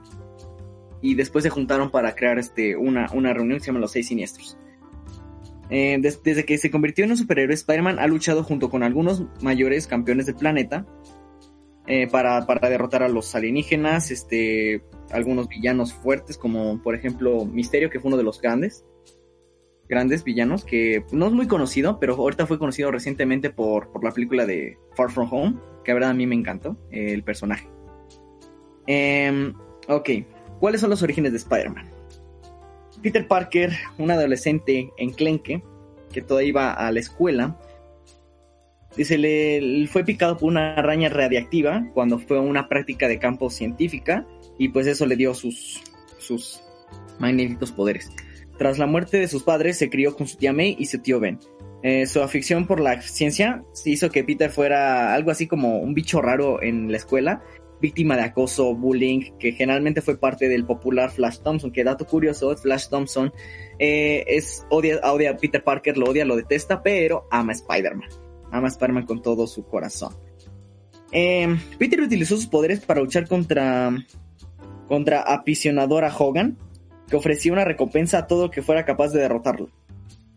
y 1.01 1.15
después 1.15 1.43
se 1.43 1.49
juntaron 1.49 1.91
para 1.91 2.15
crear 2.15 2.39
este, 2.39 2.77
una, 2.77 3.09
una 3.11 3.33
reunión 3.33 3.57
que 3.57 3.65
se 3.65 3.67
llama 3.67 3.81
Los 3.81 3.91
Seis 3.91 4.07
Siniestros. 4.07 4.57
Eh, 5.69 5.99
desde 5.99 6.45
que 6.45 6.57
se 6.57 6.71
convirtió 6.71 7.03
en 7.03 7.11
un 7.11 7.17
superhéroe, 7.17 7.55
Spider-Man 7.55 7.99
ha 7.99 8.07
luchado 8.07 8.45
junto 8.45 8.69
con 8.69 8.83
algunos 8.83 9.25
mayores 9.41 9.85
campeones 9.85 10.25
del 10.25 10.35
planeta 10.35 10.85
eh, 11.87 12.07
para, 12.07 12.45
para, 12.45 12.69
derrotar 12.69 13.03
a 13.03 13.09
los 13.09 13.35
alienígenas, 13.35 14.11
este, 14.11 14.81
algunos 15.11 15.49
villanos 15.49 15.93
fuertes, 15.93 16.37
como 16.37 16.81
por 16.81 16.95
ejemplo 16.95 17.43
Misterio, 17.43 17.89
que 17.89 17.99
fue 17.99 18.07
uno 18.07 18.17
de 18.17 18.23
los 18.23 18.39
grandes, 18.39 18.85
grandes 19.88 20.23
villanos, 20.23 20.64
que 20.64 21.05
no 21.11 21.27
es 21.27 21.34
muy 21.34 21.47
conocido, 21.47 21.99
pero 21.99 22.15
ahorita 22.15 22.45
fue 22.47 22.60
conocido 22.60 22.91
recientemente 22.91 23.49
por, 23.49 23.91
por 23.91 24.03
la 24.03 24.11
película 24.11 24.45
de 24.45 24.77
Far 24.95 25.11
From 25.11 25.27
Home, 25.31 25.55
que 25.84 25.93
la 25.93 26.10
a 26.10 26.14
mí 26.14 26.26
me 26.26 26.35
encantó 26.35 26.77
el 26.91 27.23
personaje. 27.23 27.68
Em, 28.88 29.53
ok, 29.88 30.10
¿cuáles 30.60 30.81
son 30.81 30.89
los 30.89 31.03
orígenes 31.03 31.31
de 31.31 31.38
Spider-Man? 31.38 31.89
Peter 33.01 33.27
Parker, 33.27 33.72
un 33.97 34.11
adolescente 34.11 34.91
enclenque, 34.97 35.64
que 36.11 36.22
todavía 36.22 36.49
iba 36.49 36.73
a 36.73 36.91
la 36.91 36.99
escuela, 36.99 37.57
Dice, 38.95 39.18
le 39.18 39.88
fue 39.88 40.03
picado 40.03 40.38
por 40.38 40.49
una 40.49 40.76
araña 40.76 41.10
radiactiva 41.10 41.89
cuando 41.93 42.19
fue 42.19 42.38
a 42.38 42.41
una 42.41 42.69
práctica 42.69 43.07
de 43.07 43.18
campo 43.18 43.49
científica 43.49 44.27
y 44.60 44.69
pues 44.69 44.85
eso 44.85 45.07
le 45.07 45.15
dio 45.15 45.34
sus, 45.34 45.81
sus 46.19 46.61
magníficos 47.18 47.72
poderes. 47.72 48.11
Tras 48.57 48.77
la 48.77 48.85
muerte 48.85 49.17
de 49.17 49.27
sus 49.27 49.43
padres 49.43 49.77
se 49.77 49.89
crió 49.89 50.15
con 50.15 50.27
su 50.27 50.38
tía 50.38 50.53
May 50.53 50.75
y 50.77 50.85
su 50.85 50.99
tío 50.99 51.19
Ben. 51.19 51.39
Eh, 51.81 52.07
su 52.07 52.21
afición 52.21 52.65
por 52.65 52.80
la 52.80 53.01
ciencia 53.01 53.63
hizo 53.85 54.09
que 54.09 54.23
Peter 54.23 54.49
fuera 54.49 55.13
algo 55.13 55.31
así 55.31 55.47
como 55.47 55.80
un 55.80 55.93
bicho 55.93 56.21
raro 56.21 56.61
en 56.61 56.89
la 56.89 56.97
escuela, 56.97 57.43
víctima 57.81 58.15
de 58.15 58.23
acoso, 58.23 58.73
bullying, 58.73 59.38
que 59.38 59.51
generalmente 59.51 60.01
fue 60.01 60.17
parte 60.17 60.47
del 60.47 60.65
popular 60.65 61.11
Flash 61.11 61.39
Thompson, 61.39 61.71
que 61.71 61.84
dato 61.84 62.05
curioso, 62.05 62.55
Flash 62.55 62.88
Thompson 62.88 63.34
eh, 63.80 64.23
es, 64.27 64.65
odia, 64.69 65.01
odia 65.03 65.31
a 65.31 65.38
Peter 65.38 65.61
Parker, 65.61 65.97
lo 65.97 66.05
odia, 66.05 66.23
lo 66.23 66.38
detesta, 66.38 66.81
pero 66.81 67.27
ama 67.30 67.51
Spider-Man 67.51 68.09
ama 68.53 68.67
a 68.67 68.69
Spider-Man 68.69 69.05
con 69.05 69.21
todo 69.21 69.47
su 69.47 69.65
corazón. 69.65 70.13
Em, 71.11 71.59
Peter 71.77 71.99
utilizó 71.99 72.35
sus 72.35 72.47
poderes 72.47 72.80
para 72.80 73.01
luchar 73.01 73.27
contra, 73.27 73.91
contra 74.88 75.21
apisionadora 75.21 76.15
Hogan, 76.15 76.57
que 77.14 77.18
ofrecía 77.18 77.53
una 77.53 77.64
recompensa 77.64 78.18
a 78.18 78.26
todo 78.26 78.49
que 78.49 78.64
fuera 78.64 78.85
capaz 78.85 79.10
de 79.10 79.22
derrotarlo. 79.22 79.69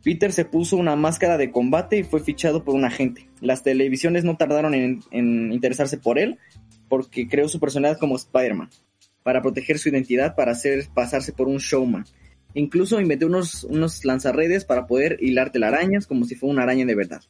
Peter 0.04 0.30
se 0.30 0.44
puso 0.44 0.76
una 0.76 0.94
máscara 0.94 1.38
de 1.38 1.50
combate 1.50 1.96
y 1.96 2.02
fue 2.02 2.20
fichado 2.20 2.64
por 2.64 2.74
un 2.74 2.84
agente. 2.84 3.30
Las 3.40 3.62
televisiones 3.62 4.24
no 4.24 4.36
tardaron 4.36 4.74
en, 4.74 5.00
interesarse 5.10 5.96
por 5.96 6.18
él, 6.18 6.36
porque 6.90 7.28
creó 7.28 7.48
su 7.48 7.60
personalidad 7.60 7.98
como 7.98 8.16
Spider-Man, 8.16 8.68
para 9.22 9.40
proteger 9.40 9.78
su 9.78 9.88
identidad, 9.88 10.34
para 10.36 10.52
hacer 10.52 10.86
pasarse 10.92 11.32
por 11.32 11.48
un 11.48 11.56
showman. 11.56 12.04
Incluso 12.52 13.00
inventó 13.00 13.26
unos, 13.26 13.64
unos 13.64 14.04
lanzarredes 14.04 14.66
para 14.66 14.86
poder 14.86 15.16
hilar 15.22 15.52
telarañas 15.52 16.06
como 16.06 16.26
si 16.26 16.34
fuera 16.34 16.52
una 16.52 16.64
araña 16.64 16.84
de 16.84 16.94
verdad. 16.94 17.22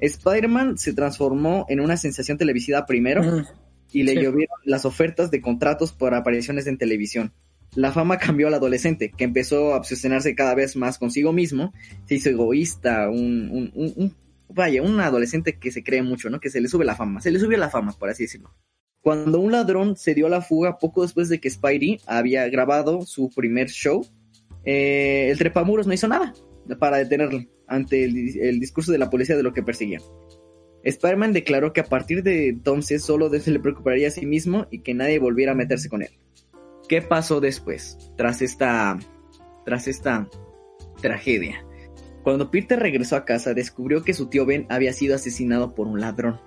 Spider-Man 0.00 0.76
se 0.76 0.92
transformó 0.92 1.64
en 1.70 1.80
una 1.80 1.96
sensación 1.96 2.36
televisiva 2.36 2.84
primero 2.84 3.46
y 3.90 4.02
le 4.02 4.16
llovieron 4.16 4.58
las 4.64 4.84
ofertas 4.84 5.30
de 5.30 5.40
contratos 5.40 5.94
por 5.94 6.14
apariciones 6.14 6.66
en 6.66 6.76
televisión. 6.76 7.32
La 7.74 7.92
fama 7.92 8.18
cambió 8.18 8.48
al 8.48 8.54
adolescente, 8.54 9.10
que 9.16 9.24
empezó 9.24 9.72
a 9.72 9.78
obsesionarse 9.78 10.34
cada 10.34 10.54
vez 10.54 10.76
más 10.76 10.98
consigo 10.98 11.32
mismo, 11.32 11.72
se 12.06 12.16
hizo 12.16 12.30
egoísta, 12.30 13.08
un, 13.08 13.72
un, 13.74 14.14
vaya, 14.48 14.82
un 14.82 15.00
adolescente 15.00 15.58
que 15.58 15.70
se 15.70 15.82
cree 15.82 16.02
mucho, 16.02 16.28
¿no? 16.28 16.40
Que 16.40 16.50
se 16.50 16.60
le 16.60 16.68
sube 16.68 16.84
la 16.84 16.96
fama, 16.96 17.20
se 17.20 17.30
le 17.30 17.38
subió 17.38 17.58
la 17.58 17.70
fama, 17.70 17.92
por 17.92 18.10
así 18.10 18.24
decirlo. 18.24 18.54
Cuando 19.00 19.40
un 19.40 19.52
ladrón 19.52 19.96
se 19.96 20.14
dio 20.14 20.28
la 20.28 20.42
fuga 20.42 20.78
poco 20.78 21.02
después 21.02 21.28
de 21.28 21.40
que 21.40 21.50
Spidey 21.50 22.00
había 22.06 22.48
grabado 22.48 23.02
su 23.02 23.30
primer 23.30 23.68
show, 23.68 24.06
eh, 24.64 25.28
el 25.30 25.38
trepamuros 25.38 25.86
no 25.86 25.92
hizo 25.92 26.06
nada 26.06 26.32
para 26.78 26.98
detenerlo 26.98 27.44
ante 27.66 28.04
el, 28.04 28.60
discurso 28.60 28.92
de 28.92 28.98
la 28.98 29.10
policía 29.10 29.36
de 29.36 29.42
lo 29.42 29.52
que 29.52 29.62
perseguían. 29.62 30.02
Spider-Man 30.84 31.32
declaró 31.32 31.72
que 31.72 31.80
a 31.80 31.86
partir 31.86 32.22
de 32.22 32.48
entonces 32.48 33.02
solo 33.02 33.30
se 33.30 33.50
le 33.50 33.60
preocuparía 33.60 34.08
a 34.08 34.10
sí 34.10 34.26
mismo 34.26 34.66
y 34.70 34.80
que 34.80 34.94
nadie 34.94 35.18
volviera 35.18 35.52
a 35.52 35.56
meterse 35.56 35.88
con 35.88 36.02
él. 36.02 36.10
¿Qué 36.92 37.00
pasó 37.00 37.40
después, 37.40 37.96
tras 38.18 38.42
esta, 38.42 38.98
tras 39.64 39.88
esta 39.88 40.28
tragedia? 41.00 41.64
Cuando 42.22 42.50
Peter 42.50 42.78
regresó 42.78 43.16
a 43.16 43.24
casa, 43.24 43.54
descubrió 43.54 44.02
que 44.02 44.12
su 44.12 44.26
tío 44.26 44.44
Ben 44.44 44.66
había 44.68 44.92
sido 44.92 45.14
asesinado 45.14 45.74
por 45.74 45.86
un 45.86 46.02
ladrón. 46.02 46.38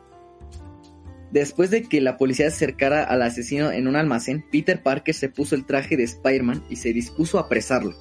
Después 1.31 1.71
de 1.71 1.81
que 1.81 1.99
la 1.99 2.17
policía 2.17 2.49
acercara 2.49 3.03
al 3.05 3.23
asesino 3.23 3.71
en 3.71 3.87
un 3.87 3.95
almacén, 3.95 4.45
Peter 4.51 4.83
Parker 4.83 5.15
se 5.15 5.29
puso 5.29 5.55
el 5.55 5.65
traje 5.65 5.97
de 5.97 6.03
Spider-Man 6.03 6.63
y 6.69 6.75
se 6.75 6.93
dispuso 6.93 7.39
a 7.39 7.45
apresarlo. 7.45 7.95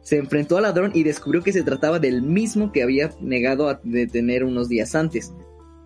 Se 0.00 0.16
enfrentó 0.16 0.56
al 0.56 0.62
ladrón 0.62 0.92
y 0.94 1.02
descubrió 1.02 1.42
que 1.42 1.52
se 1.52 1.64
trataba 1.64 1.98
del 1.98 2.22
mismo 2.22 2.72
que 2.72 2.82
había 2.82 3.10
negado 3.20 3.68
a 3.68 3.78
detener 3.84 4.44
unos 4.44 4.70
días 4.70 4.94
antes. 4.94 5.34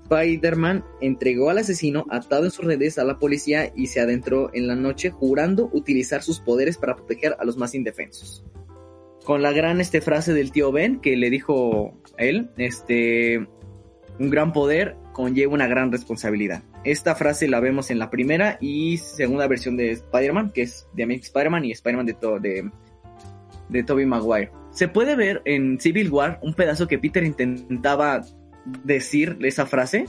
Spider-Man 0.05 0.85
entregó 1.01 1.51
al 1.51 1.59
asesino 1.59 2.07
atado 2.11 2.45
en 2.45 2.51
sus 2.51 2.65
redes 2.65 2.99
a 2.99 3.05
la 3.05 3.19
policía 3.19 3.73
y 3.75 3.87
se 3.87 4.01
adentró 4.01 4.51
en 4.55 4.67
la 4.67 4.77
noche 4.77 5.11
jurando 5.11 5.71
utilizar 5.73 6.23
sus 6.23 6.41
poderes 6.41 6.77
para 6.77 6.97
proteger 6.97 7.37
a 7.39 7.45
los 7.45 7.57
más 7.57 7.75
indefensos. 7.75 8.45
Con 9.25 9.43
la 9.43 9.53
gran 9.53 9.81
este, 9.81 10.01
frase 10.01 10.35
del 10.35 10.53
tío 10.53 10.71
Ben 10.71 11.01
que 11.01 11.17
le 11.17 11.31
dijo 11.31 11.99
a 12.19 12.23
él, 12.23 12.51
este, 12.59 13.49
un 14.19 14.31
gran 14.31 14.53
poder 14.53 14.97
conlleva 15.13 15.55
una 15.55 15.67
gran 15.67 15.91
responsabilidad. 15.91 16.63
Esta 16.85 17.15
frase 17.15 17.49
la 17.49 17.61
vemos 17.61 17.91
en 17.91 17.99
la 17.99 18.11
primera 18.11 18.59
y 18.61 18.99
segunda 18.99 19.47
versión 19.47 19.77
de 19.79 19.93
Spider-Man, 19.93 20.53
que 20.53 20.63
es 20.63 20.87
de 20.93 21.05
Amazing 21.05 21.23
Spider-Man 21.23 21.65
y 21.65 21.73
Spider-Man 21.73 22.07
de, 22.07 22.17
de, 22.41 22.71
de 23.71 23.83
Toby 23.85 24.05
Maguire. 24.05 24.51
Se 24.71 24.89
puede 24.89 25.17
ver 25.17 25.41
en 25.47 25.81
Civil 25.81 26.11
War 26.11 26.41
un 26.43 26.53
pedazo 26.53 26.87
que 26.87 26.99
Peter 26.99 27.23
intentaba 27.25 28.23
decir 28.85 29.39
esa 29.43 29.67
frase, 29.67 30.07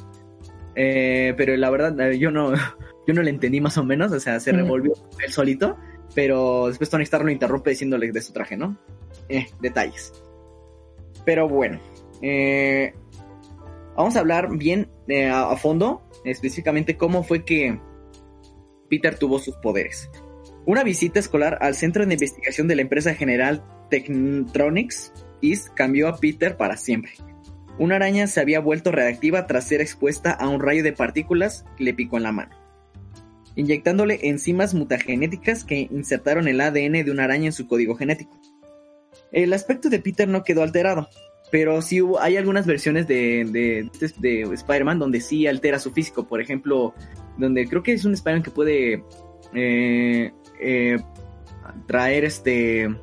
eh, 0.76 1.34
pero 1.38 1.56
la 1.56 1.70
verdad 1.70 2.00
eh, 2.02 2.18
yo 2.18 2.32
no, 2.32 2.54
yo 3.08 3.14
no 3.14 3.22
le 3.22 3.30
entendí 3.30 3.62
más 3.62 3.78
o 3.78 3.84
menos, 3.84 4.12
o 4.12 4.20
sea, 4.20 4.40
se 4.40 4.52
revolvió 4.52 4.94
él 5.24 5.32
solito, 5.32 5.78
pero 6.14 6.68
después 6.68 6.90
Tony 6.90 7.04
Stark 7.04 7.26
lo 7.26 7.32
interrumpe 7.32 7.72
diciéndole 7.72 8.12
de 8.12 8.22
su 8.22 8.34
traje, 8.34 8.58
¿no? 8.58 8.78
Eh, 9.30 9.48
detalles. 9.62 10.14
Pero 11.26 11.50
bueno, 11.50 11.80
vamos 13.96 14.16
a 14.16 14.20
hablar 14.20 14.56
bien 14.58 14.90
a 15.32 15.56
fondo, 15.58 16.04
específicamente 16.24 16.98
cómo 16.98 17.24
fue 17.24 17.44
que 17.44 17.80
Peter 18.90 19.18
tuvo 19.18 19.40
sus 19.40 19.56
poderes. 19.56 20.10
Una 20.68 20.84
visita 20.84 21.20
escolar 21.20 21.58
al 21.62 21.76
centro 21.76 22.06
de 22.06 22.14
investigación 22.14 22.68
de 22.68 22.76
la 22.76 22.82
empresa 22.82 23.14
general 23.14 23.64
Techtronics 23.90 25.14
East 25.42 25.70
cambió 25.76 26.08
a 26.08 26.18
Peter 26.18 26.58
para 26.58 26.78
siempre. 26.78 27.12
Una 27.78 27.98
araña 27.98 28.28
se 28.28 28.40
había 28.40 28.60
vuelto 28.60 28.92
reactiva 28.92 29.48
tras 29.48 29.68
ser 29.68 29.82
expuesta 29.82 30.32
a 30.32 30.48
un 30.48 30.62
rayo 30.62 30.84
de 30.84 30.94
partículas 30.94 31.66
que 31.78 31.84
le 31.84 31.94
picó 31.94 32.18
en 32.18 32.24
la 32.24 32.32
mano, 32.32 32.56
inyectándole 33.56 34.20
enzimas 34.24 34.74
mutagenéticas 34.74 35.66
que 35.66 35.90
insertaron 35.92 36.48
el 36.48 36.62
ADN 36.62 37.04
de 37.04 37.12
una 37.12 37.26
araña 37.26 37.48
en 37.48 37.54
su 37.54 37.68
código 37.68 37.96
genético. 37.96 38.40
El 39.32 39.52
aspecto 39.52 39.90
de 39.90 40.00
Peter 40.00 40.28
no 40.28 40.44
quedó 40.44 40.64
alterado, 40.64 41.10
pero 41.52 41.82
sí 41.82 42.02
hubo, 42.02 42.20
hay 42.20 42.38
algunas 42.38 42.66
versiones 42.66 43.08
de, 43.08 43.46
de, 43.46 44.42
Spider-Man 44.54 45.00
donde 45.00 45.20
sí 45.20 45.48
altera 45.48 45.80
su 45.80 45.92
físico. 45.92 46.28
Por 46.28 46.42
ejemplo, 46.42 46.94
donde 47.38 47.68
creo 47.68 47.84
que 47.84 47.94
es 47.94 48.06
un 48.06 48.14
Spider-Man 48.14 48.44
que 48.44 48.52
puede 48.52 49.04
eh, 49.54 50.32
eh, 50.60 50.98
traer 51.88 52.26
este 52.26 52.96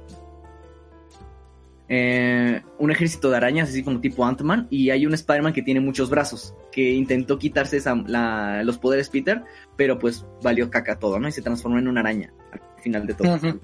eh, 1.95 2.63
un 2.79 2.91
ejército 2.91 3.29
de 3.29 3.37
arañas, 3.37 3.69
así 3.69 3.83
como 3.83 4.01
tipo 4.01 4.25
Ant-Man, 4.25 4.67
y 4.71 4.89
hay 4.89 5.05
un 5.05 5.13
Spider-Man 5.13 5.53
que 5.53 5.61
tiene 5.61 5.79
muchos 5.79 6.09
brazos, 6.09 6.55
que 6.73 6.93
intentó 6.93 7.39
quitarse 7.39 7.83
los 8.65 8.79
poderes 8.79 9.11
Peter, 9.11 9.43
pero 9.77 9.99
pues 9.99 10.25
valió 10.43 10.71
caca 10.71 10.99
todo, 10.99 11.21
¿no? 11.21 11.29
Y 11.29 11.33
se 11.33 11.43
transformó 11.43 11.79
en 11.79 11.89
una 11.89 12.01
araña 12.01 12.33
al 12.51 12.83
final 12.83 13.07
de 13.07 13.13
todo. 13.13 13.39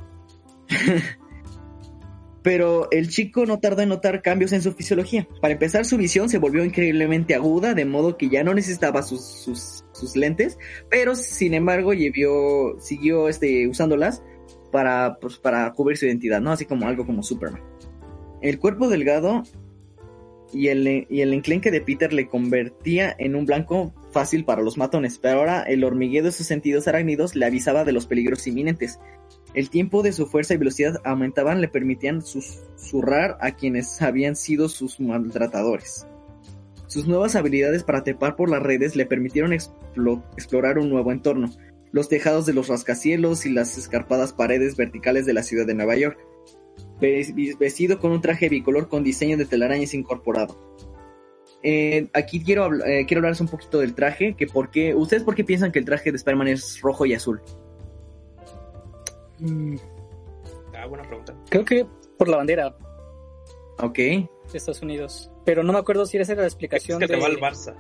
Pero 2.42 2.88
el 2.90 3.09
chico 3.09 3.46
no 3.46 3.60
tardó 3.60 3.82
en 3.82 3.88
notar 3.88 4.22
cambios 4.22 4.52
en 4.52 4.62
su 4.62 4.72
fisiología. 4.72 5.26
Para 5.40 5.55
empezar, 5.55 5.84
su 5.84 5.96
visión 5.96 6.28
se 6.28 6.38
volvió 6.38 6.64
increíblemente 6.64 7.34
aguda, 7.34 7.74
de 7.74 7.84
modo 7.84 8.16
que 8.16 8.28
ya 8.28 8.44
no 8.44 8.55
necesitaba 8.55 9.02
sus, 9.02 9.24
sus, 9.24 9.84
sus 9.92 10.16
lentes, 10.16 10.59
pero 10.88 11.14
sin 11.14 11.55
embargo 11.55 11.94
llevió, 11.94 12.78
siguió 12.78 13.28
este, 13.28 13.66
usándolas 13.66 14.22
para, 14.70 15.18
pues, 15.20 15.38
para 15.38 15.72
cubrir 15.72 15.96
su 15.96 16.06
identidad, 16.06 16.40
¿no? 16.40 16.52
Así 16.52 16.64
como 16.64 16.86
algo 16.86 17.05
como 17.05 17.22
Superman. 17.22 17.67
El 18.40 18.59
cuerpo 18.59 18.89
delgado 18.89 19.43
y 20.52 20.69
el, 20.69 20.86
enclenque 21.32 21.70
de 21.70 21.81
Peter 21.81 22.12
le 22.12 22.28
convertía 22.28 23.15
en 23.19 23.35
un 23.35 23.44
blanco 23.44 23.93
fácil 24.12 24.44
para 24.44 24.62
los 24.62 24.78
matones, 24.78 25.19
pero 25.19 25.40
ahora 25.40 25.62
el 25.62 25.85
hormigueo 25.85 26.24
de 26.24 26.32
sus 26.32 26.47
sentidos 26.47 26.89
arácnidos 26.89 27.35
le 27.35 27.44
avisaba 27.44 27.85
de 27.85 27.93
los 27.93 28.06
peligros 28.06 28.47
inminentes. 28.47 28.98
El 29.55 29.70
tiempo 29.70 30.02
de 30.02 30.12
su 30.12 30.27
fuerza 30.27 30.55
y 30.55 30.59
velocidad 30.59 31.01
aumentaban, 31.05 31.60
le 31.60 31.69
permitían 31.69 32.23
susurrar 32.23 33.36
a 33.40 33.52
quienes 33.52 34.01
habían 34.01 34.36
sido 34.36 34.69
sus 34.69 35.01
maltratadores. 35.01 36.06
Sus 36.86 37.06
nuevas 37.06 37.36
habilidades 37.36 37.85
para 37.85 38.02
trepar 38.02 38.35
por 38.36 38.48
las 38.48 38.62
redes 38.62 38.97
le 38.97 39.05
permitieron 39.05 39.52
explo- 39.52 40.23
explorar 40.36 40.78
un 40.78 40.89
nuevo 40.89 41.12
entorno, 41.12 41.51
los 41.93 42.09
tejados 42.09 42.47
de 42.47 42.55
los 42.55 42.69
rascacielos 42.69 43.44
y 43.44 43.51
las 43.51 43.77
escarpadas 43.77 44.32
paredes 44.32 44.77
verticales 44.77 45.27
de 45.27 45.35
la 45.35 45.43
ciudad 45.43 45.66
de 45.66 45.74
Nueva 45.74 45.97
York, 45.97 46.19
vestido 47.00 47.98
con 47.98 48.10
un 48.12 48.20
traje 48.20 48.48
bicolor 48.48 48.88
con 48.88 49.02
diseño 49.04 49.36
de 49.36 49.44
telarañas 49.46 49.94
incorporado. 49.94 50.56
Eh, 51.62 52.08
aquí 52.14 52.42
quiero, 52.44 52.66
habl- 52.66 52.84
eh, 52.86 53.04
quiero 53.06 53.18
hablarles 53.18 53.40
un 53.40 53.48
poquito 53.48 53.78
del 53.80 53.94
traje, 53.94 54.34
que 54.36 54.46
por 54.46 54.70
qué, 54.70 54.94
¿ustedes 54.94 55.22
por 55.24 55.34
qué 55.34 55.42
piensan 55.44 55.72
que 55.72 55.78
el 55.80 55.84
traje 55.84 56.10
de 56.12 56.16
Spider-Man 56.16 56.48
es 56.48 56.80
rojo 56.80 57.04
y 57.06 57.14
azul? 57.14 57.40
Mm, 59.40 59.76
Ah, 60.74 60.86
buena 60.86 61.02
pregunta. 61.04 61.34
Creo 61.50 61.64
que 61.64 61.84
por 62.16 62.28
la 62.28 62.36
bandera 62.36 62.76
Ok, 63.80 63.96
de 63.96 64.28
Estados 64.54 64.80
Unidos. 64.82 65.30
Pero 65.44 65.62
no 65.64 65.72
me 65.72 65.78
acuerdo 65.80 66.06
si 66.06 66.18
esa 66.18 66.32
era 66.32 66.42
la 66.42 66.46
Es 66.46 66.52
explicación 66.52 67.00
que 67.00 67.08
te 67.08 67.14
de... 67.16 67.20
va 67.20 67.26
al 67.26 67.36
Barça. 67.38 67.74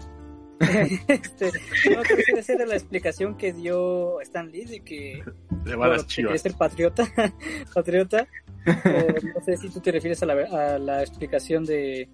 este, 1.08 1.52
no 1.94 2.04
si 2.04 2.38
esa 2.38 2.52
era 2.52 2.66
la 2.66 2.74
explicación 2.74 3.36
que 3.36 3.52
dio 3.52 4.20
Stan 4.22 4.50
Lee 4.50 4.64
de 4.64 4.80
que 4.80 5.22
Le 5.64 5.76
va 5.76 5.86
a 5.86 5.88
bueno, 5.88 6.02
que 6.02 6.08
chivas. 6.08 6.40
ser 6.42 6.54
patriota. 6.54 7.08
patriota. 7.74 8.26
O 8.66 9.26
no 9.34 9.44
sé 9.44 9.56
si 9.56 9.68
tú 9.68 9.80
te 9.80 9.92
refieres 9.92 10.22
a 10.22 10.26
la, 10.26 10.34
a 10.74 10.78
la 10.78 11.02
explicación 11.02 11.64
de 11.64 12.08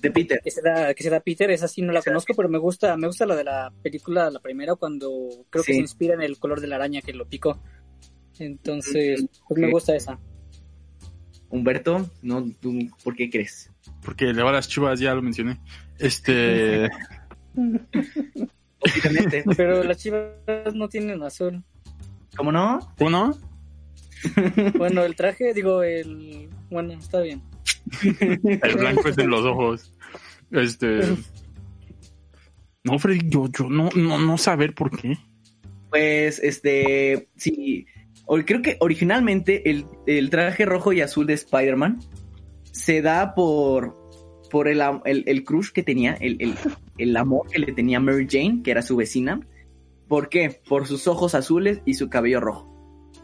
de 0.00 0.10
Peter. 0.10 0.40
que 0.42 0.50
se 0.50 0.62
da 0.62 0.92
que 0.94 1.02
se 1.02 1.10
da 1.10 1.20
Peter, 1.20 1.50
esa 1.50 1.68
sí 1.68 1.80
no 1.82 1.92
la 1.92 2.02
conozco, 2.02 2.34
pero 2.34 2.48
me 2.48 2.58
gusta 2.58 2.96
me 2.96 3.06
gusta 3.06 3.24
la 3.26 3.36
de 3.36 3.44
la 3.44 3.72
película 3.82 4.30
la 4.30 4.40
primera 4.40 4.74
cuando 4.74 5.46
creo 5.48 5.64
que 5.64 5.74
se 5.74 5.80
inspira 5.80 6.14
en 6.14 6.22
el 6.22 6.38
color 6.38 6.60
de 6.60 6.66
la 6.66 6.76
araña 6.76 7.00
que 7.02 7.12
lo 7.12 7.28
picó. 7.28 7.62
Entonces, 8.38 9.24
pues 9.46 9.60
me 9.60 9.70
gusta 9.70 9.94
esa. 9.94 10.18
Humberto, 11.50 12.10
no, 12.22 12.50
¿tú 12.60 12.72
¿por 13.04 13.14
qué 13.14 13.30
crees? 13.30 13.70
Porque 14.02 14.32
le 14.32 14.42
va 14.42 14.50
a 14.50 14.54
las 14.54 14.68
chivas, 14.68 14.98
ya 14.98 15.14
lo 15.14 15.22
mencioné. 15.22 15.60
Este. 15.98 16.88
Obviamente, 17.54 19.44
Pero 19.56 19.82
las 19.84 19.98
chivas 19.98 20.74
no 20.74 20.88
tienen 20.88 21.22
azul. 21.22 21.62
¿cómo 22.36 22.52
no? 22.52 22.78
Uno, 23.00 23.38
Bueno, 24.78 25.02
el 25.04 25.16
traje, 25.16 25.52
digo, 25.52 25.82
el... 25.82 26.48
Bueno, 26.70 26.92
está 26.94 27.20
bien. 27.20 27.42
el 28.02 28.76
blanco 28.76 29.08
es 29.08 29.18
en 29.18 29.30
los 29.30 29.44
ojos. 29.44 29.92
Este. 30.50 31.00
No, 32.84 32.98
Freddy, 32.98 33.28
yo, 33.28 33.48
yo 33.50 33.68
no, 33.68 33.90
no, 33.94 34.18
no 34.18 34.38
saber 34.38 34.74
por 34.74 34.96
qué. 34.96 35.16
Pues, 35.90 36.38
este, 36.38 37.28
sí, 37.36 37.86
creo 38.46 38.62
que 38.62 38.76
originalmente 38.80 39.70
el, 39.70 39.86
el 40.06 40.30
traje 40.30 40.64
rojo 40.64 40.92
y 40.92 41.00
azul 41.00 41.26
de 41.26 41.34
Spider-Man 41.34 42.00
se 42.70 43.02
da 43.02 43.34
por, 43.34 43.96
por 44.50 44.68
el, 44.68 44.80
el, 45.04 45.24
el 45.26 45.44
crush 45.44 45.70
que 45.70 45.82
tenía, 45.82 46.14
el, 46.14 46.36
el, 46.40 46.54
el 46.98 47.16
amor 47.16 47.48
que 47.48 47.58
le 47.58 47.72
tenía 47.72 48.00
Mary 48.00 48.26
Jane, 48.30 48.60
que 48.62 48.70
era 48.70 48.82
su 48.82 48.96
vecina. 48.96 49.40
¿Por 50.08 50.28
qué? 50.28 50.60
Por 50.68 50.86
sus 50.86 51.06
ojos 51.08 51.34
azules 51.34 51.80
y 51.84 51.94
su 51.94 52.08
cabello 52.08 52.40
rojo. 52.40 52.68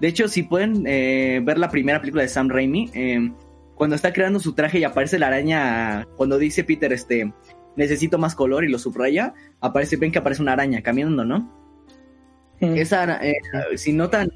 De 0.00 0.08
hecho, 0.08 0.28
si 0.28 0.42
pueden 0.42 0.84
eh, 0.86 1.40
ver 1.42 1.58
la 1.58 1.70
primera 1.70 2.00
película 2.00 2.22
de 2.22 2.28
Sam 2.28 2.48
Raimi, 2.48 2.90
eh, 2.94 3.32
cuando 3.74 3.96
está 3.96 4.12
creando 4.12 4.40
su 4.40 4.54
traje 4.54 4.78
y 4.78 4.84
aparece 4.84 5.18
la 5.18 5.28
araña, 5.28 6.06
cuando 6.16 6.38
dice 6.38 6.64
Peter, 6.64 6.92
este, 6.92 7.32
necesito 7.76 8.18
más 8.18 8.34
color 8.34 8.64
y 8.64 8.68
lo 8.68 8.78
subraya, 8.78 9.34
aparece, 9.60 9.96
ven 9.96 10.12
que 10.12 10.18
aparece 10.18 10.42
una 10.42 10.52
araña 10.52 10.82
caminando, 10.82 11.24
¿no? 11.24 11.56
Esa, 12.60 13.24
eh, 13.24 13.36
si 13.76 13.92
notan 13.92 14.30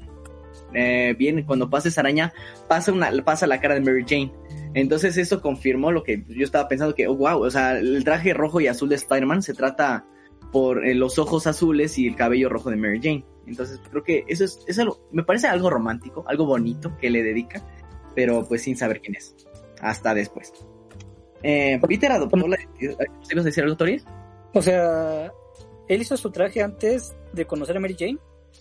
eh, 0.73 1.15
bien, 1.17 1.43
cuando 1.43 1.69
pasa 1.69 1.87
esa 1.87 2.01
araña, 2.01 2.33
pasa, 2.67 2.91
una, 2.91 3.11
pasa 3.23 3.47
la 3.47 3.59
cara 3.59 3.75
de 3.75 3.81
Mary 3.81 4.05
Jane. 4.07 4.31
Entonces 4.73 5.17
eso 5.17 5.41
confirmó 5.41 5.91
lo 5.91 6.03
que 6.03 6.23
yo 6.27 6.43
estaba 6.43 6.67
pensando 6.67 6.95
que, 6.95 7.07
oh, 7.07 7.15
wow, 7.15 7.43
o 7.43 7.51
sea, 7.51 7.77
el 7.77 8.03
traje 8.03 8.33
rojo 8.33 8.59
y 8.59 8.67
azul 8.67 8.89
de 8.89 8.95
Spider-Man 8.95 9.43
se 9.43 9.53
trata 9.53 10.05
por 10.51 10.85
eh, 10.85 10.95
los 10.95 11.19
ojos 11.19 11.47
azules 11.47 11.97
y 11.97 12.07
el 12.07 12.15
cabello 12.15 12.49
rojo 12.49 12.69
de 12.69 12.77
Mary 12.77 12.99
Jane. 13.01 13.25
Entonces 13.45 13.81
creo 13.89 14.03
que 14.03 14.23
eso 14.27 14.45
es, 14.45 14.59
es 14.67 14.79
algo, 14.79 15.07
me 15.11 15.23
parece 15.23 15.47
algo 15.47 15.69
romántico, 15.69 16.23
algo 16.27 16.45
bonito 16.45 16.97
que 16.97 17.09
le 17.09 17.23
dedica, 17.23 17.61
pero 18.15 18.45
pues 18.47 18.63
sin 18.63 18.77
saber 18.77 19.01
quién 19.01 19.15
es. 19.15 19.35
Hasta 19.81 20.13
después. 20.13 20.53
Eh, 21.43 21.79
Peter 21.87 22.11
adoptó 22.11 22.47
la. 22.47 22.57
¿Sí 22.79 23.37
a 23.37 23.41
decir 23.41 23.63
algo? 23.63 23.77
O 24.53 24.61
sea, 24.61 25.31
¿él 25.87 26.01
hizo 26.01 26.15
su 26.15 26.31
traje 26.31 26.61
antes 26.61 27.15
de 27.33 27.45
conocer 27.45 27.75
a 27.75 27.79
Mary 27.79 27.95
Jane? 27.99 28.17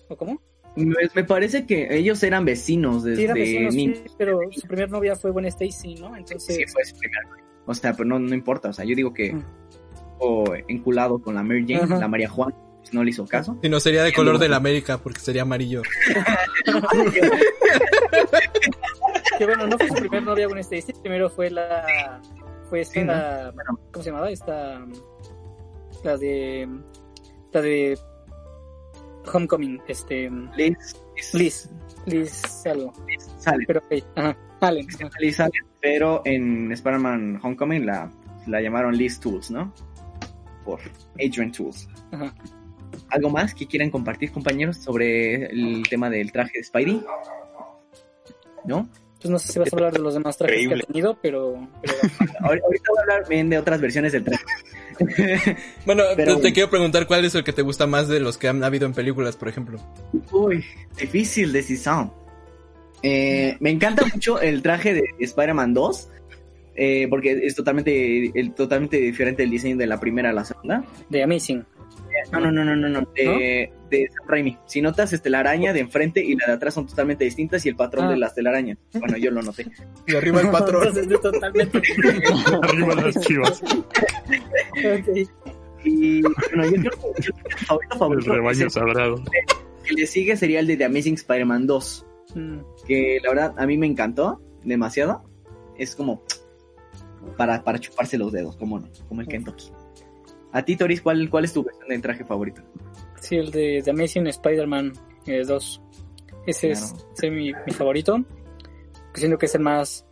¿O 0.09 0.17
cómo? 0.17 0.43
Me, 0.77 0.95
me 1.15 1.25
parece 1.25 1.67
que 1.67 1.95
ellos 1.97 2.23
eran 2.23 2.45
vecinos 2.45 3.05
desde 3.05 3.17
Sí, 3.19 3.25
eran 3.25 3.35
vecinos, 3.37 3.75
sí, 3.75 3.87
niños. 3.87 4.15
pero 4.17 4.41
su 4.51 4.67
primer 4.67 4.91
novia 4.91 5.17
fue 5.17 5.31
Gwen 5.31 5.45
Stacy, 5.47 5.95
¿no? 5.97 6.17
Entonces, 6.17 6.57
Sí, 6.57 6.65
fue 6.67 6.85
su 6.85 6.97
primer. 6.97 7.19
O 7.67 7.75
sea, 7.75 7.93
pero 7.93 8.07
no, 8.09 8.19
no 8.19 8.35
importa. 8.35 8.71
O 8.71 8.73
sea, 8.73 8.85
yo 8.85 8.95
digo 8.97 9.13
que 9.13 9.35
Mm. 9.35 9.45
o 10.19 10.45
enculado 10.69 11.21
con 11.21 11.35
la 11.35 11.43
Mary 11.43 11.65
Jane, 11.69 11.85
Ajá. 11.85 11.99
la 11.99 12.09
María 12.09 12.29
Juan, 12.29 12.55
pues 12.79 12.95
no 12.95 13.05
le 13.05 13.11
hizo 13.11 13.27
caso. 13.27 13.59
Si 13.63 13.69
no 13.69 13.79
sería 13.81 14.03
de 14.03 14.13
color 14.13 14.39
de 14.39 14.49
la 14.49 14.57
América, 14.57 14.99
porque 14.99 15.21
sería 15.21 15.43
amarillo. 15.43 15.83
que 19.39 19.47
bueno, 19.47 19.67
no 19.67 19.79
fue 19.79 19.89
su 19.89 19.95
primer 19.95 20.23
novia 20.23 20.47
Gwen 20.47 20.59
Stacy, 20.61 20.93
primero 21.03 21.29
fue 21.31 21.51
la... 21.51 22.21
Fue 22.69 22.81
esta, 22.81 22.95
Sí, 22.95 23.01
¿no? 23.01 23.13
la- 23.13 23.53
¿cómo 23.93 24.03
se 24.03 24.11
llamaba? 24.11 24.31
Esta... 24.31 24.85
La 26.05 26.17
de... 26.17 26.69
La 27.53 27.61
de... 27.63 27.99
Homecoming, 29.33 29.81
este... 29.89 30.31
Liz, 30.57 30.97
Liz. 31.35 31.71
Liz 32.07 32.43
algo. 32.67 32.93
sale. 33.39 33.65
Pero 33.67 33.83
ajá. 34.17 34.37
Allen. 34.61 34.87
ajá. 34.95 35.11
Liz 35.21 35.37
sale, 35.37 35.53
pero 35.81 36.23
en 36.25 36.71
Spider-Man 36.73 37.41
Homecoming 37.43 37.87
la, 37.87 38.11
la 38.47 38.61
llamaron 38.61 38.97
Liz 38.97 39.19
Tools, 39.21 39.51
¿no? 39.51 39.73
Por 40.65 40.81
Adrian 41.15 41.53
Tools. 41.53 41.89
Ajá. 42.13 42.35
¿Algo 43.11 43.31
más 43.31 43.55
que 43.55 43.67
quieran 43.67 43.91
compartir, 43.91 44.33
compañeros, 44.33 44.77
sobre 44.79 45.47
el 45.47 45.83
tema 45.89 46.09
del 46.11 46.31
traje 46.33 46.59
de 46.59 46.65
Spidey? 46.65 47.03
¿No? 48.65 48.89
Pues 49.21 49.31
no 49.31 49.39
sé 49.39 49.53
si 49.53 49.59
vas 49.59 49.73
a 49.73 49.77
hablar 49.77 49.93
de 49.93 49.99
los 50.01 50.15
demás 50.15 50.37
trajes 50.37 50.67
que 50.69 50.75
ha 50.75 50.79
tenido, 50.79 51.17
pero... 51.21 51.69
pero 51.81 51.95
Ahor- 52.41 52.61
Ahorita 52.65 52.85
voy 52.91 52.99
a 52.99 53.03
hablar 53.03 53.29
bien 53.29 53.49
de 53.51 53.59
otras 53.59 53.81
versiones 53.81 54.13
del 54.13 54.25
traje. 54.25 54.45
Bueno, 55.87 56.03
Pero- 56.17 56.37
te, 56.37 56.43
te 56.43 56.53
quiero 56.53 56.71
preguntar 56.71 57.07
cuál 57.07 57.25
es 57.25 57.35
el 57.35 57.45
que 57.45 57.53
te 57.53 57.63
gusta 57.63 57.87
más 57.87 58.09
de 58.09 58.21
los 58.21 58.39
que 58.39 58.49
han 58.49 58.63
habido 58.65 58.87
en 58.87 58.93
películas, 58.95 59.37
por 59.37 59.49
ejemplo. 59.49 59.79
Uy, 60.31 60.65
difícil 60.99 61.53
decisión. 61.53 62.13
Eh, 63.03 63.57
me 63.61 63.71
encanta 63.71 64.05
mucho 64.13 64.41
el 64.41 64.63
traje 64.63 64.95
de 64.95 65.03
Spider-Man 65.19 65.75
2. 65.75 66.09
eh, 66.75 67.07
porque 67.11 67.33
es 67.45 67.55
totalmente, 67.55 68.31
el, 68.39 68.55
totalmente 68.55 68.97
diferente 68.97 69.43
el 69.43 69.51
diseño 69.51 69.77
de 69.77 69.87
la 69.87 70.01
primera 70.01 70.31
a 70.31 70.33
la 70.33 70.45
segunda. 70.45 70.85
de 71.11 71.23
Amazing. 71.23 71.65
No, 72.33 72.41
no, 72.41 72.51
no, 72.53 72.65
no, 72.65 72.77
no, 72.77 72.89
no. 72.89 73.01
De, 73.15 73.73
de 73.91 74.09
Sam 74.09 74.27
Raimi. 74.29 74.59
Si 74.67 74.81
notas, 74.81 75.13
este, 75.13 75.29
la 75.31 75.41
araña 75.41 75.73
de 75.73 75.81
enfrente 75.81 76.25
y 76.25 76.35
la 76.37 76.47
de 76.47 76.53
atrás 76.55 76.75
son 76.75 76.87
totalmente 76.87 77.25
distintas 77.25 77.65
y 77.67 77.69
el 77.69 77.77
patrón 77.77 78.07
Ah. 78.07 78.11
de 78.11 78.17
las 78.17 78.35
telarañas. 78.35 78.79
Bueno, 78.95 79.17
yo 79.17 79.31
lo 79.31 79.43
noté. 79.43 79.67
Y 80.07 80.15
arriba 80.17 80.41
el 80.41 80.51
patrón. 80.51 80.87
Entonces, 80.89 81.21
totalmente. 81.21 81.83
Arriba 82.63 82.95
las 82.97 83.21
chivas. 83.21 83.63
Ok. 83.63 85.29
Y 85.85 86.23
bueno, 86.23 86.65
yo 86.83 86.91
creo 86.91 87.13
que 87.15 87.23
el 87.51 87.67
favorito 87.67 87.93
El 87.95 87.99
favorito 87.99 88.31
es 88.31 88.37
rebaño 88.37 88.65
el 88.65 88.71
sagrado. 88.71 89.23
que 89.85 89.95
le 89.95 90.07
sigue 90.07 90.37
sería 90.37 90.61
el 90.61 90.67
de 90.67 90.77
The 90.77 90.85
Amazing 90.85 91.15
Spider-Man 91.15 91.67
2. 91.67 92.07
Mm. 92.35 92.59
que 92.87 93.19
la 93.23 93.29
verdad 93.31 93.55
a 93.59 93.67
mí 93.67 93.77
me 93.77 93.87
encantó 93.87 94.41
demasiado. 94.65 95.23
Es 95.77 95.95
como 95.97 96.23
para, 97.37 97.63
para 97.63 97.79
chuparse 97.79 98.17
los 98.17 98.33
dedos, 98.33 98.57
como 98.57 98.79
no, 98.81 98.89
como 99.09 99.21
el 99.21 99.27
Kentucky. 99.29 99.71
A 100.53 100.65
ti, 100.65 100.77
Toris, 100.77 101.01
¿cuál, 101.03 101.29
cuál 101.31 101.45
es 101.45 101.53
tu 101.53 101.65
versión 101.65 101.89
del 101.89 102.03
traje 102.03 102.25
favorito? 102.25 102.63
Sí, 103.21 103.37
el 103.37 103.51
de 103.51 103.81
The 103.85 103.91
Amazing 103.91 104.27
Spider-Man 104.27 104.93
eh, 105.27 105.45
2. 105.47 105.83
Ese 106.47 106.71
es, 106.73 106.93
Claro. 106.93 107.09
es 107.17 107.31
mi, 107.33 107.53
mi 107.67 107.73
favorito. 107.73 108.19
Siento 109.15 109.39
que 109.39 109.47
es 109.47 109.55
el 109.55 109.63
más 109.63 110.07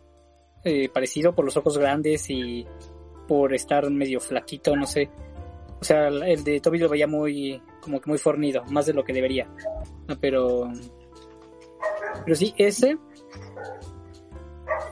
eh, 0.63 0.89
parecido 0.89 1.33
por 1.35 1.45
los 1.45 1.57
ojos 1.57 1.77
grandes 1.77 2.29
y 2.29 2.65
por 3.27 3.53
estar 3.53 3.89
medio 3.89 4.19
flaquito, 4.19 4.75
no 4.75 4.85
sé. 4.85 5.09
O 5.79 5.83
sea, 5.83 6.07
el 6.07 6.21
el 6.23 6.43
de 6.43 6.59
Toby 6.59 6.77
lo 6.79 6.89
veía 6.89 7.07
muy, 7.07 7.61
como 7.81 7.99
que 7.99 8.09
muy 8.09 8.17
fornido, 8.19 8.63
más 8.65 8.85
de 8.85 8.93
lo 8.93 9.03
que 9.03 9.13
debería. 9.13 9.47
Ah, 10.07 10.15
Pero, 10.19 10.71
Pero 12.23 12.35
sí, 12.35 12.53
ese 12.57 12.97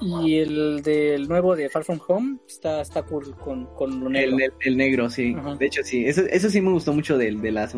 y 0.02 0.36
el 0.36 0.82
del 0.82 1.28
nuevo 1.28 1.56
de 1.56 1.70
Far 1.70 1.84
From 1.84 2.00
Home 2.08 2.38
está, 2.48 2.82
está 2.82 3.04
cool 3.04 3.36
con, 3.38 3.66
con 3.76 4.00
lo 4.00 4.10
negro. 4.10 4.38
El, 4.38 4.54
el, 4.62 4.78
negro, 4.78 5.10
sí. 5.10 5.36
De 5.58 5.66
hecho, 5.66 5.84
sí. 5.84 6.06
Eso, 6.06 6.22
eso 6.30 6.50
sí 6.50 6.62
me 6.62 6.72
gustó 6.72 6.94
mucho 6.94 7.18
del 7.18 7.42
de 7.42 7.52
las... 7.52 7.78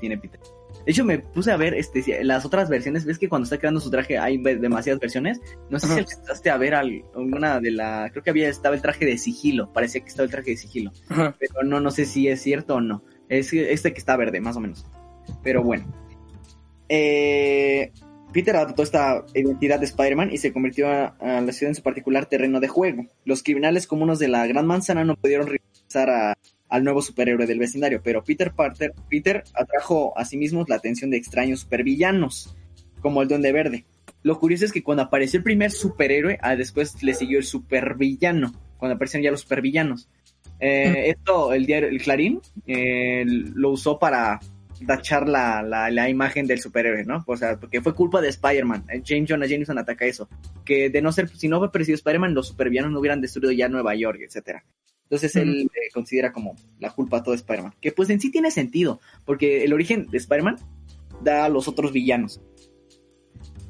Tiene 0.00 0.18
Peter. 0.18 0.40
De 0.84 0.90
hecho, 0.90 1.04
me 1.04 1.20
puse 1.20 1.52
a 1.52 1.56
ver 1.56 1.74
este, 1.74 2.24
las 2.24 2.44
otras 2.44 2.68
versiones. 2.68 3.04
¿Ves 3.04 3.18
que 3.18 3.28
cuando 3.28 3.44
está 3.44 3.58
creando 3.58 3.80
su 3.80 3.90
traje 3.90 4.18
hay 4.18 4.38
demasiadas 4.38 5.00
versiones? 5.00 5.40
No 5.70 5.78
sé 5.78 5.86
si 5.86 5.98
alcanzaste 6.00 6.50
a 6.50 6.56
ver 6.56 6.74
alguna 6.74 7.60
de 7.60 7.70
la... 7.70 8.08
Creo 8.10 8.24
que 8.24 8.30
había 8.30 8.48
estaba 8.48 8.74
el 8.74 8.82
traje 8.82 9.04
de 9.04 9.16
sigilo. 9.16 9.72
Parecía 9.72 10.00
que 10.00 10.08
estaba 10.08 10.24
el 10.24 10.30
traje 10.30 10.50
de 10.50 10.56
sigilo. 10.56 10.90
Pero 11.08 11.62
no, 11.64 11.80
no 11.80 11.90
sé 11.92 12.04
si 12.04 12.26
es 12.28 12.42
cierto 12.42 12.76
o 12.76 12.80
no. 12.80 13.04
Es 13.28 13.52
este 13.52 13.92
que 13.92 13.98
está 13.98 14.16
verde, 14.16 14.40
más 14.40 14.56
o 14.56 14.60
menos. 14.60 14.84
Pero 15.44 15.62
bueno. 15.62 15.86
Eh, 16.88 17.92
Peter 18.32 18.56
adoptó 18.56 18.82
esta 18.82 19.24
identidad 19.34 19.78
de 19.78 19.86
Spider-Man 19.86 20.30
y 20.32 20.38
se 20.38 20.52
convirtió 20.52 20.88
a, 20.88 21.14
la 21.20 21.52
ciudad 21.52 21.70
en 21.70 21.74
su 21.74 21.82
particular 21.82 22.26
terreno 22.26 22.60
de 22.60 22.68
juego. 22.68 23.06
Los 23.24 23.42
criminales 23.42 23.86
comunes 23.86 24.18
de 24.18 24.28
la 24.28 24.46
Gran 24.46 24.66
Manzana 24.66 25.04
no 25.04 25.16
pudieron 25.16 25.46
regresar 25.46 26.36
al 26.68 26.84
nuevo 26.84 27.02
superhéroe 27.02 27.46
del 27.46 27.58
vecindario, 27.58 28.00
pero 28.02 28.24
Peter 28.24 28.52
Parker, 28.52 28.94
Peter 29.08 29.44
atrajo 29.54 30.16
a 30.16 30.24
sí 30.24 30.38
mismo 30.38 30.64
la 30.66 30.76
atención 30.76 31.10
de 31.10 31.18
extraños 31.18 31.60
supervillanos, 31.60 32.56
como 33.00 33.20
el 33.20 33.28
Duende 33.28 33.52
Verde. 33.52 33.84
Lo 34.22 34.38
curioso 34.38 34.64
es 34.64 34.72
que 34.72 34.82
cuando 34.82 35.02
apareció 35.02 35.38
el 35.38 35.44
primer 35.44 35.70
superhéroe, 35.70 36.38
ah, 36.40 36.56
después 36.56 37.02
le 37.02 37.12
siguió 37.14 37.38
el 37.38 37.44
supervillano, 37.44 38.54
cuando 38.78 38.94
aparecieron 38.94 39.24
ya 39.24 39.30
los 39.30 39.40
supervillanos. 39.40 40.08
Eh, 40.60 41.10
esto, 41.10 41.52
el 41.52 41.66
diario, 41.66 41.88
el 41.88 42.00
Clarín, 42.00 42.40
eh, 42.66 43.24
lo 43.26 43.70
usó 43.70 43.98
para 43.98 44.38
tachar 44.82 45.28
la, 45.28 45.62
la, 45.62 46.08
imagen 46.08 46.46
del 46.46 46.60
superhéroe, 46.60 47.04
¿no? 47.04 47.24
O 47.26 47.36
sea, 47.36 47.58
porque 47.58 47.80
fue 47.80 47.94
culpa 47.94 48.20
de 48.20 48.28
Spider-Man. 48.28 48.86
Eh, 48.88 49.02
James 49.04 49.28
Jonah 49.28 49.46
Jameson 49.46 49.78
ataca 49.78 50.04
eso. 50.06 50.28
Que 50.64 50.90
de 50.90 51.02
no 51.02 51.12
ser, 51.12 51.28
si 51.28 51.48
no 51.48 51.58
hubiera 51.58 51.72
parecido 51.72 51.96
Spider-Man, 51.96 52.34
los 52.34 52.48
supervillanos 52.48 52.92
no 52.92 53.00
hubieran 53.00 53.20
destruido 53.20 53.52
ya 53.52 53.68
Nueva 53.68 53.94
York, 53.94 54.20
etcétera. 54.22 54.64
Entonces 55.04 55.36
él 55.36 55.70
considera 55.92 56.32
como 56.32 56.56
la 56.78 56.90
culpa 56.90 57.18
a 57.18 57.22
todo 57.22 57.34
Spider-Man. 57.34 57.74
Que 57.80 57.92
pues 57.92 58.08
en 58.08 58.18
sí 58.18 58.30
tiene 58.30 58.50
sentido, 58.50 59.00
porque 59.26 59.62
el 59.62 59.74
origen 59.74 60.06
de 60.10 60.16
Spider-Man 60.16 60.56
da 61.22 61.44
a 61.44 61.48
los 61.50 61.68
otros 61.68 61.92
villanos. 61.92 62.40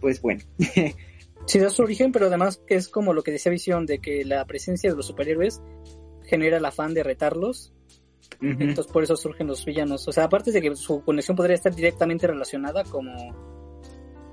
Pues 0.00 0.22
bueno. 0.22 0.42
sí, 1.46 1.58
da 1.58 1.70
su 1.70 1.82
origen, 1.82 2.12
pero 2.12 2.26
además 2.26 2.62
que 2.66 2.76
es 2.76 2.88
como 2.88 3.12
lo 3.12 3.22
que 3.22 3.32
decía 3.32 3.50
Visión, 3.50 3.86
de 3.86 3.98
que 3.98 4.24
la 4.24 4.44
presencia 4.46 4.90
de 4.90 4.96
los 4.96 5.06
superhéroes 5.06 5.60
genera 6.24 6.58
el 6.58 6.64
afán 6.64 6.94
de 6.94 7.02
retarlos 7.02 7.74
entonces 8.40 8.92
por 8.92 9.02
eso 9.02 9.16
surgen 9.16 9.46
los 9.46 9.64
villanos. 9.64 10.06
O 10.08 10.12
sea, 10.12 10.24
aparte 10.24 10.50
de 10.50 10.60
que 10.60 10.74
su 10.76 11.02
conexión 11.02 11.36
podría 11.36 11.56
estar 11.56 11.74
directamente 11.74 12.26
relacionada 12.26 12.84
como 12.84 13.12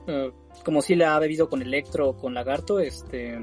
eh, 0.07 0.32
como 0.66 0.82
si 0.82 0.95
la 0.95 1.16
ha 1.16 1.20
bebido 1.20 1.49
con 1.49 1.61
Electro 1.61 2.10
o 2.10 2.18
con 2.18 2.34
Lagarto, 2.34 2.80
este 2.80 3.38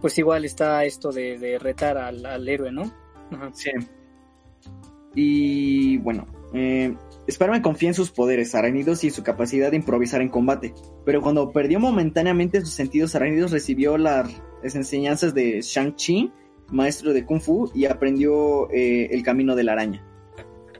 pues 0.00 0.16
igual 0.18 0.44
está 0.44 0.84
esto 0.84 1.10
de, 1.10 1.58
retar 1.60 1.98
al, 1.98 2.48
héroe, 2.48 2.72
¿no? 2.72 2.92
Sí. 3.52 3.70
Y 5.14 5.98
bueno, 5.98 6.26
eh, 6.54 6.94
Spider-Man 7.26 7.62
confía 7.62 7.88
en 7.88 7.94
sus 7.94 8.10
poderes 8.10 8.54
arácnidos 8.54 9.04
y 9.04 9.10
su 9.10 9.22
capacidad 9.22 9.70
de 9.70 9.76
improvisar 9.76 10.20
en 10.20 10.28
combate, 10.28 10.74
pero 11.04 11.20
cuando 11.20 11.50
perdió 11.50 11.80
momentáneamente 11.80 12.60
sus 12.60 12.70
sentidos 12.70 13.14
arácnidos 13.14 13.50
recibió 13.50 13.98
las 13.98 14.30
enseñanzas 14.62 15.34
de 15.34 15.60
Shang-Chi 15.60 16.32
maestro 16.70 17.12
de 17.12 17.24
Kung 17.24 17.40
Fu 17.40 17.70
y 17.74 17.86
aprendió 17.86 18.70
eh, 18.70 19.08
el 19.10 19.22
camino 19.22 19.54
de 19.54 19.64
la 19.64 19.72
araña. 19.72 20.04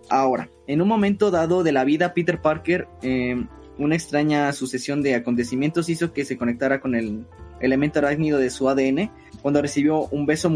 Ahora, 0.08 0.50
en 0.66 0.80
un 0.80 0.88
momento 0.88 1.30
dado 1.30 1.62
de 1.62 1.72
la 1.72 1.84
vida, 1.84 2.14
Peter 2.14 2.40
Parker, 2.40 2.86
em, 3.02 3.48
una 3.78 3.94
extraña 3.94 4.52
sucesión 4.52 5.02
de 5.02 5.14
acontecimientos 5.14 5.88
hizo 5.88 6.12
que 6.12 6.24
se 6.24 6.36
conectara 6.36 6.80
con 6.80 6.94
el 6.94 7.26
elemento 7.60 7.98
arácnido 7.98 8.38
de 8.38 8.50
su 8.50 8.68
ADN 8.68 9.10
cuando 9.42 9.62
recibió 9.62 10.06
un 10.06 10.26
beso 10.26 10.50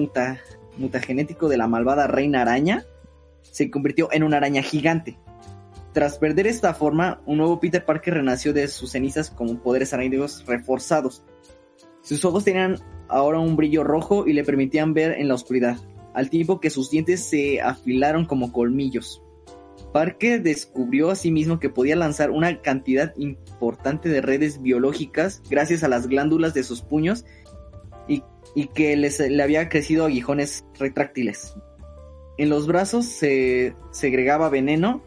mutagenético 0.78 1.48
de 1.48 1.56
la 1.56 1.66
malvada 1.66 2.06
reina 2.06 2.42
araña. 2.42 2.84
Se 3.42 3.70
convirtió 3.70 4.08
en 4.12 4.22
una 4.22 4.38
araña 4.38 4.62
gigante. 4.62 5.18
Tras 5.92 6.18
perder 6.18 6.46
esta 6.46 6.72
forma, 6.72 7.20
un 7.26 7.38
nuevo 7.38 7.58
Peter 7.58 7.84
Parker 7.84 8.14
renació 8.14 8.52
de 8.52 8.68
sus 8.68 8.92
cenizas 8.92 9.30
con 9.30 9.56
poderes 9.58 9.92
arácnidos 9.92 10.44
reforzados. 10.46 11.24
Sus 12.02 12.24
ojos 12.24 12.44
tenían 12.44 12.76
ahora 13.10 13.38
un 13.38 13.56
brillo 13.56 13.84
rojo 13.84 14.26
y 14.26 14.32
le 14.32 14.44
permitían 14.44 14.94
ver 14.94 15.12
en 15.12 15.28
la 15.28 15.34
oscuridad, 15.34 15.78
al 16.14 16.30
tiempo 16.30 16.60
que 16.60 16.70
sus 16.70 16.90
dientes 16.90 17.24
se 17.24 17.60
afilaron 17.60 18.24
como 18.24 18.52
colmillos. 18.52 19.22
Parker 19.92 20.42
descubrió 20.42 21.10
asimismo 21.10 21.54
sí 21.54 21.60
que 21.60 21.68
podía 21.68 21.96
lanzar 21.96 22.30
una 22.30 22.62
cantidad 22.62 23.12
importante 23.16 24.08
de 24.08 24.20
redes 24.20 24.62
biológicas 24.62 25.42
gracias 25.50 25.82
a 25.82 25.88
las 25.88 26.06
glándulas 26.06 26.54
de 26.54 26.62
sus 26.62 26.82
puños 26.82 27.24
y, 28.06 28.22
que 28.74 28.96
le 28.96 29.42
había 29.42 29.68
crecido 29.68 30.06
aguijones 30.06 30.64
retráctiles. 30.78 31.54
En 32.36 32.48
los 32.48 32.66
brazos 32.66 33.06
se 33.06 33.74
segregaba 33.90 34.48
veneno 34.48 35.02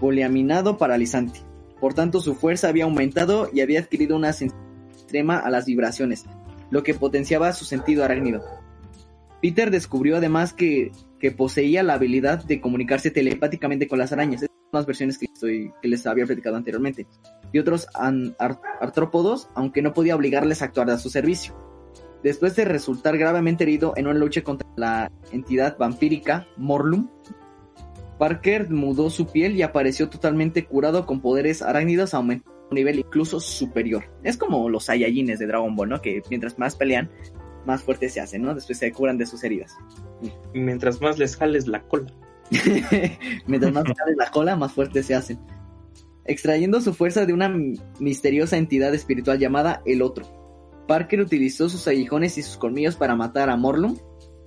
poliaminado 0.00 0.78
paralizante. 0.78 1.40
Por 1.80 1.94
tanto, 1.94 2.20
su 2.20 2.34
fuerza 2.34 2.68
había 2.68 2.84
aumentado 2.84 3.50
y 3.52 3.60
había 3.60 3.80
adquirido 3.80 4.16
una 4.16 4.32
sensibilidad 4.32 4.68
extrema 4.90 5.38
a 5.38 5.50
las 5.50 5.64
vibraciones, 5.64 6.26
lo 6.70 6.82
que 6.82 6.94
potenciaba 6.94 7.52
su 7.52 7.64
sentido 7.64 8.04
arácnido. 8.04 8.42
Peter 9.40 9.70
descubrió 9.70 10.16
además 10.16 10.52
que, 10.52 10.92
poseía 11.36 11.82
la 11.82 11.94
habilidad 11.94 12.44
de 12.44 12.60
comunicarse 12.60 13.10
telepáticamente 13.10 13.88
con 13.88 13.98
las 13.98 14.12
arañas, 14.12 14.42
Estas 14.42 14.56
son 14.70 14.78
las 14.78 14.86
versiones 14.86 15.18
que, 15.18 15.26
estoy, 15.26 15.72
que 15.82 15.88
les 15.88 16.06
había 16.06 16.26
platicado 16.26 16.56
anteriormente, 16.56 17.06
y 17.52 17.58
otros 17.58 17.86
artrópodos, 18.80 19.48
aunque 19.54 19.82
no 19.82 19.92
podía 19.94 20.16
obligarles 20.16 20.62
a 20.62 20.66
actuar 20.66 20.90
a 20.90 20.98
su 20.98 21.10
servicio. 21.10 21.56
Después 22.22 22.56
de 22.56 22.64
resultar 22.64 23.16
gravemente 23.16 23.64
herido 23.64 23.92
en 23.96 24.08
una 24.08 24.18
lucha 24.18 24.42
contra 24.42 24.68
la 24.76 25.12
entidad 25.32 25.78
vampírica 25.78 26.48
Morlum, 26.56 27.08
Parker 28.18 28.68
mudó 28.70 29.10
su 29.10 29.28
piel 29.28 29.56
y 29.56 29.62
apareció 29.62 30.08
totalmente 30.08 30.66
curado 30.66 31.06
con 31.06 31.20
poderes 31.20 31.62
arácnidos 31.62 32.14
aumentando 32.14 32.52
un 32.52 32.57
nivel 32.74 32.98
incluso 32.98 33.40
superior. 33.40 34.04
Es 34.22 34.36
como 34.36 34.68
los 34.68 34.84
Saiyajines 34.84 35.38
de 35.38 35.46
Dragon 35.46 35.74
Ball, 35.74 35.88
¿no? 35.88 36.02
Que 36.02 36.22
mientras 36.30 36.58
más 36.58 36.76
pelean, 36.76 37.10
más 37.66 37.82
fuertes 37.82 38.12
se 38.12 38.20
hacen, 38.20 38.42
¿no? 38.42 38.54
Después 38.54 38.78
se 38.78 38.92
curan 38.92 39.18
de 39.18 39.26
sus 39.26 39.44
heridas. 39.44 39.76
Mientras 40.54 41.00
más 41.00 41.18
les 41.18 41.36
jales 41.36 41.66
la 41.66 41.82
cola. 41.82 42.12
mientras 43.46 43.72
más 43.72 43.84
jales 43.84 44.16
la 44.16 44.30
cola, 44.30 44.56
más 44.56 44.72
fuertes 44.72 45.06
se 45.06 45.14
hacen. 45.14 45.38
Extrayendo 46.24 46.80
su 46.80 46.94
fuerza 46.94 47.26
de 47.26 47.32
una 47.32 47.54
misteriosa 48.00 48.56
entidad 48.56 48.94
espiritual 48.94 49.38
llamada 49.38 49.82
El 49.86 50.02
Otro. 50.02 50.26
Parker 50.86 51.20
utilizó 51.20 51.68
sus 51.68 51.86
aguijones 51.86 52.38
y 52.38 52.42
sus 52.42 52.56
colmillos 52.56 52.96
para 52.96 53.14
matar 53.14 53.50
a 53.50 53.56
Morlun. 53.56 54.00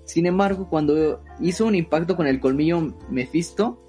Sin 0.06 0.26
embargo, 0.26 0.68
cuando 0.70 1.24
hizo 1.40 1.66
un 1.66 1.76
impacto 1.76 2.16
con 2.18 2.28
el 2.28 2.40
colmillo 2.40 2.98
Mephisto, 3.10 3.80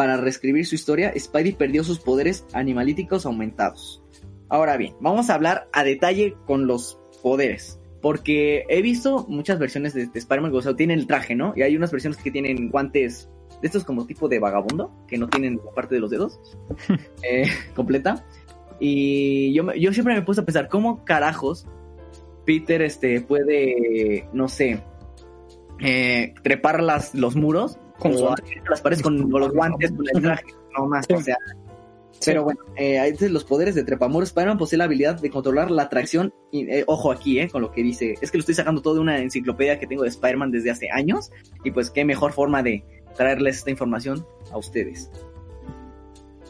para 0.00 0.16
reescribir 0.16 0.64
su 0.64 0.76
historia, 0.76 1.12
Spidey 1.14 1.52
perdió 1.52 1.84
sus 1.84 1.98
poderes 1.98 2.46
animalíticos 2.54 3.26
aumentados. 3.26 4.02
Ahora 4.48 4.78
bien, 4.78 4.94
vamos 4.98 5.28
a 5.28 5.34
hablar 5.34 5.68
a 5.74 5.84
detalle 5.84 6.38
con 6.46 6.66
los 6.66 6.98
poderes. 7.22 7.78
Porque 8.00 8.64
he 8.70 8.80
visto 8.80 9.26
muchas 9.28 9.58
versiones 9.58 9.92
de, 9.92 10.08
Spider-Man, 10.14 10.54
o 10.54 10.62
sea, 10.62 10.74
tienen 10.74 11.00
el 11.00 11.06
traje, 11.06 11.34
¿no? 11.34 11.52
Y 11.54 11.60
hay 11.60 11.76
unas 11.76 11.92
versiones 11.92 12.18
que 12.18 12.30
tienen 12.30 12.70
guantes 12.70 13.28
de 13.60 13.66
estos 13.66 13.84
como 13.84 14.06
tipo 14.06 14.26
de 14.26 14.38
vagabundo, 14.38 14.90
que 15.06 15.18
no 15.18 15.28
tienen 15.28 15.60
parte 15.76 15.96
de 15.96 16.00
los 16.00 16.10
dedos 16.10 16.40
eh, 17.22 17.50
completa. 17.76 18.24
Y 18.78 19.52
yo, 19.52 19.70
yo 19.74 19.92
siempre 19.92 20.14
me 20.14 20.22
puse 20.22 20.40
a 20.40 20.46
pensar, 20.46 20.70
¿cómo 20.70 21.04
carajos 21.04 21.66
Peter 22.46 22.80
este, 22.80 23.20
puede, 23.20 24.26
no 24.32 24.48
sé, 24.48 24.82
eh, 25.78 26.32
trepar 26.42 26.82
las, 26.82 27.14
los 27.14 27.36
muros 27.36 27.78
con 28.00 28.12
las 28.68 28.80
paredes 28.80 29.02
con 29.02 29.16
los 29.30 29.52
guantes, 29.52 29.92
con 29.92 30.06
el 30.12 30.22
traje, 30.22 30.44
no 30.76 30.86
más, 30.86 31.06
o 31.10 31.20
sea. 31.20 31.36
Pero 32.24 32.44
bueno, 32.44 32.60
eh, 32.76 33.14
los 33.30 33.44
poderes 33.44 33.74
de 33.74 33.82
Trepamuros 33.82 34.28
Spider-Man 34.28 34.58
posee 34.58 34.76
la 34.76 34.84
habilidad 34.84 35.18
de 35.18 35.30
controlar 35.30 35.70
la 35.70 35.84
atracción. 35.84 36.34
Y, 36.50 36.68
eh, 36.70 36.84
ojo 36.86 37.12
aquí, 37.12 37.38
eh, 37.38 37.48
con 37.48 37.62
lo 37.62 37.72
que 37.72 37.82
dice. 37.82 38.14
Es 38.20 38.30
que 38.30 38.36
lo 38.36 38.40
estoy 38.40 38.54
sacando 38.54 38.82
todo 38.82 38.94
de 38.94 39.00
una 39.00 39.18
enciclopedia 39.20 39.78
que 39.78 39.86
tengo 39.86 40.02
de 40.02 40.10
Spider-Man 40.10 40.50
desde 40.50 40.70
hace 40.70 40.88
años. 40.92 41.30
Y 41.64 41.70
pues 41.70 41.90
qué 41.90 42.04
mejor 42.04 42.32
forma 42.32 42.62
de 42.62 42.84
traerles 43.16 43.58
esta 43.58 43.70
información 43.70 44.26
a 44.52 44.58
ustedes. 44.58 45.10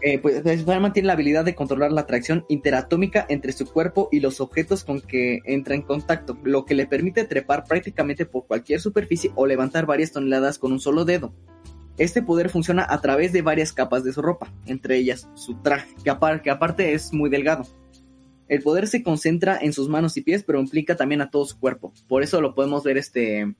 Eh, 0.03 0.19
pues 0.19 0.37
Spider-Man 0.37 0.95
tiene 0.95 1.09
la 1.09 1.13
habilidad 1.13 1.45
de 1.45 1.55
controlar 1.55 1.93
la 1.93 2.03
atracción 2.03 2.47
interatómica 2.49 3.27
entre 3.29 3.53
su 3.53 3.71
cuerpo 3.71 4.09
y 4.11 4.21
los 4.21 4.41
objetos 4.41 4.83
con 4.83 5.01
que 5.01 5.41
entra 5.45 5.75
en 5.75 5.83
contacto, 5.83 6.39
lo 6.43 6.65
que 6.65 6.75
le 6.75 6.87
permite 6.87 7.25
trepar 7.25 7.65
prácticamente 7.65 8.25
por 8.25 8.47
cualquier 8.47 8.81
superficie 8.81 9.31
o 9.35 9.47
levantar 9.47 9.85
varias 9.85 10.13
toneladas 10.13 10.59
con 10.59 10.73
un 10.73 10.81
solo 10.81 11.05
dedo. 11.05 11.35
Este 11.99 12.23
poder 12.23 12.49
funciona 12.49 12.87
a 12.89 13.01
través 13.03 13.33
de 13.33 13.43
varias 13.43 13.75
capas 13.75 14.03
de 14.03 14.15
su 14.15 14.23
ropa, 14.23 14.51
entre 14.65 14.97
ellas 14.97 15.29
su 15.35 15.57
traje, 15.57 15.95
que, 16.03 16.51
aparte 16.51 16.95
es 16.95 17.13
muy 17.13 17.29
delgado. 17.29 17.67
El 18.49 18.63
poder 18.63 18.89
se 18.89 19.03
concentra 19.03 19.59
en 19.61 19.75
sus 19.75 19.89
manos 19.91 20.17
y 20.17 20.23
pies, 20.23 20.43
pero 20.43 20.61
implica 20.61 20.97
también 20.97 21.21
a 21.21 21.31
todo 21.31 21.45
su 21.45 21.61
cuerpo. 21.61 21.93
Por 22.09 22.23
eso 22.23 22.41
lo 22.41 22.55
podemos 22.55 22.85
ver 22.85 22.97
este 22.97 23.55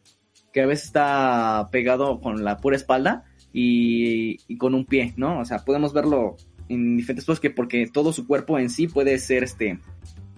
que 0.53 0.63
a 0.63 0.67
veces 0.67 0.87
está 0.87 1.69
pegado 1.71 2.21
con 2.21 2.43
la 2.43 2.57
pura 2.57 2.77
espalda 2.77 3.30
y, 3.53 4.57
con 4.57 4.75
un 4.75 4.85
pie, 4.85 5.15
¿no? 5.17 5.41
O 5.41 5.45
sea, 5.45 5.59
podemos 5.59 5.93
verlo 5.93 6.37
en 6.69 6.97
diferentes 6.97 7.25
cosas 7.25 7.41
que 7.41 7.51
porque 7.51 7.87
todo 7.93 8.13
su 8.13 8.27
cuerpo 8.27 8.59
en 8.59 8.71
sí 8.71 8.87
puede 8.87 9.19
ser 9.19 9.43
este 9.43 9.79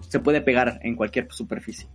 se 0.09 0.19
puede 0.19 0.41
pegar 0.41 0.79
en 0.83 0.95
cualquier 0.95 1.27
superficie. 1.31 1.87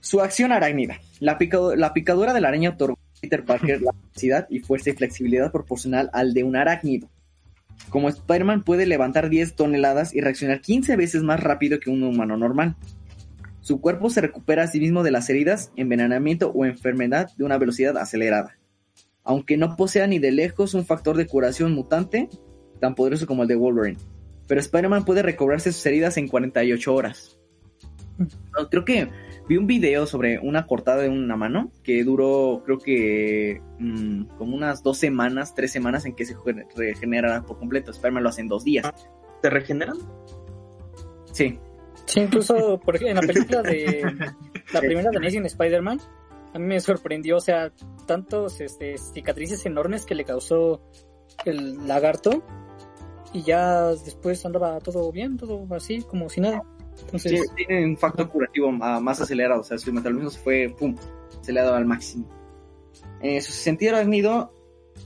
Su 0.00 0.20
acción 0.20 0.52
arácnida. 0.52 0.98
La, 1.20 1.36
picadura 1.36 2.32
de 2.32 2.40
la 2.40 2.48
araña 2.48 2.70
otorgó 2.70 2.94
a 2.96 3.20
Peter 3.20 3.44
Parker 3.44 3.82
la 3.82 3.92
capacidad 3.92 4.46
y 4.48 4.60
fuerza 4.60 4.90
y 4.90 4.94
flexibilidad 4.94 5.52
proporcional 5.52 6.08
al 6.14 6.32
de 6.32 6.44
un 6.44 6.56
arácnido. 6.56 7.10
Como 7.90 8.08
Spider-Man 8.08 8.64
puede 8.64 8.86
levantar 8.86 9.28
10 9.28 9.56
toneladas 9.56 10.14
y 10.14 10.20
reaccionar 10.20 10.60
15 10.60 10.96
veces 10.96 11.22
más 11.22 11.40
rápido 11.40 11.80
que 11.80 11.90
un 11.90 12.02
humano 12.02 12.36
normal. 12.36 12.76
Su 13.60 13.80
cuerpo 13.80 14.08
se 14.08 14.22
recupera 14.22 14.62
a 14.62 14.68
sí 14.68 14.80
mismo 14.80 15.02
de 15.02 15.10
las 15.10 15.28
heridas, 15.28 15.72
envenenamiento 15.76 16.50
o 16.50 16.64
enfermedad 16.64 17.28
de 17.36 17.44
una 17.44 17.58
velocidad 17.58 17.98
acelerada. 17.98 18.57
Aunque 19.28 19.58
no 19.58 19.76
posea 19.76 20.06
ni 20.06 20.18
de 20.18 20.32
lejos 20.32 20.72
un 20.72 20.86
factor 20.86 21.14
de 21.14 21.26
curación 21.26 21.74
mutante 21.74 22.30
tan 22.80 22.94
poderoso 22.94 23.26
como 23.26 23.42
el 23.42 23.48
de 23.48 23.56
Wolverine. 23.56 23.98
Pero 24.46 24.58
Spider-Man 24.58 25.04
puede 25.04 25.22
recobrarse 25.22 25.70
sus 25.70 25.84
heridas 25.84 26.16
en 26.16 26.28
48 26.28 26.94
horas. 26.94 27.38
Creo 28.70 28.86
que 28.86 29.08
vi 29.46 29.58
un 29.58 29.66
video 29.66 30.06
sobre 30.06 30.38
una 30.38 30.66
cortada 30.66 31.02
de 31.02 31.10
una 31.10 31.36
mano 31.36 31.70
que 31.84 32.02
duró, 32.04 32.62
creo 32.64 32.78
que, 32.78 33.60
mm, 33.78 34.36
como 34.38 34.56
unas 34.56 34.82
dos 34.82 34.96
semanas, 34.96 35.54
tres 35.54 35.72
semanas 35.72 36.06
en 36.06 36.14
que 36.14 36.24
se 36.24 36.34
regenera 36.74 37.42
por 37.42 37.58
completo. 37.58 37.90
Spider-Man 37.90 38.22
lo 38.22 38.30
hace 38.30 38.40
en 38.40 38.48
dos 38.48 38.64
días. 38.64 38.90
¿Se 39.42 39.50
regeneran? 39.50 39.98
Sí. 41.32 41.60
Sí, 42.06 42.20
incluso 42.20 42.80
por 42.80 42.96
ejemplo, 42.96 43.20
en 43.20 43.26
la 43.26 43.32
película 43.32 43.62
de 43.62 44.02
la 44.72 44.80
primera 44.80 45.10
de 45.10 45.18
Amazing 45.18 45.44
Spider-Man, 45.44 46.00
me 46.58 46.80
sorprendió, 46.80 47.36
o 47.36 47.40
sea, 47.40 47.72
tantos 48.06 48.60
este, 48.60 48.96
cicatrices 48.98 49.64
enormes 49.66 50.04
que 50.04 50.14
le 50.14 50.24
causó 50.24 50.82
el 51.44 51.86
lagarto 51.86 52.42
y 53.32 53.42
ya 53.42 53.88
después 53.88 54.44
andaba 54.46 54.78
todo 54.80 55.10
bien, 55.12 55.36
todo 55.36 55.66
así, 55.74 56.02
como 56.02 56.28
si 56.28 56.40
nada. 56.40 56.62
Entonces, 57.00 57.42
tiene 57.54 57.84
un 57.84 57.96
factor 57.96 58.28
curativo 58.28 58.72
más 58.72 59.20
acelerado, 59.20 59.60
o 59.60 59.64
sea, 59.64 59.78
su 59.78 59.92
metabolismo 59.92 60.30
fue, 60.30 60.74
pum, 60.76 60.96
acelerado 61.40 61.74
al 61.74 61.86
máximo. 61.86 62.28
Eh, 63.22 63.40
su 63.40 63.52
sentido 63.52 63.96
arácnido, 63.96 64.52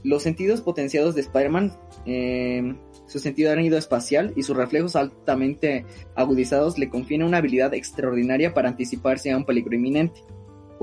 los 0.03 0.23
sentidos 0.23 0.61
potenciados 0.61 1.15
de 1.15 1.21
Spider-Man, 1.21 1.77
eh, 2.05 2.75
su 3.05 3.19
sentido 3.19 3.51
arácnido 3.51 3.77
espacial 3.77 4.33
y 4.35 4.43
sus 4.43 4.57
reflejos 4.57 4.95
altamente 4.95 5.85
agudizados 6.15 6.77
le 6.77 6.89
confieren 6.89 7.27
una 7.27 7.37
habilidad 7.37 7.73
extraordinaria 7.73 8.53
para 8.53 8.69
anticiparse 8.69 9.31
a 9.31 9.37
un 9.37 9.45
peligro 9.45 9.75
inminente. 9.75 10.21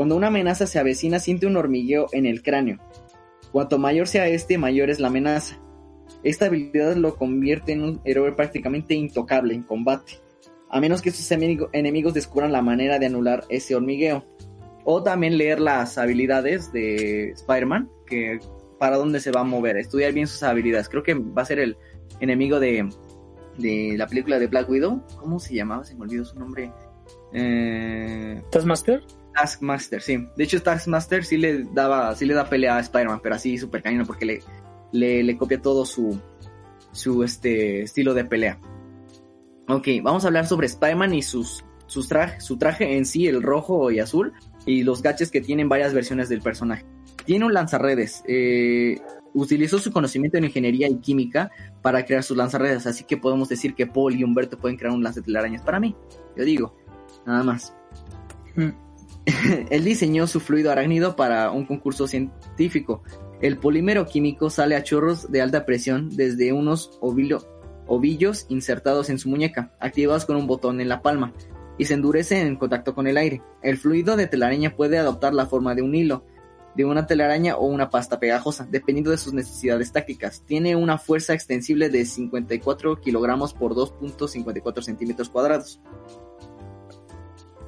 Cuando 0.00 0.16
una 0.16 0.28
amenaza 0.28 0.66
se 0.66 0.78
avecina, 0.78 1.18
siente 1.18 1.46
un 1.46 1.58
hormigueo 1.58 2.06
en 2.12 2.24
el 2.24 2.42
cráneo. 2.42 2.78
Cuanto 3.52 3.78
mayor 3.78 4.08
sea 4.08 4.28
este, 4.28 4.56
mayor 4.56 4.88
es 4.88 4.98
la 4.98 5.08
amenaza. 5.08 5.60
Esta 6.22 6.46
habilidad 6.46 6.96
lo 6.96 7.16
convierte 7.16 7.72
en 7.72 7.84
un 7.84 8.00
héroe 8.06 8.32
prácticamente 8.32 8.94
intocable 8.94 9.52
en 9.52 9.62
combate, 9.62 10.14
a 10.70 10.80
menos 10.80 11.02
que 11.02 11.10
sus 11.10 11.30
enemigos 11.30 12.14
descubran 12.14 12.50
la 12.50 12.62
manera 12.62 12.98
de 12.98 13.04
anular 13.04 13.44
ese 13.50 13.76
hormigueo. 13.76 14.24
O 14.86 15.02
también 15.02 15.36
leer 15.36 15.60
las 15.60 15.98
habilidades 15.98 16.72
de 16.72 17.32
Spider-Man, 17.32 17.90
que 18.06 18.38
para 18.78 18.96
dónde 18.96 19.20
se 19.20 19.32
va 19.32 19.42
a 19.42 19.44
mover, 19.44 19.76
estudiar 19.76 20.14
bien 20.14 20.28
sus 20.28 20.42
habilidades. 20.42 20.88
Creo 20.88 21.02
que 21.02 21.12
va 21.12 21.42
a 21.42 21.44
ser 21.44 21.58
el 21.58 21.76
enemigo 22.20 22.58
de, 22.58 22.88
la 23.98 24.06
película 24.06 24.38
de 24.38 24.46
Black 24.46 24.66
Widow. 24.66 25.02
¿Cómo 25.18 25.38
se 25.38 25.54
llamaba? 25.54 25.84
Se 25.84 25.94
me 25.94 26.04
olvidó 26.04 26.24
su 26.24 26.38
nombre. 26.38 26.72
Eh... 27.34 28.40
¿Taskmaster? 28.50 29.02
Taskmaster, 29.34 30.02
sí. 30.02 30.26
De 30.36 30.44
hecho, 30.44 30.62
Taskmaster 30.62 31.24
sí 31.24 31.36
le 31.36 31.64
daba, 31.72 32.14
sí 32.14 32.26
le 32.26 32.34
da 32.34 32.48
pelea 32.48 32.76
a 32.76 32.80
Spider-Man, 32.80 33.20
pero 33.22 33.34
así 33.34 33.58
súper 33.58 33.82
cañón 33.82 34.06
porque 34.06 34.42
le, 34.92 35.22
le, 35.22 35.36
copia 35.36 35.60
todo 35.60 35.84
su, 35.84 36.20
su 36.92 37.22
este, 37.22 37.82
estilo 37.82 38.14
de 38.14 38.24
pelea. 38.24 38.58
Ok, 39.68 39.88
vamos 40.02 40.24
a 40.24 40.28
hablar 40.28 40.46
sobre 40.46 40.66
Spider-Man 40.66 41.14
y 41.14 41.22
sus, 41.22 41.64
sus 41.86 42.08
su 42.38 42.56
traje 42.58 42.96
en 42.96 43.06
sí, 43.06 43.26
el 43.26 43.42
rojo 43.42 43.90
y 43.90 44.00
azul, 44.00 44.32
y 44.66 44.82
los 44.82 45.02
gadgets 45.02 45.30
que 45.30 45.40
tienen 45.40 45.68
varias 45.68 45.94
versiones 45.94 46.28
del 46.28 46.42
personaje. 46.42 46.84
Tiene 47.24 47.44
un 47.44 47.54
lanzarredes. 47.54 48.24
Eh, 48.26 49.00
utilizó 49.34 49.78
su 49.78 49.92
conocimiento 49.92 50.38
en 50.38 50.44
ingeniería 50.44 50.88
y 50.88 50.96
química 50.98 51.50
para 51.82 52.04
crear 52.04 52.22
sus 52.24 52.36
lanzarredes, 52.36 52.86
así 52.86 53.04
que 53.04 53.16
podemos 53.16 53.48
decir 53.48 53.74
que 53.74 53.86
Paul 53.86 54.14
y 54.14 54.24
Humberto 54.24 54.58
pueden 54.58 54.76
crear 54.76 54.92
un 54.92 55.02
lance 55.02 55.20
de 55.20 55.26
telarañas 55.26 55.62
para 55.62 55.78
mí. 55.78 55.94
Yo 56.36 56.44
digo, 56.44 56.76
nada 57.26 57.44
más. 57.44 57.74
Mm. 58.56 58.89
Él 59.70 59.84
diseñó 59.84 60.26
su 60.26 60.40
fluido 60.40 60.70
arácnido 60.70 61.16
para 61.16 61.50
un 61.50 61.66
concurso 61.66 62.06
científico, 62.06 63.02
el 63.40 63.56
polímero 63.56 64.04
químico 64.04 64.50
sale 64.50 64.76
a 64.76 64.82
chorros 64.82 65.32
de 65.32 65.40
alta 65.40 65.64
presión 65.64 66.10
desde 66.10 66.52
unos 66.52 66.98
ovillos 67.00 68.46
insertados 68.50 69.08
en 69.08 69.18
su 69.18 69.30
muñeca, 69.30 69.72
activados 69.80 70.26
con 70.26 70.36
un 70.36 70.46
botón 70.46 70.78
en 70.82 70.90
la 70.90 71.00
palma, 71.00 71.32
y 71.78 71.86
se 71.86 71.94
endurece 71.94 72.38
en 72.38 72.56
contacto 72.56 72.94
con 72.94 73.06
el 73.06 73.16
aire. 73.16 73.42
El 73.62 73.78
fluido 73.78 74.16
de 74.16 74.26
telaraña 74.26 74.76
puede 74.76 74.98
adoptar 74.98 75.32
la 75.32 75.46
forma 75.46 75.74
de 75.74 75.80
un 75.80 75.94
hilo, 75.94 76.26
de 76.76 76.84
una 76.84 77.06
telaraña 77.06 77.56
o 77.56 77.64
una 77.66 77.88
pasta 77.88 78.20
pegajosa, 78.20 78.68
dependiendo 78.70 79.10
de 79.10 79.16
sus 79.16 79.32
necesidades 79.32 79.90
tácticas. 79.90 80.42
Tiene 80.44 80.76
una 80.76 80.98
fuerza 80.98 81.32
extensible 81.32 81.88
de 81.88 82.04
54 82.04 83.00
kilogramos 83.00 83.54
por 83.54 83.74
2.54 83.74 84.82
centímetros 84.82 85.30
cuadrados. 85.30 85.80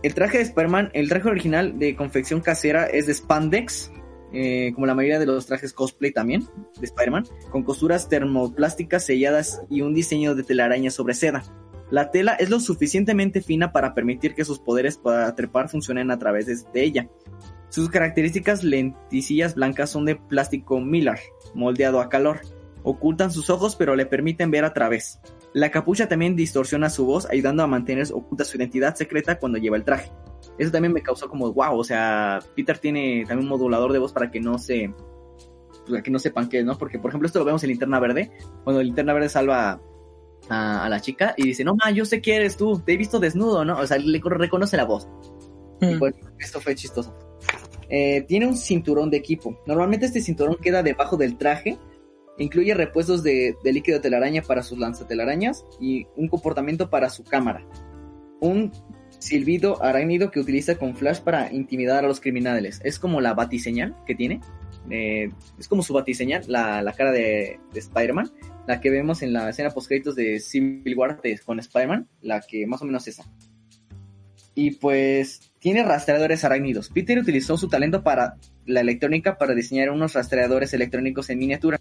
El 0.03 0.15
traje 0.15 0.39
de 0.39 0.45
Spider-Man, 0.45 0.91
el 0.95 1.09
traje 1.09 1.29
original 1.29 1.79
de 1.79 1.95
confección 1.95 2.41
casera 2.41 2.87
es 2.87 3.07
de 3.07 3.15
spandex, 3.15 3.93
eh, 4.33 4.73
como 4.75 4.87
la 4.87 4.95
mayoría 4.95 5.21
de 5.21 5.27
los 5.27 5.47
trajes 5.47 5.73
cosplay 5.73 6.11
también, 6.11 6.45
de 6.81 6.87
Spider-Man, 6.87 7.27
con 7.51 7.63
costuras 7.63 8.09
termoplásticas 8.09 9.05
selladas 9.07 9.63
y 9.71 9.83
un 9.83 9.95
diseño 9.95 10.35
de 10.35 10.43
telaraña 10.43 10.91
sobre 10.91 11.15
seda. 11.15 11.45
La 11.91 12.11
tela 12.11 12.33
es 12.35 12.51
lo 12.51 12.59
suficientemente 12.59 13.43
fina 13.43 13.71
para 13.71 13.95
permitir 13.95 14.35
que 14.35 14.45
sus 14.45 14.59
poderes 14.59 14.97
para 14.97 15.35
trepar 15.35 15.69
funcionen 15.69 16.11
a 16.11 16.19
través 16.19 16.47
de 16.47 16.83
ella. 16.83 17.09
Sus 17.69 17.89
características 17.89 18.65
lenticillas 18.65 19.55
blancas 19.55 19.91
son 19.91 20.07
de 20.07 20.17
plástico 20.17 20.81
Millar, 20.81 21.21
moldeado 21.55 22.01
a 22.01 22.09
calor. 22.09 22.41
Ocultan 22.83 23.31
sus 23.31 23.51
ojos 23.51 23.77
pero 23.77 23.95
le 23.95 24.07
permiten 24.07 24.51
ver 24.51 24.65
a 24.65 24.73
través. 24.73 25.21
La 25.55 25.71
capucha 25.71 26.09
también 26.09 26.35
distorsiona 26.35 26.89
su 26.89 27.05
voz, 27.05 27.29
ayudando 27.31 27.63
a 27.63 27.67
mantener 27.67 28.07
oculta 28.13 28.45
su 28.45 28.57
identidad 28.57 28.95
secreta 28.95 29.39
cuando 29.39 29.59
lleva 29.59 29.77
el 29.77 29.85
traje. 29.85 30.11
Eso 30.59 30.71
también 30.71 30.93
me 30.93 31.03
causó 31.03 31.29
como, 31.29 31.53
wow, 31.53 31.79
o 31.79 31.85
sea, 31.85 32.41
Peter 32.57 32.79
tiene 32.79 33.25
también 33.27 33.45
un 33.45 33.49
modulador 33.49 33.93
de 33.93 33.99
voz 33.99 34.13
para 34.13 34.31
que 34.31 34.41
no 34.41 34.59
se, 34.59 34.93
para 35.89 36.03
que 36.03 36.11
no 36.11 36.19
sepan 36.19 36.49
qué, 36.49 36.63
¿no? 36.63 36.77
Porque, 36.79 36.99
por 36.99 37.11
ejemplo, 37.11 37.27
esto 37.27 37.39
lo 37.39 37.45
vemos 37.45 37.63
en 37.65 37.71
Linterna 37.71 38.01
Verde, 38.01 38.31
cuando 38.65 38.83
Linterna 38.83 39.13
Verde 39.13 39.29
salva 39.29 39.81
a, 40.49 40.89
la 40.89 41.01
chica 41.01 41.35
y 41.37 41.45
dice, 41.45 41.65
no, 41.65 41.75
ma, 41.75 41.91
yo 41.91 42.05
sé 42.05 42.21
que 42.21 42.37
eres 42.37 42.57
tú, 42.57 42.81
te 42.81 42.95
he 42.95 42.97
visto 42.97 43.21
desnudo, 43.21 43.65
¿no? 43.65 43.79
O 43.79 43.87
sea, 43.87 43.99
le 43.99 44.21
reconoce 44.25 44.77
la 44.77 44.85
voz. 44.85 45.09
Y 45.81 45.97
pues, 45.97 46.15
esto 46.39 46.61
fue 46.61 46.75
chistoso. 46.75 47.15
Eh, 47.89 48.23
tiene 48.23 48.47
un 48.47 48.57
cinturón 48.57 49.11
de 49.11 49.19
equipo. 49.19 49.61
Normalmente 49.67 50.07
este 50.07 50.21
cinturón 50.21 50.57
queda 50.57 50.83
debajo 50.83 51.17
del 51.17 51.37
traje. 51.37 51.79
Incluye 52.39 52.75
repuestos 52.75 53.23
de, 53.23 53.57
de 53.63 53.73
líquido 53.73 53.99
de 53.99 54.03
telaraña 54.03 54.43
para 54.43 54.63
sus 54.63 54.79
lanzatelarañas 54.79 55.65
y 55.81 56.07
un 56.17 56.29
comportamiento 56.29 56.91
para 56.91 57.11
su 57.11 57.25
cámara. 57.25 57.67
Un 58.41 58.73
silbido 59.23 59.83
arácnido 59.83 60.31
que 60.31 60.41
utiliza 60.41 60.77
con 60.77 60.97
Flash 60.97 61.21
para 61.21 61.53
intimidar 61.53 62.05
a 62.05 62.09
los 62.09 62.21
criminales. 62.21 62.81
Es 62.85 62.99
como 62.99 63.21
la 63.21 63.35
batiseñal 63.35 63.97
que 64.07 64.15
tiene. 64.15 64.41
Eh, 64.91 65.31
es 65.59 65.69
como 65.69 65.83
su 65.83 65.93
batiseñal, 65.93 66.45
la, 66.49 66.83
la 66.83 66.93
cara 66.93 67.13
de, 67.13 67.61
Spider-Man. 67.73 68.31
La 68.67 68.81
que 68.81 68.91
vemos 68.91 69.23
en 69.23 69.33
la 69.33 69.51
escena 69.51 69.71
post 69.71 69.89
créditos 69.89 70.15
de 70.15 70.41
Civil 70.41 70.97
War 70.97 71.21
con 71.45 71.59
Spider-Man. 71.59 72.09
La 72.21 72.41
que 72.41 72.67
más 72.67 72.83
o 72.83 72.85
menos 72.85 73.07
esa. 73.07 73.25
Y 74.55 74.73
pues 74.73 75.53
tiene 75.61 75.83
rastreadores 75.83 76.45
arácnidos. 76.45 76.91
Peter 76.91 77.19
utilizó 77.19 77.57
su 77.57 77.69
talento 77.69 78.03
para 78.03 78.37
la 78.67 78.81
electrónica 78.81 79.39
para 79.39 79.55
diseñar 79.55 79.91
unos 79.91 80.13
rastreadores 80.15 80.75
electrónicos 80.75 81.31
en 81.31 81.39
miniatura 81.39 81.81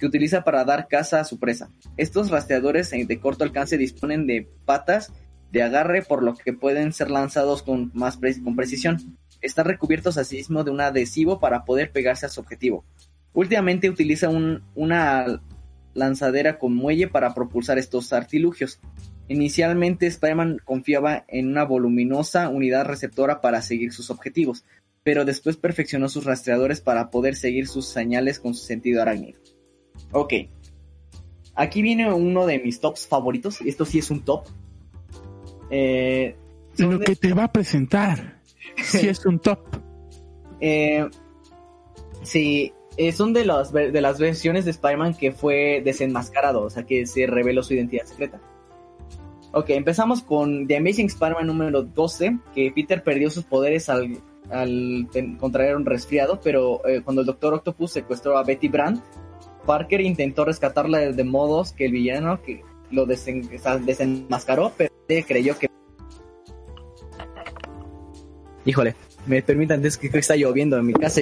que 0.00 0.06
utiliza 0.06 0.42
para 0.42 0.64
dar 0.64 0.88
caza 0.88 1.20
a 1.20 1.24
su 1.24 1.38
presa. 1.38 1.70
Estos 1.98 2.30
rastreadores 2.30 2.90
de 2.90 3.20
corto 3.20 3.44
alcance 3.44 3.76
disponen 3.76 4.26
de 4.26 4.48
patas 4.64 5.12
de 5.52 5.62
agarre 5.62 6.02
por 6.02 6.22
lo 6.22 6.34
que 6.34 6.52
pueden 6.52 6.92
ser 6.92 7.10
lanzados 7.10 7.62
con 7.62 7.90
más 7.92 8.18
con 8.42 8.56
precisión. 8.56 9.18
Están 9.42 9.66
recubiertos 9.66 10.16
asimismo 10.16 10.64
de 10.64 10.70
un 10.70 10.80
adhesivo 10.80 11.38
para 11.38 11.64
poder 11.64 11.92
pegarse 11.92 12.26
a 12.26 12.30
su 12.30 12.40
objetivo. 12.40 12.84
Últimamente 13.32 13.90
utiliza 13.90 14.30
una 14.74 15.40
lanzadera 15.92 16.58
con 16.58 16.74
muelle 16.74 17.08
para 17.08 17.34
propulsar 17.34 17.78
estos 17.78 18.12
artilugios. 18.12 18.80
Inicialmente 19.28 20.06
Spider-Man 20.06 20.60
confiaba 20.64 21.24
en 21.28 21.48
una 21.48 21.64
voluminosa 21.64 22.48
unidad 22.48 22.86
receptora 22.86 23.40
para 23.40 23.62
seguir 23.62 23.92
sus 23.92 24.10
objetivos, 24.10 24.64
pero 25.02 25.24
después 25.24 25.56
perfeccionó 25.56 26.08
sus 26.08 26.24
rastreadores 26.24 26.80
para 26.80 27.10
poder 27.10 27.36
seguir 27.36 27.66
sus 27.66 27.86
señales 27.86 28.40
con 28.40 28.54
su 28.54 28.64
sentido 28.64 29.02
arácnido. 29.02 29.38
Ok. 30.12 30.34
Aquí 31.54 31.82
viene 31.82 32.12
uno 32.12 32.46
de 32.46 32.58
mis 32.58 32.80
tops 32.80 33.06
favoritos, 33.06 33.60
esto 33.60 33.84
sí 33.84 33.98
es 33.98 34.10
un 34.10 34.24
top, 34.24 34.46
eh, 35.70 36.34
lo 36.78 36.98
que 36.98 37.16
te 37.16 37.32
va 37.32 37.44
a 37.44 37.52
presentar. 37.52 38.40
si 38.82 39.08
es 39.08 39.24
un 39.26 39.38
top. 39.38 39.58
Eh, 40.60 41.08
sí, 42.22 42.72
Eh, 42.96 43.12
son 43.12 43.32
de, 43.32 43.44
los, 43.44 43.72
de 43.72 44.00
las 44.00 44.18
versiones 44.18 44.64
de 44.64 44.72
Spider-Man 44.72 45.14
que 45.14 45.32
fue 45.32 45.80
desenmascarado, 45.82 46.62
o 46.62 46.70
sea, 46.70 46.82
que 46.82 47.06
se 47.06 47.26
reveló 47.26 47.62
su 47.62 47.72
identidad 47.74 48.04
secreta. 48.04 48.40
Ok, 49.52 49.70
empezamos 49.70 50.22
con 50.22 50.66
The 50.66 50.76
Amazing 50.76 51.06
Spider-Man 51.06 51.46
número 51.46 51.82
12, 51.82 52.38
que 52.54 52.72
Peter 52.74 53.02
perdió 53.02 53.30
sus 53.30 53.44
poderes 53.44 53.88
al, 53.88 54.18
al 54.50 55.08
contraer 55.38 55.76
un 55.76 55.86
resfriado, 55.86 56.40
pero 56.42 56.86
eh, 56.86 57.00
cuando 57.02 57.22
el 57.22 57.26
Doctor 57.26 57.54
Octopus 57.54 57.92
secuestró 57.92 58.36
a 58.36 58.44
Betty 58.44 58.68
Brandt, 58.68 59.02
Parker 59.70 60.00
intentó 60.00 60.44
rescatarla 60.44 60.98
de 60.98 61.22
modos 61.22 61.72
que 61.72 61.86
el 61.86 61.92
villano 61.92 62.42
que 62.42 62.64
lo 62.90 63.06
desenmascaró, 63.06 64.72
pero 64.76 64.90
creyó 65.28 65.56
que... 65.56 65.68
Híjole, 68.64 68.96
me 69.26 69.42
permitan, 69.42 69.76
antes 69.76 69.96
que 69.96 70.08
está 70.08 70.34
lloviendo 70.34 70.76
en 70.76 70.86
mi 70.86 70.92
casa 70.92 71.20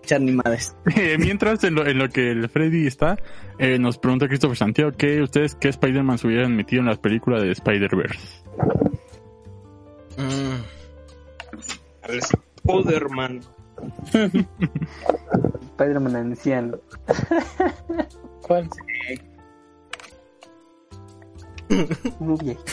echar 0.00 0.20
ni 0.20 0.30
eh, 0.96 1.16
mientras, 1.18 1.64
en 1.64 1.74
lo, 1.74 2.08
que 2.08 2.30
el 2.30 2.48
Freddy 2.48 2.86
está, 2.86 3.18
eh, 3.58 3.80
nos 3.80 3.98
pregunta 3.98 4.28
Christopher 4.28 4.56
Santiago 4.56 4.92
que 4.92 5.20
ustedes 5.20 5.56
qué 5.56 5.70
Spider-Man 5.70 6.18
se 6.18 6.28
hubieran 6.28 6.54
metido 6.54 6.82
en 6.82 6.86
las 6.86 6.98
películas 6.98 7.42
de 7.42 7.50
Spider-Verse. 7.50 8.44
Mm. 10.18 10.62
Spider-Man. 12.64 13.40
Spider-Man 15.72 16.16
anciano. 16.16 16.78
¿Cuál? 18.42 18.68
Un 22.20 22.36
viejito. 22.38 22.72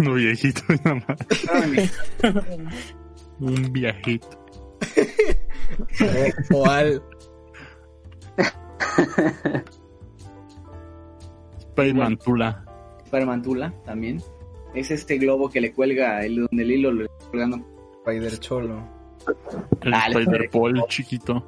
Un 0.00 0.14
viejito, 0.16 0.62
Un 3.40 3.72
viejito. 3.72 4.28
¿Cuál? 6.50 7.02
Spider-Man 11.70 12.16
Tula. 12.18 12.64
Spider-Man 13.04 13.42
Tula 13.42 13.72
también. 13.84 14.20
Es 14.74 14.90
este 14.90 15.18
globo 15.18 15.48
que 15.48 15.60
le 15.60 15.72
cuelga 15.72 16.24
el, 16.24 16.46
donde 16.46 16.62
el 16.62 16.70
hilo 16.72 16.92
lo 16.92 17.04
está 17.04 17.30
colgando. 17.30 17.64
Spider 18.04 18.38
Cholo. 18.38 18.97
El 19.82 19.94
ah, 19.94 20.06
Spider 20.08 20.50
Paul 20.50 20.84
chiquito. 20.88 21.44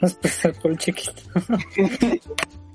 Spider 0.00 0.56
Paul 0.62 0.78
chiquito. 0.78 1.12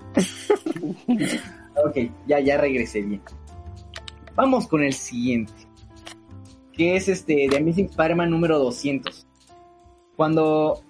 ok, 1.85 1.97
ya, 2.27 2.39
ya 2.39 2.57
regresé 2.57 3.01
bien. 3.01 3.21
Vamos 4.35 4.67
con 4.67 4.83
el 4.83 4.93
siguiente. 4.93 5.53
Que 6.71 6.95
es 6.95 7.07
este 7.07 7.47
de 7.49 7.57
Amazing 7.57 7.85
Spider-Man 7.85 8.31
número 8.31 8.57
200. 8.59 9.27
Cuando, 10.15 10.81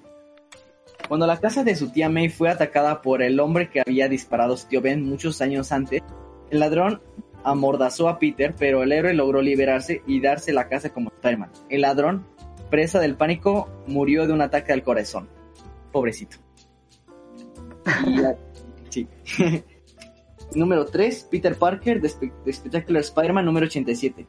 cuando 1.07 1.27
la 1.27 1.39
casa 1.39 1.63
de 1.63 1.75
su 1.75 1.91
tía 1.91 2.09
May 2.09 2.29
fue 2.29 2.49
atacada 2.49 3.01
por 3.01 3.21
el 3.21 3.39
hombre 3.39 3.69
que 3.69 3.81
había 3.81 4.07
disparado 4.07 4.53
a 4.53 4.57
su 4.57 4.67
tío 4.67 4.81
Ben 4.81 5.03
muchos 5.03 5.41
años 5.41 5.71
antes, 5.71 6.01
el 6.49 6.59
ladrón 6.59 7.01
amordazó 7.43 8.07
a 8.07 8.19
Peter, 8.19 8.55
pero 8.57 8.83
el 8.83 8.91
héroe 8.91 9.13
logró 9.13 9.41
liberarse 9.41 10.01
y 10.07 10.21
darse 10.21 10.53
la 10.53 10.69
casa 10.69 10.93
como 10.93 11.09
Spider-Man. 11.09 11.51
El 11.69 11.81
ladrón, 11.81 12.25
presa 12.73 12.99
del 12.99 13.15
pánico, 13.15 13.69
murió 13.85 14.25
de 14.25 14.33
un 14.33 14.41
ataque 14.41 14.73
al 14.73 14.81
corazón. 14.81 15.29
Pobrecito. 15.91 16.37
sí. 18.89 19.07
número 20.55 20.87
3, 20.87 21.27
Peter 21.29 21.55
Parker 21.55 22.01
de, 22.01 22.31
de 22.43 22.51
Spectacular 22.51 23.03
Spider-Man 23.03 23.45
número 23.45 23.67
87. 23.67 24.25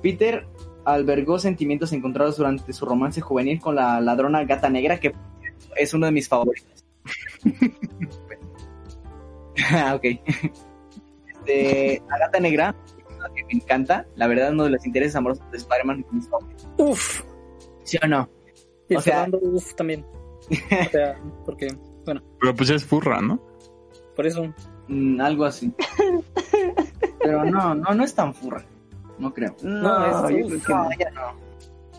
Peter 0.00 0.46
albergó 0.86 1.38
sentimientos 1.38 1.92
encontrados 1.92 2.38
durante 2.38 2.72
su 2.72 2.86
romance 2.86 3.20
juvenil 3.20 3.60
con 3.60 3.74
la 3.74 4.00
ladrona 4.00 4.42
Gata 4.44 4.70
Negra, 4.70 4.98
que 4.98 5.12
es 5.76 5.92
uno 5.92 6.06
de 6.06 6.12
mis 6.12 6.30
favoritos. 6.30 6.82
ah, 9.70 9.94
ok. 9.96 10.04
Este, 11.40 12.02
la 12.08 12.18
Gata 12.20 12.40
Negra, 12.40 12.74
que 13.34 13.44
me 13.44 13.52
encanta, 13.52 14.06
la 14.14 14.28
verdad, 14.28 14.52
uno 14.52 14.64
de 14.64 14.70
los 14.70 14.86
intereses 14.86 15.14
amorosos 15.14 15.44
de 15.50 15.58
Spider-Man. 15.58 16.06
Uf. 16.78 17.35
¿Sí 17.86 17.96
o 18.02 18.06
no? 18.06 18.28
o 18.94 19.00
sea, 19.00 19.26
uf 19.32 19.74
también. 19.74 20.04
o 20.50 20.90
sea, 20.90 21.18
porque, 21.46 21.74
bueno. 22.04 22.22
Pero 22.40 22.54
pues 22.54 22.68
es 22.68 22.84
furra, 22.84 23.22
¿no? 23.22 23.40
Por 24.14 24.26
eso. 24.26 24.52
Mm, 24.88 25.20
algo 25.20 25.46
así. 25.46 25.72
Pero 27.20 27.44
no, 27.44 27.74
no, 27.74 27.94
no 27.94 28.04
es 28.04 28.14
tan 28.14 28.34
furra 28.34 28.64
no 29.18 29.32
creo. 29.32 29.56
No, 29.62 30.26
es, 30.28 30.68
no, 30.68 30.90
ella 30.92 31.10
no. 31.14 31.46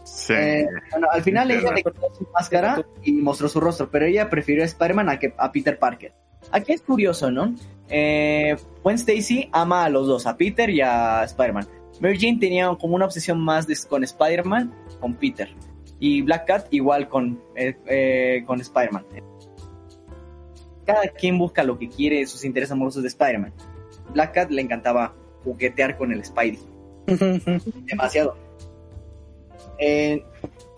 Sí. 0.03 0.33
Eh, 0.33 0.67
bueno, 0.91 1.07
al 1.11 1.21
final 1.21 1.51
ella 1.51 1.71
le 1.71 1.83
quitó 1.83 2.13
su 2.17 2.27
máscara 2.33 2.85
y 3.03 3.11
mostró 3.13 3.47
su 3.47 3.59
rostro, 3.59 3.89
pero 3.89 4.05
ella 4.05 4.29
prefirió 4.29 4.63
a 4.63 4.65
Spider-Man 4.65 5.09
a, 5.09 5.19
que, 5.19 5.33
a 5.37 5.51
Peter 5.51 5.77
Parker. 5.77 6.13
Aquí 6.51 6.73
es 6.73 6.81
curioso, 6.81 7.29
¿no? 7.31 7.53
Eh, 7.89 8.55
Gwen 8.83 8.95
Stacy 8.95 9.49
ama 9.51 9.85
a 9.85 9.89
los 9.89 10.07
dos, 10.07 10.25
a 10.27 10.37
Peter 10.37 10.69
y 10.69 10.81
a 10.81 11.23
Spider-Man. 11.23 11.67
Mary 11.99 12.17
Jane 12.19 12.37
tenía 12.39 12.67
como 12.79 12.95
una 12.95 13.05
obsesión 13.05 13.39
más 13.39 13.67
con 13.87 14.03
Spider-Man, 14.03 14.73
con 14.99 15.15
Peter. 15.15 15.49
Y 15.99 16.21
Black 16.21 16.45
Cat 16.47 16.67
igual 16.71 17.09
con, 17.09 17.41
eh, 17.55 17.75
eh, 17.87 18.43
con 18.45 18.61
Spider-Man. 18.61 19.05
Cada 20.85 21.07
quien 21.09 21.37
busca 21.37 21.63
lo 21.63 21.77
que 21.77 21.89
quiere, 21.89 22.25
sus 22.27 22.45
intereses 22.45 22.71
amorosos 22.71 23.03
de 23.03 23.09
Spider-Man. 23.09 23.53
Black 24.13 24.33
Cat 24.33 24.51
le 24.51 24.61
encantaba 24.61 25.13
juguetear 25.43 25.97
con 25.97 26.11
el 26.11 26.23
Spidey. 26.23 26.59
Demasiado. 27.85 28.37
Eh, 29.79 30.23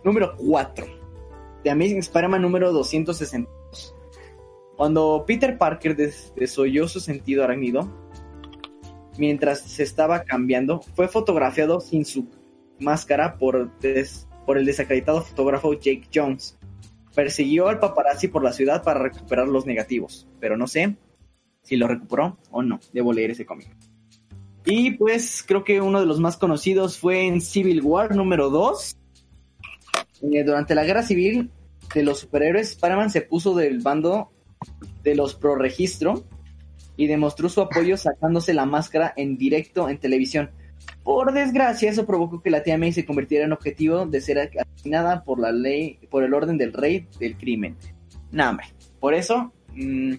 número 0.04 0.36
4. 0.38 0.86
The 1.64 1.70
Amazing 1.72 2.00
Spider-Man 2.00 2.42
número 2.42 2.72
262. 2.72 3.96
Cuando 4.78 5.26
Peter 5.28 5.58
Parker 5.58 5.96
desoyó 5.96 6.88
su 6.88 7.02
sentido 7.02 7.44
arácnido, 7.44 7.90
mientras 9.18 9.60
se 9.60 9.84
estaba 9.84 10.24
cambiando, 10.24 10.82
fue 10.96 11.10
fotografiado 11.10 11.82
sin 11.82 12.06
su 12.06 12.28
máscara 12.80 13.38
por, 13.38 13.70
por 14.50 14.58
el 14.58 14.66
desacreditado 14.66 15.22
fotógrafo 15.22 15.74
Jake 15.74 16.08
Jones. 16.12 16.58
Persiguió 17.14 17.68
al 17.68 17.78
paparazzi 17.78 18.30
por 18.30 18.44
la 18.44 18.52
ciudad 18.52 18.82
para 18.82 19.00
recuperar 19.00 19.48
los 19.48 19.68
negativos, 19.68 20.28
pero 20.40 20.58
no 20.58 20.66
sé 20.66 20.96
si 21.62 21.78
lo 21.78 21.88
recuperó 21.88 22.40
o 22.50 22.64
no. 22.64 22.80
Debo 22.92 23.14
leer 23.14 23.30
ese 23.30 23.46
cómic. 23.46 23.68
Y 24.66 24.98
pues 24.98 25.44
creo 25.46 25.64
que 25.64 25.82
uno 25.82 26.00
de 26.00 26.08
los 26.08 26.20
más 26.20 26.36
conocidos 26.36 26.98
fue 26.98 27.28
en 27.28 27.42
Civil 27.42 27.84
War 27.84 28.16
número 28.16 28.50
2. 28.50 28.98
Eh, 30.24 30.44
durante 30.44 30.74
la 30.74 30.84
guerra 30.84 31.04
civil 31.04 31.52
de 31.94 32.02
los 32.02 32.22
superhéroes, 32.22 32.72
Spider-Man 32.72 33.12
se 33.12 33.22
puso 33.22 33.54
del 33.54 33.82
bando 33.82 34.32
de 35.04 35.14
los 35.14 35.36
pro 35.36 35.58
registro 35.58 36.24
y 36.98 37.06
demostró 37.06 37.50
su 37.50 37.62
apoyo 37.62 37.98
sacándose 37.98 38.56
la 38.56 38.66
máscara 38.66 39.14
en 39.16 39.38
directo 39.38 39.90
en 39.90 40.00
televisión. 40.00 40.50
Por 41.10 41.34
desgracia, 41.34 41.90
eso 41.90 42.06
provocó 42.06 42.40
que 42.40 42.52
la 42.52 42.62
tía 42.62 42.78
May 42.78 42.94
se 42.94 43.04
convirtiera 43.04 43.44
en 43.44 43.52
objetivo 43.52 44.06
de 44.06 44.22
ser 44.22 44.38
asesinada 44.38 45.24
por 45.24 45.40
la 45.40 45.52
ley, 45.52 45.98
por 46.12 46.24
el 46.24 46.36
orden 46.36 46.56
del 46.56 46.72
rey 46.72 47.08
del 47.20 47.36
crimen. 47.36 47.76
Nah, 48.32 48.52
hombre. 48.52 48.68
Por 49.00 49.16
eso 49.16 49.52
mm, 49.74 50.14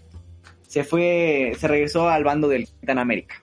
se 0.67 0.83
fue, 0.83 1.53
se 1.57 1.69
regresó 1.69 2.09
al 2.09 2.25
bando 2.25 2.49
del 2.49 2.67
Capitán 2.67 2.99
América. 2.99 3.37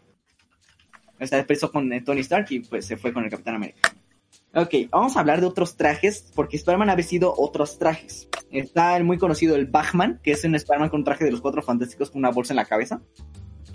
Está 1.19 1.37
expreso 1.37 1.71
con 1.71 1.89
Tony 2.03 2.19
Stark 2.19 2.47
y 2.49 2.59
pues 2.59 2.85
se 2.85 2.97
fue 2.97 3.13
con 3.13 3.23
el 3.23 3.29
Capitán 3.29 3.55
América. 3.55 3.95
Ok, 4.53 4.73
vamos 4.91 5.15
a 5.15 5.21
hablar 5.21 5.39
de 5.39 5.47
otros 5.47 5.77
trajes, 5.77 6.29
porque 6.35 6.57
Spider-Man 6.57 6.89
ha 6.89 6.95
vestido 6.95 7.33
otros 7.37 7.79
trajes. 7.79 8.27
Está 8.51 8.97
el 8.97 9.05
muy 9.05 9.17
conocido 9.17 9.55
el 9.55 9.67
Bachman, 9.67 10.19
que 10.21 10.31
es 10.31 10.43
un 10.43 10.55
Spider-Man 10.55 10.89
con 10.89 10.99
un 10.99 11.05
traje 11.05 11.23
de 11.23 11.31
los 11.31 11.39
Cuatro 11.39 11.61
Fantásticos 11.61 12.11
con 12.11 12.19
una 12.19 12.31
bolsa 12.31 12.51
en 12.51 12.57
la 12.57 12.65
cabeza, 12.65 13.01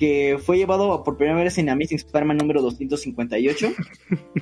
que 0.02 0.36
fue 0.36 0.58
llevado 0.58 1.04
por 1.04 1.16
primera 1.16 1.44
vez 1.44 1.58
en 1.58 1.68
Amazing 1.68 1.98
Spider-Man 1.98 2.38
número 2.38 2.60
258. 2.60 3.68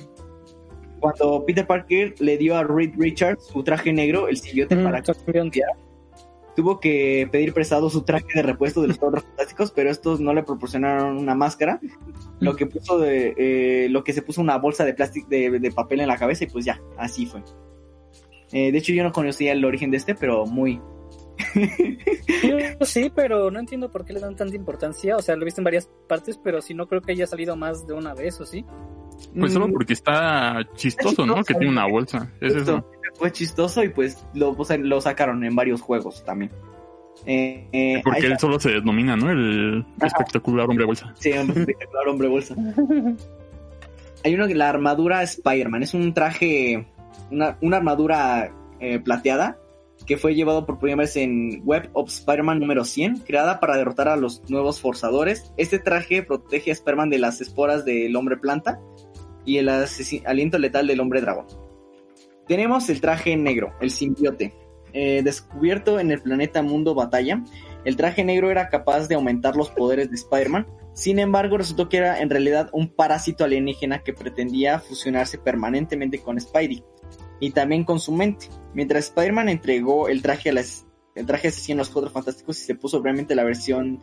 Cuando 0.99 1.45
Peter 1.45 1.67
Parker 1.67 2.15
le 2.19 2.39
dio 2.39 2.57
a 2.57 2.63
Reed 2.63 2.93
Richards 2.97 3.45
su 3.45 3.61
traje 3.61 3.93
negro, 3.93 4.27
el 4.27 4.37
siguiente 4.37 4.75
mm, 4.75 4.83
para 4.83 5.03
tuvo 6.55 6.79
que 6.79 7.29
pedir 7.31 7.53
prestado 7.53 7.91
su 7.91 8.01
traje 8.01 8.25
de 8.33 8.41
repuesto 8.41 8.81
de 8.81 8.87
los 8.87 8.97
Cuatro 8.97 9.21
Fantásticos, 9.21 9.69
pero 9.69 9.91
estos 9.91 10.19
no 10.19 10.33
le 10.33 10.41
proporcionaron 10.41 11.19
una 11.19 11.35
máscara, 11.35 11.79
lo 12.39 12.55
que 12.55 12.65
puso 12.65 12.97
de, 12.97 13.35
eh, 13.37 13.87
lo 13.91 14.03
que 14.03 14.13
se 14.13 14.23
puso 14.23 14.41
una 14.41 14.57
bolsa 14.57 14.83
de 14.83 14.95
plástico 14.95 15.27
de, 15.29 15.71
papel 15.75 15.99
en 15.99 16.07
la 16.07 16.17
cabeza 16.17 16.45
y 16.45 16.47
pues 16.47 16.65
ya, 16.65 16.81
así 16.97 17.27
fue. 17.27 17.43
Eh, 18.51 18.71
de 18.71 18.77
hecho 18.79 18.93
yo 18.93 19.03
no 19.03 19.11
conocía 19.11 19.51
el 19.51 19.63
origen 19.63 19.91
de 19.91 19.97
este, 19.97 20.15
pero 20.15 20.47
muy... 20.47 20.81
yo 22.43 22.85
sí, 22.85 23.11
pero 23.13 23.51
no 23.51 23.59
entiendo 23.59 23.91
por 23.91 24.05
qué 24.05 24.13
le 24.13 24.19
dan 24.19 24.35
tanta 24.35 24.55
importancia, 24.55 25.15
o 25.15 25.21
sea, 25.21 25.35
lo 25.35 25.43
he 25.43 25.45
visto 25.45 25.61
en 25.61 25.65
varias 25.65 25.89
partes, 26.07 26.39
pero 26.43 26.61
si 26.61 26.73
no 26.73 26.87
creo 26.87 27.01
que 27.01 27.11
haya 27.11 27.27
salido 27.27 27.55
más 27.55 27.85
de 27.87 27.93
una 27.93 28.13
vez, 28.13 28.39
¿o 28.41 28.45
sí? 28.45 28.65
Pues 29.37 29.53
solo 29.53 29.67
mm. 29.67 29.73
porque 29.73 29.93
está 29.93 30.61
chistoso, 30.75 31.25
¿no? 31.25 31.43
Que 31.43 31.53
tiene 31.53 31.69
una 31.69 31.85
bolsa. 31.87 32.31
Es 32.41 32.55
eso. 32.55 32.85
Fue 33.15 33.31
chistoso 33.31 33.83
y 33.83 33.89
pues 33.89 34.25
lo, 34.33 34.55
lo 34.79 35.01
sacaron 35.01 35.43
en 35.43 35.55
varios 35.55 35.81
juegos 35.81 36.23
también. 36.23 36.51
Eh, 37.25 37.67
eh, 37.71 38.01
porque 38.03 38.27
él 38.27 38.39
solo 38.39 38.59
se 38.59 38.71
denomina, 38.71 39.15
¿no? 39.15 39.29
El 39.29 39.85
espectacular 40.01 40.67
hombre 40.67 40.85
bolsa. 40.85 41.13
Sí, 41.19 41.29
el 41.29 41.49
espectacular 41.49 42.07
hombre 42.07 42.27
bolsa. 42.27 42.55
Hay 44.23 44.35
uno 44.35 44.47
que 44.47 44.55
la 44.55 44.69
armadura 44.69 45.23
Spider-Man 45.23 45.83
es 45.83 45.93
un 45.93 46.13
traje, 46.13 46.87
una, 47.29 47.57
una 47.61 47.77
armadura 47.77 48.51
eh, 48.79 48.99
plateada 48.99 49.57
que 50.11 50.17
fue 50.17 50.35
llevado 50.35 50.65
por 50.65 50.77
primera 50.77 51.03
vez 51.03 51.15
en 51.15 51.61
Web 51.63 51.89
of 51.93 52.09
Spider-Man 52.09 52.59
número 52.59 52.83
100, 52.83 53.19
creada 53.19 53.61
para 53.61 53.77
derrotar 53.77 54.09
a 54.09 54.17
los 54.17 54.41
nuevos 54.49 54.81
forzadores. 54.81 55.53
Este 55.55 55.79
traje 55.79 56.21
protege 56.21 56.69
a 56.69 56.73
Spider-Man 56.73 57.09
de 57.09 57.17
las 57.17 57.39
esporas 57.39 57.85
del 57.85 58.13
hombre 58.17 58.35
planta 58.35 58.81
y 59.45 59.55
el 59.55 59.69
aliento 59.69 60.59
letal 60.59 60.87
del 60.87 60.99
hombre 60.99 61.21
dragón. 61.21 61.45
Tenemos 62.45 62.89
el 62.89 62.99
traje 62.99 63.37
negro, 63.37 63.71
el 63.79 63.89
simbiote. 63.89 64.53
Eh, 64.91 65.21
descubierto 65.23 65.97
en 65.97 66.11
el 66.11 66.21
planeta 66.21 66.61
Mundo 66.61 66.93
Batalla, 66.93 67.41
el 67.85 67.95
traje 67.95 68.25
negro 68.25 68.51
era 68.51 68.67
capaz 68.67 69.07
de 69.07 69.15
aumentar 69.15 69.55
los 69.55 69.69
poderes 69.69 70.09
de 70.09 70.17
Spider-Man. 70.17 70.67
Sin 70.91 71.19
embargo, 71.19 71.57
resultó 71.57 71.87
que 71.87 71.95
era 71.95 72.19
en 72.19 72.29
realidad 72.29 72.69
un 72.73 72.89
parásito 72.89 73.45
alienígena 73.45 74.03
que 74.03 74.11
pretendía 74.11 74.81
fusionarse 74.81 75.37
permanentemente 75.37 76.19
con 76.19 76.37
Spidey 76.37 76.83
y 77.41 77.51
también 77.51 77.83
con 77.83 77.99
su 77.99 78.13
mente. 78.13 78.47
Mientras 78.73 79.05
Spider-Man 79.09 79.49
entregó 79.49 80.07
el 80.07 80.21
traje 80.21 80.51
a 80.51 80.53
las, 80.53 80.85
el 81.15 81.25
traje 81.25 81.49
asesino 81.49 81.79
a 81.79 81.83
los 81.83 81.89
Cuatro 81.89 82.09
Fantásticos 82.09 82.57
y 82.61 82.63
se 82.63 82.75
puso 82.75 83.01
brevemente 83.01 83.35
la 83.35 83.43
versión 83.43 84.01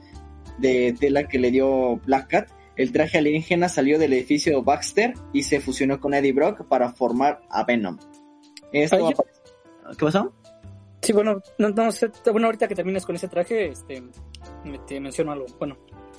de 0.58 0.94
tela 1.00 1.26
que 1.26 1.38
le 1.38 1.50
dio 1.50 1.96
Black 2.04 2.28
Cat, 2.28 2.50
el 2.76 2.92
traje 2.92 3.18
alienígena 3.18 3.68
salió 3.68 3.98
del 3.98 4.12
edificio 4.12 4.54
de 4.56 4.62
Baxter 4.62 5.14
y 5.32 5.42
se 5.44 5.60
fusionó 5.60 5.98
con 6.00 6.12
Eddie 6.14 6.32
Brock 6.32 6.66
para 6.68 6.92
formar 6.92 7.40
a 7.48 7.64
Venom. 7.64 7.96
Esto 8.72 8.96
apare- 9.08 9.96
¿Qué 9.96 10.04
pasó? 10.04 10.32
Sí, 11.00 11.12
bueno, 11.12 11.40
no, 11.58 11.70
no 11.70 11.92
sé, 11.92 12.10
bueno, 12.30 12.48
ahorita 12.48 12.66
que 12.68 12.74
termines 12.74 13.06
con 13.06 13.14
ese 13.16 13.28
traje, 13.28 13.68
este, 13.68 14.02
me- 14.64 14.78
te 14.80 15.00
menciono 15.00 15.32
algo, 15.32 15.46
bueno, 15.58 15.78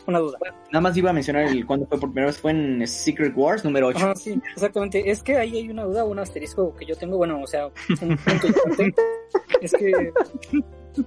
una 0.10 0.20
duda. 0.20 0.38
Nada 0.72 0.82
más 0.82 0.98
iba 0.98 1.10
a 1.10 1.14
mencionar 1.14 1.44
el 1.44 1.66
cuando 1.66 1.88
fue 1.88 2.00
por 2.00 2.12
primera 2.12 2.28
vez, 2.28 2.40
fue 2.40 2.52
en 2.52 2.86
Secret 2.88 3.34
Wars 3.36 3.64
número 3.64 3.88
8. 3.88 3.98
Ajá, 3.98 4.16
sí, 4.16 4.40
exactamente. 4.54 5.10
Es 5.10 5.24
que 5.24 5.38
ahí 5.38 5.58
hay 5.58 5.70
una 5.70 5.84
duda, 5.84 6.04
un 6.04 6.20
asterisco 6.20 6.76
que 6.76 6.86
yo 6.86 6.96
tengo, 6.96 7.18
bueno, 7.18 7.42
o 7.42 7.48
sea, 7.48 7.68
un 7.68 8.18
punto 8.18 8.48
importante. 8.48 9.02
es 9.62 9.72
que, 9.72 10.14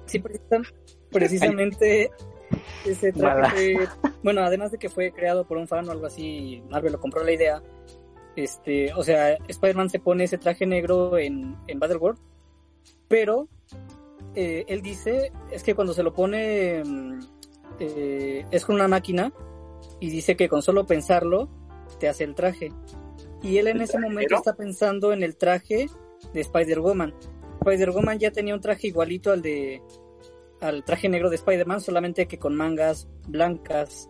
sí, 0.07 0.23
precisamente 1.11 2.11
ese 2.85 3.13
traje 3.13 3.77
fue, 3.77 4.11
bueno, 4.23 4.43
además 4.43 4.71
de 4.73 4.79
que 4.79 4.89
fue 4.89 5.13
creado 5.13 5.47
por 5.47 5.59
un 5.59 5.69
fan 5.69 5.89
o 5.89 5.93
algo 5.93 6.07
así, 6.07 6.63
Marvel 6.71 6.93
lo 6.93 7.01
compró 7.01 7.23
la 7.25 7.33
idea. 7.33 7.63
Este, 8.37 8.93
o 8.95 9.03
sea, 9.03 9.35
Spider-Man 9.49 9.91
se 9.91 10.01
pone 10.01 10.25
ese 10.25 10.39
traje 10.39 10.67
negro 10.67 11.19
en, 11.19 11.57
en 11.67 11.79
Battleworld, 11.79 12.19
pero 13.09 13.49
eh, 14.35 14.65
él 14.69 14.81
dice, 14.81 15.33
es 15.51 15.63
que 15.63 15.75
cuando 15.75 15.93
se 15.93 16.03
lo 16.03 16.15
pone 16.15 16.83
mm, 16.85 17.21
eh, 17.79 18.45
es 18.51 18.65
con 18.65 18.77
una 18.77 18.89
máquina 18.89 19.33
y 20.01 20.11
dice 20.11 20.37
que 20.37 20.49
con 20.49 20.63
solo 20.63 20.87
pensarlo 20.87 21.49
te 21.99 22.09
hace 22.09 22.25
el 22.25 22.35
traje. 22.35 22.73
Y 23.43 23.59
él 23.59 23.69
en 23.69 23.81
ese 23.81 23.99
momento 23.99 24.37
está 24.37 24.55
pensando 24.55 25.13
en 25.13 25.23
el 25.23 25.37
traje 25.37 25.89
de 26.33 26.41
Spider-Woman. 26.41 27.15
Spider-Woman 27.61 28.19
ya 28.19 28.31
tenía 28.31 28.55
un 28.55 28.61
traje 28.61 28.89
igualito 28.89 29.33
al 29.33 29.43
de 29.43 29.83
al 30.61 30.85
traje 30.85 31.09
negro 31.09 31.29
de 31.29 31.37
Spider-Man, 31.37 31.81
solamente 31.81 32.27
que 32.27 32.39
con 32.39 32.55
mangas 32.55 33.09
blancas. 33.27 34.09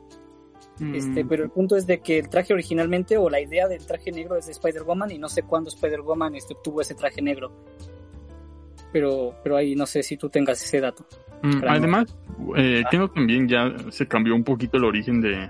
Mm. 0.79 0.95
Este, 0.95 1.25
pero 1.25 1.45
el 1.45 1.51
punto 1.51 1.77
es 1.77 1.87
de 1.87 2.01
que 2.01 2.19
el 2.19 2.29
traje 2.29 2.53
originalmente 2.53 3.17
o 3.17 3.31
la 3.31 3.41
idea 3.41 3.69
del 3.69 3.87
traje 3.87 4.13
negro 4.13 4.37
es 4.37 4.47
de 4.47 4.53
Spider-Woman 4.53 5.11
y 5.11 5.19
no 5.19 5.29
sé 5.29 5.43
cuándo 5.43 5.71
Spider-Woman 5.71 6.35
este, 6.35 6.55
obtuvo 6.55 6.83
ese 6.83 6.95
traje 6.95 7.23
negro. 7.23 7.53
Pero, 8.93 9.35
pero 9.43 9.57
ahí 9.57 9.75
no 9.75 9.87
sé 9.87 10.03
si 10.03 10.17
tú 10.17 10.29
tengas 10.29 10.63
ese 10.63 10.81
dato. 10.81 11.07
Mm, 11.43 11.63
además, 11.67 12.17
eh, 12.57 12.85
creo 12.91 13.09
que 13.09 13.15
también 13.15 13.49
ya 13.49 13.73
se 13.91 14.07
cambió 14.07 14.35
un 14.35 14.45
poquito 14.45 14.77
el 14.77 14.85
origen 14.85 15.21
de, 15.21 15.49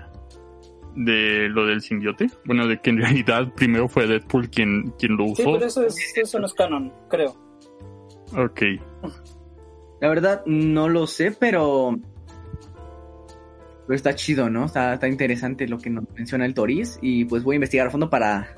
de 0.95 1.49
lo 1.49 1.65
del 1.65 1.81
simbiote. 1.81 2.27
Bueno, 2.45 2.67
de 2.67 2.79
que 2.79 2.89
en 2.91 2.97
realidad 2.97 3.51
primero 3.55 3.87
fue 3.87 4.07
Deadpool 4.07 4.49
quien, 4.49 4.93
quien 4.97 5.17
lo 5.17 5.25
Sí, 5.27 5.41
usó. 5.43 5.53
pero 5.53 5.65
eso, 5.65 5.85
es, 5.85 5.97
eso 6.17 6.39
no 6.39 6.45
es 6.45 6.53
canon, 6.53 6.93
creo. 7.09 7.35
Ok. 8.35 8.61
La 10.01 10.09
verdad, 10.09 10.43
no 10.45 10.89
lo 10.89 11.05
sé, 11.07 11.31
pero. 11.31 11.97
Pero 13.85 13.95
está 13.95 14.15
chido, 14.15 14.49
¿no? 14.49 14.65
Está, 14.65 14.93
está 14.93 15.07
interesante 15.07 15.67
lo 15.67 15.77
que 15.77 15.89
nos 15.89 16.05
menciona 16.15 16.45
el 16.45 16.53
Toris. 16.53 16.97
Y 17.01 17.25
pues 17.25 17.43
voy 17.43 17.55
a 17.55 17.57
investigar 17.57 17.87
a 17.87 17.91
fondo 17.91 18.09
para. 18.09 18.57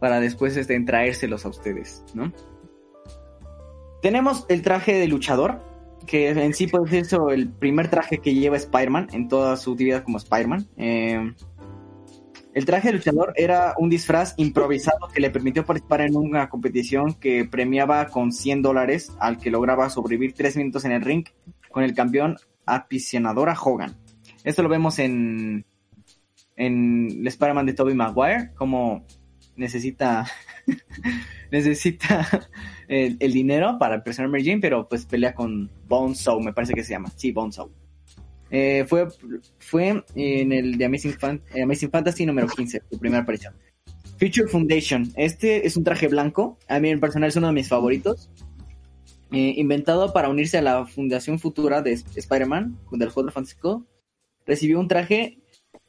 Para 0.00 0.18
después 0.18 0.56
este, 0.56 0.78
traérselos 0.80 1.44
a 1.44 1.48
ustedes, 1.48 2.04
¿no? 2.14 2.32
Tenemos 4.02 4.44
el 4.48 4.62
traje 4.62 4.94
de 4.94 5.08
luchador. 5.08 5.70
Que 6.06 6.30
en 6.30 6.52
sí 6.52 6.66
puede 6.66 7.04
ser 7.04 7.20
el 7.30 7.48
primer 7.48 7.88
traje 7.88 8.18
que 8.18 8.34
lleva 8.34 8.56
Spider-Man 8.56 9.10
en 9.12 9.28
toda 9.28 9.56
su 9.56 9.76
vida 9.76 10.02
como 10.02 10.18
Spider-Man. 10.18 10.66
Eh, 10.76 11.32
el 12.54 12.64
traje 12.66 12.88
de 12.88 12.94
luchador 12.94 13.32
era 13.36 13.74
un 13.78 13.88
disfraz 13.88 14.34
improvisado 14.36 15.06
que 15.14 15.20
le 15.20 15.30
permitió 15.30 15.64
participar 15.64 16.00
en 16.00 16.16
una 16.16 16.48
competición 16.48 17.14
que 17.14 17.44
premiaba 17.44 18.08
con 18.08 18.32
100 18.32 18.62
dólares 18.62 19.12
al 19.20 19.38
que 19.38 19.52
lograba 19.52 19.88
sobrevivir 19.90 20.34
3 20.34 20.56
minutos 20.56 20.84
en 20.84 20.90
el 20.90 21.02
ring 21.02 21.24
con 21.70 21.84
el 21.84 21.94
campeón 21.94 22.36
aficionador 22.66 23.48
a 23.48 23.54
Hogan. 23.54 23.96
Esto 24.42 24.64
lo 24.64 24.68
vemos 24.68 24.98
en, 24.98 25.64
en 26.56 27.08
el 27.20 27.26
Spider-Man 27.28 27.66
de 27.66 27.74
Tobey 27.74 27.94
Maguire, 27.94 28.50
como 28.56 29.06
necesita 29.56 30.26
necesita 31.50 32.48
el, 32.88 33.16
el 33.20 33.32
dinero 33.32 33.76
para 33.78 33.96
impresionar 33.96 34.28
a 34.28 34.32
Mary 34.32 34.44
Jane, 34.44 34.60
pero 34.60 34.88
pues 34.88 35.06
pelea 35.06 35.34
con 35.34 35.70
Bonesaw, 35.88 36.40
me 36.40 36.52
parece 36.52 36.74
que 36.74 36.84
se 36.84 36.90
llama. 36.92 37.10
Sí, 37.16 37.32
Bonesaw. 37.32 37.70
Eh, 38.50 38.84
fue, 38.86 39.08
fue 39.58 40.04
en 40.14 40.52
el 40.52 40.76
de 40.76 40.84
Amazing, 40.84 41.12
Fan- 41.14 41.42
eh, 41.54 41.62
Amazing 41.62 41.90
Fantasy 41.90 42.26
número 42.26 42.48
15, 42.48 42.82
su 42.90 42.98
primera 42.98 43.22
aparición. 43.22 43.54
Future 44.18 44.46
Foundation. 44.48 45.10
Este 45.16 45.66
es 45.66 45.76
un 45.76 45.84
traje 45.84 46.06
blanco. 46.08 46.58
A 46.68 46.78
mí 46.78 46.90
en 46.90 47.00
personal 47.00 47.28
es 47.30 47.36
uno 47.36 47.46
de 47.48 47.54
mis 47.54 47.68
favoritos. 47.68 48.30
Eh, 49.32 49.54
inventado 49.56 50.12
para 50.12 50.28
unirse 50.28 50.58
a 50.58 50.62
la 50.62 50.84
fundación 50.86 51.38
futura 51.38 51.80
de 51.80 51.92
Sp- 51.96 52.18
Spider-Man, 52.18 52.78
del 52.92 53.10
Cuadro 53.10 53.32
Fantástico. 53.32 53.86
Recibió 54.44 54.78
un 54.78 54.86
traje 54.88 55.38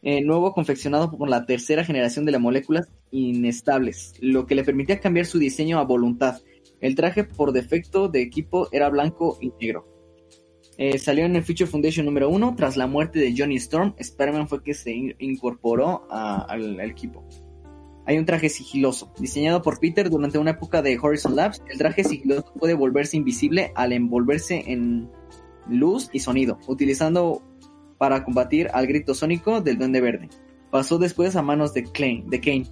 eh, 0.04 0.22
nuevo 0.22 0.54
confeccionado 0.54 1.10
por 1.10 1.30
la 1.30 1.46
tercera 1.46 1.84
generación 1.84 2.26
de 2.26 2.34
las 2.34 2.42
moléculas 2.42 2.90
inestables, 3.12 4.14
lo 4.20 4.46
que 4.46 4.56
le 4.56 4.64
permitía 4.64 5.00
cambiar 5.00 5.26
su 5.26 5.40
diseño 5.40 5.80
a 5.80 5.84
voluntad. 5.84 6.42
El 6.82 6.96
traje 6.96 7.24
por 7.24 7.54
defecto 7.54 8.10
de 8.10 8.22
equipo 8.22 8.68
era 8.72 8.90
blanco 8.90 9.38
y 9.42 9.52
negro. 9.62 9.88
Eh, 10.78 10.98
salió 10.98 11.26
en 11.26 11.36
el 11.36 11.44
Future 11.44 11.68
Foundation 11.70 12.06
número 12.06 12.30
1. 12.30 12.56
Tras 12.58 12.78
la 12.78 12.88
muerte 12.88 13.20
de 13.20 13.34
Johnny 13.38 13.56
Storm, 13.58 13.94
Spider-Man 13.98 14.48
fue 14.48 14.64
que 14.64 14.74
se 14.74 14.92
in- 14.92 15.16
incorporó 15.20 16.08
al, 16.12 16.80
al 16.80 16.90
equipo. 16.90 17.24
Hay 18.06 18.18
un 18.18 18.26
traje 18.26 18.50
sigiloso, 18.50 19.14
diseñado 19.18 19.62
por 19.62 19.80
Peter 19.80 20.10
durante 20.10 20.38
una 20.38 20.52
época 20.52 20.82
de 20.82 20.98
Horizon 21.02 21.36
Labs. 21.38 21.62
El 21.70 21.78
traje 21.78 22.04
sigiloso 22.04 22.52
puede 22.60 22.74
volverse 22.74 23.16
invisible 23.16 23.72
al 23.76 23.94
envolverse 23.94 24.64
en 24.68 25.10
luz 25.70 26.10
y 26.12 26.20
sonido, 26.20 26.58
utilizando 26.68 27.42
para 27.98 28.24
combatir 28.24 28.70
al 28.74 28.88
grito 28.88 29.14
sónico 29.14 29.62
del 29.62 29.78
Duende 29.78 30.02
Verde. 30.02 30.30
Pasó 30.72 30.98
después 30.98 31.36
a 31.36 31.42
manos 31.42 31.74
de, 31.74 31.84
Kane. 31.84 32.66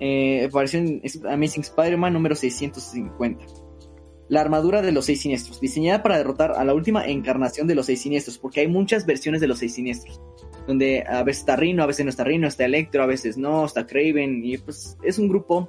Eh, 0.00 0.46
apareció 0.46 0.80
en 0.80 1.02
Amazing 1.28 1.62
Spider-Man 1.62 2.12
número 2.12 2.34
650. 2.34 3.44
La 4.28 4.40
armadura 4.40 4.80
de 4.80 4.92
los 4.92 5.04
seis 5.04 5.20
siniestros, 5.20 5.60
diseñada 5.60 6.02
para 6.02 6.16
derrotar 6.16 6.52
a 6.52 6.64
la 6.64 6.72
última 6.72 7.06
encarnación 7.06 7.66
de 7.66 7.74
los 7.74 7.86
seis 7.86 8.00
siniestros, 8.00 8.38
porque 8.38 8.60
hay 8.60 8.68
muchas 8.68 9.04
versiones 9.04 9.40
de 9.40 9.48
los 9.48 9.58
seis 9.58 9.74
siniestros, 9.74 10.20
donde 10.66 11.04
a 11.06 11.22
veces 11.22 11.40
está 11.40 11.56
Rino, 11.56 11.82
a 11.82 11.86
veces 11.86 12.06
no 12.06 12.10
está 12.10 12.24
Rino, 12.24 12.48
está 12.48 12.64
Electro, 12.64 13.02
a 13.02 13.06
veces 13.06 13.36
no, 13.36 13.66
está 13.66 13.86
Craven, 13.86 14.42
y 14.42 14.56
pues 14.56 14.96
es 15.02 15.18
un 15.18 15.28
grupo 15.28 15.68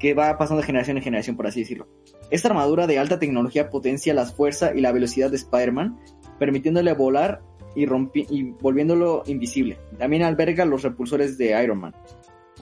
que 0.00 0.12
va 0.12 0.36
pasando 0.36 0.60
de 0.60 0.66
generación 0.66 0.96
en 0.96 1.04
generación, 1.04 1.36
por 1.36 1.46
así 1.46 1.60
decirlo. 1.60 1.88
Esta 2.30 2.48
armadura 2.48 2.86
de 2.86 2.98
alta 2.98 3.18
tecnología 3.20 3.70
potencia 3.70 4.12
la 4.12 4.26
fuerza 4.26 4.72
y 4.74 4.80
la 4.80 4.90
velocidad 4.90 5.30
de 5.30 5.36
Spider-Man, 5.36 5.98
permitiéndole 6.38 6.92
volar 6.94 7.42
y, 7.74 7.86
rompi- 7.86 8.26
y 8.30 8.42
volviéndolo 8.60 9.22
invisible. 9.26 9.78
También 9.98 10.22
alberga 10.22 10.64
los 10.64 10.82
repulsores 10.82 11.38
de 11.38 11.62
Iron 11.62 11.78
Man. 11.78 11.94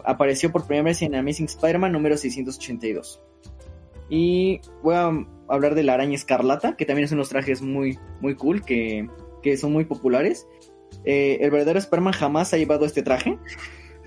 Apareció 0.05 0.51
por 0.51 0.67
primera 0.67 0.85
vez 0.85 1.03
en 1.03 1.15
Amazing 1.15 1.47
Spider-Man 1.47 1.93
número 1.93 2.17
682. 2.17 3.21
Y 4.09 4.61
voy 4.83 4.95
a 4.95 5.11
hablar 5.49 5.75
de 5.75 5.83
la 5.83 5.95
araña 5.95 6.15
escarlata, 6.15 6.77
que 6.77 6.85
también 6.87 7.05
es 7.05 7.13
unos 7.13 7.29
trajes 7.29 7.63
muy, 7.63 7.99
muy 8.21 8.35
cool, 8.35 8.65
que, 8.65 9.09
que 9.43 9.57
son 9.57 9.73
muy 9.73 9.85
populares. 9.85 10.47
Eh, 11.05 11.39
el 11.41 11.51
verdadero 11.51 11.79
Spider-Man 11.79 12.13
jamás 12.13 12.53
ha 12.53 12.59
llevado 12.59 12.85
este 12.85 13.03
traje, 13.03 13.39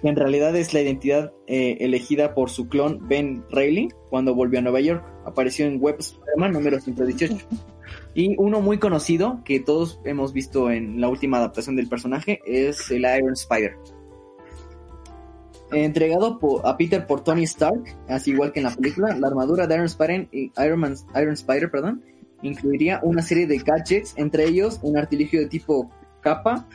en 0.04 0.16
realidad 0.16 0.56
es 0.56 0.74
la 0.74 0.82
identidad 0.82 1.34
eh, 1.48 1.78
elegida 1.80 2.36
por 2.36 2.52
su 2.52 2.68
clon 2.68 3.08
Ben 3.08 3.44
Reilly 3.50 3.90
cuando 4.10 4.36
volvió 4.36 4.60
a 4.60 4.62
Nueva 4.62 4.80
York. 4.82 5.04
Apareció 5.26 5.66
en 5.66 5.82
Web 5.82 5.96
Spider-Man 6.00 6.52
número 6.52 6.80
118. 6.80 7.38
Y 8.16 8.36
uno 8.38 8.62
muy 8.62 8.80
conocido 8.80 9.42
que 9.44 9.60
todos 9.60 10.00
hemos 10.06 10.32
visto 10.32 10.72
en 10.72 11.02
la 11.02 11.10
última 11.10 11.38
adaptación 11.38 11.76
del 11.76 11.90
personaje 11.90 12.40
es 12.46 12.90
el 12.90 13.02
Iron 13.02 13.34
Spider. 13.34 13.76
Entregado 15.72 16.40
a 16.64 16.78
Peter 16.78 17.06
por 17.06 17.26
Tony 17.26 17.44
Stark, 17.44 17.84
así 18.08 18.32
igual 18.32 18.54
que 18.54 18.62
en 18.62 18.68
la 18.68 18.76
película, 18.76 19.18
la 19.18 19.28
armadura 19.28 19.68
de 19.68 19.76
Iron 19.76 19.88
Spider, 19.88 20.30
y 20.32 20.52
Iron, 20.64 20.96
Iron 21.14 21.34
Spider 21.34 21.70
perdón, 21.70 22.04
incluiría 22.42 23.02
una 23.04 23.22
serie 23.22 23.48
de 23.48 23.58
gadgets, 23.58 24.14
entre 24.16 24.46
ellos 24.46 24.80
un 24.82 24.98
artilugio 24.98 25.42
de 25.42 25.48
tipo 25.48 25.92
capa 26.22 26.68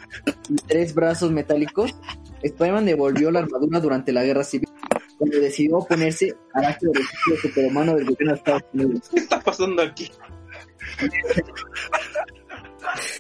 y 0.49 0.57
tres 0.57 0.95
brazos 0.95 1.33
metálicos. 1.33 1.97
Spider-Man 2.43 2.85
devolvió 2.85 3.31
la 3.31 3.41
armadura 3.41 3.81
durante 3.81 4.13
la 4.13 4.25
guerra 4.25 4.45
civil, 4.45 4.69
cuando 5.17 5.39
decidió 5.39 5.79
oponerse 5.79 6.35
al 6.53 6.67
acto 6.67 6.89
de 6.91 7.37
superhumano 7.39 7.95
del 7.95 8.05
gobierno 8.05 8.33
de 8.33 8.39
Estados 8.39 8.65
Unidos. 8.75 9.11
¿Qué 9.11 9.21
está 9.21 9.41
pasando 9.41 9.81
aquí? 9.83 10.11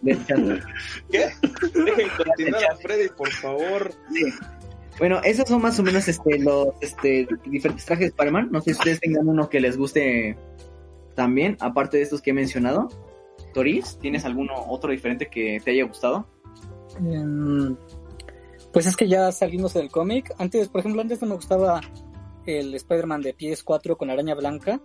¿Qué? 0.02 1.30
Dejen 1.74 2.08
continuar 2.16 2.64
a 2.64 2.76
Freddy, 2.76 3.08
por 3.16 3.30
favor. 3.30 3.92
Bueno, 4.98 5.20
esos 5.24 5.48
son 5.48 5.62
más 5.62 5.78
o 5.78 5.82
menos 5.82 6.08
este, 6.08 6.38
los 6.38 6.68
este, 6.80 7.26
diferentes 7.46 7.84
trajes 7.86 8.04
de 8.04 8.08
Spider-Man. 8.08 8.48
No 8.50 8.60
sé 8.60 8.74
si 8.74 8.78
ustedes 8.78 9.00
tengan 9.00 9.28
uno 9.28 9.48
que 9.48 9.60
les 9.60 9.76
guste 9.76 10.36
también, 11.14 11.56
aparte 11.60 11.96
de 11.96 12.02
estos 12.02 12.20
que 12.20 12.30
he 12.30 12.34
mencionado. 12.34 12.88
Toris, 13.54 13.98
¿tienes 13.98 14.24
alguno 14.24 14.52
otro 14.68 14.90
diferente 14.90 15.28
que 15.28 15.60
te 15.64 15.70
haya 15.72 15.84
gustado? 15.84 16.26
Em, 16.98 17.76
pues 18.72 18.86
es 18.86 18.96
que 18.96 19.08
ya 19.08 19.32
salimos 19.32 19.74
del 19.74 19.90
cómic. 19.90 20.34
Antes, 20.38 20.68
por 20.68 20.80
ejemplo, 20.80 21.02
antes 21.02 21.20
no 21.22 21.28
me 21.28 21.34
gustaba 21.34 21.80
el 22.46 22.74
Spider-Man 22.74 23.22
de 23.22 23.36
PS4 23.36 23.96
con 23.96 24.10
araña 24.10 24.34
blanca. 24.34 24.80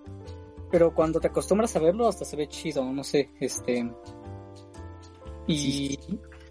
Pero 0.75 0.93
cuando 0.93 1.21
te 1.21 1.27
acostumbras 1.27 1.73
a 1.77 1.79
verlo, 1.79 2.05
hasta 2.05 2.25
se 2.25 2.35
ve 2.35 2.49
chido, 2.49 2.83
no 2.91 3.01
sé, 3.01 3.29
este. 3.39 3.89
Y, 5.47 5.97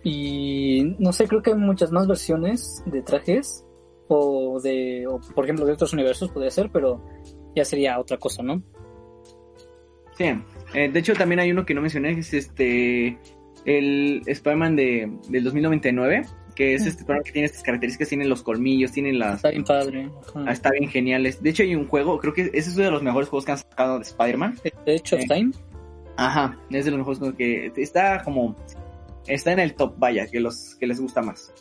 y 0.02 0.96
no 0.98 1.12
sé, 1.12 1.28
creo 1.28 1.42
que 1.42 1.50
hay 1.50 1.58
muchas 1.58 1.92
más 1.92 2.06
versiones 2.06 2.82
de 2.86 3.02
trajes. 3.02 3.66
O 4.08 4.58
de, 4.62 5.06
o 5.06 5.20
por 5.34 5.44
ejemplo, 5.44 5.66
de 5.66 5.74
otros 5.74 5.92
universos 5.92 6.30
podría 6.30 6.50
ser, 6.50 6.70
pero 6.72 7.04
ya 7.54 7.66
sería 7.66 8.00
otra 8.00 8.16
cosa, 8.16 8.42
¿no? 8.42 8.62
Sí, 10.16 10.24
eh, 10.72 10.90
de 10.90 10.98
hecho 10.98 11.12
también 11.12 11.40
hay 11.40 11.52
uno 11.52 11.66
que 11.66 11.74
no 11.74 11.82
mencioné, 11.82 12.14
que 12.14 12.20
es 12.20 12.32
este, 12.32 13.18
el 13.66 14.22
Spider-Man 14.24 14.74
de, 14.74 15.18
del 15.28 15.44
2099, 15.44 16.22
que 16.54 16.74
es 16.74 16.82
este 16.86 17.00
Spider-Man 17.00 17.24
que 17.24 17.32
tiene 17.32 17.46
estas 17.46 17.62
características, 17.62 18.08
tiene 18.08 18.24
los 18.26 18.42
colmillos, 18.42 18.92
tiene 18.92 19.12
las... 19.12 19.36
Está 19.36 19.50
bien 19.50 19.64
padre. 19.64 20.10
ajá. 20.28 20.44
Ah, 20.46 20.52
está 20.52 20.70
bien 20.70 20.88
geniales. 20.88 21.42
De 21.42 21.50
hecho 21.50 21.62
hay 21.62 21.74
un 21.74 21.86
juego, 21.88 22.18
creo 22.18 22.32
que 22.32 22.50
ese 22.54 22.70
es 22.70 22.76
uno 22.76 22.84
de 22.84 22.90
los 22.90 23.02
mejores 23.02 23.28
juegos 23.28 23.44
que 23.44 23.52
han 23.52 23.58
sacado 23.58 23.98
de 23.98 24.04
Spider-Man. 24.04 24.58
De 24.86 24.94
hecho. 24.94 25.16
Time. 25.16 25.52
Ajá, 26.16 26.58
es 26.70 26.84
de 26.84 26.90
los 26.90 26.98
mejores 26.98 27.18
juegos 27.18 27.36
que 27.36 27.72
está 27.76 28.22
como... 28.22 28.56
Está 29.26 29.52
en 29.52 29.58
el 29.58 29.74
top, 29.74 29.94
vaya, 29.98 30.26
que 30.26 30.38
los 30.38 30.74
que 30.76 30.86
les 30.86 31.00
gusta 31.00 31.22
más. 31.22 31.52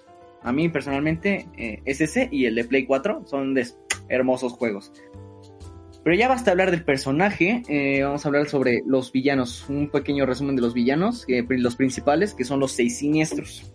A 0.41 0.51
mí 0.51 0.67
personalmente 0.67 1.47
eh, 1.57 1.81
es 1.85 2.01
ese 2.01 2.27
y 2.31 2.45
el 2.45 2.55
de 2.55 2.65
Play 2.65 2.85
4 2.85 3.23
son 3.25 3.53
de 3.53 3.65
hermosos 4.09 4.53
juegos. 4.53 4.91
Pero 6.03 6.17
ya 6.17 6.27
basta 6.27 6.51
hablar 6.51 6.69
del 6.69 6.83
personaje, 6.83 7.63
eh, 7.69 8.03
vamos 8.03 8.25
a 8.25 8.27
hablar 8.27 8.49
sobre 8.49 8.83
los 8.85 9.13
villanos, 9.13 9.65
un 9.69 9.89
pequeño 9.89 10.25
resumen 10.25 10.57
de 10.57 10.61
los 10.61 10.73
villanos, 10.73 11.23
eh, 11.29 11.45
los 11.47 11.77
principales, 11.77 12.33
que 12.33 12.43
son 12.43 12.59
los 12.59 12.73
seis 12.73 12.97
siniestros. 12.97 13.71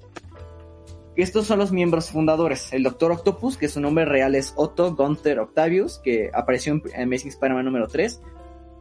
Estos 1.18 1.48
son 1.48 1.58
los 1.58 1.72
miembros 1.72 2.12
fundadores. 2.12 2.72
El 2.72 2.84
Doctor 2.84 3.10
Octopus, 3.10 3.56
que 3.56 3.66
su 3.66 3.80
nombre 3.80 4.04
real 4.04 4.36
es 4.36 4.52
Otto 4.54 4.94
Gunther 4.94 5.40
Octavius, 5.40 5.98
que 5.98 6.30
apareció 6.32 6.74
en 6.74 6.82
Amazing 6.94 7.30
Spider-Man 7.30 7.64
número 7.64 7.88
3. 7.88 8.20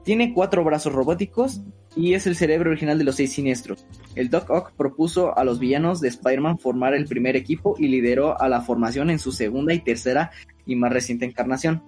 Tiene 0.03 0.35
cuatro 0.35 0.63
brazos 0.63 0.93
robóticos 0.93 1.61
y 1.95 2.13
es 2.13 2.27
el 2.27 2.35
cerebro 2.35 2.69
original 2.69 2.99
de 2.99 3.05
los 3.05 3.15
seis 3.15 3.33
siniestros. 3.33 3.87
El 4.13 4.29
Doc 4.29 4.51
Ock 4.51 4.73
propuso 4.77 5.35
a 5.35 5.43
los 5.43 5.57
villanos 5.57 5.99
de 5.99 6.09
Spider-Man 6.09 6.59
formar 6.59 6.93
el 6.93 7.07
primer 7.07 7.35
equipo 7.35 7.75
y 7.79 7.87
lideró 7.87 8.39
a 8.39 8.47
la 8.47 8.61
formación 8.61 9.09
en 9.09 9.17
su 9.17 9.31
segunda 9.31 9.73
y 9.73 9.79
tercera 9.79 10.29
y 10.67 10.75
más 10.75 10.93
reciente 10.93 11.25
encarnación. 11.25 11.81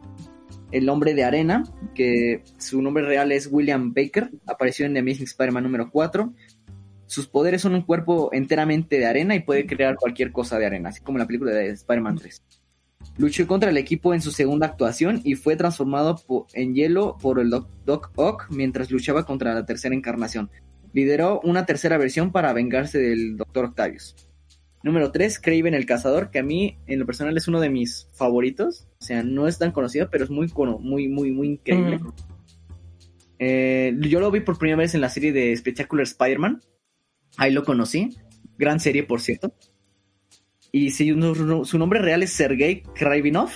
El 0.71 0.89
hombre 0.89 1.13
de 1.13 1.25
arena, 1.25 1.63
que 1.93 2.43
su 2.57 2.81
nombre 2.81 3.03
real 3.03 3.31
es 3.31 3.49
William 3.51 3.93
Baker, 3.93 4.31
apareció 4.47 4.87
en 4.87 4.97
Amazing 4.97 5.25
Spider-Man 5.25 5.63
número 5.63 5.91
4. 5.91 6.33
Sus 7.09 7.25
poderes 7.25 7.63
son 7.63 7.73
un 7.73 7.81
cuerpo 7.81 8.29
enteramente 8.33 8.99
de 8.99 9.07
arena 9.07 9.33
y 9.33 9.39
puede 9.39 9.65
crear 9.65 9.95
cualquier 9.95 10.31
cosa 10.31 10.59
de 10.59 10.67
arena, 10.67 10.89
así 10.89 11.01
como 11.01 11.17
la 11.17 11.25
película 11.25 11.51
de 11.51 11.69
Spider-Man 11.69 12.19
3. 12.19 12.43
Luchó 13.17 13.47
contra 13.47 13.71
el 13.71 13.77
equipo 13.77 14.13
en 14.13 14.21
su 14.21 14.29
segunda 14.29 14.67
actuación 14.67 15.19
y 15.23 15.33
fue 15.33 15.55
transformado 15.55 16.21
en 16.53 16.75
hielo 16.75 17.17
por 17.19 17.39
el 17.39 17.49
Doc, 17.49 17.67
Doc 17.83 18.11
Ock 18.13 18.45
mientras 18.51 18.91
luchaba 18.91 19.25
contra 19.25 19.55
la 19.55 19.65
tercera 19.65 19.95
encarnación. 19.95 20.51
Lideró 20.93 21.41
una 21.43 21.65
tercera 21.65 21.97
versión 21.97 22.31
para 22.31 22.53
vengarse 22.53 22.99
del 22.99 23.37
Dr. 23.37 23.65
Octavius. 23.65 24.15
Número 24.83 25.11
3, 25.11 25.39
Craven 25.39 25.73
el 25.73 25.87
Cazador, 25.87 26.29
que 26.29 26.37
a 26.37 26.43
mí 26.43 26.77
en 26.85 26.99
lo 26.99 27.07
personal 27.07 27.35
es 27.35 27.47
uno 27.47 27.59
de 27.59 27.71
mis 27.71 28.07
favoritos. 28.13 28.87
O 29.01 29.03
sea, 29.03 29.23
no 29.23 29.47
es 29.47 29.57
tan 29.57 29.71
conocido, 29.71 30.09
pero 30.11 30.25
es 30.25 30.29
muy, 30.29 30.47
muy, 30.79 31.07
muy, 31.07 31.31
muy 31.31 31.47
increíble. 31.47 31.97
Mm. 31.97 32.13
Eh, 33.39 33.97
yo 34.01 34.19
lo 34.19 34.29
vi 34.29 34.41
por 34.41 34.59
primera 34.59 34.77
vez 34.77 34.93
en 34.93 35.01
la 35.01 35.09
serie 35.09 35.33
de 35.33 35.55
Spectacular 35.57 36.03
Spider-Man. 36.03 36.61
Ahí 37.39 37.51
lo 37.51 37.63
conocí. 37.63 38.09
Gran 38.57 38.79
serie, 38.79 39.03
por 39.03 39.21
cierto. 39.21 39.53
Y 40.71 41.11
uno- 41.11 41.65
su 41.65 41.77
nombre 41.79 41.99
real 41.99 42.21
es 42.21 42.31
Sergei 42.33 42.83
Kravinov. 42.93 43.49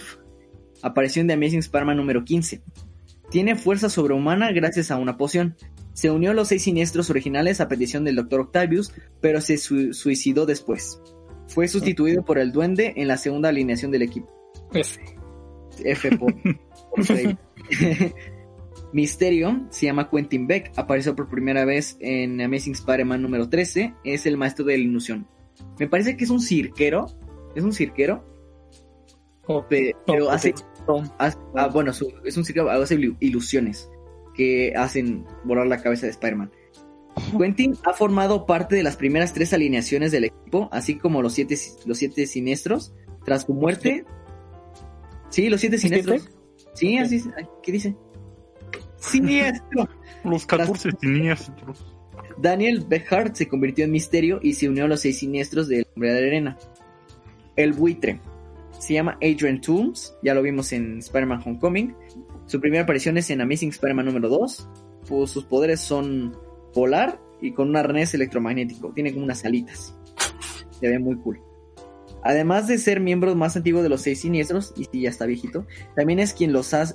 Apareció 0.81 1.21
en 1.21 1.27
The 1.27 1.33
Amazing 1.33 1.59
Spider-Man 1.59 1.97
número 1.97 2.23
15. 2.25 2.61
Tiene 3.29 3.55
fuerza 3.55 3.89
sobrehumana 3.89 4.51
gracias 4.51 4.89
a 4.91 4.97
una 4.97 5.17
poción. 5.17 5.55
Se 5.93 6.09
unió 6.09 6.31
a 6.31 6.33
los 6.33 6.47
seis 6.47 6.63
siniestros 6.63 7.09
originales 7.09 7.61
a 7.61 7.67
petición 7.67 8.03
del 8.03 8.15
Dr. 8.15 8.39
Octavius, 8.41 8.91
pero 9.21 9.41
se 9.41 9.57
su- 9.57 9.93
suicidó 9.93 10.45
después. 10.45 10.99
Fue 11.47 11.67
sustituido 11.67 12.23
por 12.25 12.39
el 12.39 12.51
Duende 12.51 12.93
en 12.95 13.07
la 13.07 13.17
segunda 13.17 13.49
alineación 13.49 13.91
del 13.91 14.01
equipo. 14.01 14.29
F. 14.73 14.99
F 15.83 16.17
por, 16.17 16.33
por. 16.33 17.05
Misterio 18.93 19.65
se 19.69 19.87
llama 19.87 20.09
Quentin 20.09 20.47
Beck, 20.47 20.71
apareció 20.77 21.15
por 21.15 21.27
primera 21.27 21.65
vez 21.65 21.97
en 21.99 22.39
Amazing 22.41 22.73
Spider-Man 22.73 23.21
número 23.21 23.49
13, 23.49 23.93
es 24.03 24.25
el 24.25 24.37
maestro 24.37 24.65
de 24.65 24.77
la 24.77 24.83
ilusión. 24.83 25.27
Me 25.79 25.87
parece 25.87 26.15
que 26.15 26.23
es 26.23 26.29
un 26.29 26.39
cirquero, 26.39 27.07
es 27.55 27.63
un 27.63 27.73
cirquero, 27.73 28.23
O- 29.47 29.67
pe- 29.67 29.95
pero 30.07 30.29
hace, 30.31 30.53
ah, 31.17 31.67
bueno, 31.73 31.91
su- 31.91 32.13
es 32.23 32.37
un 32.37 32.45
cirquero, 32.45 32.69
hace 32.69 32.97
ilu- 32.97 33.17
ilusiones 33.19 33.89
que 34.35 34.73
hacen 34.75 35.25
volar 35.43 35.67
la 35.67 35.81
cabeza 35.81 36.05
de 36.05 36.11
Spider-Man. 36.11 36.51
Quentin 37.37 37.75
ha 37.85 37.93
formado 37.93 38.45
parte 38.45 38.75
de 38.75 38.83
las 38.83 38.95
primeras 38.95 39.33
tres 39.33 39.53
alineaciones 39.53 40.11
del 40.11 40.25
equipo, 40.25 40.69
así 40.71 40.97
como 40.97 41.21
los 41.21 41.33
siete, 41.33 41.57
los 41.85 41.97
siete 41.97 42.25
siniestros. 42.27 42.93
Tras 43.25 43.43
su 43.43 43.53
muerte, 43.53 44.05
sí, 45.29 45.49
los 45.49 45.61
siete 45.61 45.77
siniestros. 45.77 46.29
Sí, 46.73 46.97
así, 46.97 47.23
¿qué 47.61 47.71
dice? 47.71 47.95
Siniestro. 49.09 49.89
Los 50.23 50.45
14 50.45 50.91
siniestros. 50.99 51.85
Daniel 52.37 52.85
Behart 52.87 53.35
se 53.35 53.47
convirtió 53.47 53.85
en 53.85 53.91
misterio 53.91 54.39
y 54.41 54.53
se 54.53 54.69
unió 54.69 54.85
a 54.85 54.87
los 54.87 55.01
seis 55.01 55.19
siniestros 55.19 55.67
del 55.67 55.85
hombre 55.95 56.13
de 56.13 56.27
arena. 56.27 56.57
El 57.55 57.73
buitre. 57.73 58.19
Se 58.79 58.93
llama 58.93 59.17
Adrian 59.21 59.61
Toomes, 59.61 60.15
ya 60.23 60.33
lo 60.33 60.41
vimos 60.41 60.73
en 60.73 60.99
Spider-Man 60.99 61.41
Homecoming. 61.45 61.95
Su 62.47 62.59
primera 62.59 62.83
aparición 62.83 63.17
es 63.17 63.29
en 63.29 63.41
Amazing 63.41 63.69
Spider-Man 63.69 64.05
número 64.05 64.29
2. 64.29 64.69
Pues 65.07 65.31
sus 65.31 65.45
poderes 65.45 65.79
son 65.79 66.35
volar 66.73 67.19
y 67.41 67.51
con 67.51 67.69
un 67.69 67.77
arnés 67.77 68.13
electromagnético. 68.13 68.91
Tiene 68.93 69.13
como 69.13 69.25
unas 69.25 69.45
alitas. 69.45 69.95
Se 70.79 70.87
ve 70.87 70.99
muy 70.99 71.15
cool. 71.17 71.39
Además 72.23 72.67
de 72.67 72.77
ser 72.77 72.99
miembro 72.99 73.35
más 73.35 73.55
antiguo 73.57 73.83
de 73.83 73.89
los 73.89 74.01
seis 74.01 74.21
siniestros, 74.21 74.73
y 74.77 74.85
si 74.85 75.01
ya 75.01 75.09
está 75.09 75.25
viejito, 75.25 75.67
también 75.95 76.19
es 76.19 76.33
quien 76.33 76.53
los 76.53 76.73
ha 76.73 76.85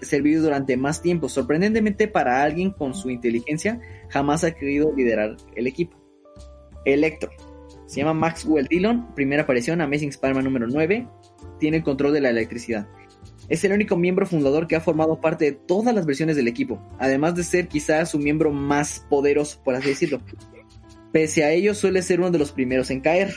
servido 0.00 0.42
durante 0.42 0.76
más 0.76 1.02
tiempo. 1.02 1.28
Sorprendentemente 1.28 2.08
para 2.08 2.42
alguien 2.42 2.70
con 2.70 2.94
su 2.94 3.10
inteligencia, 3.10 3.80
jamás 4.08 4.44
ha 4.44 4.52
querido 4.52 4.92
liderar 4.94 5.36
el 5.54 5.66
equipo. 5.66 5.96
Electro. 6.84 7.30
Se 7.86 8.00
llama 8.00 8.14
Maxwell 8.14 8.66
Dillon, 8.66 9.14
primera 9.14 9.42
aparición, 9.42 9.80
Amazing 9.80 10.10
Spider-Man 10.10 10.44
número 10.44 10.66
9. 10.66 11.08
Tiene 11.58 11.78
el 11.78 11.82
control 11.82 12.12
de 12.12 12.20
la 12.20 12.30
electricidad. 12.30 12.88
Es 13.48 13.62
el 13.64 13.72
único 13.72 13.96
miembro 13.96 14.26
fundador 14.26 14.66
que 14.66 14.76
ha 14.76 14.80
formado 14.80 15.20
parte 15.20 15.44
de 15.44 15.52
todas 15.52 15.94
las 15.94 16.04
versiones 16.04 16.34
del 16.36 16.48
equipo, 16.48 16.82
además 16.98 17.36
de 17.36 17.44
ser 17.44 17.68
quizás 17.68 18.10
su 18.10 18.18
miembro 18.18 18.50
más 18.50 19.06
poderoso, 19.08 19.60
por 19.64 19.76
así 19.76 19.88
decirlo. 19.88 20.20
Pese 21.12 21.44
a 21.44 21.52
ello, 21.52 21.74
suele 21.74 22.02
ser 22.02 22.18
uno 22.18 22.30
de 22.30 22.38
los 22.38 22.52
primeros 22.52 22.90
en 22.90 23.00
caer, 23.00 23.34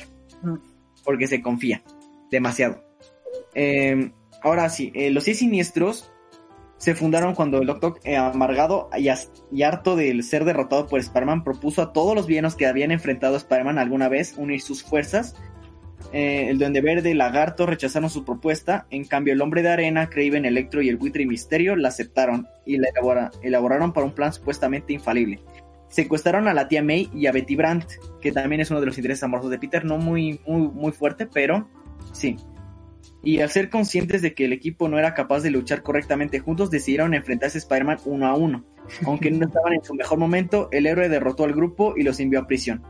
porque 1.03 1.27
se 1.27 1.41
confía 1.41 1.84
demasiado. 2.31 2.84
Eh, 3.53 4.11
ahora 4.41 4.69
sí, 4.69 4.91
eh, 4.95 5.11
los 5.11 5.26
seis 5.26 5.40
siniestros 5.40 6.11
se 6.80 6.95
fundaron 6.95 7.35
cuando 7.35 7.60
el 7.60 7.68
Doctor, 7.68 7.99
eh, 8.06 8.15
amargado 8.15 8.89
y, 8.97 9.61
harto 9.61 9.95
de 9.97 10.23
ser 10.23 10.45
derrotado 10.45 10.88
por 10.88 10.99
Spider-Man, 11.01 11.43
propuso 11.43 11.81
a 11.81 11.91
todos 11.93 12.15
los 12.15 12.26
villanos 12.26 12.56
que 12.56 12.65
habían 12.68 12.91
enfrentado 12.91 13.35
a 13.35 13.38
Spider-Man 13.38 13.77
alguna 13.77 14.07
vez 14.07 14.34
unir 14.38 14.61
sus 14.61 14.81
fuerzas. 14.81 15.35
Eh, 16.14 16.47
el 16.49 16.57
Duende 16.57 16.80
Verde 16.80 17.11
y 17.11 17.14
Lagarto 17.14 17.65
rechazaron 17.65 18.10
su 18.10 18.23
propuesta, 18.23 18.88
en 18.89 19.03
cambio 19.03 19.34
el 19.34 19.41
Hombre 19.41 19.61
de 19.61 19.69
Arena, 19.69 20.10
Craven, 20.10 20.45
Electro 20.45 20.81
y 20.81 20.88
el 20.88 20.95
Buitre 20.95 21.23
y 21.23 21.27
Misterio 21.27 21.76
la 21.76 21.89
aceptaron 21.89 22.47
y 22.65 22.77
la 22.77 22.88
elabora- 22.88 23.31
elaboraron 23.43 23.91
para 23.91 24.06
un 24.06 24.14
plan 24.14 24.31
supuestamente 24.31 24.93
infalible. 24.93 25.41
Secuestraron 25.89 26.47
a 26.47 26.53
la 26.53 26.69
tía 26.69 26.81
May 26.81 27.10
y 27.14 27.27
a 27.27 27.34
Betty 27.34 27.57
Brandt, 27.57 27.85
que 28.22 28.31
también 28.31 28.61
es 28.61 28.72
uno 28.72 28.80
de 28.80 28.85
los 28.85 28.97
intereses 28.97 29.23
amorosos 29.23 29.51
de 29.51 29.60
Peter, 29.60 29.84
no 29.84 29.97
muy, 29.97 30.39
muy, 30.47 30.69
muy 30.69 30.93
fuerte, 30.93 31.26
pero 31.26 31.68
sí. 32.14 32.38
Y 33.22 33.41
al 33.41 33.50
ser 33.50 33.70
conscientes 33.70 34.22
de 34.22 34.34
que 34.34 34.46
el 34.46 34.54
equipo 34.54 34.88
no 34.88 34.98
era 34.98 35.14
capaz 35.14 35.41
de 35.41 35.52
luchar 35.52 35.84
correctamente 35.84 36.40
juntos, 36.40 36.72
decidieron 36.72 37.14
enfrentarse 37.14 37.58
a 37.58 37.60
Spider-Man 37.60 38.00
uno 38.06 38.28
a 38.28 38.36
uno. 38.36 38.66
Aunque 39.06 39.30
no 39.32 39.46
estaban 39.46 39.74
en 39.74 39.84
su 39.84 39.94
mejor 39.94 40.20
momento, 40.20 40.70
el 40.72 40.88
héroe 40.88 41.10
derrotó 41.10 41.44
al 41.44 41.54
grupo 41.54 41.94
y 41.98 42.04
los 42.04 42.20
envió 42.20 42.40
a 42.40 42.48
prisión. 42.48 42.84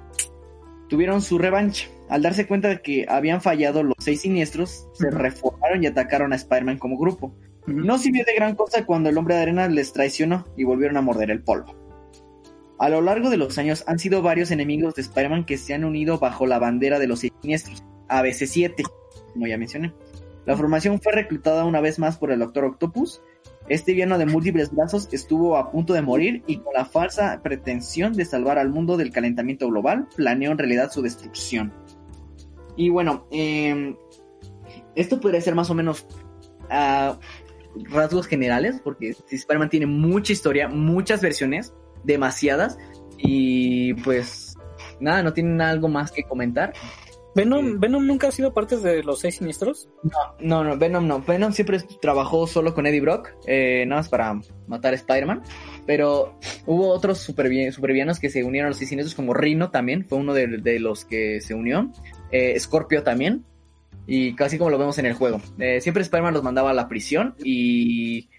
Tuvieron 0.87 1.21
su 1.21 1.37
revancha. 1.37 1.87
Al 2.09 2.23
darse 2.23 2.47
cuenta 2.47 2.67
de 2.67 2.81
que 2.81 3.05
habían 3.07 3.41
fallado 3.41 3.83
los 3.83 3.95
seis 3.99 4.21
siniestros, 4.21 4.87
se 4.93 5.11
reformaron 5.11 5.83
y 5.83 5.87
atacaron 5.87 6.33
a 6.33 6.35
Spider-Man 6.35 6.79
como 6.79 6.97
grupo. 6.97 7.35
No 7.67 7.99
sirvió 7.99 8.23
de 8.25 8.33
gran 8.33 8.55
cosa 8.55 8.85
cuando 8.85 9.09
el 9.09 9.17
hombre 9.17 9.35
de 9.35 9.41
arena 9.41 9.67
les 9.67 9.93
traicionó 9.93 10.45
y 10.57 10.63
volvieron 10.63 10.97
a 10.97 11.01
morder 11.01 11.29
el 11.29 11.43
polvo. 11.43 11.75
A 12.79 12.89
lo 12.89 13.01
largo 13.01 13.29
de 13.29 13.37
los 13.37 13.57
años 13.57 13.83
han 13.87 13.99
sido 13.99 14.21
varios 14.21 14.51
enemigos 14.51 14.95
de 14.95 15.01
Spider-Man 15.01 15.45
que 15.45 15.57
se 15.57 15.73
han 15.73 15.83
unido 15.83 16.17
bajo 16.17 16.47
la 16.47 16.59
bandera 16.59 16.97
de 16.97 17.07
los 17.07 17.19
Seis 17.19 17.33
siniestros, 17.41 17.83
ABC7, 18.07 18.83
como 19.33 19.47
ya 19.47 19.57
mencioné. 19.57 19.93
La 20.45 20.55
formación 20.55 20.99
fue 21.01 21.13
reclutada 21.13 21.65
una 21.65 21.81
vez 21.81 21.99
más 21.99 22.17
por 22.17 22.31
el 22.31 22.39
Doctor 22.39 22.65
Octopus. 22.65 23.21
Este 23.67 23.93
villano 23.93 24.17
de 24.17 24.25
múltiples 24.25 24.71
brazos 24.71 25.07
estuvo 25.11 25.57
a 25.57 25.71
punto 25.71 25.93
de 25.93 26.01
morir 26.01 26.43
y 26.47 26.57
con 26.57 26.73
la 26.73 26.85
falsa 26.85 27.39
pretensión 27.43 28.13
de 28.13 28.25
salvar 28.25 28.57
al 28.57 28.69
mundo 28.69 28.97
del 28.97 29.11
calentamiento 29.11 29.67
global, 29.67 30.07
planeó 30.15 30.51
en 30.51 30.57
realidad 30.57 30.91
su 30.91 31.01
destrucción. 31.01 31.71
Y 32.75 32.89
bueno, 32.89 33.27
eh, 33.31 33.95
esto 34.95 35.19
podría 35.19 35.41
ser 35.41 35.53
más 35.53 35.69
o 35.69 35.75
menos 35.75 36.07
a 36.69 37.19
rasgos 37.91 38.27
generales, 38.27 38.81
porque 38.83 39.15
Spider-Man 39.29 39.69
tiene 39.69 39.85
mucha 39.85 40.33
historia, 40.33 40.67
muchas 40.67 41.21
versiones, 41.21 41.73
demasiadas, 42.03 42.77
y 43.17 43.93
pues 43.95 44.55
nada, 44.99 45.23
no 45.23 45.33
tienen 45.33 45.61
algo 45.61 45.87
más 45.87 46.11
que 46.11 46.23
comentar. 46.23 46.73
Venom, 47.39 47.79
Venom 47.79 48.05
nunca 48.05 48.27
ha 48.27 48.31
sido 48.31 48.53
parte 48.53 48.77
de 48.77 49.03
los 49.03 49.19
seis 49.19 49.35
siniestros. 49.37 49.89
No, 50.39 50.63
no, 50.63 50.77
Venom 50.77 51.07
no. 51.07 51.21
Venom 51.21 51.51
siempre 51.53 51.79
trabajó 52.01 52.47
solo 52.47 52.73
con 52.73 52.85
Eddie 52.85 53.01
Brock, 53.01 53.29
eh, 53.47 53.85
nada 53.87 54.01
más 54.01 54.09
para 54.09 54.39
matar 54.67 54.93
a 54.93 54.95
Spider-Man. 54.95 55.43
Pero 55.85 56.37
hubo 56.65 56.89
otros 56.89 57.27
supervi- 57.27 57.71
supervillanos 57.71 58.19
que 58.19 58.29
se 58.29 58.43
unieron 58.43 58.67
a 58.67 58.69
los 58.69 58.77
seis 58.77 58.89
siniestros, 58.89 59.15
como 59.15 59.33
Rhino 59.33 59.71
también, 59.71 60.05
fue 60.05 60.17
uno 60.17 60.33
de, 60.33 60.47
de 60.47 60.79
los 60.79 61.05
que 61.05 61.41
se 61.41 61.53
unió. 61.53 61.91
Eh, 62.31 62.59
Scorpio 62.59 63.03
también. 63.03 63.45
Y 64.05 64.33
casi 64.35 64.57
como 64.57 64.71
lo 64.71 64.79
vemos 64.79 64.97
en 64.97 65.05
el 65.05 65.13
juego. 65.13 65.39
Eh, 65.59 65.81
siempre 65.81 66.01
Spider-Man 66.01 66.33
los 66.33 66.43
mandaba 66.43 66.71
a 66.71 66.73
la 66.73 66.87
prisión 66.87 67.35
y, 67.43 68.29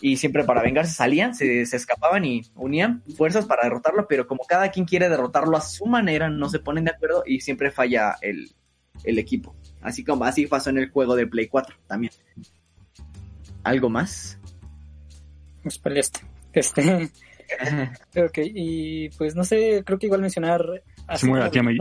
y 0.00 0.16
siempre 0.16 0.44
para 0.44 0.62
vengarse 0.62 0.92
salían, 0.92 1.34
se, 1.34 1.66
se 1.66 1.76
escapaban 1.76 2.24
y 2.24 2.42
unían 2.54 3.02
fuerzas 3.16 3.46
para 3.46 3.64
derrotarlo, 3.64 4.06
pero 4.08 4.26
como 4.26 4.44
cada 4.44 4.70
quien 4.70 4.86
quiere 4.86 5.08
derrotarlo 5.08 5.56
a 5.56 5.60
su 5.60 5.86
manera, 5.86 6.28
no 6.28 6.48
se 6.48 6.58
ponen 6.58 6.84
de 6.84 6.92
acuerdo 6.92 7.22
y 7.26 7.40
siempre 7.40 7.70
falla 7.70 8.16
el, 8.22 8.50
el 9.04 9.18
equipo. 9.18 9.54
Así 9.82 10.04
como 10.04 10.24
así 10.24 10.46
pasó 10.46 10.70
en 10.70 10.78
el 10.78 10.90
juego 10.90 11.16
de 11.16 11.26
Play 11.26 11.48
4 11.48 11.76
también. 11.86 12.12
¿Algo 13.62 13.90
más? 13.90 14.38
Es 15.64 15.80
Celeste. 15.80 16.20
Este. 16.52 17.10
ok, 18.16 18.38
y 18.44 19.08
pues 19.10 19.34
no 19.34 19.44
sé, 19.44 19.82
creo 19.84 19.98
que 19.98 20.06
igual 20.06 20.20
mencionar. 20.20 20.82
Se 21.16 21.26
como 21.26 21.38
la 21.38 21.50
tía 21.50 21.62
May. 21.62 21.76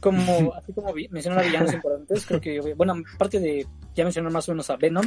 Como 0.00 0.52
así 0.54 0.72
como 0.72 0.92
vi- 0.92 1.08
mencionar 1.08 1.40
a 1.40 1.46
villanos 1.46 1.72
importantes, 1.72 2.26
creo 2.26 2.40
que, 2.40 2.74
bueno, 2.74 2.94
aparte 3.14 3.40
de 3.40 3.66
ya 3.94 4.04
mencionar 4.04 4.32
más 4.32 4.48
o 4.48 4.52
menos 4.52 4.70
a 4.70 4.76
Venom 4.76 5.04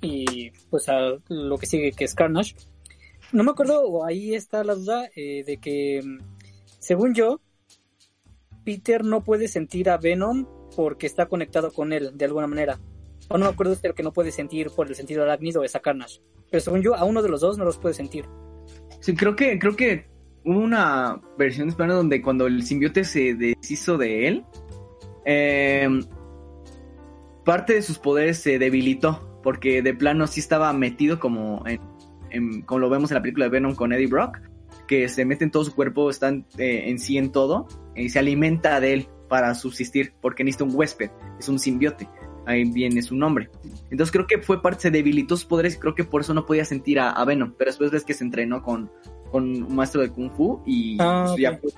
y 0.00 0.50
pues 0.70 0.88
a 0.88 1.16
lo 1.28 1.58
que 1.58 1.66
sigue 1.66 1.92
que 1.92 2.04
es 2.04 2.14
Carnage, 2.14 2.54
no 3.32 3.42
me 3.44 3.50
acuerdo, 3.50 3.82
o 3.82 4.04
ahí 4.04 4.34
está 4.34 4.62
la 4.64 4.74
duda 4.74 5.08
eh, 5.16 5.44
de 5.44 5.56
que, 5.58 6.00
según 6.78 7.14
yo, 7.14 7.40
Peter 8.64 9.04
no 9.04 9.22
puede 9.24 9.48
sentir 9.48 9.90
a 9.90 9.98
Venom 9.98 10.46
porque 10.76 11.06
está 11.06 11.26
conectado 11.26 11.72
con 11.72 11.92
él 11.92 12.12
de 12.16 12.24
alguna 12.24 12.46
manera. 12.46 12.80
O 13.28 13.38
no 13.38 13.46
me 13.46 13.52
acuerdo 13.52 13.74
si 13.74 13.86
el 13.86 13.94
que 13.94 14.02
no 14.02 14.12
puede 14.12 14.32
sentir 14.32 14.70
por 14.70 14.86
el 14.88 14.94
sentido 14.94 15.22
arácnido 15.22 15.64
es 15.64 15.74
a 15.74 15.80
Carnage. 15.80 16.20
Pero 16.50 16.60
según 16.62 16.82
yo, 16.82 16.94
a 16.94 17.04
uno 17.04 17.22
de 17.22 17.28
los 17.28 17.40
dos 17.40 17.56
no 17.58 17.64
los 17.64 17.78
puede 17.78 17.94
sentir. 17.94 18.26
Sí, 19.00 19.14
creo 19.14 19.34
que, 19.36 19.58
creo 19.58 19.76
que 19.76 20.06
hubo 20.44 20.58
una 20.58 21.20
versión 21.38 21.66
de 21.66 21.70
Spider-Man 21.70 21.96
donde 21.96 22.22
cuando 22.22 22.46
el 22.46 22.62
simbiote 22.62 23.04
se 23.04 23.34
deshizo 23.34 23.96
de 23.98 24.28
él, 24.28 24.44
eh, 25.24 25.88
parte 27.44 27.74
de 27.74 27.82
sus 27.82 27.98
poderes 27.98 28.38
se 28.38 28.58
debilitó, 28.58 29.40
porque 29.42 29.82
de 29.82 29.94
plano 29.94 30.26
sí 30.26 30.40
estaba 30.40 30.72
metido 30.72 31.18
como 31.18 31.64
en, 31.66 32.62
como 32.62 32.80
lo 32.80 32.90
vemos 32.90 33.10
en 33.10 33.16
la 33.16 33.22
película 33.22 33.46
de 33.46 33.50
Venom 33.50 33.74
con 33.74 33.92
Eddie 33.92 34.06
Brock, 34.06 34.38
que 34.86 35.08
se 35.08 35.24
mete 35.24 35.44
en 35.44 35.50
todo 35.50 35.64
su 35.64 35.74
cuerpo, 35.74 36.10
está 36.10 36.28
en, 36.28 36.46
eh, 36.58 36.84
en 36.86 36.98
sí 36.98 37.16
en 37.16 37.32
todo, 37.32 37.66
y 37.96 38.10
se 38.10 38.18
alimenta 38.18 38.80
de 38.80 38.92
él 38.92 39.08
para 39.28 39.54
subsistir, 39.54 40.12
porque 40.20 40.44
necesita 40.44 40.64
un 40.64 40.74
huésped, 40.74 41.10
es 41.38 41.48
un 41.48 41.58
simbiote, 41.58 42.08
ahí 42.46 42.64
viene 42.64 43.00
su 43.00 43.16
nombre. 43.16 43.50
Entonces 43.90 44.12
creo 44.12 44.26
que 44.26 44.38
fue 44.38 44.60
parte, 44.60 44.82
se 44.82 44.90
debilitó 44.90 45.36
sus 45.36 45.46
poderes 45.46 45.76
y 45.76 45.78
creo 45.78 45.94
que 45.94 46.04
por 46.04 46.20
eso 46.20 46.34
no 46.34 46.44
podía 46.44 46.66
sentir 46.66 47.00
a, 47.00 47.10
a 47.10 47.24
Venom, 47.24 47.54
pero 47.56 47.70
después 47.70 47.90
ves 47.90 48.04
que 48.04 48.12
se 48.12 48.24
entrenó 48.24 48.62
con, 48.62 48.90
con 49.34 49.64
un 49.64 49.74
maestro 49.74 50.00
de 50.00 50.10
Kung 50.10 50.30
Fu 50.30 50.62
y 50.64 50.96
Ah, 51.00 51.24
pues, 51.26 51.40
ya 51.40 51.50
ok. 51.50 51.58
pudo 51.60 51.72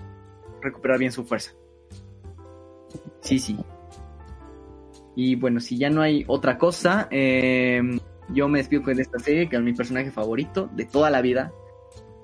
recuperar 0.60 0.98
bien 0.98 1.10
su 1.10 1.24
fuerza. 1.24 1.52
Sí, 3.22 3.38
sí. 3.38 3.56
Y 5.14 5.36
bueno, 5.36 5.58
si 5.60 5.78
ya 5.78 5.88
no 5.88 6.02
hay 6.02 6.22
otra 6.28 6.58
cosa, 6.58 7.08
eh, 7.10 7.80
yo 8.28 8.46
me 8.48 8.58
despido 8.58 8.82
con 8.82 9.00
esta 9.00 9.18
serie, 9.18 9.48
que 9.48 9.56
es 9.56 9.62
mi 9.62 9.72
personaje 9.72 10.10
favorito 10.10 10.68
de 10.74 10.84
toda 10.84 11.08
la 11.08 11.22
vida. 11.22 11.50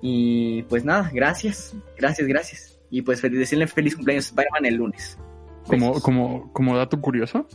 Y 0.02 0.64
pues 0.64 0.84
nada, 0.84 1.10
gracias, 1.14 1.74
gracias, 1.96 2.28
gracias. 2.28 2.78
Y 2.90 3.00
pues 3.00 3.24
fel- 3.24 3.30
decirle 3.38 3.66
feliz 3.66 3.94
cumpleaños 3.96 4.26
a 4.26 4.28
Spider-Man 4.28 4.66
el 4.66 4.74
lunes. 4.74 5.18
Como, 5.66 5.98
como, 6.02 6.52
como 6.52 6.76
dato 6.76 7.00
curioso, 7.00 7.46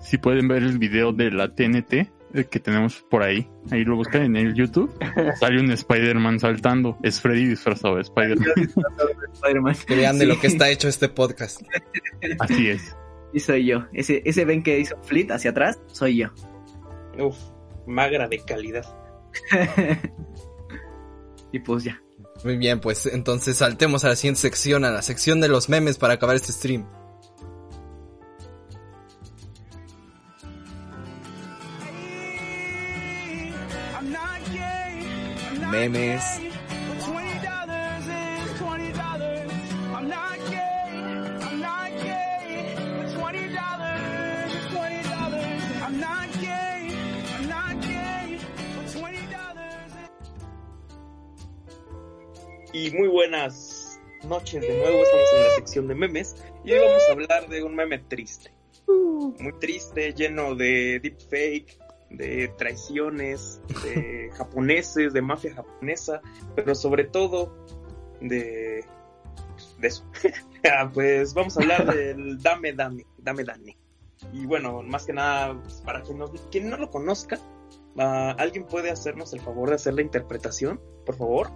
si 0.00 0.18
pueden 0.18 0.46
ver 0.46 0.62
el 0.62 0.78
video 0.78 1.12
de 1.12 1.32
la 1.32 1.52
TNT 1.52 2.12
que 2.50 2.60
tenemos 2.60 3.04
por 3.10 3.22
ahí, 3.22 3.48
ahí 3.70 3.84
lo 3.84 3.96
buscan 3.96 4.22
en 4.22 4.36
el 4.36 4.54
YouTube, 4.54 4.90
sale 5.40 5.60
un 5.60 5.70
Spider-Man 5.70 6.40
saltando. 6.40 6.96
Es 7.02 7.20
Freddy 7.20 7.46
disfrazado 7.46 7.96
de 7.96 8.02
Spider-Man. 8.02 9.74
Que 9.86 9.96
vean 9.96 10.18
de 10.18 10.24
Sí. 10.24 10.30
lo 10.30 10.40
que 10.40 10.46
está 10.46 10.68
hecho 10.70 10.88
este 10.88 11.08
podcast. 11.08 11.62
Así 12.40 12.70
es. 12.70 12.96
Sí, 13.32 13.40
soy 13.40 13.66
yo. 13.66 13.86
Ese, 13.92 14.22
ese 14.24 14.44
ven 14.44 14.62
que 14.62 14.78
hizo 14.78 14.96
Fleet 15.02 15.30
hacia 15.30 15.50
atrás, 15.52 15.78
soy 15.86 16.18
yo. 16.18 16.28
Uf, 17.18 17.36
magra 17.86 18.28
de 18.28 18.38
calidad. 18.40 18.84
y 21.52 21.58
pues 21.60 21.84
ya. 21.84 22.00
Muy 22.44 22.56
bien, 22.56 22.80
pues 22.80 23.06
entonces 23.06 23.58
saltemos 23.58 24.04
a 24.04 24.08
la 24.08 24.16
siguiente 24.16 24.40
sección, 24.40 24.84
a 24.84 24.90
la 24.90 25.02
sección 25.02 25.40
de 25.40 25.48
los 25.48 25.68
memes 25.68 25.98
para 25.98 26.14
acabar 26.14 26.34
este 26.36 26.52
stream. 26.52 26.86
Memes. 35.72 36.22
Y 52.74 52.90
muy 52.90 53.08
buenas 53.08 53.98
noches 54.24 54.60
de 54.60 54.68
nuevo, 54.76 55.02
estamos 55.02 55.28
en 55.34 55.42
la 55.42 55.50
sección 55.56 55.88
de 55.88 55.94
memes 55.94 56.36
y 56.66 56.72
hoy 56.72 56.80
vamos 56.80 57.02
a 57.08 57.12
hablar 57.12 57.48
de 57.48 57.62
un 57.62 57.74
meme 57.74 57.98
triste. 57.98 58.52
Muy 58.86 59.58
triste, 59.58 60.12
lleno 60.12 60.54
de 60.54 61.00
deepfake, 61.00 61.78
de 62.12 62.48
traiciones, 62.58 63.60
de 63.84 64.30
japoneses, 64.36 65.12
de 65.12 65.22
mafia 65.22 65.54
japonesa, 65.54 66.20
pero 66.54 66.74
sobre 66.74 67.04
todo 67.04 67.54
de, 68.20 68.84
de 69.78 69.88
eso. 69.88 70.04
Ah, 70.64 70.88
pues 70.94 71.34
vamos 71.34 71.58
a 71.58 71.60
hablar 71.60 71.84
del 71.96 72.40
Dame 72.40 72.72
Dame, 72.72 73.04
Dame 73.18 73.42
Dame. 73.42 73.76
Y 74.32 74.46
bueno, 74.46 74.80
más 74.82 75.04
que 75.06 75.12
nada, 75.12 75.60
pues, 75.60 75.82
para 75.84 76.02
quien 76.02 76.18
no, 76.18 76.30
quien 76.52 76.70
no 76.70 76.76
lo 76.76 76.88
conozca, 76.88 77.36
ah, 77.98 78.36
¿alguien 78.38 78.64
puede 78.66 78.92
hacernos 78.92 79.32
el 79.32 79.40
favor 79.40 79.70
de 79.70 79.74
hacer 79.74 79.94
la 79.94 80.02
interpretación, 80.02 80.80
por 81.04 81.16
favor? 81.16 81.50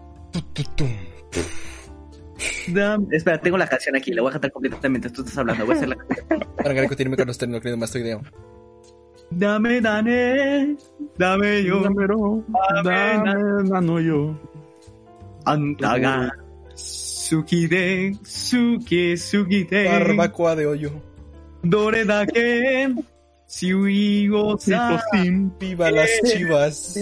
Dam- 2.68 3.06
Espera, 3.12 3.40
tengo 3.40 3.56
la 3.56 3.68
canción 3.68 3.94
aquí, 3.94 4.12
la 4.12 4.22
voy 4.22 4.30
a 4.30 4.32
cantar 4.32 4.50
completamente 4.50 5.08
tú 5.10 5.22
estás 5.22 5.38
hablando. 5.38 5.64
Voy 5.64 5.74
a 5.74 5.76
hacer 5.76 5.88
la 5.88 5.96
canción. 5.96 6.40
Para 6.56 6.88
que 6.88 6.96
tiene 6.96 7.16
con 7.16 7.26
los 7.28 7.38
términos 7.38 7.62
querido 7.62 7.76
más 7.78 7.94
idea. 7.94 8.20
Dame, 9.30 9.80
dame, 9.80 10.76
dame 11.18 11.62
yo. 11.64 11.82
Dámelo, 11.82 12.44
dame, 12.84 13.68
dame 13.68 14.04
yo. 14.04 14.34
Antaga. 15.44 16.30
Suki 16.74 17.66
de, 17.66 18.16
suki, 18.24 19.16
suki 19.16 19.64
de. 19.64 19.84
Barbacoa 19.88 20.54
de 20.56 20.66
hoyo. 20.66 20.90
Dore 21.62 22.04
da 22.04 22.26
que. 22.26 22.94
Siuigo 23.46 24.58
sa. 24.58 25.02
Sim. 25.12 25.50
Viva 25.58 25.90
las 25.90 26.10
chivas. 26.24 26.98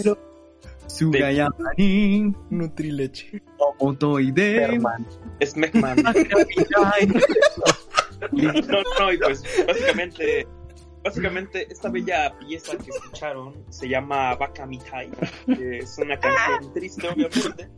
Sugayamani. 0.86 2.34
Nutrileche. 2.50 3.42
Omotoide. 3.58 4.78
Es 5.40 5.56
Mecman. 5.56 6.02
No, 8.32 8.52
no, 8.98 9.12
y 9.12 9.18
pues 9.18 9.44
básicamente, 9.66 10.46
básicamente 11.04 11.66
esta 11.70 11.88
bella 11.90 12.34
pieza 12.38 12.76
que 12.78 12.90
escucharon 12.90 13.54
se 13.68 13.88
llama 13.88 14.34
Baka 14.36 14.66
Mitai, 14.66 15.10
que 15.46 15.78
es 15.78 15.96
una 15.98 16.18
canción 16.18 16.72
triste 16.72 17.06
obviamente, 17.08 17.68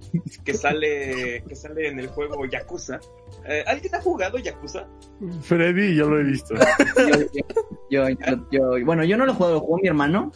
que 0.45 0.55
sale, 0.55 1.43
que 1.47 1.57
sale 1.57 1.89
en 1.89 1.99
el 1.99 2.07
juego 2.09 2.45
Yakuza. 2.47 3.01
Eh, 3.47 3.65
¿Alguien 3.67 3.95
ha 3.97 4.01
jugado 4.01 4.39
Yakuza? 4.39 4.87
Freddy, 5.43 5.95
yo 5.97 6.09
lo 6.09 6.21
he 6.21 6.25
visto. 6.25 6.55
Yo, 7.91 8.09
yo, 8.09 8.17
yo- 8.51 8.85
bueno, 8.85 9.05
yo 9.05 9.17
no 9.17 9.27
lo 9.27 9.35
juego, 9.35 9.55
lo 9.55 9.61
jugó 9.61 9.79
mi 9.79 9.89
hermano. 9.89 10.33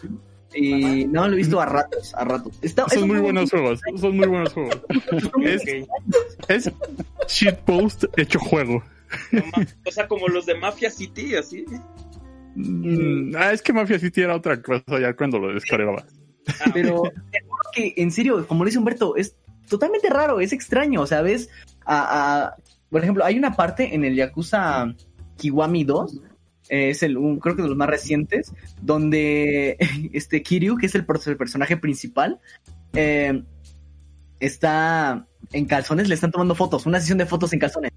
Y 0.53 1.05
no, 1.05 1.29
lo 1.29 1.35
he 1.35 1.37
visto 1.37 1.61
a 1.61 1.67
ratos, 1.67 2.13
a 2.17 2.25
ratos. 2.25 2.59
Está, 2.61 2.89
Son 2.89 3.07
muy 3.07 3.19
buenos 3.21 3.51
juegos. 3.51 3.81
Son 4.01 4.17
muy 4.17 4.27
buenos 4.27 4.53
juegos. 4.53 4.81
Es, 5.43 5.63
es 6.49 6.71
shitpost 7.29 8.05
hecho 8.17 8.41
juego. 8.41 8.83
O 9.87 9.91
sea, 9.93 10.09
como 10.09 10.27
los 10.29 10.47
de 10.47 10.57
Mafia 10.57 10.91
City, 10.91 11.37
así. 11.37 11.65
Mm, 12.55 13.35
ah, 13.37 13.53
es 13.53 13.63
que 13.63 13.73
Mafia 13.73 13.99
City 13.99 14.23
era 14.23 14.35
otra 14.37 14.61
cosa 14.61 14.83
ya 15.01 15.15
cuando 15.15 15.39
lo 15.39 15.53
descargaba. 15.55 16.05
Ah, 16.61 16.71
Pero 16.73 16.97
juro 16.97 17.63
que, 17.73 17.93
en 17.99 18.11
serio, 18.11 18.47
como 18.49 18.65
dice 18.65 18.79
Humberto, 18.79 19.15
es 19.15 19.37
totalmente 19.69 20.09
raro, 20.09 20.41
es 20.41 20.53
extraño, 20.53 21.03
o 21.03 21.07
sea, 21.07 21.21
ves 21.23 21.49
a, 21.85 22.47
a- 22.47 22.57
por 22.89 23.03
ejemplo, 23.03 23.25
hay 23.25 23.39
una 23.39 23.55
parte 23.55 23.95
en 23.95 24.05
el 24.05 24.17
Yakuza 24.17 24.93
Kiwami 25.37 25.85
2, 25.85 26.21
eh, 26.71 26.91
es 26.91 27.03
el, 27.05 27.19
un, 27.19 27.39
creo 27.39 27.55
que 27.55 27.63
de 27.63 27.69
los 27.69 27.77
más 27.77 27.89
recientes, 27.89 28.53
donde 28.81 29.77
este 30.13 30.43
Kiryu, 30.43 30.77
que 30.77 30.87
es 30.87 30.95
el 30.97 31.05
personaje 31.05 31.77
principal, 31.77 32.41
eh, 32.95 33.45
está 34.41 35.27
en 35.53 35.67
calzones, 35.67 36.09
le 36.09 36.15
están 36.15 36.33
tomando 36.33 36.55
fotos, 36.55 36.87
una 36.87 36.99
sesión 37.01 37.19
de 37.19 37.27
fotos 37.27 37.53
en 37.53 37.59
calzones. 37.61 37.93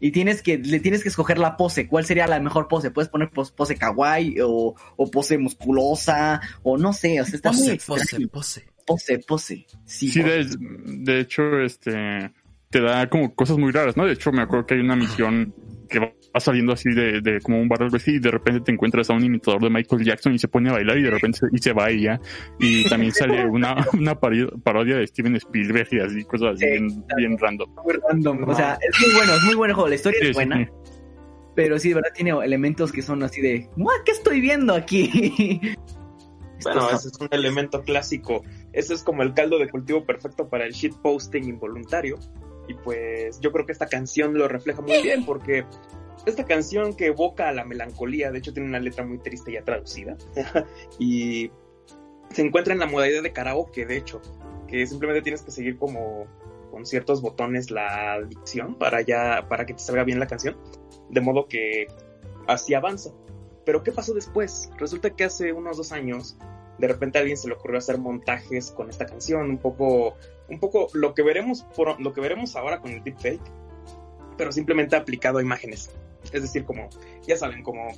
Y 0.00 0.12
tienes 0.12 0.42
que, 0.42 0.56
le 0.58 0.80
tienes 0.80 1.02
que 1.02 1.10
escoger 1.10 1.38
la 1.38 1.56
pose. 1.56 1.86
¿Cuál 1.86 2.06
sería 2.06 2.26
la 2.26 2.40
mejor 2.40 2.68
pose? 2.68 2.90
Puedes 2.90 3.10
poner 3.10 3.30
pos- 3.30 3.52
pose 3.52 3.76
kawaii 3.76 4.36
o, 4.42 4.74
o 4.96 5.10
pose 5.10 5.36
musculosa 5.38 6.40
o 6.62 6.78
no 6.78 6.92
sé. 6.92 7.20
O 7.20 7.24
sea, 7.24 7.34
está 7.36 7.52
muy 7.52 7.78
Pose, 7.78 7.86
pose, 7.86 8.28
pose. 8.28 8.64
Pose, 8.86 9.18
pose. 9.18 9.66
Sí, 9.84 10.08
Sí, 10.08 10.20
pose. 10.22 10.30
de, 10.44 10.56
de 11.04 11.20
hecho, 11.20 11.60
este 11.60 12.32
te 12.70 12.80
da 12.80 13.08
como 13.10 13.34
cosas 13.34 13.58
muy 13.58 13.72
raras, 13.72 13.96
¿no? 13.96 14.06
De 14.06 14.12
hecho, 14.12 14.30
me 14.32 14.42
acuerdo 14.42 14.64
que 14.66 14.74
hay 14.74 14.80
una 14.80 14.96
misión 14.96 15.54
que 15.88 16.14
va 16.34 16.40
saliendo 16.40 16.72
así 16.72 16.90
de, 16.90 17.20
de 17.20 17.40
como 17.40 17.60
un 17.60 17.68
bar 17.68 17.82
así 17.82 18.12
y 18.12 18.18
de 18.18 18.30
repente 18.30 18.60
te 18.60 18.72
encuentras 18.72 19.10
a 19.10 19.14
un 19.14 19.24
imitador 19.24 19.62
de 19.62 19.70
Michael 19.70 20.04
Jackson 20.04 20.34
y 20.34 20.38
se 20.38 20.48
pone 20.48 20.70
a 20.70 20.74
bailar 20.74 20.98
y 20.98 21.02
de 21.02 21.10
repente 21.10 21.38
se, 21.38 21.46
y 21.52 21.58
se 21.58 21.72
va 21.72 21.90
y 21.90 22.02
ya. 22.02 22.20
Y 22.58 22.88
también 22.88 23.12
sale 23.12 23.44
una, 23.46 23.74
una 23.98 24.14
parodia 24.18 24.96
de 24.96 25.06
Steven 25.06 25.36
Spielberg 25.36 25.88
y 25.92 26.00
así, 26.00 26.24
cosas 26.24 26.54
así 26.54 26.64
Sí, 26.64 26.70
bien, 26.70 27.04
bien 27.16 27.38
random. 27.38 27.68
Muy 27.84 27.94
random. 28.08 28.48
O 28.48 28.54
sea, 28.54 28.78
es 28.80 29.00
muy 29.00 29.14
bueno, 29.16 29.34
es 29.34 29.42
muy 29.44 29.54
buen 29.54 29.72
juego. 29.72 29.88
La 29.88 29.94
historia 29.94 30.18
Sí, 30.20 30.26
es 30.28 30.34
buena, 30.34 30.56
sí. 30.58 30.66
pero 31.54 31.78
sí, 31.78 31.88
de 31.88 31.94
verdad 31.96 32.10
tiene 32.14 32.30
elementos 32.44 32.92
que 32.92 33.02
son 33.02 33.22
así 33.22 33.40
de, 33.40 33.68
"What, 33.76 34.02
¿qué 34.04 34.12
estoy 34.12 34.40
viendo 34.40 34.74
aquí? 34.74 35.60
Bueno, 36.62 36.90
ese 36.90 37.08
es 37.08 37.18
un 37.18 37.28
elemento 37.30 37.82
clásico. 37.82 38.44
Ese 38.74 38.92
es 38.92 39.02
como 39.02 39.22
el 39.22 39.32
caldo 39.32 39.58
de 39.58 39.68
cultivo 39.70 40.04
perfecto 40.04 40.46
para 40.48 40.66
el 40.66 40.72
shitposting 40.72 41.44
involuntario. 41.48 42.18
Y 42.68 42.74
pues 42.74 43.40
yo 43.40 43.50
creo 43.50 43.64
que 43.64 43.72
esta 43.72 43.86
canción 43.86 44.34
lo 44.36 44.46
refleja 44.46 44.82
muy 44.82 45.02
bien 45.02 45.24
porque 45.24 45.64
esta 46.26 46.44
canción 46.44 46.94
que 46.94 47.06
evoca 47.06 47.48
a 47.48 47.52
la 47.52 47.64
melancolía, 47.64 48.30
de 48.30 48.38
hecho 48.38 48.52
tiene 48.52 48.68
una 48.68 48.80
letra 48.80 49.04
muy 49.04 49.18
triste 49.18 49.52
ya 49.52 49.62
traducida. 49.62 50.16
y 50.98 51.50
se 52.30 52.42
encuentra 52.42 52.72
en 52.72 52.80
la 52.80 52.86
modalidad 52.86 53.22
de 53.22 53.32
karaoke, 53.32 53.86
de 53.86 53.96
hecho, 53.96 54.20
que 54.68 54.86
simplemente 54.86 55.22
tienes 55.22 55.42
que 55.42 55.50
seguir 55.50 55.78
como 55.78 56.26
con 56.70 56.86
ciertos 56.86 57.20
botones 57.20 57.70
la 57.70 58.22
dicción 58.22 58.76
para 58.76 59.00
ya 59.00 59.46
para 59.48 59.66
que 59.66 59.74
te 59.74 59.80
salga 59.80 60.04
bien 60.04 60.20
la 60.20 60.26
canción, 60.26 60.56
de 61.08 61.20
modo 61.20 61.46
que 61.48 61.88
así 62.46 62.74
avanza. 62.74 63.10
Pero 63.64 63.82
¿qué 63.82 63.92
pasó 63.92 64.14
después? 64.14 64.70
Resulta 64.78 65.10
que 65.10 65.24
hace 65.24 65.52
unos 65.52 65.76
dos 65.76 65.92
años, 65.92 66.36
de 66.78 66.88
repente 66.88 67.18
a 67.18 67.20
alguien 67.20 67.36
se 67.36 67.48
le 67.48 67.54
ocurrió 67.54 67.78
hacer 67.78 67.98
montajes 67.98 68.70
con 68.70 68.88
esta 68.88 69.06
canción, 69.06 69.50
un 69.50 69.58
poco, 69.58 70.16
un 70.48 70.60
poco 70.60 70.88
lo 70.94 71.14
que 71.14 71.22
veremos 71.22 71.62
por, 71.76 72.00
lo 72.00 72.12
que 72.12 72.20
veremos 72.20 72.56
ahora 72.56 72.80
con 72.80 72.92
el 72.92 73.02
deepfake, 73.02 73.42
pero 74.38 74.52
simplemente 74.52 74.96
aplicado 74.96 75.38
a 75.38 75.42
imágenes. 75.42 75.90
Es 76.32 76.42
decir, 76.42 76.64
como, 76.64 76.88
ya 77.26 77.36
saben, 77.36 77.62
como 77.62 77.88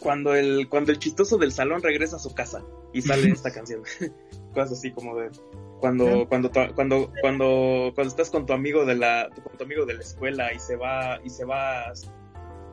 cuando 0.00 0.34
el, 0.34 0.68
cuando 0.68 0.92
el 0.92 0.98
chistoso 0.98 1.38
del 1.38 1.52
salón 1.52 1.82
regresa 1.82 2.16
a 2.16 2.18
su 2.18 2.34
casa 2.34 2.62
y 2.92 3.02
sale 3.02 3.28
esta 3.30 3.52
canción. 3.52 3.82
Cosas 4.54 4.72
así 4.78 4.92
como 4.92 5.16
de 5.16 5.30
cuando, 5.80 6.28
cuando, 6.28 6.50
cuando, 6.50 6.74
cuando, 6.74 7.92
cuando 7.94 8.02
estás 8.02 8.30
con 8.30 8.46
tu 8.46 8.52
amigo 8.52 8.84
de 8.84 8.94
la, 8.94 9.30
con 9.42 9.56
tu 9.56 9.64
amigo 9.64 9.84
de 9.84 9.94
la 9.94 10.00
escuela 10.00 10.52
y 10.52 10.58
se 10.58 10.76
va, 10.76 11.18
y 11.24 11.30
se 11.30 11.44
va 11.44 11.92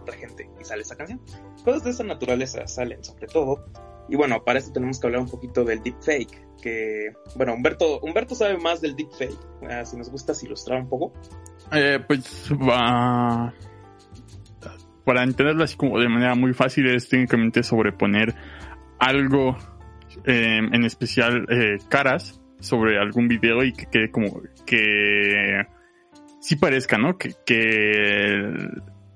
otra 0.02 0.16
gente 0.16 0.50
y 0.60 0.64
sale 0.64 0.82
esa 0.82 0.96
canción. 0.96 1.22
Cosas 1.64 1.84
de 1.84 1.90
esa 1.92 2.04
naturaleza 2.04 2.68
salen 2.68 3.04
sobre 3.04 3.28
todo. 3.28 3.66
Y 4.10 4.16
bueno, 4.16 4.44
para 4.44 4.60
esto 4.60 4.72
tenemos 4.74 5.00
que 5.00 5.08
hablar 5.08 5.22
un 5.22 5.30
poquito 5.30 5.64
del 5.64 5.84
deepfake, 5.84 6.58
que, 6.62 7.14
bueno, 7.36 7.54
Humberto, 7.54 8.00
Humberto 8.00 8.34
sabe 8.34 8.58
más 8.58 8.82
del 8.82 8.96
deepfake, 8.96 9.38
Ah, 9.70 9.86
si 9.86 9.98
nos 9.98 10.10
gustas 10.10 10.42
ilustrar 10.44 10.82
un 10.82 10.90
poco. 10.90 11.14
Eh, 11.72 12.00
pues 12.08 12.52
va. 12.52 13.54
Para 15.10 15.24
entenderlo 15.24 15.64
así 15.64 15.76
como 15.76 16.00
de 16.00 16.08
manera 16.08 16.36
muy 16.36 16.54
fácil 16.54 16.86
es 16.86 17.10
técnicamente 17.10 17.64
sobreponer 17.64 18.36
algo, 19.00 19.58
eh, 20.24 20.60
en 20.60 20.86
especial 20.86 21.48
eh, 21.50 21.80
caras, 21.90 22.40
sobre 22.60 23.00
algún 23.00 23.28
video 23.28 23.64
y 23.64 23.74
que 23.74 23.88
quede 23.88 24.12
como 24.12 24.44
que 24.68 25.64
sí 26.40 26.58
parezca, 26.58 27.00
¿no? 27.00 27.18
Que, 27.18 27.34
que, 27.44 28.54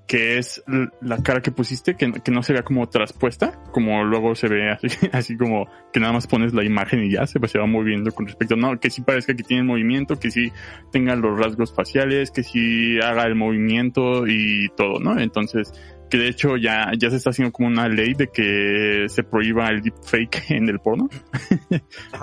que 0.08 0.38
es 0.38 0.62
la 1.02 1.18
cara 1.24 1.42
que 1.42 1.52
pusiste, 1.52 1.96
que, 1.96 2.08
no- 2.08 2.22
que 2.22 2.30
no 2.32 2.44
se 2.44 2.52
vea 2.54 2.64
como 2.64 2.88
traspuesta, 2.90 3.64
como 3.72 4.04
luego 4.04 4.36
se 4.36 4.48
ve 4.50 4.70
así, 4.70 4.88
así 5.14 5.38
como 5.38 5.66
que 5.94 6.00
nada 6.00 6.12
más 6.14 6.28
pones 6.28 6.54
la 6.54 6.64
imagen 6.64 7.04
y 7.06 7.12
ya 7.12 7.26
se, 7.26 7.40
se 7.48 7.58
va 7.60 7.66
moviendo 7.66 8.12
con 8.12 8.26
respecto, 8.28 8.56
no, 8.56 8.78
que 8.80 8.90
sí 8.90 9.02
parezca 9.02 9.34
que 9.34 9.44
tiene 9.44 9.64
movimiento, 9.64 10.20
que 10.20 10.30
sí 10.30 10.52
tenga 10.92 11.16
los 11.16 11.40
rasgos 11.40 11.74
faciales, 11.74 12.32
que 12.32 12.44
sí 12.44 13.00
haga 13.02 13.24
el 13.26 13.36
movimiento 13.36 14.28
y 14.28 14.68
todo, 14.76 15.00
¿no? 15.00 15.18
Entonces, 15.20 15.72
que 16.10 16.18
de 16.18 16.28
hecho 16.28 16.58
ya, 16.58 16.92
ya 17.00 17.10
se 17.10 17.16
está 17.16 17.32
haciendo 17.32 17.52
como 17.54 17.70
una 17.70 17.88
ley 17.88 18.14
de 18.14 18.28
que 18.28 19.06
se 19.10 19.24
prohíba 19.24 19.70
el 19.70 19.82
deepfake 19.82 20.44
en 20.52 20.70
el 20.70 20.80
porno, 20.80 21.10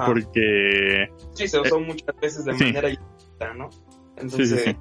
porque 0.07 1.09
Sí, 1.35 1.49
se 1.49 1.61
usó 1.61 1.81
muchas 1.81 2.15
veces 2.21 2.45
de 2.45 2.55
sí. 2.55 2.65
manera 2.65 2.89
ilícita, 2.89 3.55
¿no? 3.55 3.71
sí, 3.71 3.81
Entonces, 4.19 4.63
sí, 4.65 4.71
sí. 4.71 4.77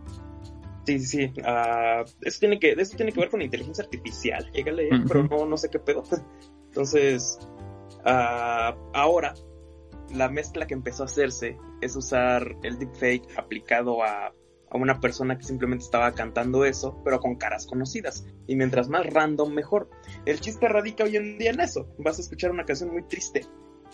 Sí, 0.98 0.99
sí, 0.99 1.28
sí. 1.34 1.41
ah, 1.45 2.03
eso, 2.22 2.40
tiene 2.40 2.60
que, 2.60 2.72
eso 2.72 2.95
tiene 2.95 3.11
que 3.11 3.20
ver 3.20 3.30
con 3.30 3.41
inteligencia 3.41 3.84
artificial, 3.84 4.49
llégale, 4.52 4.90
pero 5.07 5.24
no, 5.24 5.45
no 5.45 5.57
sé 5.57 5.70
qué 5.70 5.80
pedo. 5.80 6.03
Entonces, 6.68 7.40
ah, 8.06 8.76
ahora, 8.94 9.34
la 10.14 10.30
mezcla 10.30 10.66
que 10.68 10.74
empezó 10.74 11.03
a 11.03 11.06
hacerse 11.06 11.57
es 11.82 11.95
usar 11.95 12.56
el 12.64 12.80
deepfake 12.80 13.38
aplicado 13.38 14.03
a, 14.03 14.28
a 14.28 14.78
una 14.78 14.99
persona 14.99 15.38
que 15.38 15.44
simplemente 15.44 15.86
estaba 15.86 16.11
cantando 16.14 16.66
eso, 16.66 16.99
pero 17.03 17.20
con 17.20 17.36
caras 17.36 17.66
conocidas. 17.66 18.26
Y 18.48 18.56
mientras 18.56 18.90
más 18.90 19.06
random, 19.06 19.53
mejor. 19.53 19.90
El 20.26 20.40
chiste 20.40 20.68
radica 20.68 21.03
hoy 21.03 21.16
en 21.16 21.38
día 21.38 21.52
en 21.52 21.60
eso. 21.61 21.88
Vas 21.99 22.18
a 22.18 22.22
escuchar 22.22 22.52
una 22.52 22.66
canción 22.66 22.91
muy 22.91 23.03
triste. 23.03 23.45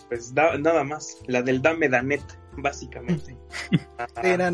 Pues 0.08 0.34
da- 0.34 0.56
nada 0.58 0.84
más, 0.84 1.18
la 1.26 1.42
del 1.42 1.62
Dame 1.62 1.88
Danet, 1.88 2.22
básicamente. 2.58 3.36
Era 4.22 4.50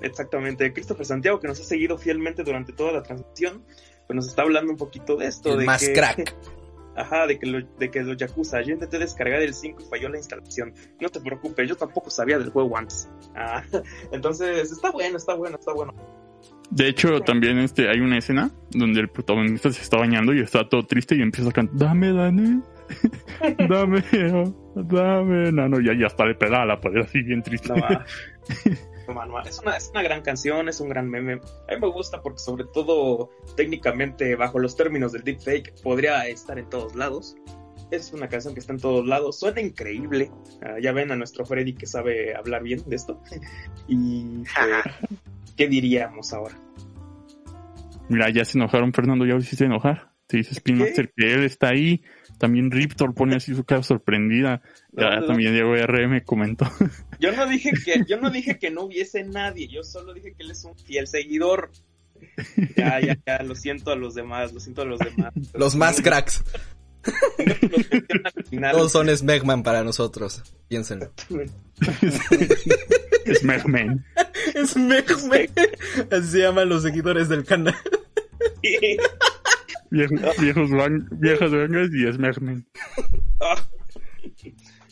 Exactamente, 0.00 0.72
Christopher 0.72 1.06
Santiago, 1.06 1.40
que 1.40 1.48
nos 1.48 1.60
ha 1.60 1.64
seguido 1.64 1.98
fielmente 1.98 2.44
durante 2.44 2.72
toda 2.72 2.92
la 2.92 3.02
transmisión, 3.02 3.64
pues 4.06 4.14
nos 4.14 4.28
está 4.28 4.42
hablando 4.42 4.72
un 4.72 4.78
poquito 4.78 5.16
de 5.16 5.26
esto. 5.26 5.52
El 5.52 5.60
de 5.60 5.64
más 5.64 5.80
que, 5.84 5.92
crack. 5.92 6.34
Ajá, 6.96 7.26
de 7.26 7.38
que, 7.38 7.46
lo, 7.46 7.60
de 7.78 7.90
que 7.90 8.02
los 8.02 8.16
Yakuza, 8.16 8.62
yo 8.62 8.72
intenté 8.72 8.98
descargar 8.98 9.42
el 9.42 9.52
5 9.52 9.82
y 9.82 9.84
falló 9.84 10.08
la 10.08 10.16
instalación. 10.16 10.72
No 10.98 11.10
te 11.10 11.20
preocupes, 11.20 11.68
yo 11.68 11.76
tampoco 11.76 12.08
sabía 12.08 12.38
del 12.38 12.48
juego 12.50 12.76
antes. 12.76 13.08
Ah, 13.34 13.62
entonces, 14.12 14.72
está 14.72 14.90
bueno, 14.90 15.18
está 15.18 15.34
bueno, 15.34 15.58
está 15.58 15.74
bueno. 15.74 15.94
De 16.70 16.88
hecho, 16.88 17.20
también 17.20 17.58
este, 17.58 17.88
hay 17.88 18.00
una 18.00 18.18
escena 18.18 18.50
donde 18.70 19.00
el 19.00 19.08
protagonista 19.08 19.70
se 19.70 19.82
está 19.82 19.98
bañando 19.98 20.34
y 20.34 20.40
está 20.40 20.68
todo 20.68 20.84
triste 20.84 21.14
y 21.14 21.22
empieza 21.22 21.50
a 21.50 21.52
cantar, 21.52 21.76
dame, 21.76 22.12
Dani, 22.12 22.60
dame, 23.68 24.02
oh, 24.32 24.72
dame, 24.74 25.52
no, 25.52 25.68
no, 25.68 25.80
ya, 25.80 25.92
ya 25.92 26.06
está 26.06 26.24
de 26.26 26.34
pegada 26.34 26.62
a 26.62 26.66
la 26.66 26.80
pared 26.80 27.02
así 27.02 27.22
bien 27.22 27.42
triste. 27.42 27.68
No, 27.68 27.76
va. 29.14 29.42
es, 29.42 29.58
una, 29.60 29.76
es 29.76 29.90
una 29.90 30.02
gran 30.02 30.22
canción, 30.22 30.68
es 30.68 30.80
un 30.80 30.88
gran 30.88 31.08
meme. 31.08 31.34
A 31.68 31.74
mí 31.74 31.80
me 31.80 31.88
gusta 31.88 32.22
porque 32.22 32.38
sobre 32.38 32.64
todo 32.64 33.30
técnicamente 33.56 34.36
bajo 34.36 34.58
los 34.58 34.76
términos 34.76 35.12
del 35.12 35.22
deepfake 35.22 35.74
podría 35.82 36.26
estar 36.26 36.58
en 36.58 36.68
todos 36.68 36.94
lados. 36.94 37.36
Es 37.90 38.12
una 38.12 38.28
canción 38.28 38.54
que 38.54 38.60
está 38.60 38.72
en 38.72 38.80
todos 38.80 39.06
lados, 39.06 39.38
suena 39.38 39.60
increíble. 39.60 40.30
Ah, 40.62 40.76
ya 40.80 40.92
ven 40.92 41.12
a 41.12 41.16
nuestro 41.16 41.46
Freddy 41.46 41.74
que 41.74 41.86
sabe 41.86 42.34
hablar 42.34 42.62
bien 42.62 42.82
de 42.86 42.96
esto. 42.96 43.22
y 43.88 44.38
pues, 44.38 44.94
¿qué 45.56 45.68
diríamos 45.68 46.32
ahora? 46.32 46.56
Mira, 48.08 48.30
ya 48.30 48.44
se 48.44 48.58
enojaron, 48.58 48.92
Fernando, 48.92 49.24
ya 49.24 49.34
lo 49.34 49.40
hiciste 49.40 49.64
enojar. 49.64 50.10
Te 50.26 50.38
dice 50.38 50.52
Spin 50.52 50.78
Master 50.78 51.12
que 51.16 51.32
él 51.32 51.44
está 51.44 51.68
ahí. 51.68 52.02
También 52.38 52.70
Riptor 52.70 53.14
pone 53.14 53.36
así 53.36 53.54
su 53.54 53.64
cara 53.64 53.82
sorprendida. 53.82 54.62
Ya 54.92 55.20
No, 55.20 55.26
también 55.26 55.52
Diego 55.52 55.74
RM 55.74 56.22
comentó. 56.24 56.70
Yo 57.20 57.32
no 57.32 57.46
dije 57.46 57.72
que 57.84 58.04
yo 58.06 58.20
no 58.20 58.30
dije 58.30 58.58
que 58.58 58.70
no 58.70 58.82
hubiese 58.82 59.24
nadie, 59.24 59.68
yo 59.68 59.82
solo 59.82 60.12
dije 60.12 60.34
que 60.34 60.42
él 60.42 60.50
es 60.50 60.64
un 60.64 60.76
fiel 60.76 61.06
seguidor. 61.06 61.70
Ya, 62.76 63.00
ya, 63.00 63.16
ya, 63.26 63.42
lo 63.42 63.54
siento 63.54 63.90
a 63.90 63.96
los 63.96 64.14
demás, 64.14 64.52
lo 64.52 64.60
siento 64.60 64.82
a 64.82 64.84
los 64.84 64.98
demás. 64.98 65.32
Los 65.54 65.74
más 65.76 66.02
cracks. 66.02 66.44
Todos 68.72 68.92
son 68.92 69.14
Smegman 69.16 69.62
para 69.62 69.82
nosotros. 69.82 70.42
Piénsenlo. 70.68 71.10
es 73.24 73.44
Megman. 73.44 74.04
Smegman. 74.66 75.48
Así 76.10 76.28
se 76.28 76.38
llaman 76.40 76.68
los 76.68 76.82
seguidores 76.82 77.28
del 77.28 77.44
canal. 77.44 77.76
Viejos, 79.90 80.20
viejos, 80.40 80.70
van- 80.70 81.08
viejas 81.12 81.50
vangas 81.50 81.90
y 81.92 82.06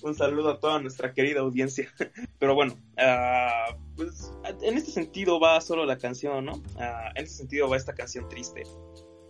Un 0.03 0.15
saludo 0.15 0.51
a 0.51 0.61
toda 0.61 0.81
nuestra 0.83 1.13
querida 1.15 1.41
audiencia. 1.41 1.89
Pero 2.39 2.55
bueno, 2.55 2.77
ah, 2.99 3.75
pues 3.97 4.33
en 4.63 4.77
este 4.77 4.91
sentido 4.91 5.41
va 5.41 5.59
solo 5.63 5.87
la 5.87 5.97
canción, 5.97 6.45
¿no? 6.45 6.63
Ah, 6.79 7.11
en 7.15 7.25
este 7.25 7.37
sentido 7.39 7.71
va 7.71 7.77
esta 7.79 7.95
canción 7.95 8.29
triste. 8.29 8.65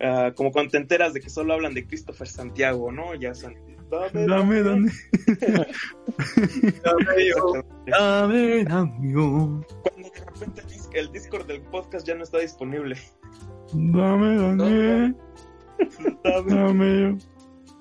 Ah, 0.01 0.33
como 0.35 0.51
cuando 0.51 0.71
te 0.71 0.77
enteras 0.77 1.13
de 1.13 1.21
que 1.21 1.29
solo 1.29 1.53
hablan 1.53 1.73
de 1.73 1.87
Christopher 1.87 2.27
Santiago, 2.27 2.91
¿no? 2.91 3.15
Ya 3.15 3.33
son. 3.33 3.55
Dame, 3.89 4.25
Dame, 4.27 4.63
dame. 4.63 4.91
dame 6.83 7.27
yo. 7.29 7.63
Dame, 7.87 8.63
dame 8.65 9.13
yo. 9.13 9.61
Cuando 9.83 10.09
de 10.09 10.25
repente 10.25 10.61
el 10.93 11.11
Discord 11.11 11.45
del 11.47 11.61
podcast 11.61 12.05
ya 12.05 12.15
no 12.15 12.23
está 12.23 12.39
disponible. 12.39 12.97
Dame, 13.73 14.35
dame. 14.57 15.15
Dame 16.47 17.01
yo. 17.01 17.17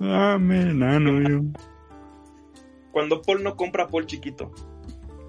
Dame, 0.01 0.75
nano 0.75 1.29
yo. 1.29 1.43
Cuando 2.93 3.23
Paul 3.23 3.43
no 3.43 3.57
compra 3.57 3.89
Paul 3.89 4.07
chiquito. 4.07 4.53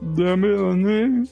Dame, 0.01 0.49
dame. 0.49 1.25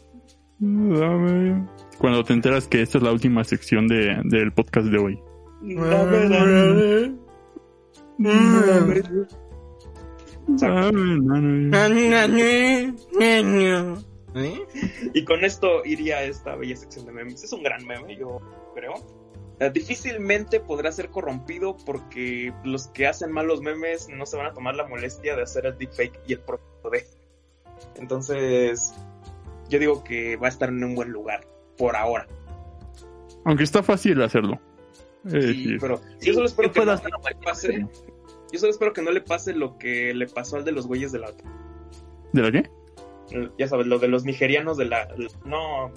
Dame 0.60 1.50
yo. 1.50 1.56
Cuando 2.00 2.24
te 2.24 2.34
enteras 2.34 2.68
que 2.68 2.82
esta 2.82 2.98
es 2.98 3.04
la 3.04 3.12
última 3.12 3.44
sección 3.44 3.88
de, 3.88 4.22
del 4.26 4.52
podcast 4.52 4.88
de 4.88 4.98
hoy. 4.98 5.20
Dame, 5.62 6.30
dame. 6.30 7.16
Dame, 10.48 12.10
nano 12.10 12.38
yo. 13.60 13.98
¿Eh? 14.36 14.66
Y 15.14 15.26
con 15.26 15.46
esto 15.46 15.86
iría 15.86 16.24
esta 16.24 16.56
bella 16.56 16.76
sección 16.76 17.06
de 17.06 17.12
memes. 17.12 17.44
Es 17.44 17.54
un 17.54 17.64
gran 17.64 17.86
meme, 17.86 18.18
yo 18.18 18.40
creo. 18.74 18.94
Eh, 19.60 19.70
difícilmente 19.72 20.60
podrá 20.60 20.92
ser 20.92 21.10
corrompido 21.10 21.78
porque 21.86 22.54
los 22.64 22.88
que 22.88 23.08
hacen 23.08 23.32
malos 23.32 23.62
memes 23.62 24.10
no 24.10 24.26
se 24.26 24.36
van 24.36 24.48
a 24.48 24.54
tomar 24.54 24.76
la 24.76 24.88
molestia 24.88 25.36
de 25.36 25.44
hacer 25.44 25.66
el 25.66 25.78
deepfake 25.78 26.20
y 26.28 26.34
el 26.34 26.40
propio 26.40 26.90
de. 26.92 27.06
Entonces, 27.96 28.94
yo 29.70 29.80
digo 29.80 30.04
que 30.04 30.36
va 30.38 30.48
a 30.48 30.50
estar 30.50 30.70
en 30.70 30.84
un 30.84 30.96
buen 30.96 31.12
lugar 31.12 31.46
por 31.78 31.96
ahora. 31.96 32.28
Aunque 33.46 33.64
está 33.64 33.84
fácil 33.84 34.22
hacerlo. 34.22 34.60
Sí, 35.26 35.38
decir, 35.38 35.78
pero 35.80 36.02
yo 36.20 36.34
solo 36.34 36.48
espero 36.48 36.72
que 36.72 36.86
no 36.86 36.96
le 36.96 37.36
pase. 37.44 37.88
Yo 38.52 38.60
solo 38.60 38.72
espero 38.72 38.94
que 38.94 39.02
no 39.02 39.12
le 39.12 39.22
pase 39.22 39.54
lo 39.54 39.78
que 39.78 40.14
le 40.14 40.28
pasó 40.28 40.58
al 40.58 40.66
de 40.66 40.72
los 40.74 40.86
güeyes 40.86 41.12
de 41.12 41.20
la 41.20 41.32
¿De 42.34 42.42
la 42.42 42.52
qué? 42.52 42.70
ya 43.58 43.68
sabes, 43.68 43.88
lo 43.88 44.00
de 44.00 44.08
los 44.08 44.26
nigerianos 44.26 44.78
de 44.78 44.86
la 44.86 45.08
no 45.46 45.92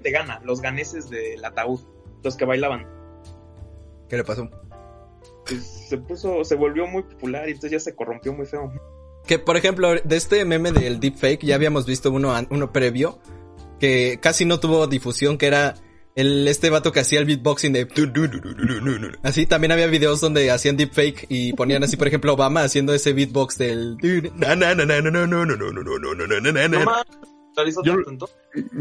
de 0.00 0.10
Ghana, 0.10 0.40
los 0.44 0.60
ganeses 0.60 1.10
del 1.10 1.44
ataúd, 1.44 1.80
los 2.22 2.36
que 2.36 2.44
bailaban. 2.44 2.86
¿Qué 4.08 4.16
le 4.16 4.24
pasó? 4.24 4.48
Pues, 5.46 5.86
se 5.88 5.98
puso, 5.98 6.44
se 6.44 6.54
volvió 6.54 6.86
muy 6.86 7.02
popular 7.02 7.48
y 7.48 7.52
entonces 7.52 7.72
ya 7.72 7.80
se 7.80 7.94
corrompió 7.94 8.32
muy 8.32 8.46
feo. 8.46 8.72
Que 9.26 9.38
por 9.38 9.56
ejemplo, 9.56 9.94
de 9.94 10.16
este 10.16 10.44
meme 10.44 10.72
del 10.72 11.00
deepfake 11.00 11.44
ya 11.44 11.54
habíamos 11.54 11.86
visto 11.86 12.10
uno, 12.10 12.34
uno 12.50 12.72
previo 12.72 13.18
que 13.78 14.18
casi 14.20 14.44
no 14.44 14.60
tuvo 14.60 14.86
difusión, 14.86 15.38
que 15.38 15.46
era 15.46 15.74
el 16.14 16.46
este 16.46 16.70
vato 16.70 16.92
que 16.92 17.00
hacía 17.00 17.18
el 17.18 17.24
beatboxing 17.24 17.72
de 17.72 17.88
así 19.22 19.46
también 19.46 19.72
había 19.72 19.86
videos 19.86 20.20
donde 20.20 20.50
hacían 20.50 20.76
deepfake 20.76 21.26
y 21.28 21.54
ponían 21.54 21.82
así 21.82 21.96
por 21.96 22.06
ejemplo 22.06 22.34
Obama 22.34 22.62
haciendo 22.62 22.92
ese 22.92 23.14
beatbox 23.14 23.56
del 23.56 23.96
yo, 27.84 27.96
lo 27.96 28.04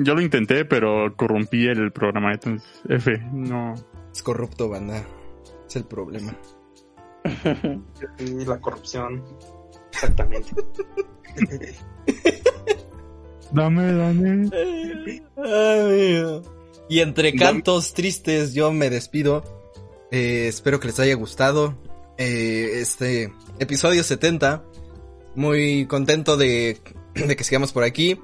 yo 0.04 0.16
lo 0.16 0.22
intenté, 0.22 0.66
pero 0.66 1.14
corrompí 1.16 1.68
el 1.68 1.92
programa, 1.92 2.32
entonces 2.34 2.68
F, 2.88 3.18
no. 3.34 3.74
Es 4.14 4.24
corrupto, 4.24 4.70
banda. 4.70 5.06
Es 5.68 5.76
el 5.76 5.86
problema. 5.86 6.36
la 8.24 8.60
corrupción. 8.60 9.24
Exactamente. 9.92 10.52
dame, 13.52 13.94
dame. 13.94 14.50
Ay, 15.38 16.42
y 16.90 17.00
entre 17.00 17.34
cantos 17.36 17.94
tristes 17.94 18.54
yo 18.54 18.72
me 18.72 18.90
despido. 18.90 19.44
Eh, 20.12 20.48
espero 20.48 20.80
que 20.80 20.88
les 20.88 21.00
haya 21.00 21.16
gustado 21.16 21.78
eh, 22.18 22.80
este 22.82 23.34
episodio 23.60 24.04
70. 24.04 24.64
Muy 25.36 25.86
contento 25.88 26.36
de 26.36 26.80
que 27.14 27.44
sigamos 27.44 27.72
por 27.72 27.84
aquí. 27.84 28.20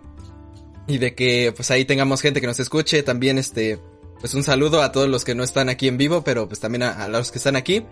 Y 0.87 0.99
de 0.99 1.13
que 1.15 1.53
pues 1.55 1.69
ahí 1.71 1.85
tengamos 1.85 2.21
gente 2.21 2.41
que 2.41 2.47
nos 2.47 2.59
escuche. 2.59 3.03
También 3.03 3.37
este 3.37 3.79
pues 4.19 4.33
un 4.33 4.43
saludo 4.43 4.81
a 4.81 4.91
todos 4.91 5.07
los 5.07 5.25
que 5.25 5.35
no 5.35 5.43
están 5.43 5.69
aquí 5.69 5.87
en 5.87 5.97
vivo, 5.97 6.23
pero 6.23 6.47
pues 6.47 6.59
también 6.59 6.83
a, 6.83 7.07
los 7.07 7.31
que 7.31 7.37
están 7.37 7.55
aquí. 7.55 7.85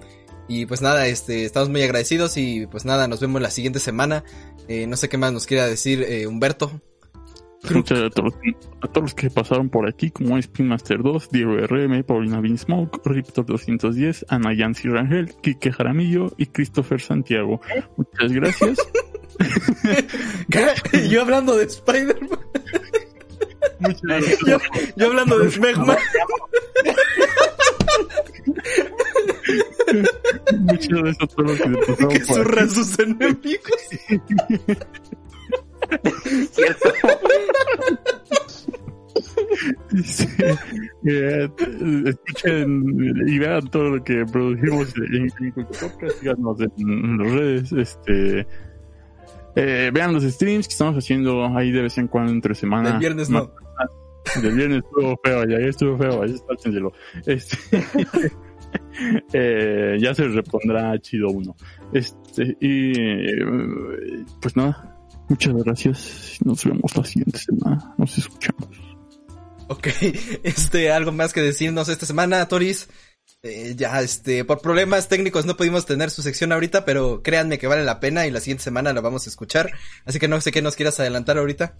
Y 0.47 0.65
pues 0.65 0.81
nada, 0.81 1.07
este, 1.07 1.45
estamos 1.45 1.69
muy 1.69 1.81
agradecidos 1.81 2.38
y 2.38 2.67
pues 2.67 2.85
nada, 2.85 3.07
nos 3.07 3.19
vemos 3.19 3.41
la 3.41 3.51
siguiente 3.51 3.80
semana. 3.80 4.23
Eh, 4.67 4.88
no 4.88 4.97
sé 4.97 5.09
qué 5.09 5.17
más 5.17 5.34
nos 5.34 5.45
quiera 5.45 5.67
decir 5.67 6.03
eh, 6.03 6.27
Humberto. 6.27 6.81
Muchas 7.73 7.99
gracias 7.99 8.05
a 8.05 8.09
todos, 8.09 8.33
a 8.81 8.87
todos 8.87 9.03
los 9.03 9.13
que 9.15 9.29
pasaron 9.29 9.69
por 9.69 9.87
aquí, 9.87 10.11
como 10.11 10.37
Spin 10.37 10.67
Master 10.67 11.01
2, 11.01 11.29
Diego 11.29 11.57
RM, 11.57 12.03
Paulina 12.03 12.39
Vinsmoke, 12.41 13.01
Riptor 13.05 13.45
210, 13.45 14.25
Ana 14.29 14.53
Yancy 14.53 14.89
Rangel, 14.89 15.33
Kike 15.41 15.71
Jaramillo 15.71 16.31
y 16.37 16.47
Christopher 16.47 17.01
Santiago. 17.01 17.61
Muchas 17.97 18.31
gracias. 18.31 18.77
yo 21.09 21.21
hablando 21.21 21.57
de 21.57 21.65
Spider-Man. 21.65 22.39
Muchas 23.79 24.01
gracias. 24.01 24.39
Yo, 24.45 24.57
yo 24.95 25.07
hablando 25.07 25.39
de 25.39 25.51
Smegma. 25.51 25.97
Muchas 30.59 30.87
gracias 30.87 31.17
a 31.21 31.27
todos 31.27 31.49
los 31.49 31.61
que 31.61 31.69
pasaron 31.87 31.95
que 31.95 31.95
por 31.95 32.15
aquí. 32.15 32.33
zurran 32.33 32.69
sus 32.69 32.99
enemigos. 32.99 33.81
Cierto. 36.52 36.90
Sí. 40.03 40.28
Eh, 41.07 41.49
escuchen 42.06 43.28
y 43.28 43.40
vean 43.40 43.68
todo 43.70 43.95
lo 43.95 44.03
que 44.03 44.26
producimos 44.26 44.94
en, 44.98 45.32
en 45.40 45.53
podcast, 45.53 46.20
síganos 46.20 46.60
en 46.60 47.18
las 47.18 47.32
redes, 47.32 47.72
este 47.72 48.48
eh, 49.56 49.90
vean 49.94 50.14
los 50.14 50.24
streams 50.24 50.68
que 50.68 50.74
estamos 50.74 50.95
haciendo 50.95 51.45
ahí 51.45 51.72
de 51.72 51.84
vez 51.84 51.98
en 51.98 52.07
cuando 52.07 52.32
entre 52.32 52.56
semana. 52.56 52.91
El 52.91 52.99
viernes 52.99 53.30
no. 53.30 53.49
Del 54.41 54.56
viernes 54.56 54.84
estuvo 54.84 55.20
feo, 55.24 55.45
ya 55.45 55.57
estuvo 55.57 55.98
feo, 55.98 56.24
ahí 56.24 56.36
sáltenselo. 56.38 56.91
Este, 57.26 57.84
eh, 59.34 59.98
ya 59.99 60.14
se 60.14 60.28
repondrá 60.28 60.99
chido 60.99 61.30
uno. 61.30 61.56
Este, 61.94 62.57
y 62.60 62.99
eh, 62.99 64.26
pues 64.41 64.57
nada, 64.57 64.94
muchas 65.30 65.53
gracias. 65.53 66.38
Nos 66.43 66.64
vemos 66.64 66.95
la 66.95 67.03
siguiente 67.03 67.39
semana. 67.39 67.93
Nos 67.97 68.18
escuchamos. 68.18 68.69
Ok, 69.68 69.88
este, 70.43 70.91
algo 70.91 71.11
más 71.11 71.34
que 71.34 71.41
decirnos 71.41 71.89
esta 71.89 72.06
semana, 72.06 72.47
Toris. 72.47 72.88
Eh, 73.41 73.73
ya, 73.76 74.02
este, 74.02 74.43
por 74.43 74.61
problemas 74.61 75.07
técnicos 75.07 75.45
no 75.45 75.56
pudimos 75.56 75.85
tener 75.85 76.10
su 76.10 76.22
sección 76.22 76.52
ahorita, 76.52 76.85
pero 76.85 77.22
créanme 77.22 77.60
que 77.60 77.68
vale 77.68 77.84
la 77.84 77.99
pena 77.99 78.26
y 78.26 78.31
la 78.31 78.39
siguiente 78.39 78.64
semana 78.64 78.93
la 78.93 79.02
vamos 79.02 79.26
a 79.26 79.30
escuchar. 79.30 79.72
Así 80.06 80.19
que 80.19 80.27
no 80.27 80.41
sé 80.41 80.52
qué 80.52 80.61
nos 80.61 80.76
quieras 80.76 80.99
adelantar 80.99 81.38
ahorita. 81.38 81.76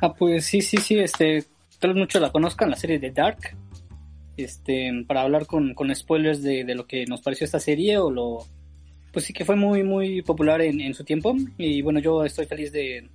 Ah, 0.00 0.14
pues 0.14 0.46
sí, 0.46 0.60
sí, 0.60 0.76
sí, 0.78 0.98
este, 0.98 1.44
tal 1.78 1.94
vez 1.94 2.00
muchos 2.00 2.22
la 2.22 2.30
conozcan, 2.32 2.70
la 2.70 2.76
serie 2.76 2.98
de 2.98 3.10
Dark. 3.10 3.56
Este, 4.36 4.92
para 5.06 5.22
hablar 5.22 5.46
con, 5.46 5.74
con 5.74 5.94
spoilers 5.94 6.42
de, 6.42 6.64
de 6.64 6.74
lo 6.76 6.86
que 6.86 7.04
nos 7.06 7.20
pareció 7.22 7.44
esta 7.44 7.58
serie 7.58 7.98
o 7.98 8.10
lo, 8.10 8.46
pues 9.12 9.24
sí 9.24 9.32
que 9.32 9.44
fue 9.44 9.56
muy, 9.56 9.82
muy 9.82 10.22
popular 10.22 10.60
en, 10.62 10.80
en 10.80 10.94
su 10.94 11.04
tiempo. 11.04 11.34
Y 11.56 11.82
bueno, 11.82 12.00
yo 12.00 12.24
estoy 12.24 12.46
feliz 12.46 12.72
de 12.72 13.08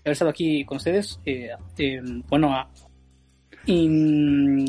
haber 0.00 0.12
estado 0.12 0.30
aquí 0.30 0.64
con 0.64 0.76
ustedes. 0.76 1.20
Eh, 1.26 1.50
eh, 1.78 2.00
bueno, 2.28 2.52
a- 2.54 2.70
y, 3.66 3.88
mm, 3.88 4.64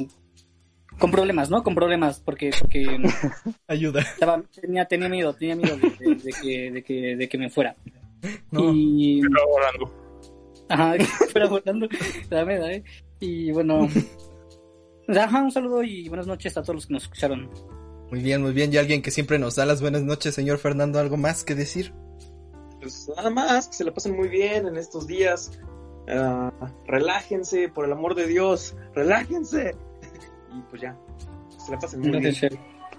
con 1.00 1.12
problemas, 1.12 1.50
¿no? 1.50 1.62
Con 1.64 1.76
problemas, 1.76 2.20
porque, 2.22 2.52
porque 2.60 2.86
Ayuda. 3.68 4.02
estaba, 4.02 4.42
tenía, 4.62 4.86
tenía 4.86 5.10
miedo, 5.10 5.34
tenía 5.34 5.56
miedo 5.56 5.76
de, 5.78 5.90
de- 5.90 6.16
de 6.16 6.32
que, 6.42 6.72
de, 6.72 6.84
que, 6.84 7.16
de 7.18 7.30
que 7.30 7.38
me 7.38 7.50
fuera. 7.50 7.76
No. 8.52 8.72
Y, 8.74 9.22
Hablando. 9.22 10.06
Ajá, 10.70 10.96
fuera 11.32 11.48
volando. 11.48 11.88
Dame, 12.30 12.58
dame. 12.58 12.84
Y 13.20 13.52
bueno. 13.52 13.88
Ajá, 15.08 15.44
un 15.44 15.52
saludo 15.52 15.84
y 15.84 16.08
buenas 16.10 16.26
noches 16.26 16.58
a 16.58 16.62
todos 16.64 16.76
los 16.76 16.88
que 16.88 16.94
nos 16.94 17.04
escucharon. 17.04 17.50
Muy 18.12 18.22
bien, 18.22 18.42
muy 18.42 18.54
bien. 18.54 18.72
Y 18.74 18.78
alguien 18.78 19.02
que 19.02 19.12
siempre 19.12 19.40
nos 19.40 19.56
da 19.56 19.66
las 19.66 19.82
buenas 19.82 20.04
noches, 20.04 20.36
señor 20.36 20.58
Fernando, 20.58 21.00
¿algo 21.00 21.18
más 21.18 21.44
que 21.44 21.56
decir? 21.56 21.94
Pues 22.80 23.10
nada 23.16 23.30
más, 23.30 23.68
que 23.68 23.74
se 23.76 23.84
la 23.84 23.94
pasen 23.94 24.16
muy 24.16 24.28
bien 24.28 24.68
en 24.68 24.78
estos 24.78 25.08
días. 25.08 25.52
Ah, 26.08 26.52
relájense, 26.86 27.70
por 27.70 27.86
el 27.86 27.92
amor 27.92 28.16
de 28.16 28.28
Dios, 28.28 28.76
relájense. 28.94 29.76
Y 30.56 30.62
pues 30.70 30.84
ya, 30.84 30.98
se 31.58 31.70
la 31.70 31.80
pasen 31.80 32.00
muy 32.00 32.12
bien. 32.12 32.34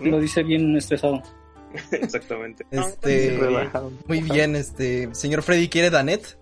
Lo 0.00 0.20
dice 0.20 0.42
bien 0.42 0.76
estresado. 0.76 1.22
Exactamente. 1.90 2.66
Este, 2.70 3.38
Relajado. 3.38 3.92
muy 4.06 4.20
bien, 4.20 4.56
este, 4.56 5.08
señor 5.14 5.42
Freddy, 5.42 5.70
¿quiere 5.70 5.88
Danet? 5.88 6.38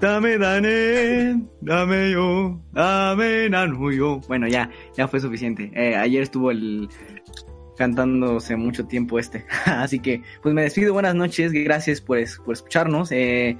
Dame, 0.00 0.36
dame, 0.36 1.42
dame 1.62 2.10
yo, 2.12 2.60
dame, 2.72 3.48
nano 3.48 3.90
yo. 3.90 4.20
Bueno, 4.28 4.46
ya, 4.46 4.68
ya 4.96 5.08
fue 5.08 5.20
suficiente. 5.20 5.70
Eh, 5.74 5.96
ayer 5.96 6.22
estuvo 6.22 6.50
el 6.50 6.88
cantándose 7.78 8.56
mucho 8.56 8.86
tiempo 8.86 9.18
este. 9.18 9.46
Así 9.66 10.00
que, 10.00 10.22
pues 10.42 10.54
me 10.54 10.62
despido, 10.62 10.92
buenas 10.92 11.14
noches, 11.14 11.52
gracias 11.52 12.00
por, 12.02 12.18
es- 12.18 12.38
por 12.38 12.52
escucharnos. 12.54 13.10
Eh, 13.10 13.56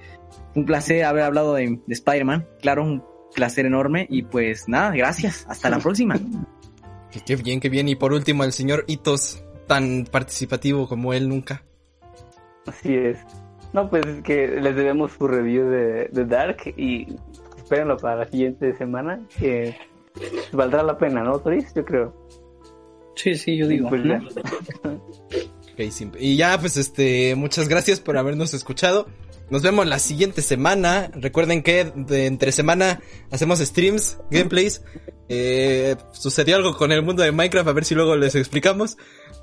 un 0.54 0.66
placer 0.66 1.04
haber 1.04 1.22
hablado 1.22 1.54
de, 1.54 1.80
de 1.86 1.94
Spider-Man, 1.94 2.46
claro, 2.60 2.84
un 2.84 3.02
placer 3.34 3.64
enorme. 3.64 4.06
Y 4.10 4.22
pues 4.22 4.68
nada, 4.68 4.90
gracias, 4.94 5.46
hasta 5.48 5.70
la 5.70 5.78
próxima. 5.78 6.18
Qué 7.24 7.36
bien, 7.36 7.60
qué 7.60 7.70
bien. 7.70 7.88
Y 7.88 7.94
por 7.96 8.12
último, 8.12 8.44
el 8.44 8.52
señor 8.52 8.84
Itos, 8.88 9.42
tan 9.66 10.04
participativo 10.10 10.86
como 10.86 11.14
él 11.14 11.30
nunca. 11.30 11.62
Así 12.66 12.94
es. 12.94 13.16
No, 13.77 13.90
pues 13.90 14.07
es 14.07 14.23
que 14.23 14.48
les 14.48 14.74
debemos 14.74 15.12
su 15.12 15.28
review 15.28 15.69
de, 15.69 16.09
de 16.11 16.24
Dark 16.24 16.73
y 16.78 17.15
espérenlo 17.59 17.98
para 17.98 18.16
la 18.16 18.24
siguiente 18.27 18.74
semana, 18.74 19.20
que 19.39 19.77
valdrá 20.53 20.82
la 20.82 20.97
pena, 20.97 21.23
¿no, 21.23 21.39
Toris? 21.39 21.74
Yo 21.74 21.85
creo. 21.85 22.15
Sí, 23.16 23.35
sí, 23.35 23.55
yo 23.59 23.69
digo. 23.69 23.90
Pues. 23.90 24.03
Y 26.19 26.36
ya, 26.39 26.59
pues 26.59 26.78
este, 26.78 27.35
muchas 27.35 27.69
gracias 27.69 28.01
por 28.01 28.16
habernos 28.16 28.55
escuchado. 28.55 29.09
Nos 29.51 29.61
vemos 29.61 29.86
la 29.86 29.98
siguiente 29.98 30.40
semana. 30.40 31.11
Recuerden 31.12 31.62
que 31.62 31.93
de 31.94 32.24
entre 32.24 32.51
semana 32.51 33.03
hacemos 33.31 33.59
streams, 33.59 34.19
gameplays. 34.31 34.82
Eh, 35.28 35.97
sucedió 36.12 36.57
algo 36.57 36.78
con 36.78 36.93
el 36.93 37.03
mundo 37.03 37.23
de 37.23 37.31
Minecraft, 37.31 37.69
a 37.69 37.73
ver 37.74 37.85
si 37.85 37.94
luego 37.94 38.16
les 38.16 38.35
explicamos. 38.36 38.97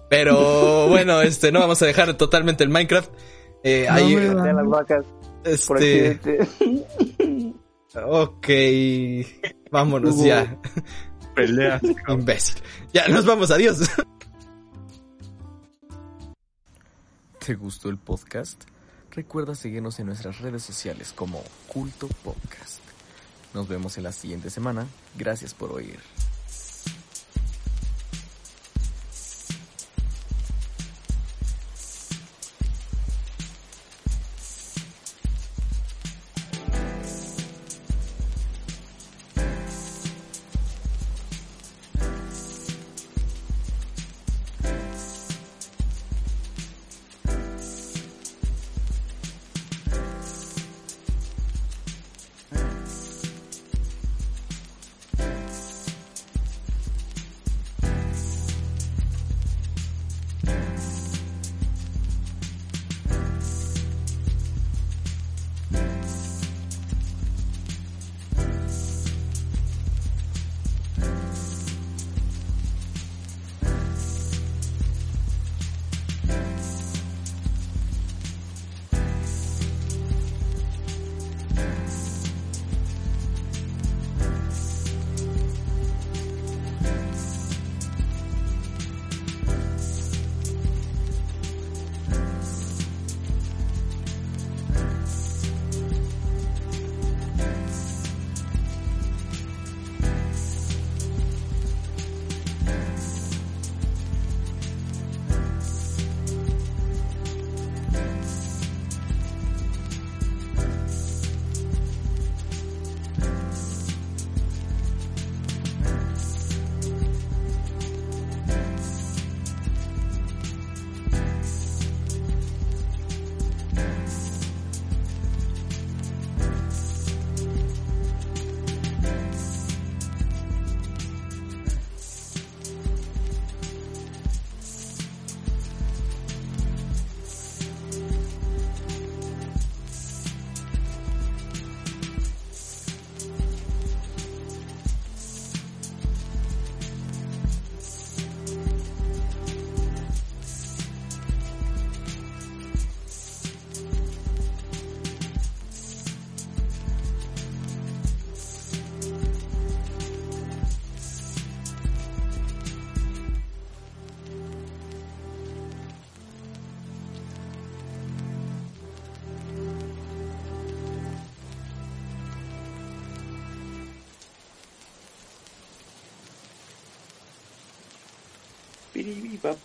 Pero 0.10 0.88
bueno, 0.90 1.22
este, 1.22 1.52
no 1.52 1.60
vamos 1.60 1.84
a 1.84 1.86
dejar 1.86 2.18
totalmente 2.18 2.64
el 2.64 2.72
Minecraft. 2.72 3.12
Eh, 3.64 3.88
ahí, 3.90 4.16
las 4.16 4.68
vacas 4.68 5.06
por 5.68 5.82
este, 5.82 6.40
ok, 7.96 8.48
vámonos 9.72 10.24
ya, 10.24 10.58
Peleas. 11.36 11.82
imbécil. 12.08 12.62
Ya, 12.94 13.08
nos 13.08 13.26
vamos, 13.26 13.52
adiós. 13.52 13.90
¿Te 17.46 17.56
gustó 17.56 17.90
el 17.90 17.98
podcast? 17.98 18.64
Recuerda 19.12 19.54
seguirnos 19.54 20.00
en 20.00 20.08
nuestras 20.08 20.40
redes 20.40 20.64
sociales 20.64 21.14
como 21.14 21.44
Culto 21.68 22.08
Podcast. 22.24 22.82
Nos 23.54 23.68
vemos 23.68 23.98
en 23.98 24.04
la 24.04 24.12
siguiente 24.12 24.50
semana. 24.50 24.88
Gracias 25.18 25.54
por 25.54 25.72
oír. 25.72 26.00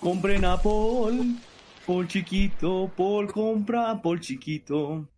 Compren 0.00 0.44
a 0.44 0.56
Paul, 0.60 1.36
Paul 1.86 2.08
chiquito, 2.08 2.90
Paul 2.96 3.30
compra 3.30 4.02
Paul 4.02 4.18
chiquito. 4.18 5.08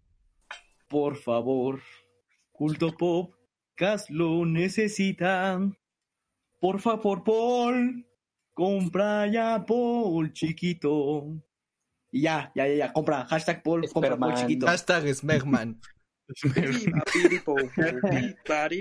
Por 0.87 1.17
favor, 1.17 1.81
culto 2.53 2.93
pop, 2.93 3.33
Cas 3.75 4.11
lo 4.11 4.45
necesita. 4.45 5.59
Por 6.61 6.79
favor, 6.79 7.25
Paul, 7.25 8.05
compra 8.53 9.27
ya 9.29 9.65
Paul 9.65 10.31
chiquito. 10.35 11.41
Y 12.13 12.21
ya, 12.23 12.53
ya, 12.55 12.67
ya, 12.67 12.75
ya, 12.75 12.93
compra, 12.93 13.25
hashtag 13.25 13.63
Paul, 13.63 13.89
compra 13.89 14.19
Paul 14.19 14.35
chiquito. 14.35 14.67
Hashtag 14.67 15.15
Smegman. 15.15 15.81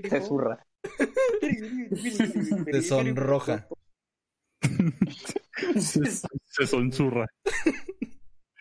Se 0.10 0.22
zurra. 0.28 0.60
Te 2.66 2.82
sonroja. 2.82 3.66
Se, 5.80 6.02
se 6.46 6.68
sonzurra. 6.68 7.28